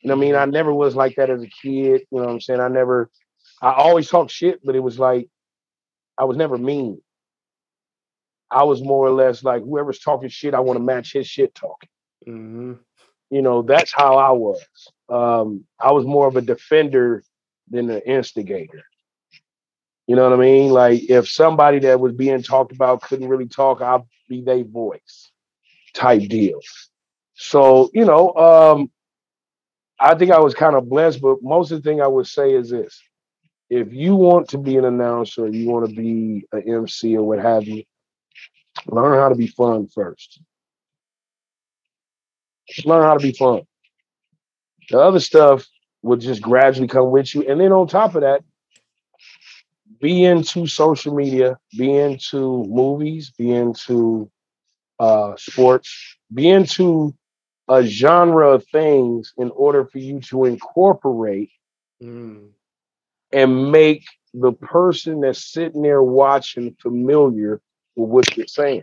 You 0.00 0.08
know 0.08 0.16
what 0.16 0.24
I 0.24 0.26
mean? 0.26 0.34
I 0.34 0.44
never 0.46 0.74
was 0.74 0.96
like 0.96 1.16
that 1.16 1.30
as 1.30 1.42
a 1.42 1.46
kid. 1.46 2.02
You 2.10 2.18
know 2.18 2.24
what 2.24 2.30
I'm 2.30 2.40
saying? 2.40 2.60
I 2.60 2.68
never, 2.68 3.10
I 3.60 3.72
always 3.72 4.08
talked 4.08 4.30
shit, 4.30 4.64
but 4.64 4.76
it 4.76 4.80
was 4.80 4.98
like, 4.98 5.28
I 6.16 6.24
was 6.24 6.36
never 6.36 6.58
mean. 6.58 7.00
I 8.50 8.64
was 8.64 8.82
more 8.82 9.06
or 9.06 9.10
less 9.10 9.44
like, 9.44 9.62
whoever's 9.62 9.98
talking 9.98 10.28
shit, 10.28 10.54
I 10.54 10.60
want 10.60 10.78
to 10.78 10.84
match 10.84 11.12
his 11.12 11.26
shit 11.26 11.54
talking. 11.54 11.90
Mhm. 12.26 12.78
You 13.30 13.42
know, 13.42 13.62
that's 13.62 13.92
how 13.92 14.16
I 14.16 14.30
was. 14.30 14.64
Um, 15.08 15.64
I 15.78 15.92
was 15.92 16.04
more 16.06 16.26
of 16.26 16.36
a 16.36 16.40
defender 16.40 17.22
than 17.68 17.90
an 17.90 18.00
instigator. 18.02 18.84
You 20.06 20.16
know 20.16 20.24
what 20.24 20.38
I 20.38 20.40
mean? 20.40 20.70
Like 20.70 21.02
if 21.10 21.28
somebody 21.28 21.80
that 21.80 22.00
was 22.00 22.12
being 22.14 22.42
talked 22.42 22.72
about 22.72 23.02
couldn't 23.02 23.28
really 23.28 23.48
talk, 23.48 23.82
I'll 23.82 24.08
be 24.28 24.40
their 24.40 24.64
voice 24.64 25.30
type 25.94 26.22
deal. 26.28 26.60
So, 27.34 27.90
you 27.92 28.06
know, 28.06 28.32
um, 28.34 28.90
I 30.00 30.14
think 30.14 30.30
I 30.30 30.40
was 30.40 30.54
kind 30.54 30.76
of 30.76 30.88
blessed, 30.88 31.20
but 31.20 31.42
most 31.42 31.70
of 31.72 31.82
the 31.82 31.88
thing 31.90 32.00
I 32.00 32.06
would 32.06 32.26
say 32.26 32.52
is 32.52 32.70
this. 32.70 33.02
If 33.70 33.92
you 33.92 34.16
want 34.16 34.48
to 34.50 34.58
be 34.58 34.76
an 34.76 34.84
announcer, 34.84 35.46
you 35.48 35.68
want 35.68 35.88
to 35.88 35.94
be 35.94 36.46
an 36.52 36.62
MC 36.66 37.16
or 37.16 37.22
what 37.22 37.38
have 37.38 37.64
you, 37.64 37.84
learn 38.86 39.18
how 39.18 39.28
to 39.28 39.34
be 39.34 39.46
fun 39.46 39.88
first. 39.88 40.40
learn 42.84 43.02
how 43.02 43.14
to 43.14 43.22
be 43.22 43.32
fun. 43.32 43.62
The 44.90 45.00
other 45.00 45.20
stuff 45.20 45.66
will 46.02 46.16
just 46.16 46.40
gradually 46.40 46.88
come 46.88 47.10
with 47.10 47.34
you. 47.34 47.42
And 47.48 47.60
then 47.60 47.72
on 47.72 47.86
top 47.88 48.14
of 48.14 48.22
that, 48.22 48.42
be 50.00 50.24
into 50.24 50.66
social 50.66 51.14
media, 51.14 51.58
be 51.76 51.94
into 51.94 52.64
movies, 52.68 53.32
be 53.36 53.50
into 53.50 54.30
uh, 54.98 55.34
sports, 55.36 56.16
be 56.32 56.48
into 56.48 57.14
a 57.68 57.82
genre 57.84 58.50
of 58.50 58.64
things 58.72 59.32
in 59.36 59.50
order 59.50 59.84
for 59.84 59.98
you 59.98 60.20
to 60.20 60.44
incorporate 60.46 61.50
Mm. 62.02 62.50
And 63.32 63.70
make 63.70 64.04
the 64.34 64.52
person 64.52 65.20
that's 65.20 65.52
sitting 65.52 65.82
there 65.82 66.02
watching 66.02 66.76
familiar 66.80 67.60
with 67.96 68.08
what 68.08 68.36
you're 68.36 68.46
saying. 68.46 68.82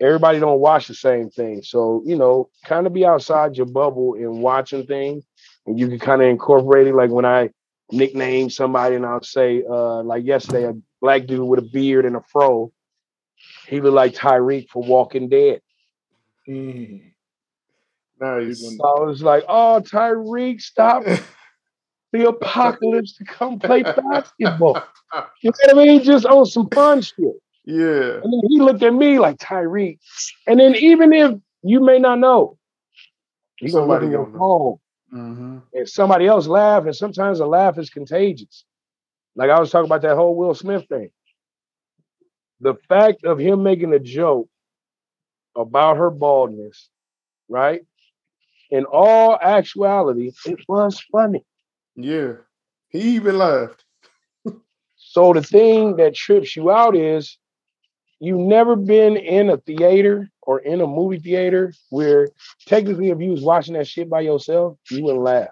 Everybody 0.00 0.40
don't 0.40 0.60
watch 0.60 0.88
the 0.88 0.94
same 0.94 1.30
thing. 1.30 1.62
So, 1.62 2.02
you 2.06 2.16
know, 2.16 2.48
kind 2.64 2.86
of 2.86 2.94
be 2.94 3.04
outside 3.04 3.56
your 3.56 3.66
bubble 3.66 4.14
and 4.14 4.42
watching 4.42 4.86
things 4.86 5.24
and 5.66 5.78
you 5.78 5.88
can 5.88 5.98
kind 5.98 6.22
of 6.22 6.28
incorporate 6.28 6.86
it. 6.86 6.94
Like 6.94 7.10
when 7.10 7.26
I 7.26 7.50
nickname 7.92 8.50
somebody 8.50 8.96
and 8.96 9.04
I'll 9.04 9.22
say, 9.22 9.62
uh, 9.68 10.02
like 10.02 10.24
yesterday, 10.24 10.64
a 10.64 10.74
black 11.00 11.26
dude 11.26 11.46
with 11.46 11.58
a 11.58 11.68
beard 11.70 12.06
and 12.06 12.16
a 12.16 12.22
fro, 12.22 12.72
he 13.66 13.80
looked 13.80 13.94
like 13.94 14.14
Tyreese 14.14 14.68
for 14.68 14.82
Walking 14.82 15.28
Dead. 15.28 15.60
Mm. 16.48 17.12
Nice. 18.20 18.60
So 18.60 18.84
I 18.84 19.04
was 19.04 19.22
like, 19.22 19.44
oh, 19.48 19.82
Tyreese, 19.84 20.62
stop 20.62 21.04
the 22.12 22.28
apocalypse 22.28 23.16
to 23.18 23.24
come 23.24 23.58
play 23.60 23.82
basketball. 23.82 24.82
You 25.42 25.50
know 25.50 25.74
what 25.74 25.84
I 25.84 25.86
mean? 25.88 26.02
Just 26.04 26.24
on 26.26 26.46
some 26.46 26.68
fun 26.70 27.02
shit. 27.02 27.34
yeah. 27.64 28.20
And 28.22 28.32
then 28.32 28.40
he 28.48 28.60
looked 28.60 28.82
at 28.84 28.94
me 28.94 29.18
like 29.18 29.38
Tyreese. 29.38 29.98
And 30.46 30.60
then 30.60 30.76
even 30.76 31.12
if 31.12 31.32
you 31.64 31.80
may 31.80 31.98
not 31.98 32.20
know, 32.20 32.58
you 33.60 33.72
gonna 33.72 33.86
look 33.86 34.02
Somebody 34.02 34.06
at 34.06 34.12
your 34.12 34.38
phone 34.38 34.76
Mm-hmm. 35.12 35.58
and 35.74 35.88
somebody 35.88 36.26
else 36.28 36.46
laugh, 36.46 36.84
and 36.84 36.94
sometimes 36.94 37.40
a 37.40 37.46
laugh 37.46 37.76
is 37.78 37.90
contagious. 37.90 38.64
Like 39.34 39.50
I 39.50 39.58
was 39.58 39.72
talking 39.72 39.86
about 39.86 40.02
that 40.02 40.14
whole 40.14 40.36
Will 40.36 40.54
Smith 40.54 40.86
thing. 40.88 41.10
The 42.60 42.74
fact 42.88 43.24
of 43.24 43.38
him 43.40 43.64
making 43.64 43.92
a 43.92 43.98
joke 43.98 44.48
about 45.56 45.96
her 45.96 46.10
baldness, 46.10 46.88
right? 47.48 47.80
In 48.70 48.84
all 48.84 49.36
actuality, 49.42 50.30
it 50.46 50.60
was 50.68 51.00
funny. 51.10 51.44
Yeah. 52.02 52.32
He 52.88 53.00
even 53.16 53.38
laughed. 53.38 53.84
So 54.96 55.32
the 55.32 55.42
thing 55.42 55.96
that 55.96 56.14
trips 56.14 56.54
you 56.54 56.70
out 56.70 56.94
is 56.96 57.36
you've 58.20 58.38
never 58.38 58.76
been 58.76 59.16
in 59.16 59.50
a 59.50 59.56
theater 59.56 60.30
or 60.42 60.60
in 60.60 60.80
a 60.80 60.86
movie 60.86 61.18
theater 61.18 61.72
where 61.88 62.28
technically 62.66 63.10
if 63.10 63.20
you 63.20 63.30
was 63.30 63.42
watching 63.42 63.74
that 63.74 63.88
shit 63.88 64.08
by 64.08 64.20
yourself, 64.20 64.78
you 64.90 65.02
wouldn't 65.02 65.24
laugh. 65.24 65.48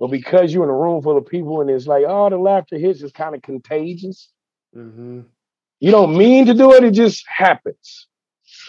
But 0.00 0.08
because 0.08 0.52
you're 0.52 0.64
in 0.64 0.70
a 0.70 0.76
room 0.76 1.02
full 1.02 1.16
of 1.16 1.26
people 1.26 1.60
and 1.60 1.68
it's 1.68 1.86
like, 1.86 2.04
oh, 2.06 2.30
the 2.30 2.38
laughter 2.38 2.78
hits 2.78 3.02
is 3.02 3.12
kind 3.12 3.34
of 3.34 3.42
contagious. 3.42 4.30
Mm-hmm. 4.74 5.20
You 5.80 5.90
don't 5.90 6.16
mean 6.16 6.46
to 6.46 6.54
do 6.54 6.72
it, 6.72 6.84
it 6.84 6.92
just 6.92 7.24
happens. 7.28 8.06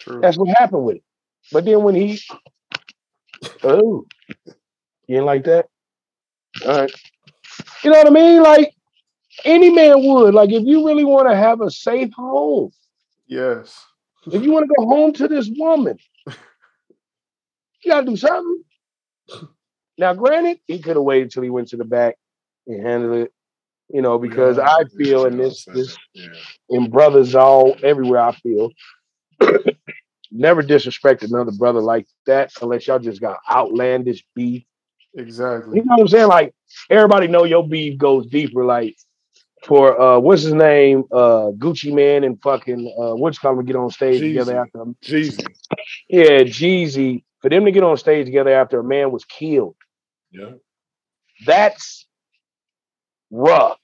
True. 0.02 0.19
That's 0.19 0.38
what 0.38 0.49
happened 0.57 0.84
with 0.84 0.98
it. 0.98 1.03
But 1.52 1.65
then 1.65 1.84
when 1.84 1.95
he, 1.95 2.19
oh, 3.64 4.06
you 5.07 5.18
ain't 5.18 5.26
like 5.26 5.45
that? 5.45 5.68
All 6.64 6.77
right. 6.77 6.91
You 7.84 7.91
know 7.91 7.98
what 7.98 8.07
I 8.07 8.11
mean? 8.11 8.41
Like 8.44 8.73
any 9.44 9.69
man 9.69 10.03
would. 10.06 10.34
Like 10.34 10.52
if 10.52 10.64
you 10.64 10.86
really 10.86 11.03
want 11.03 11.30
to 11.30 11.36
have 11.36 11.61
a 11.61 11.69
safe 11.72 12.11
home, 12.14 12.72
yes. 13.27 13.84
if 14.27 14.44
you 14.44 14.52
want 14.52 14.68
to 14.68 14.73
go 14.77 14.86
home 14.88 15.14
to 15.14 15.27
this 15.27 15.49
woman, 15.57 15.98
you 16.27 17.91
gotta 17.91 18.06
do 18.06 18.15
something. 18.18 18.64
Now, 19.98 20.14
granted, 20.14 20.60
he 20.68 20.80
could 20.80 20.95
have 20.98 21.03
waited 21.03 21.32
till 21.32 21.44
he 21.44 21.49
went 21.49 21.69
to 21.69 21.77
the 21.77 21.86
back 21.86 22.15
and 22.68 22.86
handled 22.86 23.18
it, 23.18 23.34
you 23.90 24.02
know, 24.02 24.18
because 24.19 24.57
Yeah, 24.57 24.68
I 24.69 24.84
feel 24.98 25.26
in 25.26 25.38
this 25.38 25.65
this. 25.65 25.98
Yeah. 26.14 26.27
in 26.69 26.90
brothers 26.90 27.36
all 27.36 27.76
everywhere 27.84 28.19
I 28.22 28.32
feel. 28.34 28.72
Never 30.32 30.61
disrespect 30.64 31.23
another 31.23 31.52
brother 31.52 31.80
like 31.80 32.07
that 32.26 32.52
unless 32.61 32.88
y'all 32.88 32.99
just 32.99 33.22
got 33.22 33.38
outlandish 33.49 34.26
beef. 34.36 34.64
Exactly. 35.16 35.78
You 35.78 35.84
know 35.86 35.96
what 35.96 36.02
I'm 36.02 36.08
saying? 36.08 36.28
Like 36.28 36.54
everybody 36.90 37.28
know 37.28 37.44
your 37.46 37.68
beef 37.68 37.98
goes 37.98 38.28
deeper. 38.28 38.66
Like 38.66 38.96
for 39.66 40.00
uh 40.00 40.20
what's 40.20 40.44
his 40.44 40.54
name? 40.54 41.04
Uh 41.12 41.52
Gucci 41.58 41.94
Mane 41.94 42.24
and 42.24 42.42
fucking 42.42 42.94
uh 43.00 43.16
what's 43.16 43.40
called 43.40 43.60
to 43.60 43.64
get 43.64 43.76
on 43.76 43.90
stage 43.90 44.20
together 44.22 44.60
after 44.62 44.80
Jeezy. 45.04 45.46
yeah, 46.10 46.42
Jeezy. 46.44 47.24
For 47.42 47.50
them 47.50 47.66
to 47.66 47.72
get 47.72 47.84
on 47.84 47.98
stage 47.98 48.26
together 48.26 48.52
after 48.52 48.80
a 48.80 48.84
man 48.84 49.12
was 49.12 49.24
killed, 49.26 49.76
Yeah. 50.32 50.54
that's 51.46 52.08
rough. 53.30 53.78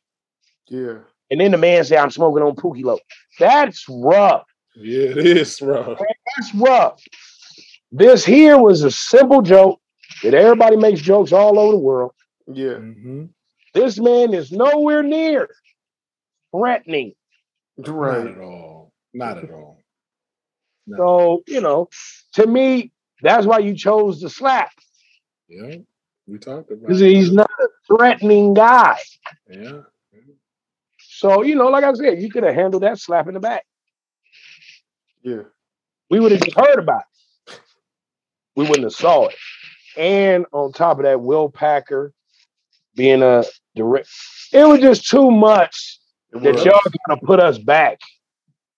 Yeah. 0.67 0.99
And 1.29 1.39
then 1.39 1.51
the 1.51 1.57
man 1.57 1.83
say, 1.83 1.97
I'm 1.97 2.11
smoking 2.11 2.43
on 2.43 2.55
Pookie 2.55 2.83
Loc. 2.83 2.99
That's 3.39 3.85
rough. 3.87 4.45
Yeah, 4.75 5.09
it 5.09 5.17
is, 5.25 5.61
rough. 5.61 5.99
That's 6.37 6.55
rough. 6.55 7.01
This 7.91 8.25
here 8.25 8.57
was 8.57 8.83
a 8.83 8.91
simple 8.91 9.41
joke 9.41 9.80
that 10.23 10.33
everybody 10.33 10.77
makes 10.77 11.01
jokes 11.01 11.31
all 11.31 11.59
over 11.59 11.71
the 11.73 11.77
world. 11.79 12.13
Yeah. 12.47 12.73
Mm-hmm. 12.73 13.25
This 13.73 13.99
man 13.99 14.33
is 14.33 14.51
nowhere 14.51 15.03
near 15.03 15.49
threatening. 16.55 17.13
Not 17.77 17.89
Right. 17.89 18.27
at 18.27 18.37
all. 18.39 18.91
Not 19.13 19.37
at 19.37 19.51
all. 19.51 19.79
No. 20.87 20.97
So, 20.97 21.43
you 21.47 21.61
know, 21.61 21.89
to 22.33 22.47
me, 22.47 22.91
that's 23.21 23.45
why 23.45 23.59
you 23.59 23.75
chose 23.75 24.19
the 24.21 24.29
slap. 24.29 24.71
Yeah. 25.47 25.75
We 26.27 26.37
talked 26.37 26.71
about 26.71 26.81
Because 26.81 27.01
it. 27.01 27.09
he's 27.11 27.31
not 27.31 27.49
a 27.59 27.67
threatening 27.87 28.53
guy. 28.53 28.97
Yeah. 29.49 29.81
So, 30.99 31.43
you 31.43 31.55
know, 31.55 31.67
like 31.67 31.83
I 31.83 31.93
said, 31.93 32.21
you 32.21 32.29
could 32.31 32.43
have 32.43 32.55
handled 32.55 32.83
that 32.83 32.99
slap 32.99 33.27
in 33.27 33.33
the 33.35 33.39
back. 33.39 33.65
Yeah. 35.23 35.43
We 36.09 36.19
would 36.19 36.31
have 36.31 36.41
heard 36.55 36.79
about 36.79 37.03
it. 37.47 37.59
We 38.55 38.65
wouldn't 38.65 38.83
have 38.85 38.93
saw 38.93 39.27
it. 39.27 39.35
And 39.97 40.45
on 40.51 40.71
top 40.71 40.99
of 40.99 41.03
that, 41.03 41.21
Will 41.21 41.49
Packer 41.49 42.13
being 42.95 43.21
a 43.21 43.43
direct, 43.75 44.09
it 44.53 44.65
was 44.65 44.79
just 44.79 45.07
too 45.09 45.31
much 45.31 45.99
that 46.31 46.63
y'all 46.63 46.79
gonna 47.07 47.21
put 47.21 47.39
us 47.39 47.57
back 47.57 47.99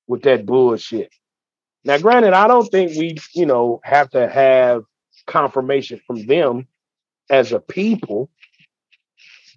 with 0.08 0.24
that 0.24 0.46
bullshit. 0.46 1.12
Now, 1.84 1.98
granted, 1.98 2.34
I 2.34 2.48
don't 2.48 2.70
think 2.72 2.98
we, 2.98 3.18
you 3.34 3.46
know, 3.46 3.82
have 3.84 4.10
to 4.12 4.28
have 4.28 4.84
confirmation 5.28 6.02
from 6.06 6.26
them 6.26 6.68
as 7.30 7.52
a 7.52 7.60
people. 7.60 8.30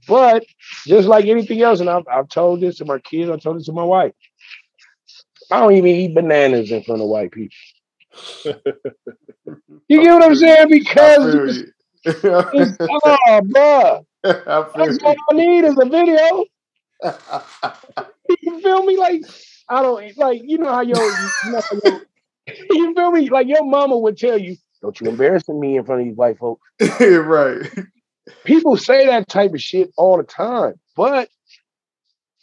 But 0.09 0.45
just 0.87 1.09
like 1.09 1.27
anything 1.27 1.63
else, 1.63 1.81
and 1.81 1.91
I've, 1.91 2.07
I've 2.09 2.29
told 2.29 2.61
this 2.61 2.79
to 2.79 2.85
my 2.85 2.99
kids, 2.99 3.31
I 3.31 3.37
told 3.39 3.59
this 3.59 3.67
to 3.67 3.73
my 3.73 3.85
wife. 3.85 4.13
I 5.51 5.61
don't 5.61 5.75
even 5.75 5.91
eat 5.91 6.15
bananas 6.15 6.71
in 6.71 6.83
front 6.83 7.03
of 7.03 7.09
white 7.09 7.33
people. 7.33 7.57
You 9.89 10.03
get 10.03 10.13
what 10.15 10.23
I'm 10.25 10.35
saying? 10.35 10.69
Because 10.69 11.33
feel 11.33 11.49
it's, 11.49 11.59
you. 11.59 11.73
it's, 12.05 12.77
oh, 12.81 13.41
bruh, 13.45 14.05
I 14.25 14.71
that's 14.77 14.99
feel 14.99 15.07
all 15.07 15.17
I 15.31 15.35
need 15.35 15.65
is 15.65 15.79
a 15.79 15.85
video. 15.85 16.45
you. 16.45 16.47
You 18.43 18.61
feel 18.61 18.83
me? 18.83 18.97
Like 18.97 19.23
I 19.69 19.83
don't 19.83 20.17
like 20.19 20.43
you 20.45 20.59
know 20.59 20.73
how 20.73 20.81
your 20.81 20.99
you, 20.99 21.31
know 21.45 21.63
your- 21.85 22.01
you 22.71 22.95
feel 22.95 23.11
me? 23.13 23.31
Like 23.31 23.47
your 23.47 23.65
mama 23.65 23.97
would 23.97 24.19
tell 24.19 24.37
you, 24.37 24.57
"Don't 24.83 25.01
you 25.01 25.09
embarrassing 25.09 25.59
me 25.61 25.77
in 25.77 25.85
front 25.85 26.01
of 26.01 26.09
these 26.09 26.17
white 26.17 26.39
folks." 26.39 26.67
right. 27.01 27.71
People 28.45 28.77
say 28.77 29.07
that 29.07 29.29
type 29.29 29.55
of 29.55 29.63
shit 29.63 29.93
all 29.97 30.17
the 30.17 30.25
time, 30.25 30.75
but 30.97 31.29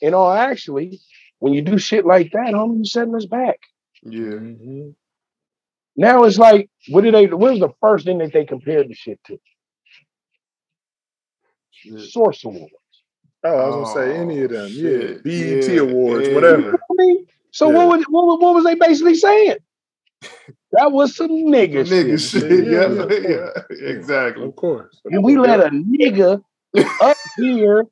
in 0.02 0.14
all 0.14 0.32
actually, 0.32 1.02
when 1.40 1.54
you 1.54 1.62
do 1.62 1.78
shit 1.78 2.06
like 2.06 2.32
that, 2.32 2.54
homie, 2.54 2.78
you 2.80 2.86
setting 2.86 3.16
us 3.16 3.26
back. 3.26 3.60
Yeah. 4.04 4.20
Mm-hmm. 4.22 4.90
Now 5.96 6.24
it's 6.24 6.38
like, 6.40 6.70
what 6.90 7.02
did 7.04 7.14
they? 7.14 7.28
What 7.28 7.52
was 7.52 7.60
the 7.60 7.70
first 7.82 8.06
thing 8.06 8.18
that 8.20 8.34
they 8.34 8.46
compared 8.46 8.90
the 8.90 8.96
shit 8.96 9.20
to? 9.26 9.38
Source 12.10 12.44
Awards. 12.46 12.74
Oh, 13.46 13.50
I 13.50 13.68
was 13.68 13.94
gonna 13.96 14.08
say 14.12 14.18
Oh, 14.18 14.22
any 14.22 14.42
of 14.44 14.52
them. 14.52 14.70
Yeah. 14.72 15.16
BET 15.24 15.68
Yeah, 15.68 15.82
awards, 15.82 16.28
yeah. 16.30 16.36
whatever. 16.36 16.74
I 16.74 16.94
mean, 16.98 17.28
so 17.52 17.70
Yeah. 17.70 17.76
what 17.78 17.88
was 17.98 18.06
what, 18.10 18.26
was- 18.26 18.40
what 18.42 18.56
was 18.56 18.64
they 18.66 18.76
basically 18.76 19.16
saying? 19.16 19.58
That 20.74 20.92
was 20.92 21.16
some 21.16 21.30
nigga, 21.30 21.86
Nigga 21.86 22.20
shit. 22.20 22.42
shit. 22.42 22.66
Yeah, 22.68 22.88
Yeah, 22.90 23.08
yeah, 23.30 23.50
yeah, 23.70 23.88
exactly. 23.90 24.46
Of 24.46 24.56
course. 24.56 25.00
And 25.06 25.24
we 25.24 25.38
let 25.38 25.60
a 25.60 25.70
nigga 25.70 26.42
up 27.02 27.18
here 27.38 27.86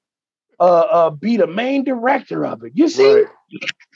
uh, 0.59 0.63
uh, 0.63 1.09
be 1.11 1.37
the 1.37 1.47
main 1.47 1.83
director 1.83 2.45
of 2.45 2.63
it. 2.63 2.73
You 2.75 2.89
see? 2.89 3.13
Right. 3.13 3.25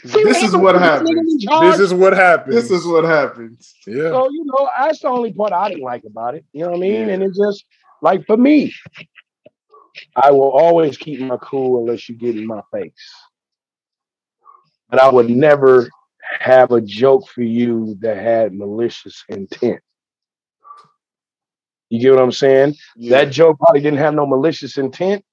This 0.03 0.43
is 0.43 0.55
what 0.55 0.75
happens. 0.75 1.45
This 1.45 1.79
is 1.79 1.93
what 1.93 2.13
happens. 2.13 2.55
This 2.55 2.71
is 2.71 2.85
what 2.85 3.03
happens. 3.03 3.73
yeah. 3.87 4.09
so 4.09 4.29
you 4.29 4.45
know 4.45 4.69
that's 4.77 4.99
the 4.99 5.07
only 5.07 5.33
part 5.33 5.51
I 5.51 5.69
didn't 5.69 5.83
like 5.83 6.03
about 6.05 6.35
it. 6.35 6.45
You 6.53 6.61
know 6.61 6.71
what 6.71 6.77
I 6.77 6.79
mean? 6.79 7.07
Yeah. 7.07 7.13
And 7.13 7.23
it's 7.23 7.37
just 7.37 7.65
like 8.01 8.25
for 8.25 8.37
me, 8.37 8.73
I 10.15 10.31
will 10.31 10.51
always 10.51 10.97
keep 10.97 11.19
my 11.21 11.37
cool 11.37 11.79
unless 11.81 12.07
you 12.09 12.15
get 12.15 12.37
in 12.37 12.45
my 12.45 12.61
face. 12.71 12.91
But 14.89 15.01
I 15.01 15.09
would 15.09 15.29
never 15.29 15.89
have 16.39 16.71
a 16.71 16.81
joke 16.81 17.27
for 17.29 17.41
you 17.41 17.97
that 18.01 18.17
had 18.17 18.53
malicious 18.53 19.23
intent. 19.29 19.81
You 21.89 21.99
get 21.99 22.11
what 22.11 22.23
I'm 22.23 22.31
saying? 22.31 22.75
Yeah. 22.95 23.17
That 23.17 23.31
joke 23.31 23.57
probably 23.59 23.81
didn't 23.81 23.99
have 23.99 24.13
no 24.13 24.25
malicious 24.25 24.77
intent, 24.77 25.23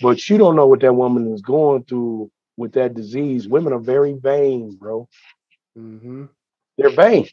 but 0.00 0.28
you 0.28 0.38
don't 0.38 0.56
know 0.56 0.66
what 0.66 0.80
that 0.80 0.94
woman 0.94 1.32
is 1.32 1.42
going 1.42 1.84
through 1.84 2.30
with 2.60 2.74
that 2.74 2.94
disease. 2.94 3.48
Women 3.48 3.72
are 3.72 3.80
very 3.80 4.12
vain, 4.14 4.76
bro. 4.78 5.08
Mm-hmm. 5.76 6.26
They're 6.78 6.90
vain. 6.90 7.28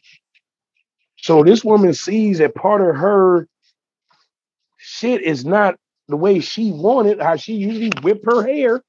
So 1.18 1.44
this 1.44 1.64
woman 1.64 1.94
sees 1.94 2.38
that 2.38 2.54
part 2.54 2.80
of 2.80 2.96
her 2.96 3.48
shit 4.78 5.22
is 5.22 5.44
not 5.44 5.76
the 6.08 6.16
way 6.16 6.40
she 6.40 6.72
wanted, 6.72 7.20
how 7.20 7.36
she 7.36 7.54
usually 7.54 7.92
whip 8.02 8.22
her 8.24 8.42
hair. 8.46 8.82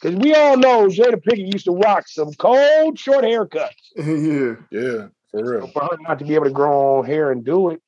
Because 0.00 0.16
we 0.18 0.34
all 0.34 0.56
know 0.56 0.86
Jada 0.88 1.16
Pinkett 1.22 1.52
used 1.52 1.66
to 1.66 1.72
rock 1.72 2.08
some 2.08 2.32
cold, 2.34 2.98
short 2.98 3.24
haircuts. 3.24 3.68
yeah. 3.96 4.54
Yeah, 4.70 5.08
for 5.30 5.40
So 5.40 5.42
real. 5.42 5.66
for 5.68 5.82
her 5.82 5.96
not 6.00 6.18
to 6.20 6.24
be 6.24 6.34
able 6.34 6.46
to 6.46 6.50
grow 6.50 6.98
on 6.98 7.04
hair 7.06 7.30
and 7.32 7.44
do 7.44 7.70
it, 7.70 7.82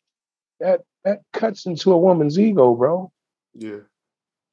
that 0.60 0.82
that 1.05 1.20
cuts 1.32 1.66
into 1.66 1.93
a 1.93 1.98
woman's 1.98 2.39
ego, 2.39 2.74
bro. 2.74 3.10
Yeah. 3.55 3.81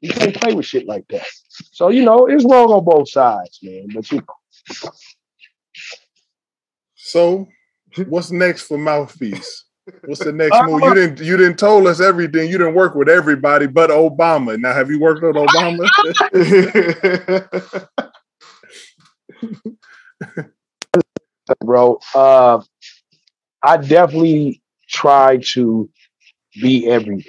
You 0.01 0.13
can't 0.13 0.35
play 0.35 0.53
with 0.53 0.65
shit 0.65 0.87
like 0.87 1.05
that. 1.09 1.27
So 1.71 1.89
you 1.89 2.03
know 2.03 2.27
it's 2.27 2.45
wrong 2.45 2.71
on 2.71 2.83
both 2.85 3.09
sides, 3.09 3.59
man. 3.61 3.87
But 3.93 4.11
you 4.11 4.19
know, 4.19 4.91
So, 6.95 7.47
what's 8.07 8.31
next 8.31 8.63
for 8.63 8.77
Mouthpiece? 8.77 9.65
What's 10.05 10.23
the 10.23 10.31
next 10.31 10.55
Uh, 10.55 10.63
move? 10.63 10.81
You 10.83 10.93
didn't 10.93 11.19
you 11.19 11.37
didn't 11.37 11.57
told 11.57 11.87
us 11.87 11.99
everything. 11.99 12.49
You 12.49 12.57
didn't 12.57 12.75
work 12.75 12.95
with 12.95 13.09
everybody 13.09 13.67
but 13.67 13.89
Obama. 13.89 14.57
Now, 14.59 14.73
have 14.73 14.89
you 14.89 14.99
worked 14.99 15.23
with 15.23 15.35
Obama? 15.35 15.89
bro, 21.65 21.99
uh, 22.15 22.61
I 23.63 23.77
definitely 23.77 24.61
try 24.87 25.37
to 25.53 25.89
be 26.61 26.87
everywhere. 26.87 27.23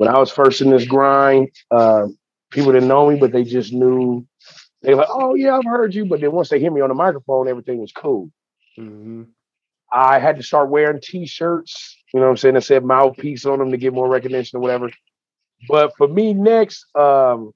When 0.00 0.10
I 0.14 0.18
was 0.18 0.32
first 0.32 0.62
in 0.62 0.70
this 0.70 0.86
grind, 0.86 1.50
uh, 1.70 2.08
people 2.50 2.72
didn't 2.72 2.88
know 2.88 3.10
me, 3.10 3.18
but 3.18 3.32
they 3.32 3.44
just 3.44 3.72
knew 3.74 4.26
they 4.82 4.94
were 4.94 5.02
like, 5.02 5.10
"Oh 5.10 5.34
yeah, 5.34 5.56
I've 5.56 5.64
heard 5.64 5.94
you." 5.94 6.06
But 6.06 6.20
then 6.20 6.32
once 6.32 6.48
they 6.50 6.60
hear 6.60 6.72
me 6.72 6.80
on 6.82 6.88
the 6.90 6.94
microphone, 6.94 7.48
everything 7.48 7.80
was 7.80 7.92
cool. 7.92 8.30
hmm 8.76 9.22
I 9.92 10.18
had 10.20 10.36
to 10.38 10.42
start 10.42 10.70
wearing 10.70 11.00
t-shirts, 11.02 11.98
you 12.14 12.20
know 12.20 12.26
what 12.26 12.30
I'm 12.32 12.36
saying, 12.38 12.54
that 12.56 12.62
said 12.62 12.84
mouthpiece 12.84 13.46
on 13.46 13.58
them 13.58 13.70
to 13.72 13.78
get 13.78 13.92
more 13.94 14.08
recognition 14.08 14.58
or 14.58 14.60
whatever. 14.60 14.90
But 15.68 15.96
for 15.96 16.08
me 16.08 16.34
next, 16.34 16.86
um, 16.96 17.52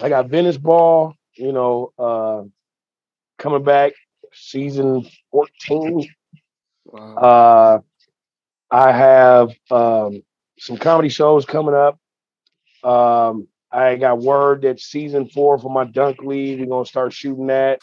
I 0.00 0.08
got 0.08 0.28
Venice 0.28 0.56
Ball, 0.58 1.14
you 1.36 1.52
know, 1.52 1.92
uh, 1.98 2.44
coming 3.38 3.64
back 3.64 3.92
season 4.32 5.06
14. 5.32 6.08
Wow. 6.84 7.16
Uh, 7.16 7.78
I 8.70 8.92
have 8.92 9.50
um, 9.70 10.22
some 10.58 10.76
comedy 10.76 11.08
shows 11.08 11.44
coming 11.44 11.74
up. 11.74 11.98
Um, 12.82 13.48
I 13.72 13.96
got 13.96 14.20
word 14.20 14.62
that 14.62 14.80
season 14.80 15.28
four 15.28 15.58
for 15.58 15.70
my 15.70 15.84
dunk 15.84 16.22
league, 16.22 16.60
we're 16.60 16.66
gonna 16.66 16.86
start 16.86 17.12
shooting 17.12 17.48
that. 17.48 17.80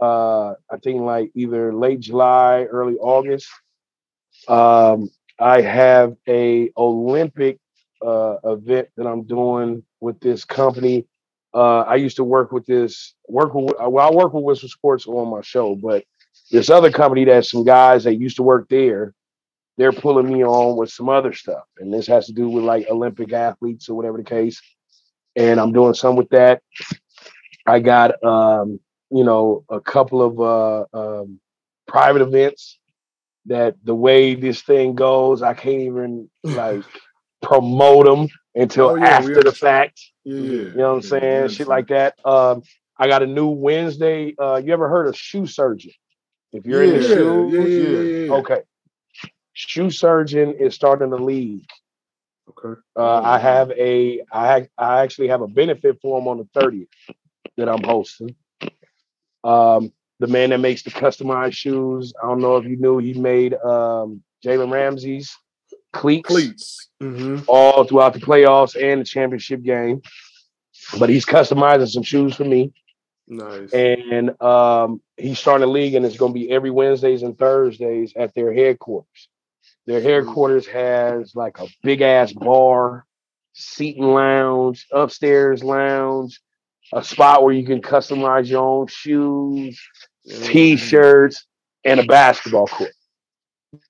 Uh, 0.00 0.54
I 0.70 0.78
think 0.82 1.02
like 1.02 1.30
either 1.34 1.74
late 1.74 2.00
July, 2.00 2.64
early 2.64 2.94
August. 2.94 3.48
Um, 4.48 5.10
I 5.38 5.60
have 5.60 6.16
a 6.28 6.70
Olympic 6.76 7.58
uh, 8.04 8.36
event 8.44 8.88
that 8.96 9.06
I'm 9.06 9.24
doing 9.24 9.82
with 10.00 10.18
this 10.20 10.44
company. 10.44 11.06
Uh, 11.54 11.80
I 11.80 11.96
used 11.96 12.16
to 12.16 12.24
work 12.24 12.50
with 12.50 12.64
this 12.64 13.14
work 13.28 13.54
with 13.54 13.74
well, 13.78 14.10
I 14.10 14.14
work 14.14 14.32
with 14.32 14.44
Whistle 14.44 14.68
Sports 14.68 15.06
on 15.06 15.28
my 15.28 15.42
show, 15.42 15.74
but 15.74 16.04
this 16.50 16.70
other 16.70 16.90
company 16.90 17.24
that 17.26 17.44
some 17.44 17.64
guys 17.64 18.04
that 18.04 18.16
used 18.16 18.36
to 18.36 18.42
work 18.42 18.68
there, 18.68 19.14
they're 19.82 19.90
pulling 19.90 20.32
me 20.32 20.44
on 20.44 20.76
with 20.76 20.90
some 20.90 21.08
other 21.08 21.32
stuff. 21.32 21.64
And 21.78 21.92
this 21.92 22.06
has 22.06 22.26
to 22.26 22.32
do 22.32 22.48
with 22.48 22.62
like 22.62 22.86
Olympic 22.88 23.32
athletes 23.32 23.88
or 23.88 23.96
whatever 23.96 24.16
the 24.16 24.22
case. 24.22 24.62
And 25.34 25.58
I'm 25.58 25.72
doing 25.72 25.94
some 25.94 26.14
with 26.14 26.28
that. 26.28 26.62
I 27.66 27.80
got 27.80 28.22
um, 28.22 28.78
you 29.10 29.24
know, 29.24 29.64
a 29.68 29.80
couple 29.80 30.22
of 30.22 30.40
uh 30.40 30.84
um 30.96 31.40
private 31.88 32.22
events 32.22 32.78
that 33.46 33.74
the 33.82 33.94
way 33.94 34.36
this 34.36 34.62
thing 34.62 34.94
goes, 34.94 35.42
I 35.42 35.54
can't 35.54 35.80
even 35.80 36.30
like 36.44 36.84
promote 37.42 38.06
them 38.06 38.28
until 38.54 38.90
Oh, 38.90 38.94
yeah, 38.94 39.08
after 39.08 39.42
the 39.42 39.50
fact. 39.50 40.00
Yeah, 40.22 40.36
yeah. 40.36 40.42
You 40.42 40.74
know 40.76 40.94
what 40.94 40.96
I'm 40.96 41.02
saying? 41.02 41.48
Shit 41.48 41.66
like 41.66 41.88
that. 41.88 42.24
Um, 42.24 42.62
I 42.96 43.08
got 43.08 43.24
a 43.24 43.26
new 43.26 43.48
Wednesday. 43.48 44.36
Uh, 44.40 44.62
you 44.64 44.72
ever 44.72 44.88
heard 44.88 45.08
of 45.08 45.16
Shoe 45.16 45.48
Surgeon? 45.48 45.90
If 46.52 46.66
you're 46.66 46.84
in 46.84 46.90
the 46.90 47.00
yeah, 47.00 47.14
shoes, 47.14 47.52
yeah, 47.52 47.60
yeah, 47.60 48.00
yeah, 48.00 48.26
yeah. 48.26 48.32
okay. 48.34 48.62
Shoe 49.52 49.90
Surgeon 49.90 50.54
is 50.54 50.74
starting 50.74 51.10
the 51.10 51.18
league. 51.18 51.66
Okay. 52.50 52.80
Uh, 52.96 53.20
I 53.22 53.38
have 53.38 53.70
a, 53.72 54.22
I 54.32 54.68
I 54.76 55.02
actually 55.02 55.28
have 55.28 55.42
a 55.42 55.48
benefit 55.48 55.98
for 56.02 56.18
him 56.20 56.28
on 56.28 56.38
the 56.38 56.60
30th 56.60 56.88
that 57.56 57.68
I'm 57.68 57.82
hosting. 57.82 58.34
Um, 59.44 59.92
the 60.18 60.26
man 60.26 60.50
that 60.50 60.58
makes 60.58 60.82
the 60.82 60.90
customized 60.90 61.54
shoes. 61.54 62.12
I 62.22 62.26
don't 62.26 62.40
know 62.40 62.56
if 62.56 62.64
you 62.64 62.76
knew 62.76 62.98
he 62.98 63.14
made 63.14 63.54
um, 63.54 64.22
Jalen 64.44 64.70
Ramsey's 64.72 65.36
cleats, 65.92 66.26
Cleats. 66.28 66.88
hmm 67.00 67.38
all 67.48 67.84
throughout 67.84 68.14
the 68.14 68.20
playoffs 68.20 68.80
and 68.80 69.00
the 69.00 69.04
championship 69.04 69.62
game. 69.62 70.00
But 70.98 71.08
he's 71.10 71.26
customizing 71.26 71.88
some 71.88 72.02
shoes 72.02 72.34
for 72.34 72.44
me. 72.44 72.72
Nice. 73.28 73.72
and 73.72 74.40
um, 74.42 75.00
he's 75.16 75.38
starting 75.38 75.66
a 75.66 75.70
league, 75.70 75.94
and 75.94 76.04
it's 76.04 76.16
going 76.16 76.32
to 76.32 76.38
be 76.38 76.50
every 76.50 76.70
Wednesdays 76.70 77.22
and 77.22 77.38
Thursdays 77.38 78.12
at 78.16 78.34
their 78.34 78.52
headquarters. 78.52 79.28
Their 79.86 80.00
headquarters 80.00 80.66
has 80.68 81.34
like 81.34 81.58
a 81.58 81.66
big 81.82 82.02
ass 82.02 82.32
bar, 82.32 83.04
seating 83.52 84.04
lounge, 84.04 84.86
upstairs 84.92 85.64
lounge, 85.64 86.40
a 86.92 87.02
spot 87.02 87.42
where 87.42 87.54
you 87.54 87.66
can 87.66 87.80
customize 87.80 88.48
your 88.48 88.62
own 88.62 88.86
shoes, 88.86 89.80
t-shirts, 90.26 91.46
and 91.84 92.00
a 92.00 92.04
basketball 92.04 92.66
court. 92.66 92.92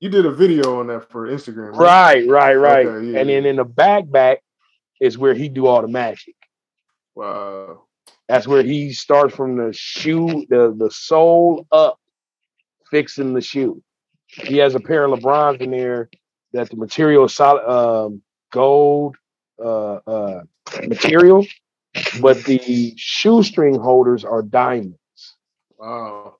You 0.01 0.09
did 0.09 0.27
a 0.27 0.31
video 0.31 0.79
on 0.79 0.87
that 0.87 1.11
for 1.11 1.27
Instagram, 1.29 1.77
right? 1.77 2.27
Right, 2.27 2.29
right, 2.29 2.55
right. 2.55 2.87
Okay, 2.87 3.07
yeah, 3.09 3.19
and 3.21 3.29
then 3.29 3.45
in 3.45 3.57
the 3.57 3.65
back 3.65 4.09
back 4.11 4.43
is 5.01 5.19
where 5.19 5.35
he 5.35 5.49
do 5.49 5.67
all 5.67 5.83
the 5.83 5.89
magic. 5.89 6.37
Wow. 7.15 7.83
That's 8.29 8.47
where 8.47 8.63
he 8.63 8.93
starts 8.93 9.35
from 9.35 9.57
the 9.57 9.73
shoe, 9.73 10.47
the 10.49 10.75
the 10.77 10.91
sole 10.91 11.67
up, 11.73 11.99
fixing 12.91 13.35
the 13.35 13.41
shoe. 13.41 13.83
He 14.33 14.57
has 14.59 14.75
a 14.75 14.81
pair 14.81 15.05
of 15.05 15.19
LeBrons 15.19 15.61
in 15.61 15.71
there 15.71 16.09
that 16.53 16.71
the 16.71 16.77
material 16.77 17.25
is 17.25 17.35
solid 17.35 17.65
um, 17.69 18.23
gold 18.51 19.17
uh, 19.63 19.95
uh, 20.07 20.43
material, 20.87 21.47
but 22.21 22.43
the 22.45 22.95
shoestring 22.97 23.79
holders 23.79 24.25
are 24.25 24.43
diamonds. 24.43 24.99
Wow. 25.79 26.37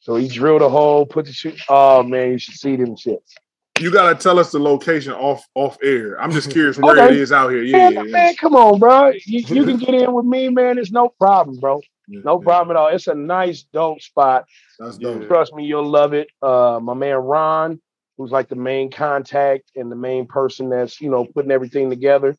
So 0.00 0.16
he 0.16 0.28
drilled 0.28 0.62
a 0.62 0.68
hole, 0.68 1.04
put 1.06 1.26
the 1.26 1.32
shoe. 1.32 1.54
Oh 1.68 2.02
man, 2.02 2.32
you 2.32 2.38
should 2.38 2.54
see 2.54 2.76
them 2.76 2.94
shits. 2.96 3.32
You 3.80 3.90
gotta 3.90 4.14
tell 4.14 4.38
us 4.38 4.52
the 4.52 4.58
location 4.58 5.12
off 5.12 5.44
off 5.54 5.76
air. 5.82 6.20
I'm 6.20 6.30
just 6.30 6.50
curious 6.50 6.78
where 6.78 6.96
Okay. 6.98 7.14
it 7.14 7.20
is 7.20 7.32
out 7.32 7.50
here. 7.50 7.62
Yeah, 7.62 7.90
Man, 7.90 8.10
man, 8.12 8.34
come 8.36 8.54
on, 8.54 8.78
bro. 8.78 9.10
You, 9.26 9.40
you 9.40 9.64
can 9.64 9.76
get 9.78 9.94
in 9.94 10.12
with 10.12 10.24
me, 10.24 10.48
man. 10.48 10.78
It's 10.78 10.90
no 10.92 11.08
problem, 11.08 11.56
bro. 11.58 11.80
Yeah, 12.08 12.20
No 12.24 12.40
yeah. 12.40 12.44
problem 12.44 12.76
at 12.76 12.80
all. 12.80 12.88
It's 12.88 13.06
a 13.08 13.14
nice, 13.14 13.62
dope 13.72 14.00
spot. 14.00 14.46
That's 14.78 14.98
dope. 14.98 15.26
Trust 15.26 15.54
me, 15.54 15.64
you'll 15.64 15.88
love 15.88 16.12
it. 16.14 16.28
Uh, 16.40 16.78
my 16.82 16.94
man 16.94 17.16
Ron, 17.16 17.80
who's 18.16 18.30
like 18.30 18.48
the 18.48 18.56
main 18.56 18.90
contact 18.90 19.72
and 19.76 19.90
the 19.90 19.96
main 19.96 20.26
person 20.26 20.68
that's 20.70 21.00
you 21.00 21.10
know 21.10 21.24
putting 21.24 21.50
everything 21.50 21.90
together. 21.90 22.36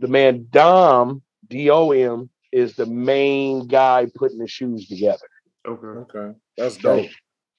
The 0.00 0.08
man 0.08 0.46
Dom 0.50 1.22
D 1.48 1.70
O 1.70 1.90
M 1.90 2.30
is 2.52 2.74
the 2.74 2.86
main 2.86 3.66
guy 3.66 4.06
putting 4.14 4.38
the 4.38 4.48
shoes 4.48 4.88
together. 4.88 5.26
Okay. 5.66 5.86
Okay, 6.16 6.38
that's 6.56 6.76
dope. 6.76 7.08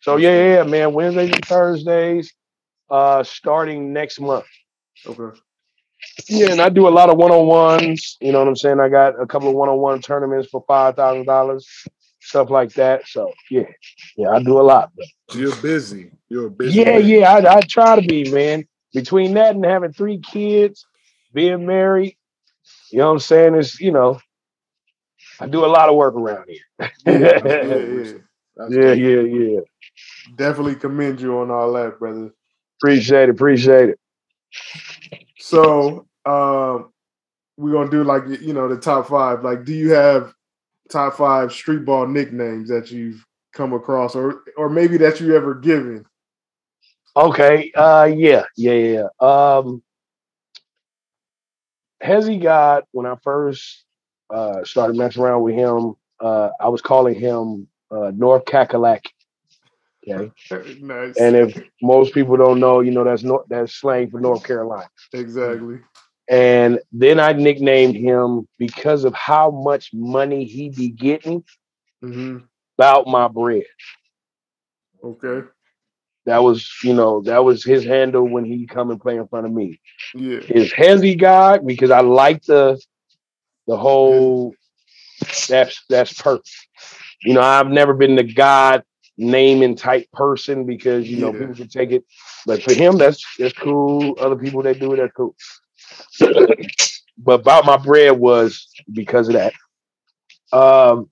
So 0.01 0.18
yeah, 0.18 0.34
yeah, 0.34 0.53
yeah, 0.55 0.63
man. 0.63 0.93
Wednesdays 0.93 1.31
and 1.31 1.45
Thursdays, 1.45 2.34
uh, 2.89 3.23
starting 3.23 3.93
next 3.93 4.19
month. 4.19 4.45
Okay. 5.05 5.38
Yeah, 6.27 6.51
and 6.51 6.61
I 6.61 6.69
do 6.69 6.87
a 6.87 6.89
lot 6.89 7.09
of 7.09 7.17
one 7.17 7.31
on 7.31 7.47
ones. 7.47 8.17
You 8.21 8.31
know 8.31 8.39
what 8.39 8.47
I'm 8.47 8.55
saying? 8.55 8.79
I 8.79 8.89
got 8.89 9.21
a 9.21 9.25
couple 9.25 9.49
of 9.49 9.55
one 9.55 9.69
on 9.69 9.77
one 9.77 10.01
tournaments 10.01 10.49
for 10.49 10.63
five 10.67 10.95
thousand 10.95 11.25
dollars, 11.25 11.67
stuff 12.19 12.49
like 12.49 12.73
that. 12.73 13.07
So 13.07 13.31
yeah, 13.49 13.67
yeah, 14.17 14.29
I 14.29 14.41
do 14.41 14.59
a 14.59 14.63
lot. 14.63 14.93
Bro. 14.95 15.05
You're 15.33 15.55
busy. 15.57 16.11
You're 16.29 16.49
busy. 16.49 16.79
Yeah, 16.79 16.99
man. 16.99 17.07
yeah, 17.07 17.33
I, 17.33 17.57
I 17.57 17.61
try 17.61 17.99
to 17.99 18.07
be, 18.07 18.29
man. 18.31 18.65
Between 18.93 19.35
that 19.35 19.55
and 19.55 19.63
having 19.63 19.93
three 19.93 20.19
kids, 20.19 20.85
being 21.33 21.65
married, 21.65 22.17
you 22.91 22.99
know 22.99 23.07
what 23.07 23.13
I'm 23.13 23.19
saying? 23.19 23.55
It's 23.55 23.79
you 23.79 23.91
know, 23.91 24.19
I 25.39 25.47
do 25.47 25.65
a 25.65 25.67
lot 25.67 25.89
of 25.89 25.95
work 25.95 26.15
around 26.15 26.49
here. 26.49 26.91
Yeah, 27.05 27.39
yeah, 27.45 27.75
yeah. 27.75 28.13
Yeah, 28.69 28.91
yeah, 28.93 29.21
yeah. 29.21 29.59
Definitely 30.35 30.75
commend 30.75 31.21
you 31.21 31.37
on 31.39 31.49
all 31.49 31.71
that, 31.73 31.99
brother. 31.99 32.31
Appreciate 32.79 33.23
it, 33.23 33.29
appreciate 33.29 33.89
it. 33.89 33.99
So 35.41 36.05
um 36.26 36.93
we're 37.57 37.73
gonna 37.73 37.89
do 37.89 38.03
like 38.03 38.23
you 38.41 38.53
know 38.53 38.68
the 38.68 38.80
top 38.80 39.07
five. 39.07 39.43
Like, 39.43 39.65
do 39.65 39.73
you 39.73 39.91
have 39.91 40.34
top 40.89 41.15
five 41.15 41.51
street 41.51 41.85
ball 41.85 42.07
nicknames 42.07 42.69
that 42.69 42.91
you've 42.91 43.26
come 43.53 43.73
across, 43.73 44.15
or 44.15 44.43
or 44.57 44.69
maybe 44.69 44.97
that 44.97 45.19
you 45.19 45.35
ever 45.35 45.55
given? 45.55 46.05
Okay. 47.15 47.72
Uh 47.76 48.09
yeah, 48.15 48.43
yeah, 48.55 48.73
yeah. 48.73 49.07
Um 49.19 49.81
Hezzy 52.03 52.41
got 52.41 52.85
when 52.91 53.05
I 53.05 53.15
first 53.23 53.84
uh 54.30 54.63
started 54.63 54.95
messing 54.95 55.23
around 55.23 55.41
with 55.43 55.55
him, 55.55 55.95
uh 56.19 56.49
I 56.59 56.69
was 56.69 56.81
calling 56.81 57.15
him 57.15 57.68
uh 57.91 58.11
North 58.15 58.45
Kakalaki. 58.45 59.11
Okay. 60.07 60.31
nice. 60.81 61.17
And 61.17 61.35
if 61.35 61.61
most 61.81 62.13
people 62.13 62.37
don't 62.37 62.59
know, 62.59 62.79
you 62.81 62.91
know 62.91 63.03
that's 63.03 63.23
not 63.23 63.47
that's 63.49 63.73
slang 63.75 64.09
for 64.09 64.19
North 64.19 64.43
Carolina. 64.43 64.89
exactly. 65.13 65.79
And 66.29 66.79
then 66.91 67.19
I 67.19 67.33
nicknamed 67.33 67.95
him 67.95 68.47
because 68.57 69.03
of 69.03 69.13
how 69.13 69.51
much 69.51 69.89
money 69.93 70.45
he 70.45 70.69
be 70.69 70.89
getting 70.89 71.43
hmm 72.01 72.37
about 72.77 73.07
my 73.07 73.27
bread. 73.27 73.63
Okay. 75.03 75.47
That 76.25 76.43
was, 76.43 76.69
you 76.83 76.93
know, 76.93 77.21
that 77.23 77.43
was 77.43 77.63
his 77.63 77.83
handle 77.83 78.27
when 78.27 78.45
he 78.45 78.65
come 78.67 78.91
and 78.91 79.01
play 79.01 79.17
in 79.17 79.27
front 79.27 79.45
of 79.45 79.51
me. 79.51 79.79
Yeah. 80.13 80.41
His 80.45 80.71
hezzy 80.71 81.15
guy 81.17 81.57
because 81.59 81.91
I 81.91 82.01
like 82.01 82.43
the 82.43 82.79
the 83.67 83.77
whole 83.77 84.53
that's 85.47 85.83
that's 85.89 86.13
perfect. 86.21 86.49
You 87.23 87.33
know, 87.33 87.41
I've 87.41 87.69
never 87.69 87.93
been 87.93 88.15
the 88.15 88.23
God 88.23 88.83
naming 89.22 89.76
type 89.76 90.11
person 90.14 90.65
because 90.65 91.10
you 91.10 91.18
know 91.18 91.31
Yeah. 91.31 91.39
people 91.39 91.56
can 91.56 91.69
take 91.69 91.91
it, 91.91 92.03
but 92.45 92.64
for 92.64 92.73
him 92.73 92.98
that's 92.98 93.26
that's 93.39 93.53
cool. 93.53 94.15
Other 94.19 94.35
people 94.35 94.64
that 94.64 94.80
do 94.80 94.93
it, 94.93 94.98
that's 94.98 95.14
cool. 95.14 95.35
but 97.18 97.41
about 97.41 97.65
my 97.65 97.77
bread 97.77 98.14
was 98.19 98.68
because 98.91 99.30
of 99.30 99.35
that. 99.35 99.53
Um, 100.53 101.10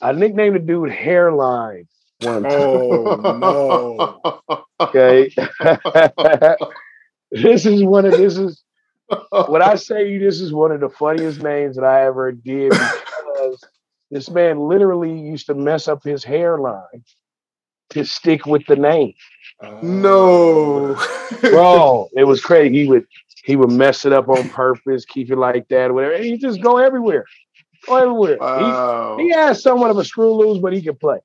I 0.00 0.12
nicknamed 0.12 0.56
the 0.56 0.60
dude 0.60 0.90
hairline 0.90 1.88
one 2.18 2.46
time. 2.46 2.82
Oh 2.84 3.20
no. 3.24 4.14
Okay. 4.80 5.30
this 7.30 7.66
is 7.66 7.82
one 7.84 8.06
of 8.06 8.16
this 8.16 8.36
is 8.38 8.62
when 9.46 9.62
I 9.62 9.76
say 9.76 10.08
you 10.10 10.18
this 10.20 10.40
is 10.40 10.52
one 10.52 10.72
of 10.72 10.80
the 10.80 10.88
funniest 10.90 11.42
names 11.42 11.76
that 11.76 11.84
I 11.84 12.06
ever 12.06 12.32
did 12.32 12.80
because 12.80 13.68
this 14.10 14.30
man 14.30 14.58
literally 14.60 15.18
used 15.18 15.46
to 15.46 15.54
mess 15.54 15.88
up 15.88 16.02
his 16.04 16.24
hairline 16.24 17.04
to 17.90 18.04
stick 18.04 18.46
with 18.46 18.66
the 18.66 18.76
name. 18.76 19.14
no. 19.82 20.94
Bro, 21.42 22.08
it 22.14 22.24
was 22.24 22.40
crazy. 22.40 22.78
He 22.78 22.88
would 22.88 23.06
he 23.44 23.56
would 23.56 23.70
mess 23.70 24.04
it 24.04 24.12
up 24.12 24.28
on 24.28 24.48
purpose, 24.50 25.04
keep 25.04 25.30
it 25.30 25.36
like 25.36 25.68
that, 25.68 25.92
whatever. 25.92 26.14
And 26.14 26.24
he 26.24 26.36
just 26.38 26.60
go 26.62 26.78
everywhere. 26.78 27.24
Go 27.86 27.96
everywhere. 27.96 28.38
wow. 28.38 29.16
He, 29.18 29.24
he 29.24 29.30
has 29.30 29.62
somewhat 29.62 29.90
of 29.90 29.98
a 29.98 30.04
screw 30.04 30.32
loose, 30.34 30.58
but 30.58 30.72
he 30.72 30.82
can 30.82 30.96
play. 30.96 31.18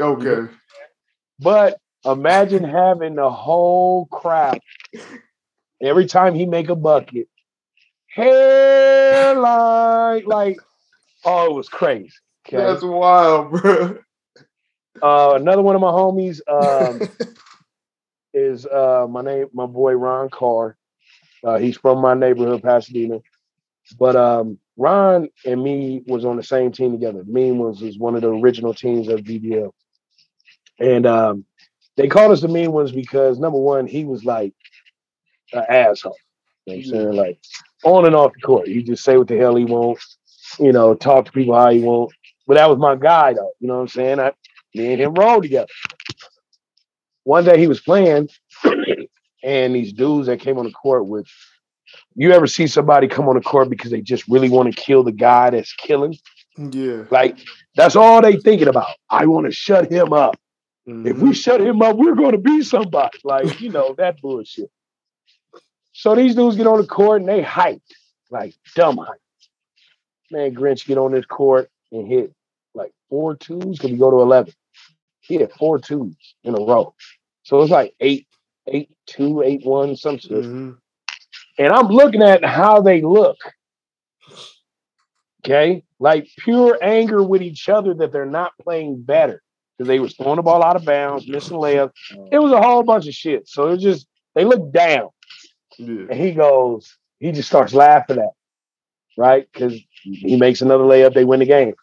okay. 0.00 0.52
But 1.38 1.78
imagine 2.04 2.64
having 2.64 3.16
the 3.16 3.30
whole 3.30 4.06
crowd 4.06 4.60
every 5.82 6.06
time 6.06 6.34
he 6.34 6.46
make 6.46 6.68
a 6.68 6.76
bucket, 6.76 7.28
hairline, 8.08 9.44
like, 10.24 10.58
oh, 11.24 11.46
it 11.46 11.54
was 11.54 11.68
crazy. 11.68 12.10
Okay. 12.46 12.56
That's 12.58 12.82
wild, 12.82 13.50
bro. 13.50 13.98
Uh, 15.02 15.34
another 15.36 15.62
one 15.62 15.74
of 15.74 15.80
my 15.80 15.90
homies 15.90 16.40
um, 16.48 17.00
is 18.34 18.66
uh, 18.66 19.06
my 19.08 19.22
name, 19.22 19.46
my 19.52 19.66
boy 19.66 19.94
Ron 19.94 20.28
Carr. 20.30 20.76
Uh, 21.44 21.58
he's 21.58 21.76
from 21.76 22.00
my 22.00 22.14
neighborhood, 22.14 22.62
Pasadena. 22.62 23.20
But 23.98 24.16
um, 24.16 24.58
Ron 24.76 25.28
and 25.44 25.62
me 25.62 26.02
was 26.06 26.24
on 26.24 26.36
the 26.36 26.42
same 26.42 26.72
team 26.72 26.92
together. 26.92 27.24
Mean 27.24 27.58
was 27.58 27.80
was 27.80 27.98
one 27.98 28.14
of 28.16 28.22
the 28.22 28.28
original 28.28 28.74
teams 28.74 29.08
of 29.08 29.20
VBL, 29.20 29.70
and 30.80 31.06
um, 31.06 31.44
they 31.96 32.08
called 32.08 32.32
us 32.32 32.40
the 32.40 32.48
Mean 32.48 32.72
Ones 32.72 32.92
because 32.92 33.38
number 33.38 33.58
one, 33.58 33.86
he 33.86 34.04
was 34.04 34.24
like 34.24 34.54
an 35.52 35.64
asshole. 35.68 36.16
You 36.66 36.74
know 36.74 36.78
what 36.78 36.84
I'm 36.86 36.90
saying? 36.90 37.16
Like 37.16 37.38
on 37.84 38.06
and 38.06 38.16
off 38.16 38.32
the 38.34 38.40
court, 38.40 38.68
he 38.68 38.82
just 38.82 39.04
say 39.04 39.16
what 39.16 39.28
the 39.28 39.36
hell 39.36 39.54
he 39.56 39.64
wants. 39.64 40.18
You 40.58 40.72
know, 40.72 40.94
talk 40.94 41.26
to 41.26 41.32
people 41.32 41.54
how 41.54 41.70
he 41.70 41.80
want. 41.80 42.12
But 42.46 42.54
that 42.54 42.68
was 42.70 42.78
my 42.78 42.96
guy, 42.96 43.34
though. 43.34 43.52
You 43.60 43.68
know 43.68 43.74
what 43.76 43.80
I'm 43.82 43.88
saying? 43.88 44.20
I, 44.20 44.32
me 44.76 44.92
and 44.92 45.00
him 45.00 45.14
rolled 45.14 45.42
together. 45.42 45.68
One 47.24 47.44
day 47.44 47.58
he 47.58 47.66
was 47.66 47.80
playing, 47.80 48.28
and 49.42 49.74
these 49.74 49.92
dudes 49.92 50.28
that 50.28 50.40
came 50.40 50.58
on 50.58 50.66
the 50.66 50.72
court 50.72 51.06
with 51.06 51.26
you 52.14 52.32
ever 52.32 52.46
see 52.46 52.66
somebody 52.66 53.08
come 53.08 53.28
on 53.28 53.34
the 53.34 53.40
court 53.40 53.68
because 53.68 53.90
they 53.90 54.00
just 54.00 54.26
really 54.28 54.48
want 54.48 54.74
to 54.74 54.80
kill 54.80 55.02
the 55.02 55.12
guy 55.12 55.50
that's 55.50 55.72
killing? 55.74 56.16
Yeah. 56.56 57.04
Like 57.10 57.38
that's 57.74 57.96
all 57.96 58.22
they 58.22 58.36
thinking 58.36 58.68
about. 58.68 58.88
I 59.10 59.26
want 59.26 59.46
to 59.46 59.52
shut 59.52 59.90
him 59.90 60.12
up. 60.12 60.36
If 60.86 60.94
we 60.94 61.10
mm-hmm. 61.10 61.32
shut 61.32 61.60
him 61.60 61.82
up, 61.82 61.96
we're 61.96 62.14
going 62.14 62.32
to 62.32 62.38
be 62.38 62.62
somebody. 62.62 63.18
Like 63.24 63.60
you 63.60 63.70
know 63.70 63.94
that 63.98 64.20
bullshit. 64.20 64.70
So 65.92 66.14
these 66.14 66.34
dudes 66.34 66.56
get 66.56 66.66
on 66.66 66.80
the 66.80 66.86
court 66.86 67.22
and 67.22 67.28
they 67.28 67.42
hype, 67.42 67.82
like 68.30 68.54
dumb 68.74 68.98
hype. 68.98 69.20
Man, 70.30 70.54
Grinch 70.54 70.86
get 70.86 70.98
on 70.98 71.12
this 71.12 71.26
court 71.26 71.70
and 71.90 72.06
hit 72.06 72.32
like 72.74 72.92
four 73.10 73.34
twos. 73.34 73.78
Can 73.78 73.92
we 73.92 73.98
go 73.98 74.10
to 74.10 74.20
eleven? 74.20 74.54
He 75.26 75.38
hit 75.38 75.52
four 75.52 75.78
twos 75.78 76.14
in 76.44 76.54
a 76.54 76.60
row. 76.64 76.94
So 77.42 77.60
it's 77.62 77.70
like 77.70 77.94
eight, 78.00 78.26
eight, 78.66 78.90
two, 79.06 79.42
eight, 79.42 79.64
one, 79.64 79.96
some 79.96 80.18
shit. 80.18 80.30
Mhm. 80.30 80.76
And 81.58 81.72
I'm 81.72 81.88
looking 81.88 82.22
at 82.22 82.44
how 82.44 82.80
they 82.80 83.00
look. 83.02 83.38
Okay. 85.44 85.84
Like 85.98 86.28
pure 86.38 86.78
anger 86.82 87.22
with 87.22 87.42
each 87.42 87.68
other 87.68 87.94
that 87.94 88.12
they're 88.12 88.26
not 88.26 88.52
playing 88.60 89.02
better 89.02 89.42
because 89.76 89.88
they 89.88 90.00
was 90.00 90.14
throwing 90.14 90.36
the 90.36 90.42
ball 90.42 90.62
out 90.62 90.76
of 90.76 90.84
bounds, 90.84 91.28
missing 91.28 91.56
layups. 91.56 91.92
It 92.32 92.38
was 92.38 92.52
a 92.52 92.60
whole 92.60 92.82
bunch 92.82 93.06
of 93.06 93.14
shit. 93.14 93.48
So 93.48 93.68
it 93.68 93.78
just, 93.78 94.06
they 94.34 94.44
look 94.44 94.72
down. 94.72 95.08
Yeah. 95.78 96.06
And 96.10 96.14
he 96.20 96.32
goes, 96.32 96.96
he 97.20 97.32
just 97.32 97.48
starts 97.48 97.72
laughing 97.74 98.18
at, 98.18 98.30
right? 99.16 99.46
Because 99.52 99.78
he 100.02 100.36
makes 100.36 100.62
another 100.62 100.84
layup, 100.84 101.14
they 101.14 101.24
win 101.24 101.40
the 101.40 101.46
game. 101.46 101.74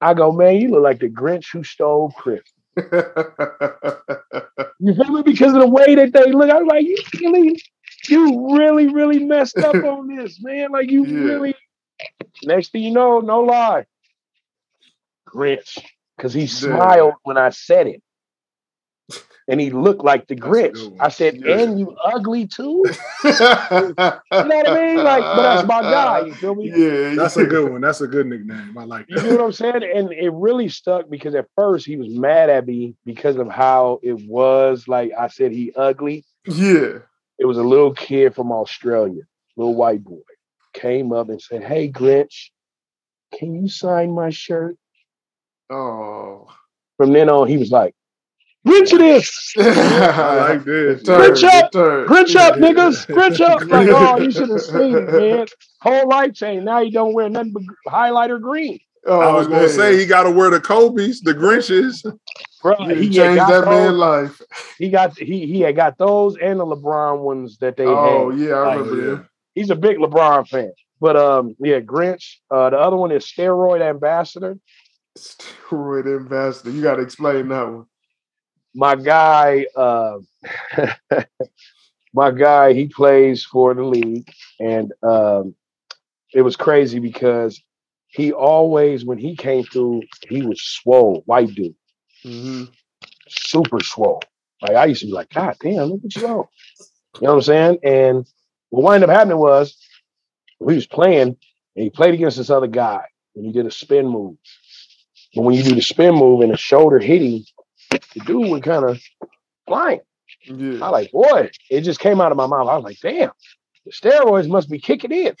I 0.00 0.14
go, 0.14 0.32
man, 0.32 0.60
you 0.60 0.68
look 0.70 0.82
like 0.82 1.00
the 1.00 1.08
Grinch 1.08 1.46
who 1.52 1.62
stole 1.62 2.10
Christmas. 2.10 2.52
You 4.78 4.94
feel 4.94 5.10
me? 5.12 5.22
Because 5.22 5.54
of 5.54 5.60
the 5.60 5.68
way 5.68 5.94
that 5.96 6.12
they 6.12 6.32
look, 6.32 6.50
I 6.50 6.58
was 6.58 6.68
like, 6.68 6.84
you 6.84 6.96
really, 7.20 7.60
you 8.08 8.56
really, 8.56 8.88
really 8.88 9.20
messed 9.24 9.62
up 9.62 9.82
on 9.84 10.08
this, 10.14 10.40
man. 10.42 10.70
Like 10.72 10.90
you 10.90 11.04
Yeah. 11.04 11.22
really. 11.22 11.54
Next 12.44 12.72
thing 12.72 12.82
you 12.84 12.92
know, 12.92 13.20
no 13.20 13.40
lie, 13.40 13.86
Grinch, 15.28 15.78
because 16.16 16.34
he 16.34 16.46
smiled 16.46 17.14
when 17.24 17.38
I 17.38 17.50
said 17.50 17.88
it, 17.88 18.03
and 19.48 19.60
he 19.60 19.70
looked 19.70 20.02
like 20.04 20.26
the 20.26 20.34
That's 20.34 20.46
Grinch. 20.46 20.96
I 21.00 21.08
said, 21.08 21.36
Yeah. 21.44 21.58
"And 21.58 21.78
you 21.78 21.94
ugly 22.04 22.46
too." 22.46 22.84
You 23.24 23.30
know 23.30 24.56
what 24.56 24.68
I 24.68 24.74
mean? 24.74 25.04
Like, 25.04 25.22
but 25.22 25.42
that's 25.42 25.68
my 25.68 25.82
guy. 25.82 26.20
You 26.26 26.34
feel 26.34 26.54
me? 26.54 26.70
Yeah, 26.74 27.14
That's 27.14 27.36
a 27.36 27.44
good 27.44 27.70
one. 27.70 27.80
That's 27.80 28.00
a 28.00 28.06
good 28.06 28.26
nickname. 28.26 28.76
I 28.76 28.84
like 28.84 29.06
You 29.08 29.16
know 29.22 29.30
what 29.36 29.40
I'm 29.40 29.52
saying? 29.52 29.82
And 29.82 30.12
it 30.12 30.30
really 30.32 30.68
stuck 30.68 31.08
because 31.08 31.34
at 31.34 31.46
first 31.56 31.86
he 31.86 31.96
was 31.96 32.08
mad 32.10 32.50
at 32.50 32.66
me 32.66 32.96
because 33.04 33.36
of 33.36 33.48
how 33.48 34.00
it 34.02 34.26
was. 34.26 34.88
Like 34.88 35.12
I 35.18 35.28
said, 35.28 35.52
he 35.52 35.72
ugly. 35.76 36.24
Yeah. 36.46 36.98
it 37.38 37.46
was 37.46 37.58
a 37.58 37.62
little 37.62 37.92
kid 37.94 38.34
from 38.34 38.50
Australia, 38.52 39.22
little 39.56 39.74
white 39.74 40.02
boy, 40.04 40.20
came 40.72 41.12
up 41.12 41.28
and 41.28 41.40
said, 41.40 41.62
Hey 41.62 41.90
Grinch, 41.90 42.50
can 43.38 43.54
you 43.54 43.68
sign 43.68 44.12
my 44.12 44.30
shirt? 44.30 44.76
Oh. 45.70 46.46
From 46.96 47.12
then 47.12 47.28
on, 47.28 47.48
he 47.48 47.56
was 47.56 47.70
like, 47.70 47.94
Grinch 48.66 48.92
it 48.94 49.00
is! 49.02 49.52
I 49.58 50.36
like 50.52 50.64
this. 50.64 51.02
Grinch 51.02 51.44
up! 51.44 51.70
Turn. 51.72 52.06
Grinch 52.08 52.34
up, 52.36 52.54
niggas! 52.56 53.06
Grinch 53.08 53.40
up! 53.40 53.62
Like, 53.68 53.88
oh, 53.90 54.18
you 54.20 54.30
should 54.30 54.48
have 54.48 54.60
seen 54.62 54.96
it, 54.96 55.12
man. 55.12 55.46
Whole 55.82 56.08
life 56.08 56.32
change. 56.32 56.64
Now 56.64 56.82
he 56.82 56.90
don't 56.90 57.12
wear 57.12 57.28
nothing 57.28 57.52
but 57.52 57.62
highlighter 57.92 58.40
green. 58.40 58.78
Oh, 59.06 59.20
I 59.20 59.34
was 59.34 59.48
gonna 59.48 59.68
say 59.68 59.98
he 59.98 60.06
got 60.06 60.22
to 60.22 60.30
wear 60.30 60.48
the 60.48 60.60
Kobe's, 60.60 61.20
the 61.20 61.34
Grinches. 61.34 62.02
Bro, 62.62 62.76
You 62.88 62.94
he, 62.94 63.10
changed 63.10 63.38
that 63.42 63.64
got 63.64 63.66
man's 63.66 63.96
life. 63.96 64.40
he 64.78 64.88
got 64.88 65.18
he 65.18 65.46
he 65.46 65.60
had 65.60 65.76
got 65.76 65.98
those 65.98 66.38
and 66.38 66.58
the 66.58 66.64
LeBron 66.64 67.18
ones 67.20 67.58
that 67.58 67.76
they 67.76 67.84
had. 67.84 67.92
Oh 67.92 68.30
had. 68.30 68.40
yeah, 68.40 68.54
I 68.54 68.64
Like, 68.76 68.78
remember 68.78 68.96
yeah. 69.02 69.06
them. 69.16 69.28
He's 69.54 69.68
a 69.68 69.76
big 69.76 69.98
LeBron 69.98 70.48
fan. 70.48 70.72
But 71.02 71.16
um, 71.16 71.54
yeah, 71.58 71.80
Grinch. 71.80 72.36
Uh, 72.50 72.70
the 72.70 72.78
other 72.78 72.96
one 72.96 73.12
is 73.12 73.26
steroid 73.26 73.82
ambassador. 73.82 74.58
Steroid 75.18 76.06
ambassador. 76.06 76.70
You 76.70 76.82
got 76.82 76.96
to 76.96 77.02
explain 77.02 77.48
that 77.48 77.68
one. 77.68 77.84
My 78.74 78.96
guy 78.96 79.66
uh, 79.76 80.18
my 82.14 82.30
guy 82.30 82.72
he 82.72 82.88
plays 82.88 83.44
for 83.44 83.74
the 83.74 83.84
league 83.84 84.28
and 84.60 84.92
um, 85.02 85.54
it 86.34 86.42
was 86.42 86.56
crazy 86.56 86.98
because 86.98 87.60
he 88.08 88.32
always 88.32 89.04
when 89.04 89.18
he 89.18 89.36
came 89.36 89.64
through 89.64 90.02
he 90.28 90.42
was 90.42 90.62
swole 90.62 91.22
white 91.26 91.54
dude. 91.54 91.74
Mhm. 92.24 92.70
super 93.28 93.80
swole. 93.80 94.22
Like 94.62 94.72
i 94.76 94.86
used 94.86 95.00
to 95.02 95.06
be 95.06 95.12
like 95.12 95.30
god 95.30 95.56
damn 95.60 95.84
look 95.90 96.00
at 96.04 96.16
you 96.16 96.22
you 96.22 96.28
know 96.28 96.48
what 97.20 97.32
i'm 97.34 97.42
saying? 97.42 97.78
And 97.84 98.26
what 98.70 98.82
wound 98.84 99.04
up 99.04 99.10
happening 99.10 99.38
was 99.38 99.76
we 100.60 100.74
was 100.74 100.86
playing 100.86 101.28
and 101.76 101.84
he 101.84 101.90
played 101.90 102.14
against 102.14 102.36
this 102.38 102.50
other 102.50 102.66
guy 102.66 103.04
and 103.36 103.44
he 103.46 103.52
did 103.52 103.66
a 103.66 103.70
spin 103.70 104.06
move. 104.08 104.36
But 105.34 105.42
when 105.42 105.54
you 105.54 105.62
do 105.62 105.74
the 105.74 105.82
spin 105.82 106.14
move 106.14 106.40
and 106.42 106.52
the 106.52 106.56
shoulder 106.56 106.98
hitting, 106.98 107.44
the 107.90 108.20
dude 108.26 108.50
was 108.50 108.60
kind 108.62 108.84
of 108.84 109.00
flying. 109.66 110.00
Yeah. 110.44 110.84
I 110.84 110.88
like, 110.90 111.12
boy, 111.12 111.50
it 111.70 111.82
just 111.82 112.00
came 112.00 112.20
out 112.20 112.32
of 112.32 112.36
my 112.36 112.46
mouth. 112.46 112.68
I 112.68 112.76
was 112.76 112.84
like, 112.84 112.98
damn, 113.00 113.30
the 113.84 113.92
steroids 113.92 114.48
must 114.48 114.70
be 114.70 114.78
kicking 114.78 115.12
in, 115.12 115.34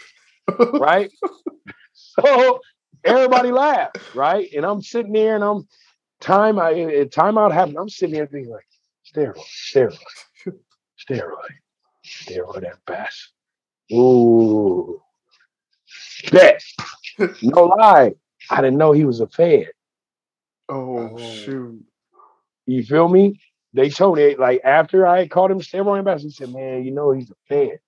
right? 0.74 1.10
so 1.92 2.60
everybody 3.04 3.50
laughed, 3.50 3.98
right? 4.14 4.48
And 4.54 4.64
I'm 4.64 4.82
sitting 4.82 5.12
there 5.12 5.34
and 5.34 5.44
I'm 5.44 5.68
time 6.20 6.58
I 6.58 6.72
timeout 6.74 7.52
happened. 7.52 7.76
I'm 7.78 7.88
sitting 7.88 8.14
there 8.14 8.26
thinking 8.26 8.52
like, 8.52 8.66
steroid, 9.14 9.36
steroid, 9.72 9.98
steroid, 10.98 11.54
steroid 12.04 12.60
that 12.62 12.78
best. 12.86 13.30
Ooh. 13.92 15.00
Bet. 16.30 16.62
No 17.42 17.66
lie. 17.66 18.12
I 18.50 18.56
didn't 18.60 18.76
know 18.76 18.90
he 18.90 19.04
was 19.04 19.20
a 19.20 19.28
fed. 19.28 19.68
Oh, 20.68 21.10
Oh. 21.12 21.18
shoot. 21.18 21.84
You 22.66 22.82
feel 22.84 23.08
me? 23.08 23.40
They 23.72 23.90
told 23.90 24.16
me 24.18 24.36
like 24.36 24.60
after 24.64 25.06
I 25.06 25.26
called 25.28 25.50
him 25.50 25.60
steroid 25.60 25.98
ambassador, 25.98 26.28
he 26.28 26.30
said, 26.30 26.52
"Man, 26.52 26.84
you 26.84 26.92
know 26.92 27.10
he's 27.12 27.30
a 27.30 27.34
fan. 27.48 27.78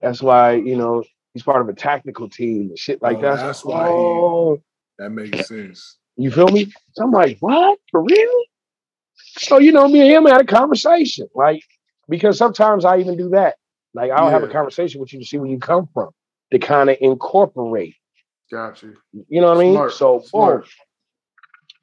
That's 0.00 0.22
why 0.22 0.54
you 0.54 0.76
know 0.76 1.04
he's 1.34 1.42
part 1.42 1.60
of 1.62 1.68
a 1.68 1.74
tactical 1.74 2.28
team 2.28 2.68
and 2.70 2.78
shit 2.78 3.00
like 3.02 3.18
Oh, 3.18 3.22
that." 3.22 3.36
that's 3.36 3.64
why 3.64 3.88
he- 3.90 3.94
Oh, 3.94 4.62
That 4.98 5.10
makes 5.10 5.46
sense. 5.48 5.98
you 6.16 6.30
feel 6.30 6.48
me? 6.48 6.72
So 6.92 7.04
I'm 7.04 7.12
like, 7.12 7.38
"What 7.40 7.78
for 7.90 8.02
real?" 8.02 8.42
So 9.38 9.58
you 9.58 9.72
know, 9.72 9.88
me 9.88 10.00
and 10.00 10.10
him 10.10 10.26
had 10.26 10.40
a 10.40 10.44
conversation, 10.46 11.28
like 11.34 11.62
because 12.08 12.36
sometimes 12.38 12.84
I 12.84 12.98
even 12.98 13.16
do 13.16 13.30
that. 13.30 13.56
Like 13.94 14.10
I'll 14.10 14.30
have 14.30 14.42
a 14.42 14.48
conversation 14.48 15.00
with 15.00 15.12
you 15.12 15.20
to 15.20 15.24
see 15.26 15.38
where 15.38 15.50
you 15.50 15.58
come 15.58 15.88
from 15.94 16.10
to 16.52 16.58
kind 16.58 16.90
of 16.90 16.96
incorporate. 17.00 17.94
Got 18.50 18.82
you. 18.82 18.96
You 19.28 19.40
know 19.40 19.48
what 19.48 19.58
I 19.58 19.60
mean? 19.60 19.74
Smart, 19.74 19.92
So 19.92 20.18
boom. 20.32 20.64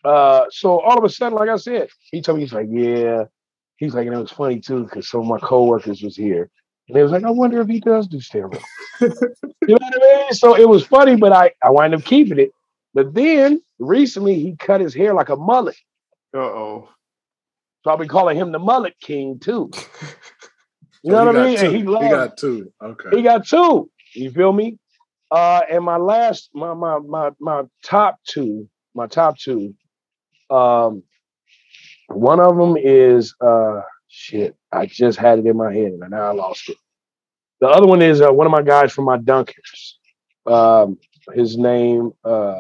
Uh, 0.08 0.46
so 0.50 0.80
all 0.82 0.98
of 0.98 1.04
a 1.04 1.10
sudden, 1.10 1.38
like 1.38 1.50
I 1.50 1.58
said, 1.58 1.90
he 2.12 2.22
told 2.22 2.38
me 2.38 2.44
he's 2.46 2.54
like, 2.54 2.68
yeah. 2.72 3.26
He's 3.78 3.94
like, 3.94 4.08
and 4.08 4.16
it 4.16 4.20
was 4.20 4.32
funny 4.32 4.60
too 4.60 4.84
because 4.86 5.10
some 5.10 5.22
of 5.22 5.28
my 5.28 5.40
coworkers 5.40 6.02
was 6.02 6.16
here, 6.16 6.50
and 6.88 6.96
they 6.98 7.04
was 7.04 7.12
like, 7.12 7.24
I 7.26 7.30
wonder 7.30 7.62
if 7.62 7.68
he 7.68 7.80
does 7.80 8.08
do 8.08 8.18
steroids. 8.18 8.62
you 9.02 9.10
know 9.10 9.78
what 9.80 10.04
I 10.04 10.18
mean? 10.24 10.34
So 10.34 10.56
it 10.56 10.68
was 10.68 10.86
funny, 10.86 11.16
but 11.16 11.34
I 11.34 11.52
I 11.64 11.70
wind 11.72 11.94
up 11.94 12.04
keeping 12.04 12.40
it. 12.40 12.52
But 12.94 13.14
then 13.14 13.62
recently, 13.80 14.36
he 14.40 14.56
cut 14.56 14.82
his 14.82 14.96
hair 14.96 15.14
like 15.14 15.30
a 15.30 15.36
mullet, 15.36 15.78
Uh 16.36 16.40
oh. 16.40 16.90
so 17.84 17.92
I'll 17.92 17.98
be 17.98 18.08
calling 18.08 18.38
him 18.38 18.52
the 18.52 18.60
mullet 18.60 18.96
king 19.02 19.40
too. 19.40 19.70
You 21.04 21.12
know 21.12 21.26
what 21.26 21.38
I 21.38 21.46
mean? 21.46 21.58
Two. 21.58 21.66
And 21.68 21.76
he 21.76 21.80
He, 21.80 21.86
got 21.86 22.38
two. 22.38 22.74
Okay. 22.84 23.10
he 23.18 23.22
got 23.22 23.48
two. 23.48 23.90
You 24.16 24.32
feel 24.32 24.52
me? 24.52 24.78
Uh, 25.32 25.62
and 25.72 25.84
my 25.84 25.98
last, 25.98 26.50
my 26.54 26.74
my 26.74 27.00
my 27.00 27.32
my 27.40 27.64
top 27.84 28.18
two, 28.28 28.68
my 28.96 29.08
top 29.08 29.38
two. 29.38 29.74
Um, 30.49 31.03
one 32.07 32.40
of 32.40 32.57
them 32.57 32.78
is 32.78 33.36
uh, 33.41 33.82
shit. 34.07 34.56
I 34.72 34.86
just 34.86 35.18
had 35.19 35.40
it 35.40 35.45
in 35.45 35.57
my 35.57 35.74
head 35.74 35.94
and 35.94 36.10
now 36.10 36.24
I 36.30 36.34
lost 36.34 36.69
it. 36.69 36.78
The 37.60 37.68
other 37.68 37.88
one 37.88 38.02
is 38.02 38.22
uh, 38.22 38.32
one 38.32 38.45
of 38.48 38.52
my 38.52 38.61
guys 38.61 38.94
from 38.94 39.06
my 39.06 39.18
Dunkers. 39.18 39.94
Um, 40.45 40.98
his 41.34 41.57
name, 41.57 42.14
uh, 42.24 42.60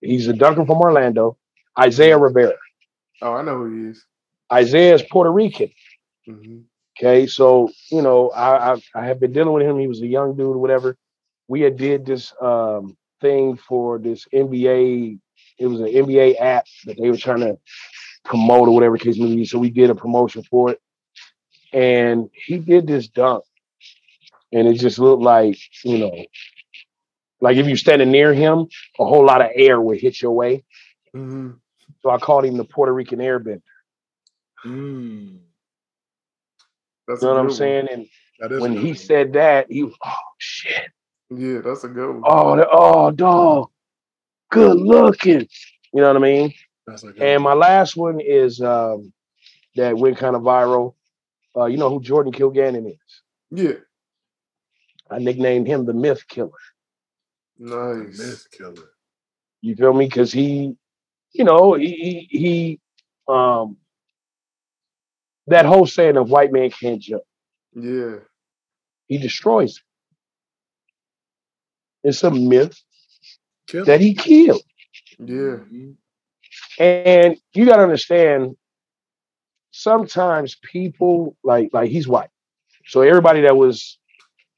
he's 0.00 0.28
a 0.28 0.32
Dunker 0.32 0.64
from 0.66 0.80
Orlando, 0.80 1.36
Isaiah 1.78 2.18
Rivera. 2.18 2.54
Oh, 3.22 3.34
I 3.34 3.42
know 3.42 3.58
who 3.58 3.82
he 3.84 3.88
is. 3.90 4.04
Isaiah 4.52 4.94
is 4.94 5.02
Puerto 5.10 5.30
Rican. 5.30 5.70
hmm 6.26 6.60
Okay, 6.96 7.26
so 7.26 7.70
you 7.90 8.02
know, 8.02 8.30
I, 8.30 8.74
I 8.74 8.82
I 8.94 9.06
have 9.06 9.18
been 9.18 9.32
dealing 9.32 9.52
with 9.52 9.64
him. 9.66 9.78
He 9.80 9.88
was 9.88 10.00
a 10.00 10.06
young 10.06 10.36
dude, 10.36 10.56
whatever. 10.56 10.96
We 11.48 11.60
had 11.62 11.76
did 11.76 12.06
this 12.06 12.32
um 12.40 12.96
thing 13.20 13.56
for 13.56 13.98
this 13.98 14.26
NBA. 14.32 15.18
It 15.58 15.66
was 15.66 15.80
an 15.80 15.86
NBA 15.86 16.40
app 16.40 16.66
that 16.86 16.98
they 17.00 17.10
were 17.10 17.16
trying 17.16 17.40
to 17.40 17.58
promote 18.24 18.68
or 18.68 18.74
whatever 18.74 18.98
case 18.98 19.18
may 19.18 19.34
be. 19.36 19.44
So 19.44 19.58
we 19.58 19.70
did 19.70 19.90
a 19.90 19.94
promotion 19.94 20.42
for 20.42 20.70
it, 20.70 20.80
and 21.72 22.30
he 22.32 22.58
did 22.58 22.86
this 22.86 23.08
dunk, 23.08 23.44
and 24.52 24.66
it 24.68 24.74
just 24.74 24.98
looked 24.98 25.22
like 25.22 25.58
you 25.84 25.98
know, 25.98 26.24
like 27.40 27.56
if 27.56 27.66
you're 27.66 27.76
standing 27.76 28.10
near 28.10 28.34
him, 28.34 28.66
a 28.98 29.04
whole 29.04 29.24
lot 29.24 29.42
of 29.42 29.50
air 29.54 29.80
would 29.80 30.00
hit 30.00 30.20
your 30.22 30.32
way. 30.32 30.64
hmm 31.12 31.50
So 32.02 32.10
I 32.10 32.18
called 32.18 32.44
him 32.44 32.56
the 32.56 32.64
Puerto 32.64 32.92
Rican 32.92 33.18
airbender. 33.20 33.62
Mm, 34.64 35.38
That's 37.06 37.22
You 37.22 37.28
know 37.28 37.34
what 37.34 37.40
I'm 37.40 37.46
one. 37.48 37.56
saying? 37.56 37.88
And 37.92 38.06
that 38.40 38.52
is 38.52 38.58
a 38.58 38.60
when 38.62 38.72
he 38.72 38.88
one. 38.88 38.96
said 38.96 39.32
that, 39.34 39.70
he 39.70 39.82
was, 39.84 39.94
oh 40.04 40.14
shit. 40.38 40.90
Yeah, 41.30 41.60
that's 41.60 41.84
a 41.84 41.88
good 41.88 42.10
one. 42.10 42.22
Oh, 42.26 42.64
oh, 42.72 43.10
dog, 43.10 43.70
good 44.50 44.76
looking. 44.78 45.46
You 45.92 46.00
know 46.02 46.08
what 46.08 46.16
I 46.16 46.20
mean? 46.20 46.54
That's 46.86 47.04
And 47.20 47.42
one. 47.42 47.44
my 47.44 47.54
last 47.54 47.96
one 47.96 48.20
is 48.20 48.60
um, 48.60 49.12
that 49.76 49.96
went 49.98 50.18
kind 50.18 50.36
of 50.36 50.42
viral. 50.42 50.94
Uh, 51.56 51.66
you 51.66 51.78
know 51.78 51.90
who 51.90 52.02
Jordan 52.02 52.32
Kilganon 52.32 52.88
is? 52.90 53.22
Yeah. 53.50 53.78
I 55.10 55.18
nicknamed 55.18 55.66
him 55.68 55.86
the 55.86 55.94
Myth 55.94 56.26
Killer. 56.28 56.50
Nice. 57.58 58.18
myth 58.18 58.46
killer. 58.52 58.90
You 59.62 59.76
feel 59.76 59.92
me? 59.92 60.06
Because 60.06 60.32
he, 60.32 60.74
you 61.32 61.44
know, 61.44 61.74
he, 61.74 62.26
he 62.30 62.38
he 62.38 62.80
um 63.32 63.76
that 65.48 65.66
whole 65.66 65.86
saying 65.86 66.16
of 66.16 66.30
white 66.30 66.52
man 66.52 66.70
can't 66.70 67.02
jump. 67.02 67.22
Yeah. 67.74 68.16
He 69.08 69.18
destroys 69.18 69.78
it. 69.78 69.94
It's 72.08 72.22
a 72.24 72.30
myth 72.30 72.78
That 73.82 74.00
he 74.00 74.14
killed. 74.14 74.62
Yeah. 75.18 75.56
And 76.78 77.36
you 77.54 77.66
gotta 77.66 77.82
understand, 77.82 78.56
sometimes 79.70 80.56
people 80.62 81.36
like 81.42 81.70
like 81.72 81.90
he's 81.90 82.06
white. 82.06 82.30
So 82.86 83.00
everybody 83.00 83.42
that 83.42 83.56
was 83.56 83.98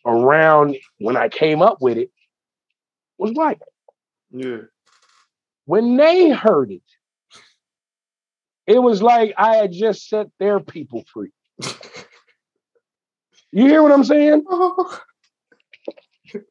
around 0.04 0.76
when 0.98 1.16
I 1.16 1.28
came 1.28 1.62
up 1.62 1.80
with 1.80 1.96
it 1.98 2.10
was 3.18 3.32
white. 3.32 3.60
Yeah. 4.30 4.62
When 5.64 5.96
they 5.96 6.30
heard 6.30 6.70
it, 6.70 6.82
it 8.66 8.78
was 8.78 9.02
like 9.02 9.32
I 9.36 9.56
had 9.56 9.72
just 9.72 10.08
set 10.08 10.26
their 10.38 10.60
people 10.60 11.04
free. 11.12 11.30
You 13.52 13.66
hear 13.68 13.82
what 13.82 13.92
I'm 13.92 14.04
saying? 14.04 14.44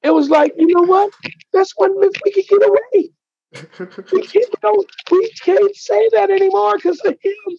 It 0.03 0.11
was 0.11 0.29
like, 0.29 0.53
you 0.57 0.67
know 0.67 0.83
what? 0.83 1.13
That's 1.53 1.73
one 1.75 1.99
myth 1.99 2.13
we 2.23 2.31
can 2.31 2.43
get 2.49 2.67
away. 2.67 3.11
We 4.11 4.21
can't, 4.27 4.61
don't, 4.61 4.91
we 5.11 5.31
can't 5.41 5.75
say 5.75 6.09
that 6.13 6.29
anymore 6.29 6.75
because 6.77 6.99
of 7.01 7.17
him. 7.21 7.57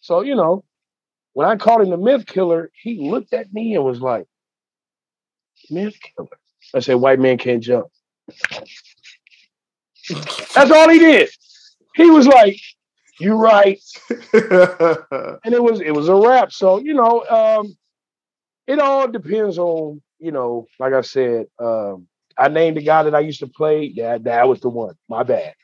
So, 0.00 0.22
you 0.22 0.34
know, 0.34 0.64
when 1.32 1.46
I 1.48 1.56
called 1.56 1.82
him 1.82 1.90
the 1.90 1.96
myth 1.96 2.26
killer, 2.26 2.70
he 2.82 3.10
looked 3.10 3.32
at 3.32 3.52
me 3.52 3.74
and 3.74 3.84
was 3.84 4.00
like, 4.00 4.26
myth 5.70 5.96
killer. 6.00 6.28
I 6.74 6.80
said, 6.80 6.94
white 6.94 7.20
man 7.20 7.38
can't 7.38 7.62
jump. 7.62 7.86
That's 10.54 10.70
all 10.70 10.88
he 10.88 10.98
did. 10.98 11.30
He 11.94 12.10
was 12.10 12.26
like, 12.26 12.58
you 13.18 13.34
right. 13.34 13.80
And 14.32 15.54
it 15.54 15.62
was 15.62 15.80
it 15.80 15.92
was 15.92 16.08
a 16.08 16.14
wrap. 16.14 16.52
So, 16.52 16.78
you 16.78 16.94
know, 16.94 17.24
um, 17.28 17.76
it 18.66 18.78
all 18.78 19.08
depends 19.08 19.58
on, 19.58 20.02
you 20.18 20.32
know, 20.32 20.66
like 20.78 20.92
I 20.92 21.00
said, 21.02 21.46
um, 21.58 22.06
I 22.38 22.48
named 22.48 22.76
the 22.76 22.82
guy 22.82 23.02
that 23.04 23.14
I 23.14 23.20
used 23.20 23.40
to 23.40 23.46
play. 23.46 23.92
That 23.96 24.24
that 24.24 24.48
was 24.48 24.60
the 24.60 24.68
one. 24.68 24.94
My 25.08 25.22
bad. 25.22 25.54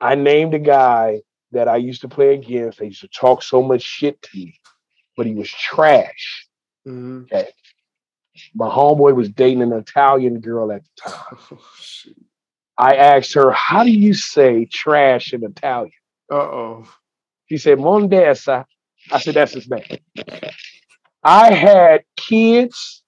I 0.00 0.14
named 0.14 0.52
the 0.52 0.58
guy 0.58 1.22
that 1.52 1.68
I 1.68 1.76
used 1.76 2.02
to 2.02 2.08
play 2.08 2.34
against. 2.34 2.78
They 2.78 2.86
used 2.86 3.00
to 3.00 3.08
talk 3.08 3.42
so 3.42 3.62
much 3.62 3.82
shit 3.82 4.20
to 4.22 4.28
me, 4.36 4.60
but 5.16 5.26
he 5.26 5.34
was 5.34 5.50
trash. 5.50 6.46
hmm 6.84 7.22
My 8.54 8.68
homeboy 8.68 9.14
was 9.14 9.28
dating 9.30 9.62
an 9.62 9.72
Italian 9.72 10.40
girl 10.40 10.70
at 10.72 10.82
the 10.84 11.02
time. 11.10 11.38
Oh. 11.52 11.58
I 12.78 12.94
asked 12.94 13.34
her, 13.34 13.50
"How 13.50 13.82
do 13.84 13.90
you 13.90 14.14
say 14.14 14.66
trash 14.66 15.32
in 15.32 15.44
Italian?" 15.44 15.92
Uh-oh. 16.30 16.86
She 17.48 17.56
said, 17.58 17.78
Mondesa. 17.78 18.64
I 19.10 19.18
said, 19.20 19.34
that's 19.34 19.52
his 19.54 19.68
name. 19.70 19.84
I 21.24 21.52
had 21.54 22.02
kids 22.16 23.02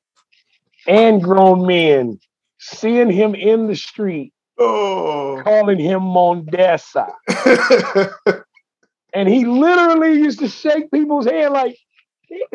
and 0.87 1.23
grown 1.23 1.67
men 1.67 2.19
seeing 2.59 3.11
him 3.11 3.35
in 3.35 3.67
the 3.67 3.77
street 3.77 4.33
Oh. 4.59 5.41
calling 5.43 5.79
him 5.79 6.01
Mondesa. 6.01 7.11
And 9.13 9.29
he 9.29 9.45
literally 9.45 10.13
used 10.21 10.39
to 10.39 10.47
shake 10.49 10.89
people's 10.93 11.27
hand 11.27 11.53
like, 11.53 11.77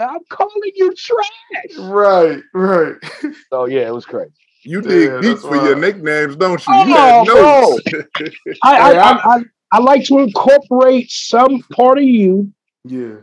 I'm 0.01 0.19
calling 0.29 0.71
you 0.75 0.93
trash. 0.95 1.77
right, 1.77 2.41
right. 2.53 2.95
So 3.49 3.65
yeah, 3.65 3.87
it 3.87 3.93
was 3.93 4.05
crazy. 4.05 4.31
You 4.63 4.81
Yeah, 4.81 4.87
dig 4.87 5.21
deep 5.21 5.31
that's 5.33 5.41
for 5.41 5.55
your 5.57 5.75
nicknames, 5.75 6.37
don't 6.37 6.65
you? 6.65 6.73
Oh, 6.73 6.85
you 6.85 6.95
had 6.95 7.27
notes. 7.27 8.37
I, 8.63 8.77
I, 8.77 8.91
I- 8.93 9.11
I, 9.11 9.35
I, 9.35 9.43
I 9.73 9.79
like 9.79 10.05
to 10.05 10.19
incorporate 10.19 11.11
some 11.11 11.59
part 11.73 11.97
of 11.97 12.05
you 12.05 12.53
Yeah. 12.85 13.15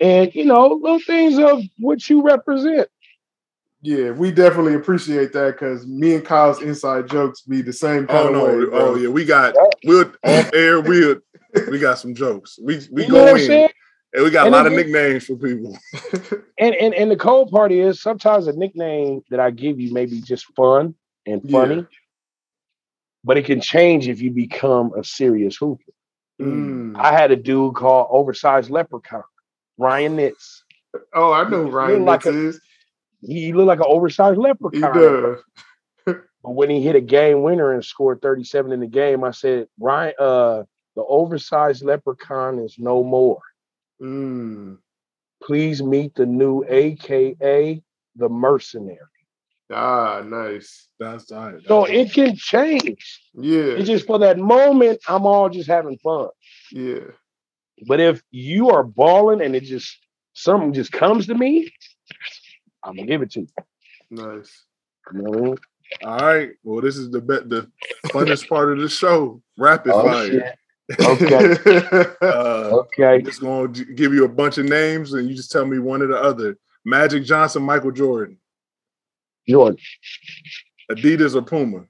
and, 0.00 0.34
you 0.34 0.44
know, 0.44 0.66
little 0.66 0.98
things 0.98 1.38
of 1.38 1.62
what 1.78 2.08
you 2.10 2.22
represent. 2.22 2.88
Yeah, 3.80 4.10
we 4.10 4.32
definitely 4.32 4.74
appreciate 4.74 5.32
that 5.34 5.52
because 5.52 5.86
me 5.86 6.16
and 6.16 6.24
Kyle's 6.24 6.60
inside 6.62 7.08
jokes 7.08 7.42
be 7.42 7.62
the 7.62 7.72
same 7.72 8.06
oh 8.08 8.28
no! 8.30 8.44
way. 8.44 8.66
oh 8.72 8.96
yeah, 8.96 9.08
we 9.08 9.24
got 9.24 9.54
we'll 9.84 10.10
off 10.24 10.50
air. 10.54 10.80
We'll 10.80 11.16
we 11.70 11.78
got 11.78 11.98
some 11.98 12.14
jokes. 12.14 12.58
We 12.60 12.80
we 12.90 13.04
You 13.04 13.10
go 13.12 13.36
in 13.36 13.68
and 14.14 14.24
we 14.24 14.30
got 14.30 14.46
And 14.46 14.54
a 14.54 14.58
lot 14.58 14.66
it 14.66 14.72
of 14.72 14.76
nicknames 14.78 15.26
for 15.26 15.36
people. 15.36 15.76
And 16.58 16.74
and 16.74 16.92
and 16.92 17.08
the 17.08 17.16
cold 17.16 17.52
part 17.52 17.70
is 17.70 18.02
sometimes 18.02 18.48
a 18.48 18.52
nickname 18.52 19.22
that 19.30 19.38
I 19.38 19.52
give 19.52 19.78
you 19.78 19.92
may 19.92 20.06
be 20.06 20.20
just 20.20 20.46
fun 20.56 20.96
and 21.24 21.40
Yeah. 21.44 21.52
funny, 21.60 21.86
but 23.22 23.36
it 23.38 23.44
can 23.44 23.60
change 23.60 24.08
if 24.08 24.20
you 24.20 24.32
become 24.32 24.92
a 24.98 25.04
serious 25.04 25.56
hooper. 25.56 25.92
Mm. 26.40 26.96
I 26.96 27.12
had 27.12 27.30
a 27.30 27.36
dude 27.36 27.76
called 27.76 28.08
Oversized 28.10 28.70
Leprechaun, 28.70 29.22
Ryan 29.76 30.16
Nitz. 30.16 30.62
Oh, 31.14 31.32
I 31.32 31.48
know 31.48 31.64
who 31.64 31.70
Ryan 31.70 32.04
like 32.04 32.22
Nitz 32.22 32.34
a- 32.34 32.46
is. 32.48 32.60
He 33.20 33.52
looked 33.52 33.66
like 33.68 33.80
an 33.80 33.86
oversized 33.88 34.38
leprechaun. 34.38 34.94
He 34.94 35.00
does. 35.00 35.42
But 36.44 36.52
when 36.52 36.70
he 36.70 36.80
hit 36.80 36.94
a 36.94 37.00
game 37.00 37.42
winner 37.42 37.72
and 37.72 37.84
scored 37.84 38.22
37 38.22 38.70
in 38.70 38.78
the 38.78 38.86
game, 38.86 39.24
I 39.24 39.32
said, 39.32 39.66
Ryan, 39.78 40.14
uh, 40.20 40.62
the 40.94 41.02
oversized 41.02 41.84
leprechaun 41.84 42.60
is 42.60 42.76
no 42.78 43.02
more. 43.02 43.40
Mm. 44.00 44.78
Please 45.42 45.82
meet 45.82 46.14
the 46.14 46.26
new 46.26 46.64
AKA 46.68 47.82
the 48.14 48.28
mercenary. 48.28 48.98
Ah, 49.70 50.22
nice. 50.24 50.88
That's 50.98 51.30
all 51.32 51.52
right. 51.52 51.62
So 51.66 51.84
it 51.84 52.12
can 52.12 52.36
change. 52.36 53.20
Yeah, 53.34 53.74
It's 53.76 53.88
just 53.88 54.06
for 54.06 54.20
that 54.20 54.38
moment, 54.38 55.00
I'm 55.08 55.26
all 55.26 55.48
just 55.48 55.68
having 55.68 55.98
fun. 55.98 56.28
yeah. 56.72 57.00
But 57.86 58.00
if 58.00 58.22
you 58.30 58.70
are 58.70 58.82
balling 58.84 59.40
and 59.40 59.54
it 59.54 59.64
just 59.64 59.98
something 60.32 60.72
just 60.72 60.90
comes 60.92 61.26
to 61.26 61.34
me, 61.34 61.70
I'm 62.84 62.96
gonna 62.96 63.06
give 63.06 63.22
it 63.22 63.30
to 63.32 63.40
you. 63.40 63.48
Nice. 64.10 64.64
You 65.12 65.22
know 65.22 65.30
what 65.30 65.38
I 65.38 65.42
mean? 65.42 65.56
all 66.04 66.18
right. 66.18 66.50
Well, 66.62 66.80
this 66.82 66.96
is 66.96 67.10
the 67.10 67.20
be- 67.20 67.46
the 67.48 67.70
funnest 68.08 68.48
part 68.48 68.72
of 68.72 68.78
the 68.80 68.88
show. 68.88 69.42
Rapid 69.56 69.92
Oh, 69.94 70.02
fire. 70.04 70.26
shit. 70.26 70.58
Okay. 71.00 72.04
Uh, 72.22 72.70
Okay. 72.80 73.16
I'm 73.16 73.24
just 73.24 73.40
to 73.40 73.84
give 73.94 74.12
you 74.14 74.24
a 74.24 74.28
bunch 74.28 74.58
of 74.58 74.64
names, 74.66 75.12
and 75.12 75.28
you 75.28 75.34
just 75.36 75.50
tell 75.52 75.66
me 75.66 75.78
one 75.78 76.02
or 76.02 76.06
the 76.06 76.16
other. 76.18 76.56
Magic 76.84 77.24
Johnson, 77.24 77.62
Michael 77.62 77.90
Jordan, 77.90 78.38
Jordan. 79.48 79.78
Adidas 80.90 81.34
or 81.34 81.42
Puma. 81.42 81.84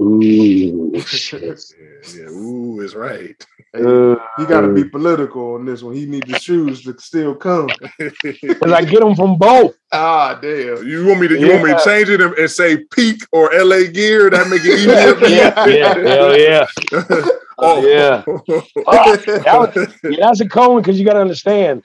Ooh, 0.00 1.00
shit. 1.06 1.42
Yeah, 1.78 2.12
yeah. 2.16 2.30
Ooh, 2.30 2.80
is 2.80 2.94
right. 2.94 3.34
Hey, 3.72 3.82
Uh, 3.84 4.16
he 4.36 4.46
got 4.46 4.62
to 4.62 4.72
be 4.72 4.84
political 4.84 5.54
on 5.54 5.64
this 5.64 5.82
one. 5.82 5.94
He 5.94 6.06
need 6.06 6.26
the 6.26 6.38
shoes 6.38 6.82
to 6.84 6.98
still 6.98 7.34
come. 7.34 7.68
Cause 7.98 8.72
I 8.72 8.84
get 8.84 9.00
them 9.00 9.14
from 9.14 9.36
both. 9.38 9.76
Ah, 9.92 10.38
damn. 10.40 10.86
You 10.86 11.06
want 11.06 11.20
me 11.20 11.28
to 11.28 11.38
you 11.38 11.48
want 11.48 11.62
me 11.64 11.74
to 11.74 11.84
change 11.84 12.08
it 12.08 12.20
and, 12.20 12.32
and 12.34 12.50
say 12.50 12.78
peak 12.94 13.22
or 13.32 13.50
LA 13.52 13.84
gear? 13.92 14.30
That 14.30 14.48
make 14.48 14.62
it 14.64 14.78
easier. 14.78 15.18
Yeah, 15.28 15.66
yeah, 15.66 15.94
hell 16.08 16.38
yeah. 16.38 16.66
oh 17.58 17.86
Yeah. 17.86 18.22
Oh, 18.86 19.16
that 19.16 19.44
was- 19.74 19.94
yeah, 20.04 20.26
that's 20.26 20.40
a 20.40 20.48
cold 20.48 20.74
one 20.74 20.82
because 20.82 20.98
you 20.98 21.04
got 21.04 21.14
to 21.14 21.20
understand. 21.20 21.82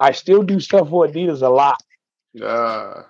I 0.00 0.12
still 0.12 0.42
do 0.42 0.58
stuff 0.60 0.88
for 0.88 1.06
Adidas 1.06 1.42
a 1.42 1.48
lot, 1.48 1.76
Ah, 2.42 3.09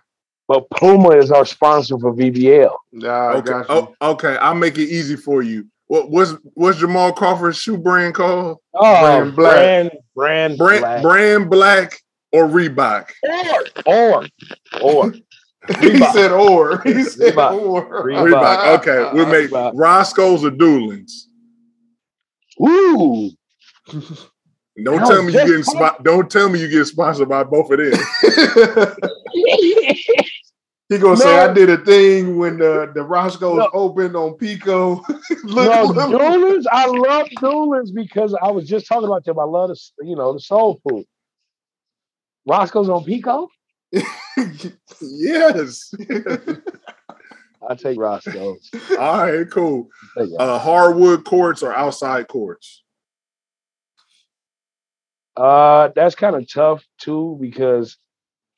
but 0.50 0.68
Puma 0.70 1.10
is 1.10 1.30
our 1.30 1.46
sponsor 1.46 1.96
for 1.96 2.12
VBL. 2.12 2.74
nah, 2.90 3.08
I 3.08 3.32
okay. 3.36 3.50
got 3.50 3.66
oh, 3.68 3.78
you. 3.82 3.96
Oh, 4.00 4.10
okay. 4.14 4.36
I'll 4.38 4.56
make 4.56 4.78
it 4.78 4.88
easy 4.88 5.14
for 5.14 5.42
you. 5.42 5.68
What 5.86 6.10
what's 6.10 6.34
what's 6.54 6.80
Jamal 6.80 7.12
Crawford's 7.12 7.56
shoe 7.56 7.78
brand 7.78 8.16
called? 8.16 8.58
Oh, 8.74 9.00
Brand 9.00 9.36
black. 9.36 9.54
brand, 9.54 9.90
brand, 10.16 10.58
Brand 10.58 10.80
black. 10.82 11.02
brand 11.02 11.50
black 11.50 12.00
or 12.32 12.48
Reebok? 12.48 13.10
or, 13.86 14.26
or, 14.82 15.12
he 15.12 15.20
Reebok. 15.68 16.12
said 16.14 16.32
or. 16.32 16.80
He 16.84 17.04
said 17.04 17.34
Reebok. 17.34 17.52
or. 17.62 18.04
Reebok. 18.06 18.32
Reebok. 18.32 18.78
Okay, 18.80 19.10
we'll 19.14 19.26
make 19.26 19.50
Reebok. 19.50 19.72
Roscoe's 19.76 20.44
or 20.44 20.50
Dulan's. 20.50 21.28
Ooh, 22.60 23.30
Don't 24.84 25.06
tell 25.06 25.22
me 25.22 25.32
you 25.32 25.38
just 25.38 25.46
getting 25.46 25.62
spo- 25.62 26.02
don't 26.02 26.30
tell 26.30 26.48
me 26.48 26.60
you 26.60 26.68
get 26.68 26.86
sponsored 26.86 27.28
by 27.28 27.44
both 27.44 27.70
of 27.70 27.78
them. 27.78 27.92
He 30.90 30.98
gonna 30.98 31.16
say 31.16 31.38
I 31.38 31.52
did 31.52 31.70
a 31.70 31.76
thing 31.78 32.36
when 32.36 32.58
the 32.58 32.90
the 32.92 33.04
Roscoe's 33.04 33.58
No. 33.58 33.70
opened 33.72 34.16
on 34.16 34.34
Pico. 34.34 34.96
no, 35.44 35.84
look, 35.84 35.94
look. 35.94 36.20
Dulan's. 36.20 36.66
I 36.66 36.86
love 36.86 37.28
Dulan's 37.40 37.92
because 37.92 38.34
I 38.42 38.50
was 38.50 38.68
just 38.68 38.88
talking 38.88 39.06
about 39.06 39.24
them. 39.24 39.38
I 39.38 39.44
love 39.44 39.68
the, 39.68 39.78
you 40.04 40.16
know, 40.16 40.32
the 40.32 40.40
soul 40.40 40.80
food. 40.82 41.06
Roscoe's 42.44 42.88
on 42.88 43.04
Pico. 43.04 43.48
yes. 45.00 45.94
I 47.68 47.74
take 47.76 47.96
Roscoe's. 47.96 48.68
All 48.98 49.22
right, 49.22 49.48
cool. 49.48 49.88
Uh, 50.16 50.58
hardwood 50.58 51.24
courts 51.24 51.62
or 51.62 51.72
outside 51.72 52.26
courts? 52.26 52.82
Uh, 55.36 55.90
that's 55.94 56.16
kind 56.16 56.34
of 56.34 56.50
tough 56.52 56.84
too 56.98 57.38
because 57.40 57.96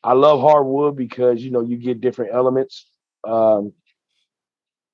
I 0.05 0.15
love 0.15 0.41
hardwood 0.41 0.97
because 0.97 1.43
you 1.43 1.51
know 1.51 1.61
you 1.61 1.77
get 1.77 2.01
different 2.01 2.35
elements. 2.35 2.87
Um, 3.25 3.73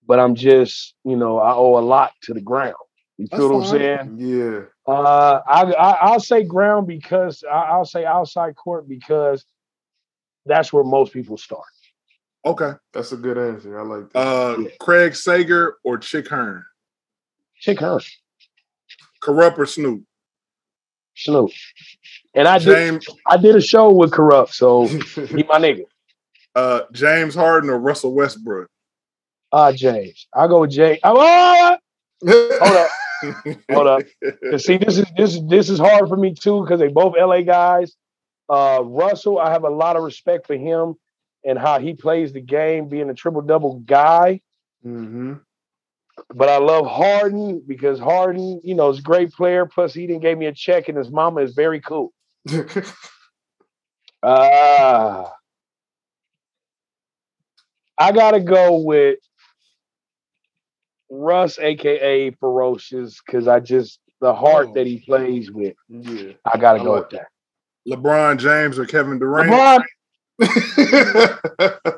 but 0.06 0.18
I'm 0.18 0.34
just 0.34 0.94
you 1.04 1.16
know 1.16 1.38
I 1.38 1.52
owe 1.54 1.78
a 1.78 1.80
lot 1.80 2.12
to 2.22 2.34
the 2.34 2.40
ground. 2.40 2.74
You 3.16 3.26
That's 3.30 3.40
feel 3.40 3.58
what 3.58 3.68
I'm 3.68 3.78
saying? 3.78 4.16
yeah. 4.18 4.60
Uh, 4.86 5.40
I, 5.46 5.62
I 5.72 5.90
I'll 6.02 6.20
say 6.20 6.44
ground 6.44 6.86
because 6.86 7.42
I, 7.50 7.56
I'll 7.56 7.84
say 7.84 8.04
outside 8.04 8.54
court 8.54 8.88
because 8.88 9.44
that's 10.46 10.72
where 10.72 10.84
most 10.84 11.12
people 11.12 11.36
start. 11.36 11.64
Okay. 12.44 12.72
That's 12.92 13.12
a 13.12 13.16
good 13.16 13.36
answer. 13.36 13.78
I 13.78 13.82
like 13.82 14.12
that. 14.12 14.18
Uh, 14.18 14.56
Craig 14.80 15.14
Sager 15.14 15.76
or 15.84 15.98
Chick 15.98 16.28
Hearn? 16.28 16.64
Chick 17.60 17.80
Hearn, 17.80 18.00
Kurupt 19.22 19.58
or 19.58 19.66
Snoop? 19.66 20.04
Snoop, 21.18 21.50
and 22.34 22.46
I 22.46 22.58
did 22.58 23.04
I 23.26 23.36
did 23.36 23.56
a 23.56 23.60
show 23.60 23.90
with 23.90 24.12
Kurupt, 24.12 24.52
so 24.52 24.86
he 24.86 25.42
my 25.44 25.58
nigga. 25.58 25.84
uh, 26.54 26.82
James 26.92 27.34
Harden 27.34 27.70
or 27.70 27.78
Russell 27.78 28.14
Westbrook? 28.14 28.68
Uh, 29.50 29.72
James, 29.72 30.26
I 30.34 30.46
go 30.46 30.60
with 30.60 30.70
James. 30.70 31.00
Oh, 31.04 31.76
hold 32.24 32.76
up. 32.76 32.90
Hold 33.72 33.86
up. 33.88 34.02
see, 34.58 34.76
this 34.76 34.96
is 34.98 35.04
this 35.16 35.34
is 35.34 35.46
this 35.48 35.68
is 35.68 35.78
hard 35.80 36.08
for 36.08 36.16
me 36.16 36.34
too 36.34 36.62
because 36.62 36.78
they 36.78 36.86
both 36.86 37.14
LA 37.18 37.40
guys. 37.40 37.96
Uh, 38.48 38.80
Russell, 38.84 39.40
I 39.40 39.50
have 39.50 39.64
a 39.64 39.68
lot 39.70 39.96
of 39.96 40.04
respect 40.04 40.46
for 40.46 40.54
him 40.54 40.94
and 41.44 41.58
how 41.58 41.80
he 41.80 41.94
plays 41.94 42.32
the 42.32 42.40
game, 42.40 42.88
being 42.88 43.10
a 43.10 43.14
triple 43.14 43.42
double 43.42 43.80
guy. 43.80 44.40
hmm 44.84 45.34
But 46.34 46.48
I 46.50 46.58
love 46.58 46.86
Harden 46.86 47.62
because 47.66 47.98
Harden, 47.98 48.60
you 48.62 48.74
know, 48.74 48.90
is 48.90 48.98
a 48.98 49.02
great 49.02 49.32
player. 49.32 49.64
Plus, 49.66 49.94
he 49.94 50.06
didn't 50.06 50.20
gave 50.22 50.36
me 50.36 50.46
a 50.46 50.52
check, 50.52 50.88
and 50.88 50.98
his 50.98 51.10
mama 51.10 51.40
is 51.42 51.54
very 51.54 51.80
cool. 51.80 52.12
Ah, 54.20 55.32
I 57.96 58.10
gotta 58.12 58.40
go 58.40 58.78
with 58.78 59.20
Russ, 61.08 61.58
aka 61.60 62.30
Ferocious, 62.32 63.20
because 63.24 63.46
I 63.46 63.60
just 63.60 64.00
the 64.20 64.34
heart 64.34 64.68
Oh. 64.70 64.74
that 64.74 64.88
he 64.88 64.98
plays 65.06 65.52
with. 65.52 65.76
yeah. 65.88 66.32
I 66.44 66.58
gotta 66.58 66.80
I 66.80 66.84
go 66.84 66.94
with 66.94 67.10
that. 67.10 67.28
LeBron 67.88 68.38
James 68.38 68.76
or 68.78 68.86
Kevin 68.86 69.20
Durant? 69.20 69.50
LeBron, 69.50 69.82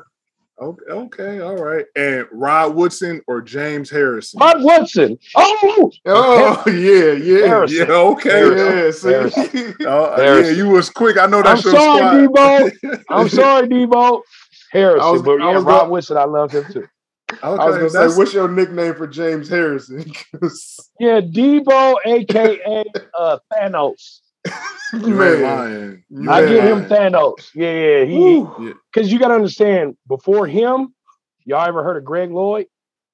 Okay, 0.71 0.91
okay, 0.91 1.39
all 1.39 1.55
right. 1.57 1.85
And 1.95 2.25
Rod 2.31 2.75
Woodson 2.75 3.21
or 3.27 3.41
James 3.41 3.89
Harrison? 3.89 4.39
Rod 4.39 4.63
Woodson. 4.63 5.17
Oh, 5.35 5.91
oh 6.05 6.63
yeah, 6.67 7.11
yeah, 7.13 7.47
Harrison. 7.47 7.87
Yeah, 7.87 7.93
okay. 7.93 8.55
yeah. 8.85 8.91
See? 8.91 9.09
Harrison. 9.09 9.75
Oh, 9.81 10.15
yeah, 10.21 10.49
you 10.49 10.69
was 10.69 10.89
quick. 10.89 11.17
I 11.17 11.25
know 11.25 11.39
I'm 11.39 11.43
that's 11.43 11.63
your 11.65 11.73
sorry, 11.75 12.25
squad. 12.25 12.61
Debo. 12.83 12.99
I'm 13.09 13.29
sorry, 13.41 13.67
Debo. 13.67 14.21
Harrison, 14.71 15.01
I 15.07 15.11
was- 15.11 15.21
but 15.21 15.41
I 15.41 15.51
was 15.53 15.63
Rod 15.63 15.85
go- 15.85 15.89
Woodson, 15.91 16.17
I 16.17 16.23
love 16.25 16.51
him 16.51 16.65
too. 16.71 16.85
Okay, 17.31 17.39
I 17.43 17.49
was 17.49 17.77
gonna 17.93 18.09
say, 18.11 18.17
what's 18.17 18.33
your 18.33 18.49
nickname 18.49 18.93
for 18.95 19.07
James 19.07 19.47
Harrison? 19.49 20.03
Yeah, 20.99 21.19
Debo, 21.21 21.95
aka 22.05 22.83
uh, 23.17 23.37
Thanos. 23.51 24.19
you 24.93 24.99
ain't 25.01 25.17
man, 25.17 25.41
lying. 25.41 26.03
You 26.09 26.31
I 26.31 26.45
give 26.45 26.63
him. 26.63 26.85
Thanos. 26.85 27.49
Yeah, 27.53 27.71
yeah. 27.71 28.05
He 28.05 28.73
because 28.91 29.11
you 29.11 29.19
got 29.19 29.29
to 29.29 29.35
understand. 29.35 29.97
Before 30.07 30.47
him, 30.47 30.93
y'all 31.45 31.67
ever 31.67 31.83
heard 31.83 31.97
of 31.97 32.05
Greg 32.05 32.31
Lloyd? 32.31 32.67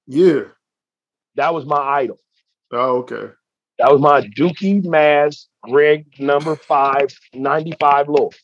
yeah. 0.07 0.41
That 1.35 1.53
was 1.53 1.65
my 1.65 1.77
idol. 1.77 2.17
Oh, 2.71 2.97
okay. 2.97 3.29
That 3.77 3.91
was 3.91 4.01
my 4.01 4.21
Dookie 4.21 4.83
Maz, 4.83 5.45
Greg 5.61 6.07
number 6.19 6.55
five, 6.55 7.15
95 7.33 8.09
Lloyd. 8.09 8.35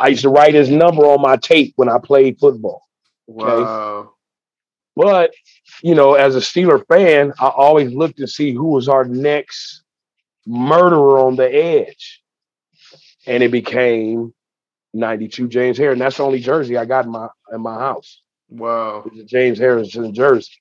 I 0.00 0.08
used 0.08 0.22
to 0.22 0.28
write 0.28 0.54
his 0.54 0.68
number 0.68 1.04
on 1.04 1.22
my 1.22 1.36
tape 1.36 1.74
when 1.76 1.88
I 1.88 1.98
played 2.02 2.40
football. 2.40 2.82
Wow. 3.28 4.14
But, 4.96 5.32
you 5.80 5.94
know, 5.94 6.14
as 6.14 6.34
a 6.34 6.40
Steeler 6.40 6.84
fan, 6.88 7.32
I 7.38 7.48
always 7.48 7.92
looked 7.92 8.18
to 8.18 8.26
see 8.26 8.52
who 8.52 8.66
was 8.66 8.88
our 8.88 9.04
next 9.04 9.83
murderer 10.46 11.18
on 11.20 11.36
the 11.36 11.52
edge. 11.54 12.22
And 13.26 13.42
it 13.42 13.50
became 13.50 14.34
92 14.94 15.48
James 15.48 15.78
Harrison. 15.78 16.00
That's 16.00 16.16
the 16.18 16.24
only 16.24 16.40
jersey 16.40 16.76
I 16.76 16.84
got 16.84 17.06
in 17.06 17.12
my 17.12 17.28
in 17.52 17.60
my 17.62 17.74
house. 17.78 18.22
Wow. 18.50 19.04
It 19.06 19.12
was 19.12 19.20
a 19.22 19.24
James 19.24 19.58
Harrison 19.58 20.14
jersey 20.14 20.52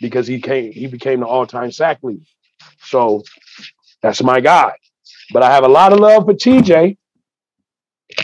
because 0.00 0.26
he 0.26 0.40
came 0.40 0.72
he 0.72 0.86
became 0.86 1.20
the 1.20 1.26
all-time 1.26 1.72
sack 1.72 1.98
leader. 2.02 2.24
So 2.84 3.22
that's 4.02 4.22
my 4.22 4.40
guy. 4.40 4.74
But 5.32 5.42
I 5.42 5.52
have 5.52 5.64
a 5.64 5.68
lot 5.68 5.92
of 5.92 6.00
love 6.00 6.26
for 6.26 6.34
TJ. 6.34 6.96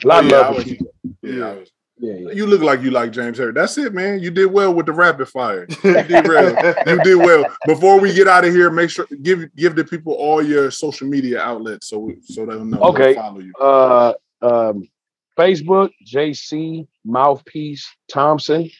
A 0.05 0.07
lot 0.07 0.25
Oh, 0.25 0.27
of 0.27 0.31
yeah, 0.31 0.37
I 0.41 0.49
love 0.49 0.57
for 0.57 0.63
TJ. 0.63 0.87
Yeah, 1.23 1.47
I 1.51 1.55
was- 1.55 1.71
Yeah, 2.01 2.15
yeah. 2.15 2.31
you 2.33 2.47
look 2.47 2.61
like 2.63 2.81
you 2.83 2.91
like 2.91 3.11
James 3.13 3.39
Harden. 3.39 3.55
That's 3.55 3.77
it, 3.79 3.93
man. 3.93 4.21
You 4.21 4.31
did 4.31 4.47
well 4.47 4.73
with 4.73 4.87
the 4.87 4.93
rapid 4.93 5.29
fire. 5.29 5.67
You 5.83 6.03
did 6.05 6.29
well. 6.29 6.75
You 6.87 7.03
did 7.03 7.17
well. 7.17 7.45
Before 7.67 7.99
we 8.01 8.13
get 8.15 8.29
out 8.29 8.45
of 8.45 8.53
here, 8.55 8.71
make 8.71 8.91
sure 8.91 9.07
give 9.23 9.55
give 9.57 9.75
the 9.75 9.85
people 9.85 10.13
all 10.15 10.41
your 10.43 10.71
social 10.71 11.09
media 11.09 11.41
outlets 11.41 11.89
so 11.89 12.11
so 12.23 12.47
they'll 12.47 12.65
know 12.65 12.79
Okay. 12.81 13.15
to 13.15 13.21
follow 13.21 13.41
you. 13.41 13.53
Uh, 13.61 14.13
um, 14.43 14.89
Facebook, 15.37 15.91
JC 16.07 16.87
Mouthpiece 17.05 17.89
Thompson. 18.11 18.71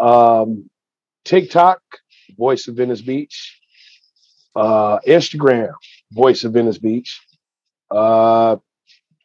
Um, 0.00 0.68
TikTok, 1.24 1.80
Voice 2.38 2.66
of 2.68 2.76
Venice 2.76 3.02
Beach. 3.02 3.58
Uh, 4.56 4.98
Instagram, 5.06 5.72
Voice 6.12 6.44
of 6.44 6.52
Venice 6.52 6.78
Beach. 6.78 7.20
Uh, 7.90 8.56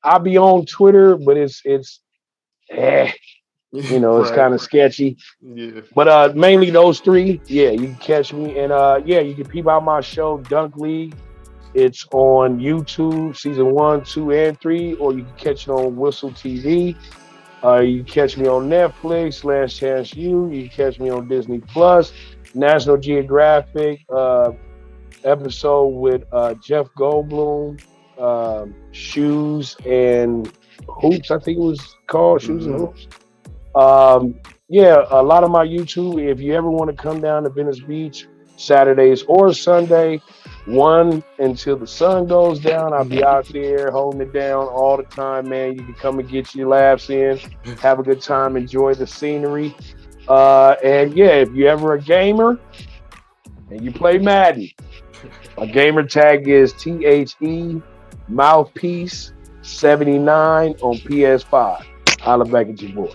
I'll 0.04 0.20
be 0.20 0.38
on 0.38 0.66
Twitter, 0.66 1.18
but 1.18 1.36
it's 1.38 1.62
it's 1.66 2.02
eh, 2.70 3.12
you 3.72 4.00
know, 4.00 4.20
it's 4.20 4.30
Right. 4.30 4.38
kind 4.38 4.54
of 4.54 4.62
sketchy. 4.62 5.18
yeah. 5.42 5.82
But 5.96 6.08
uh 6.08 6.34
mainly 6.36 6.70
those 6.70 7.00
three, 7.00 7.42
yeah, 7.48 7.70
you 7.72 7.88
can 7.88 7.96
catch 7.98 8.34
me. 8.34 8.58
And 8.60 8.72
uh 8.72 9.02
yeah, 9.06 9.20
you 9.20 9.36
can 9.36 9.46
peep 9.46 9.68
out 9.68 9.84
my 9.84 10.02
show, 10.02 10.38
Dunk 10.40 10.78
League. 10.78 11.16
It's 11.74 12.08
on 12.12 12.60
YouTube, 12.60 13.38
season 13.38 13.72
one, 13.74 14.04
two, 14.04 14.32
and 14.32 14.60
three, 14.60 14.96
or 14.96 15.14
you 15.14 15.24
can 15.24 15.36
catch 15.36 15.68
it 15.68 15.72
on 15.72 15.96
Whistle 15.96 16.32
TV. 16.32 16.96
Uh 17.64 17.80
you 17.80 18.04
can 18.04 18.14
catch 18.14 18.38
me 18.38 18.48
on 18.48 18.70
Netflix, 18.70 19.44
Last 19.44 19.78
Chance 19.78 20.16
U, 20.16 20.50
you 20.50 20.70
can 20.70 20.76
catch 20.92 21.00
me 21.00 21.10
on 21.10 21.28
Disney 21.28 21.60
Plus, 21.60 22.14
National 22.56 22.98
Geographic, 22.98 24.00
uh 24.10 24.52
episode 25.24 25.88
with 25.88 26.24
uh 26.32 26.54
Jeff 26.64 26.88
Goldblum, 26.98 27.82
um, 28.20 28.76
shoes 28.92 29.76
and 29.86 30.52
hoops, 30.88 31.32
I 31.32 31.40
think 31.40 31.58
it 31.58 31.62
was 31.62 31.96
called 32.08 32.42
Shoes 32.42 32.66
and 32.66 32.76
Mhm. 32.76 32.80
Hoops. 32.80 33.08
Um, 33.76 34.36
yeah, 34.70 35.06
a 35.10 35.22
lot 35.22 35.44
of 35.44 35.52
my 35.52 35.66
YouTube. 35.66 36.22
If 36.24 36.40
you 36.40 36.54
ever 36.54 36.70
want 36.70 36.90
to 36.90 36.96
come 36.96 37.22
down 37.22 37.44
to 37.44 37.50
Venice 37.50 37.80
Beach, 37.80 38.28
Saturdays 38.58 39.24
or 39.28 39.54
Sunday, 39.54 40.20
one 40.66 41.24
until 41.40 41.78
the 41.78 41.88
sun 41.88 42.26
goes 42.26 42.60
down, 42.60 42.92
I'll 42.92 43.06
be 43.06 43.24
out 43.24 43.46
there 43.50 43.92
holding 43.92 44.20
it 44.22 44.34
down 44.34 44.66
all 44.68 44.98
the 44.98 45.04
time, 45.04 45.48
man. 45.48 45.76
You 45.76 45.84
can 45.84 45.94
come 45.94 46.20
and 46.20 46.28
get 46.28 46.54
your 46.56 46.68
laughs 46.68 47.10
in, 47.10 47.40
have 47.82 48.00
a 48.00 48.04
good 48.04 48.22
time, 48.22 48.58
enjoy 48.58 48.96
the 48.96 49.08
scenery. 49.08 49.76
Uh, 50.28 50.76
and 50.84 51.14
yeah, 51.16 51.36
if 51.36 51.52
you're 51.54 51.70
ever 51.70 51.94
a 51.94 52.02
gamer 52.02 52.60
and 53.70 53.82
you 53.82 53.92
play 53.92 54.18
Madden, 54.18 54.70
my 55.58 55.68
gamer 55.68 56.04
tag 56.04 56.48
is 56.48 56.74
T 56.74 57.06
H 57.06 57.36
E 57.42 57.82
Mouthpiece 58.28 59.32
79 59.68 60.76
on 60.82 60.98
PS5. 60.98 61.86
Holla 62.22 62.46
back 62.46 62.68
at 62.70 62.82
your 62.82 62.92
boy. 62.94 63.14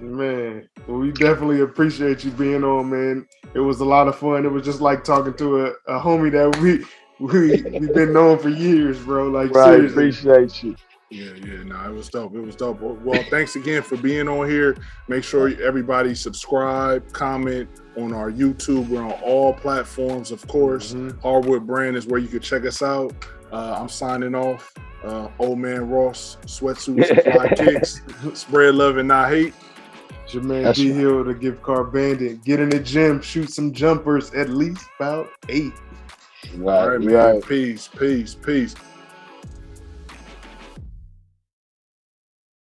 Man, 0.00 0.68
well, 0.86 0.98
we 0.98 1.10
definitely 1.10 1.60
appreciate 1.60 2.24
you 2.24 2.30
being 2.30 2.62
on, 2.62 2.88
man. 2.90 3.26
It 3.54 3.60
was 3.60 3.80
a 3.80 3.84
lot 3.84 4.06
of 4.06 4.16
fun. 4.16 4.44
It 4.46 4.52
was 4.52 4.64
just 4.64 4.80
like 4.80 5.02
talking 5.02 5.34
to 5.34 5.66
a, 5.66 5.70
a 5.88 6.00
homie 6.00 6.30
that 6.32 6.56
we 6.60 6.84
we 7.18 7.62
we've 7.78 7.92
been 7.94 8.12
known 8.12 8.38
for 8.38 8.48
years, 8.48 8.98
bro. 9.00 9.28
Like 9.28 9.50
Right, 9.50 9.74
seriously. 9.90 10.08
appreciate 10.30 10.62
you. 10.62 10.76
Yeah, 11.10 11.32
yeah, 11.42 11.62
no, 11.64 11.84
it 11.90 11.94
was 11.94 12.10
dope. 12.10 12.34
It 12.34 12.40
was 12.40 12.54
dope. 12.54 12.80
Well, 12.80 13.24
thanks 13.30 13.56
again 13.56 13.82
for 13.82 13.96
being 13.96 14.28
on 14.28 14.48
here. 14.48 14.76
Make 15.08 15.24
sure 15.24 15.48
everybody 15.62 16.14
subscribe, 16.14 17.10
comment 17.12 17.68
on 17.96 18.12
our 18.12 18.30
YouTube. 18.30 18.88
We're 18.88 19.02
on 19.02 19.12
all 19.24 19.54
platforms, 19.54 20.30
of 20.30 20.46
course. 20.46 20.92
Mhm. 20.92 21.20
Hardwood 21.22 21.66
Brand 21.66 21.96
is 21.96 22.06
where 22.06 22.20
you 22.20 22.28
can 22.28 22.40
check 22.40 22.66
us 22.66 22.82
out. 22.82 23.12
Uh, 23.52 23.76
I'm 23.78 23.88
signing 23.88 24.34
off. 24.34 24.74
Uh, 25.04 25.28
Old 25.38 25.60
Man 25.60 25.88
Ross, 25.88 26.38
sweatsuit, 26.44 27.06
supply 27.06 27.48
kicks, 27.54 28.02
spread 28.34 28.74
love 28.74 28.96
and 28.96 29.06
not 29.06 29.30
hate. 29.30 29.54
Man 30.34 30.64
That's 30.64 30.78
D 30.78 30.90
right. 30.90 31.00
Hill, 31.00 31.24
to 31.24 31.34
give 31.34 31.62
Car 31.62 31.84
bandit. 31.84 32.44
Get 32.44 32.60
in 32.60 32.68
the 32.68 32.80
gym, 32.80 33.22
shoot 33.22 33.50
some 33.50 33.72
jumpers, 33.72 34.32
at 34.34 34.50
least 34.50 34.84
about 34.98 35.30
eight. 35.48 35.72
All 36.56 36.88
right, 36.88 37.00
man. 37.00 37.14
right. 37.14 37.44
Peace, 37.46 37.88
peace, 37.88 38.34
peace. 38.34 38.74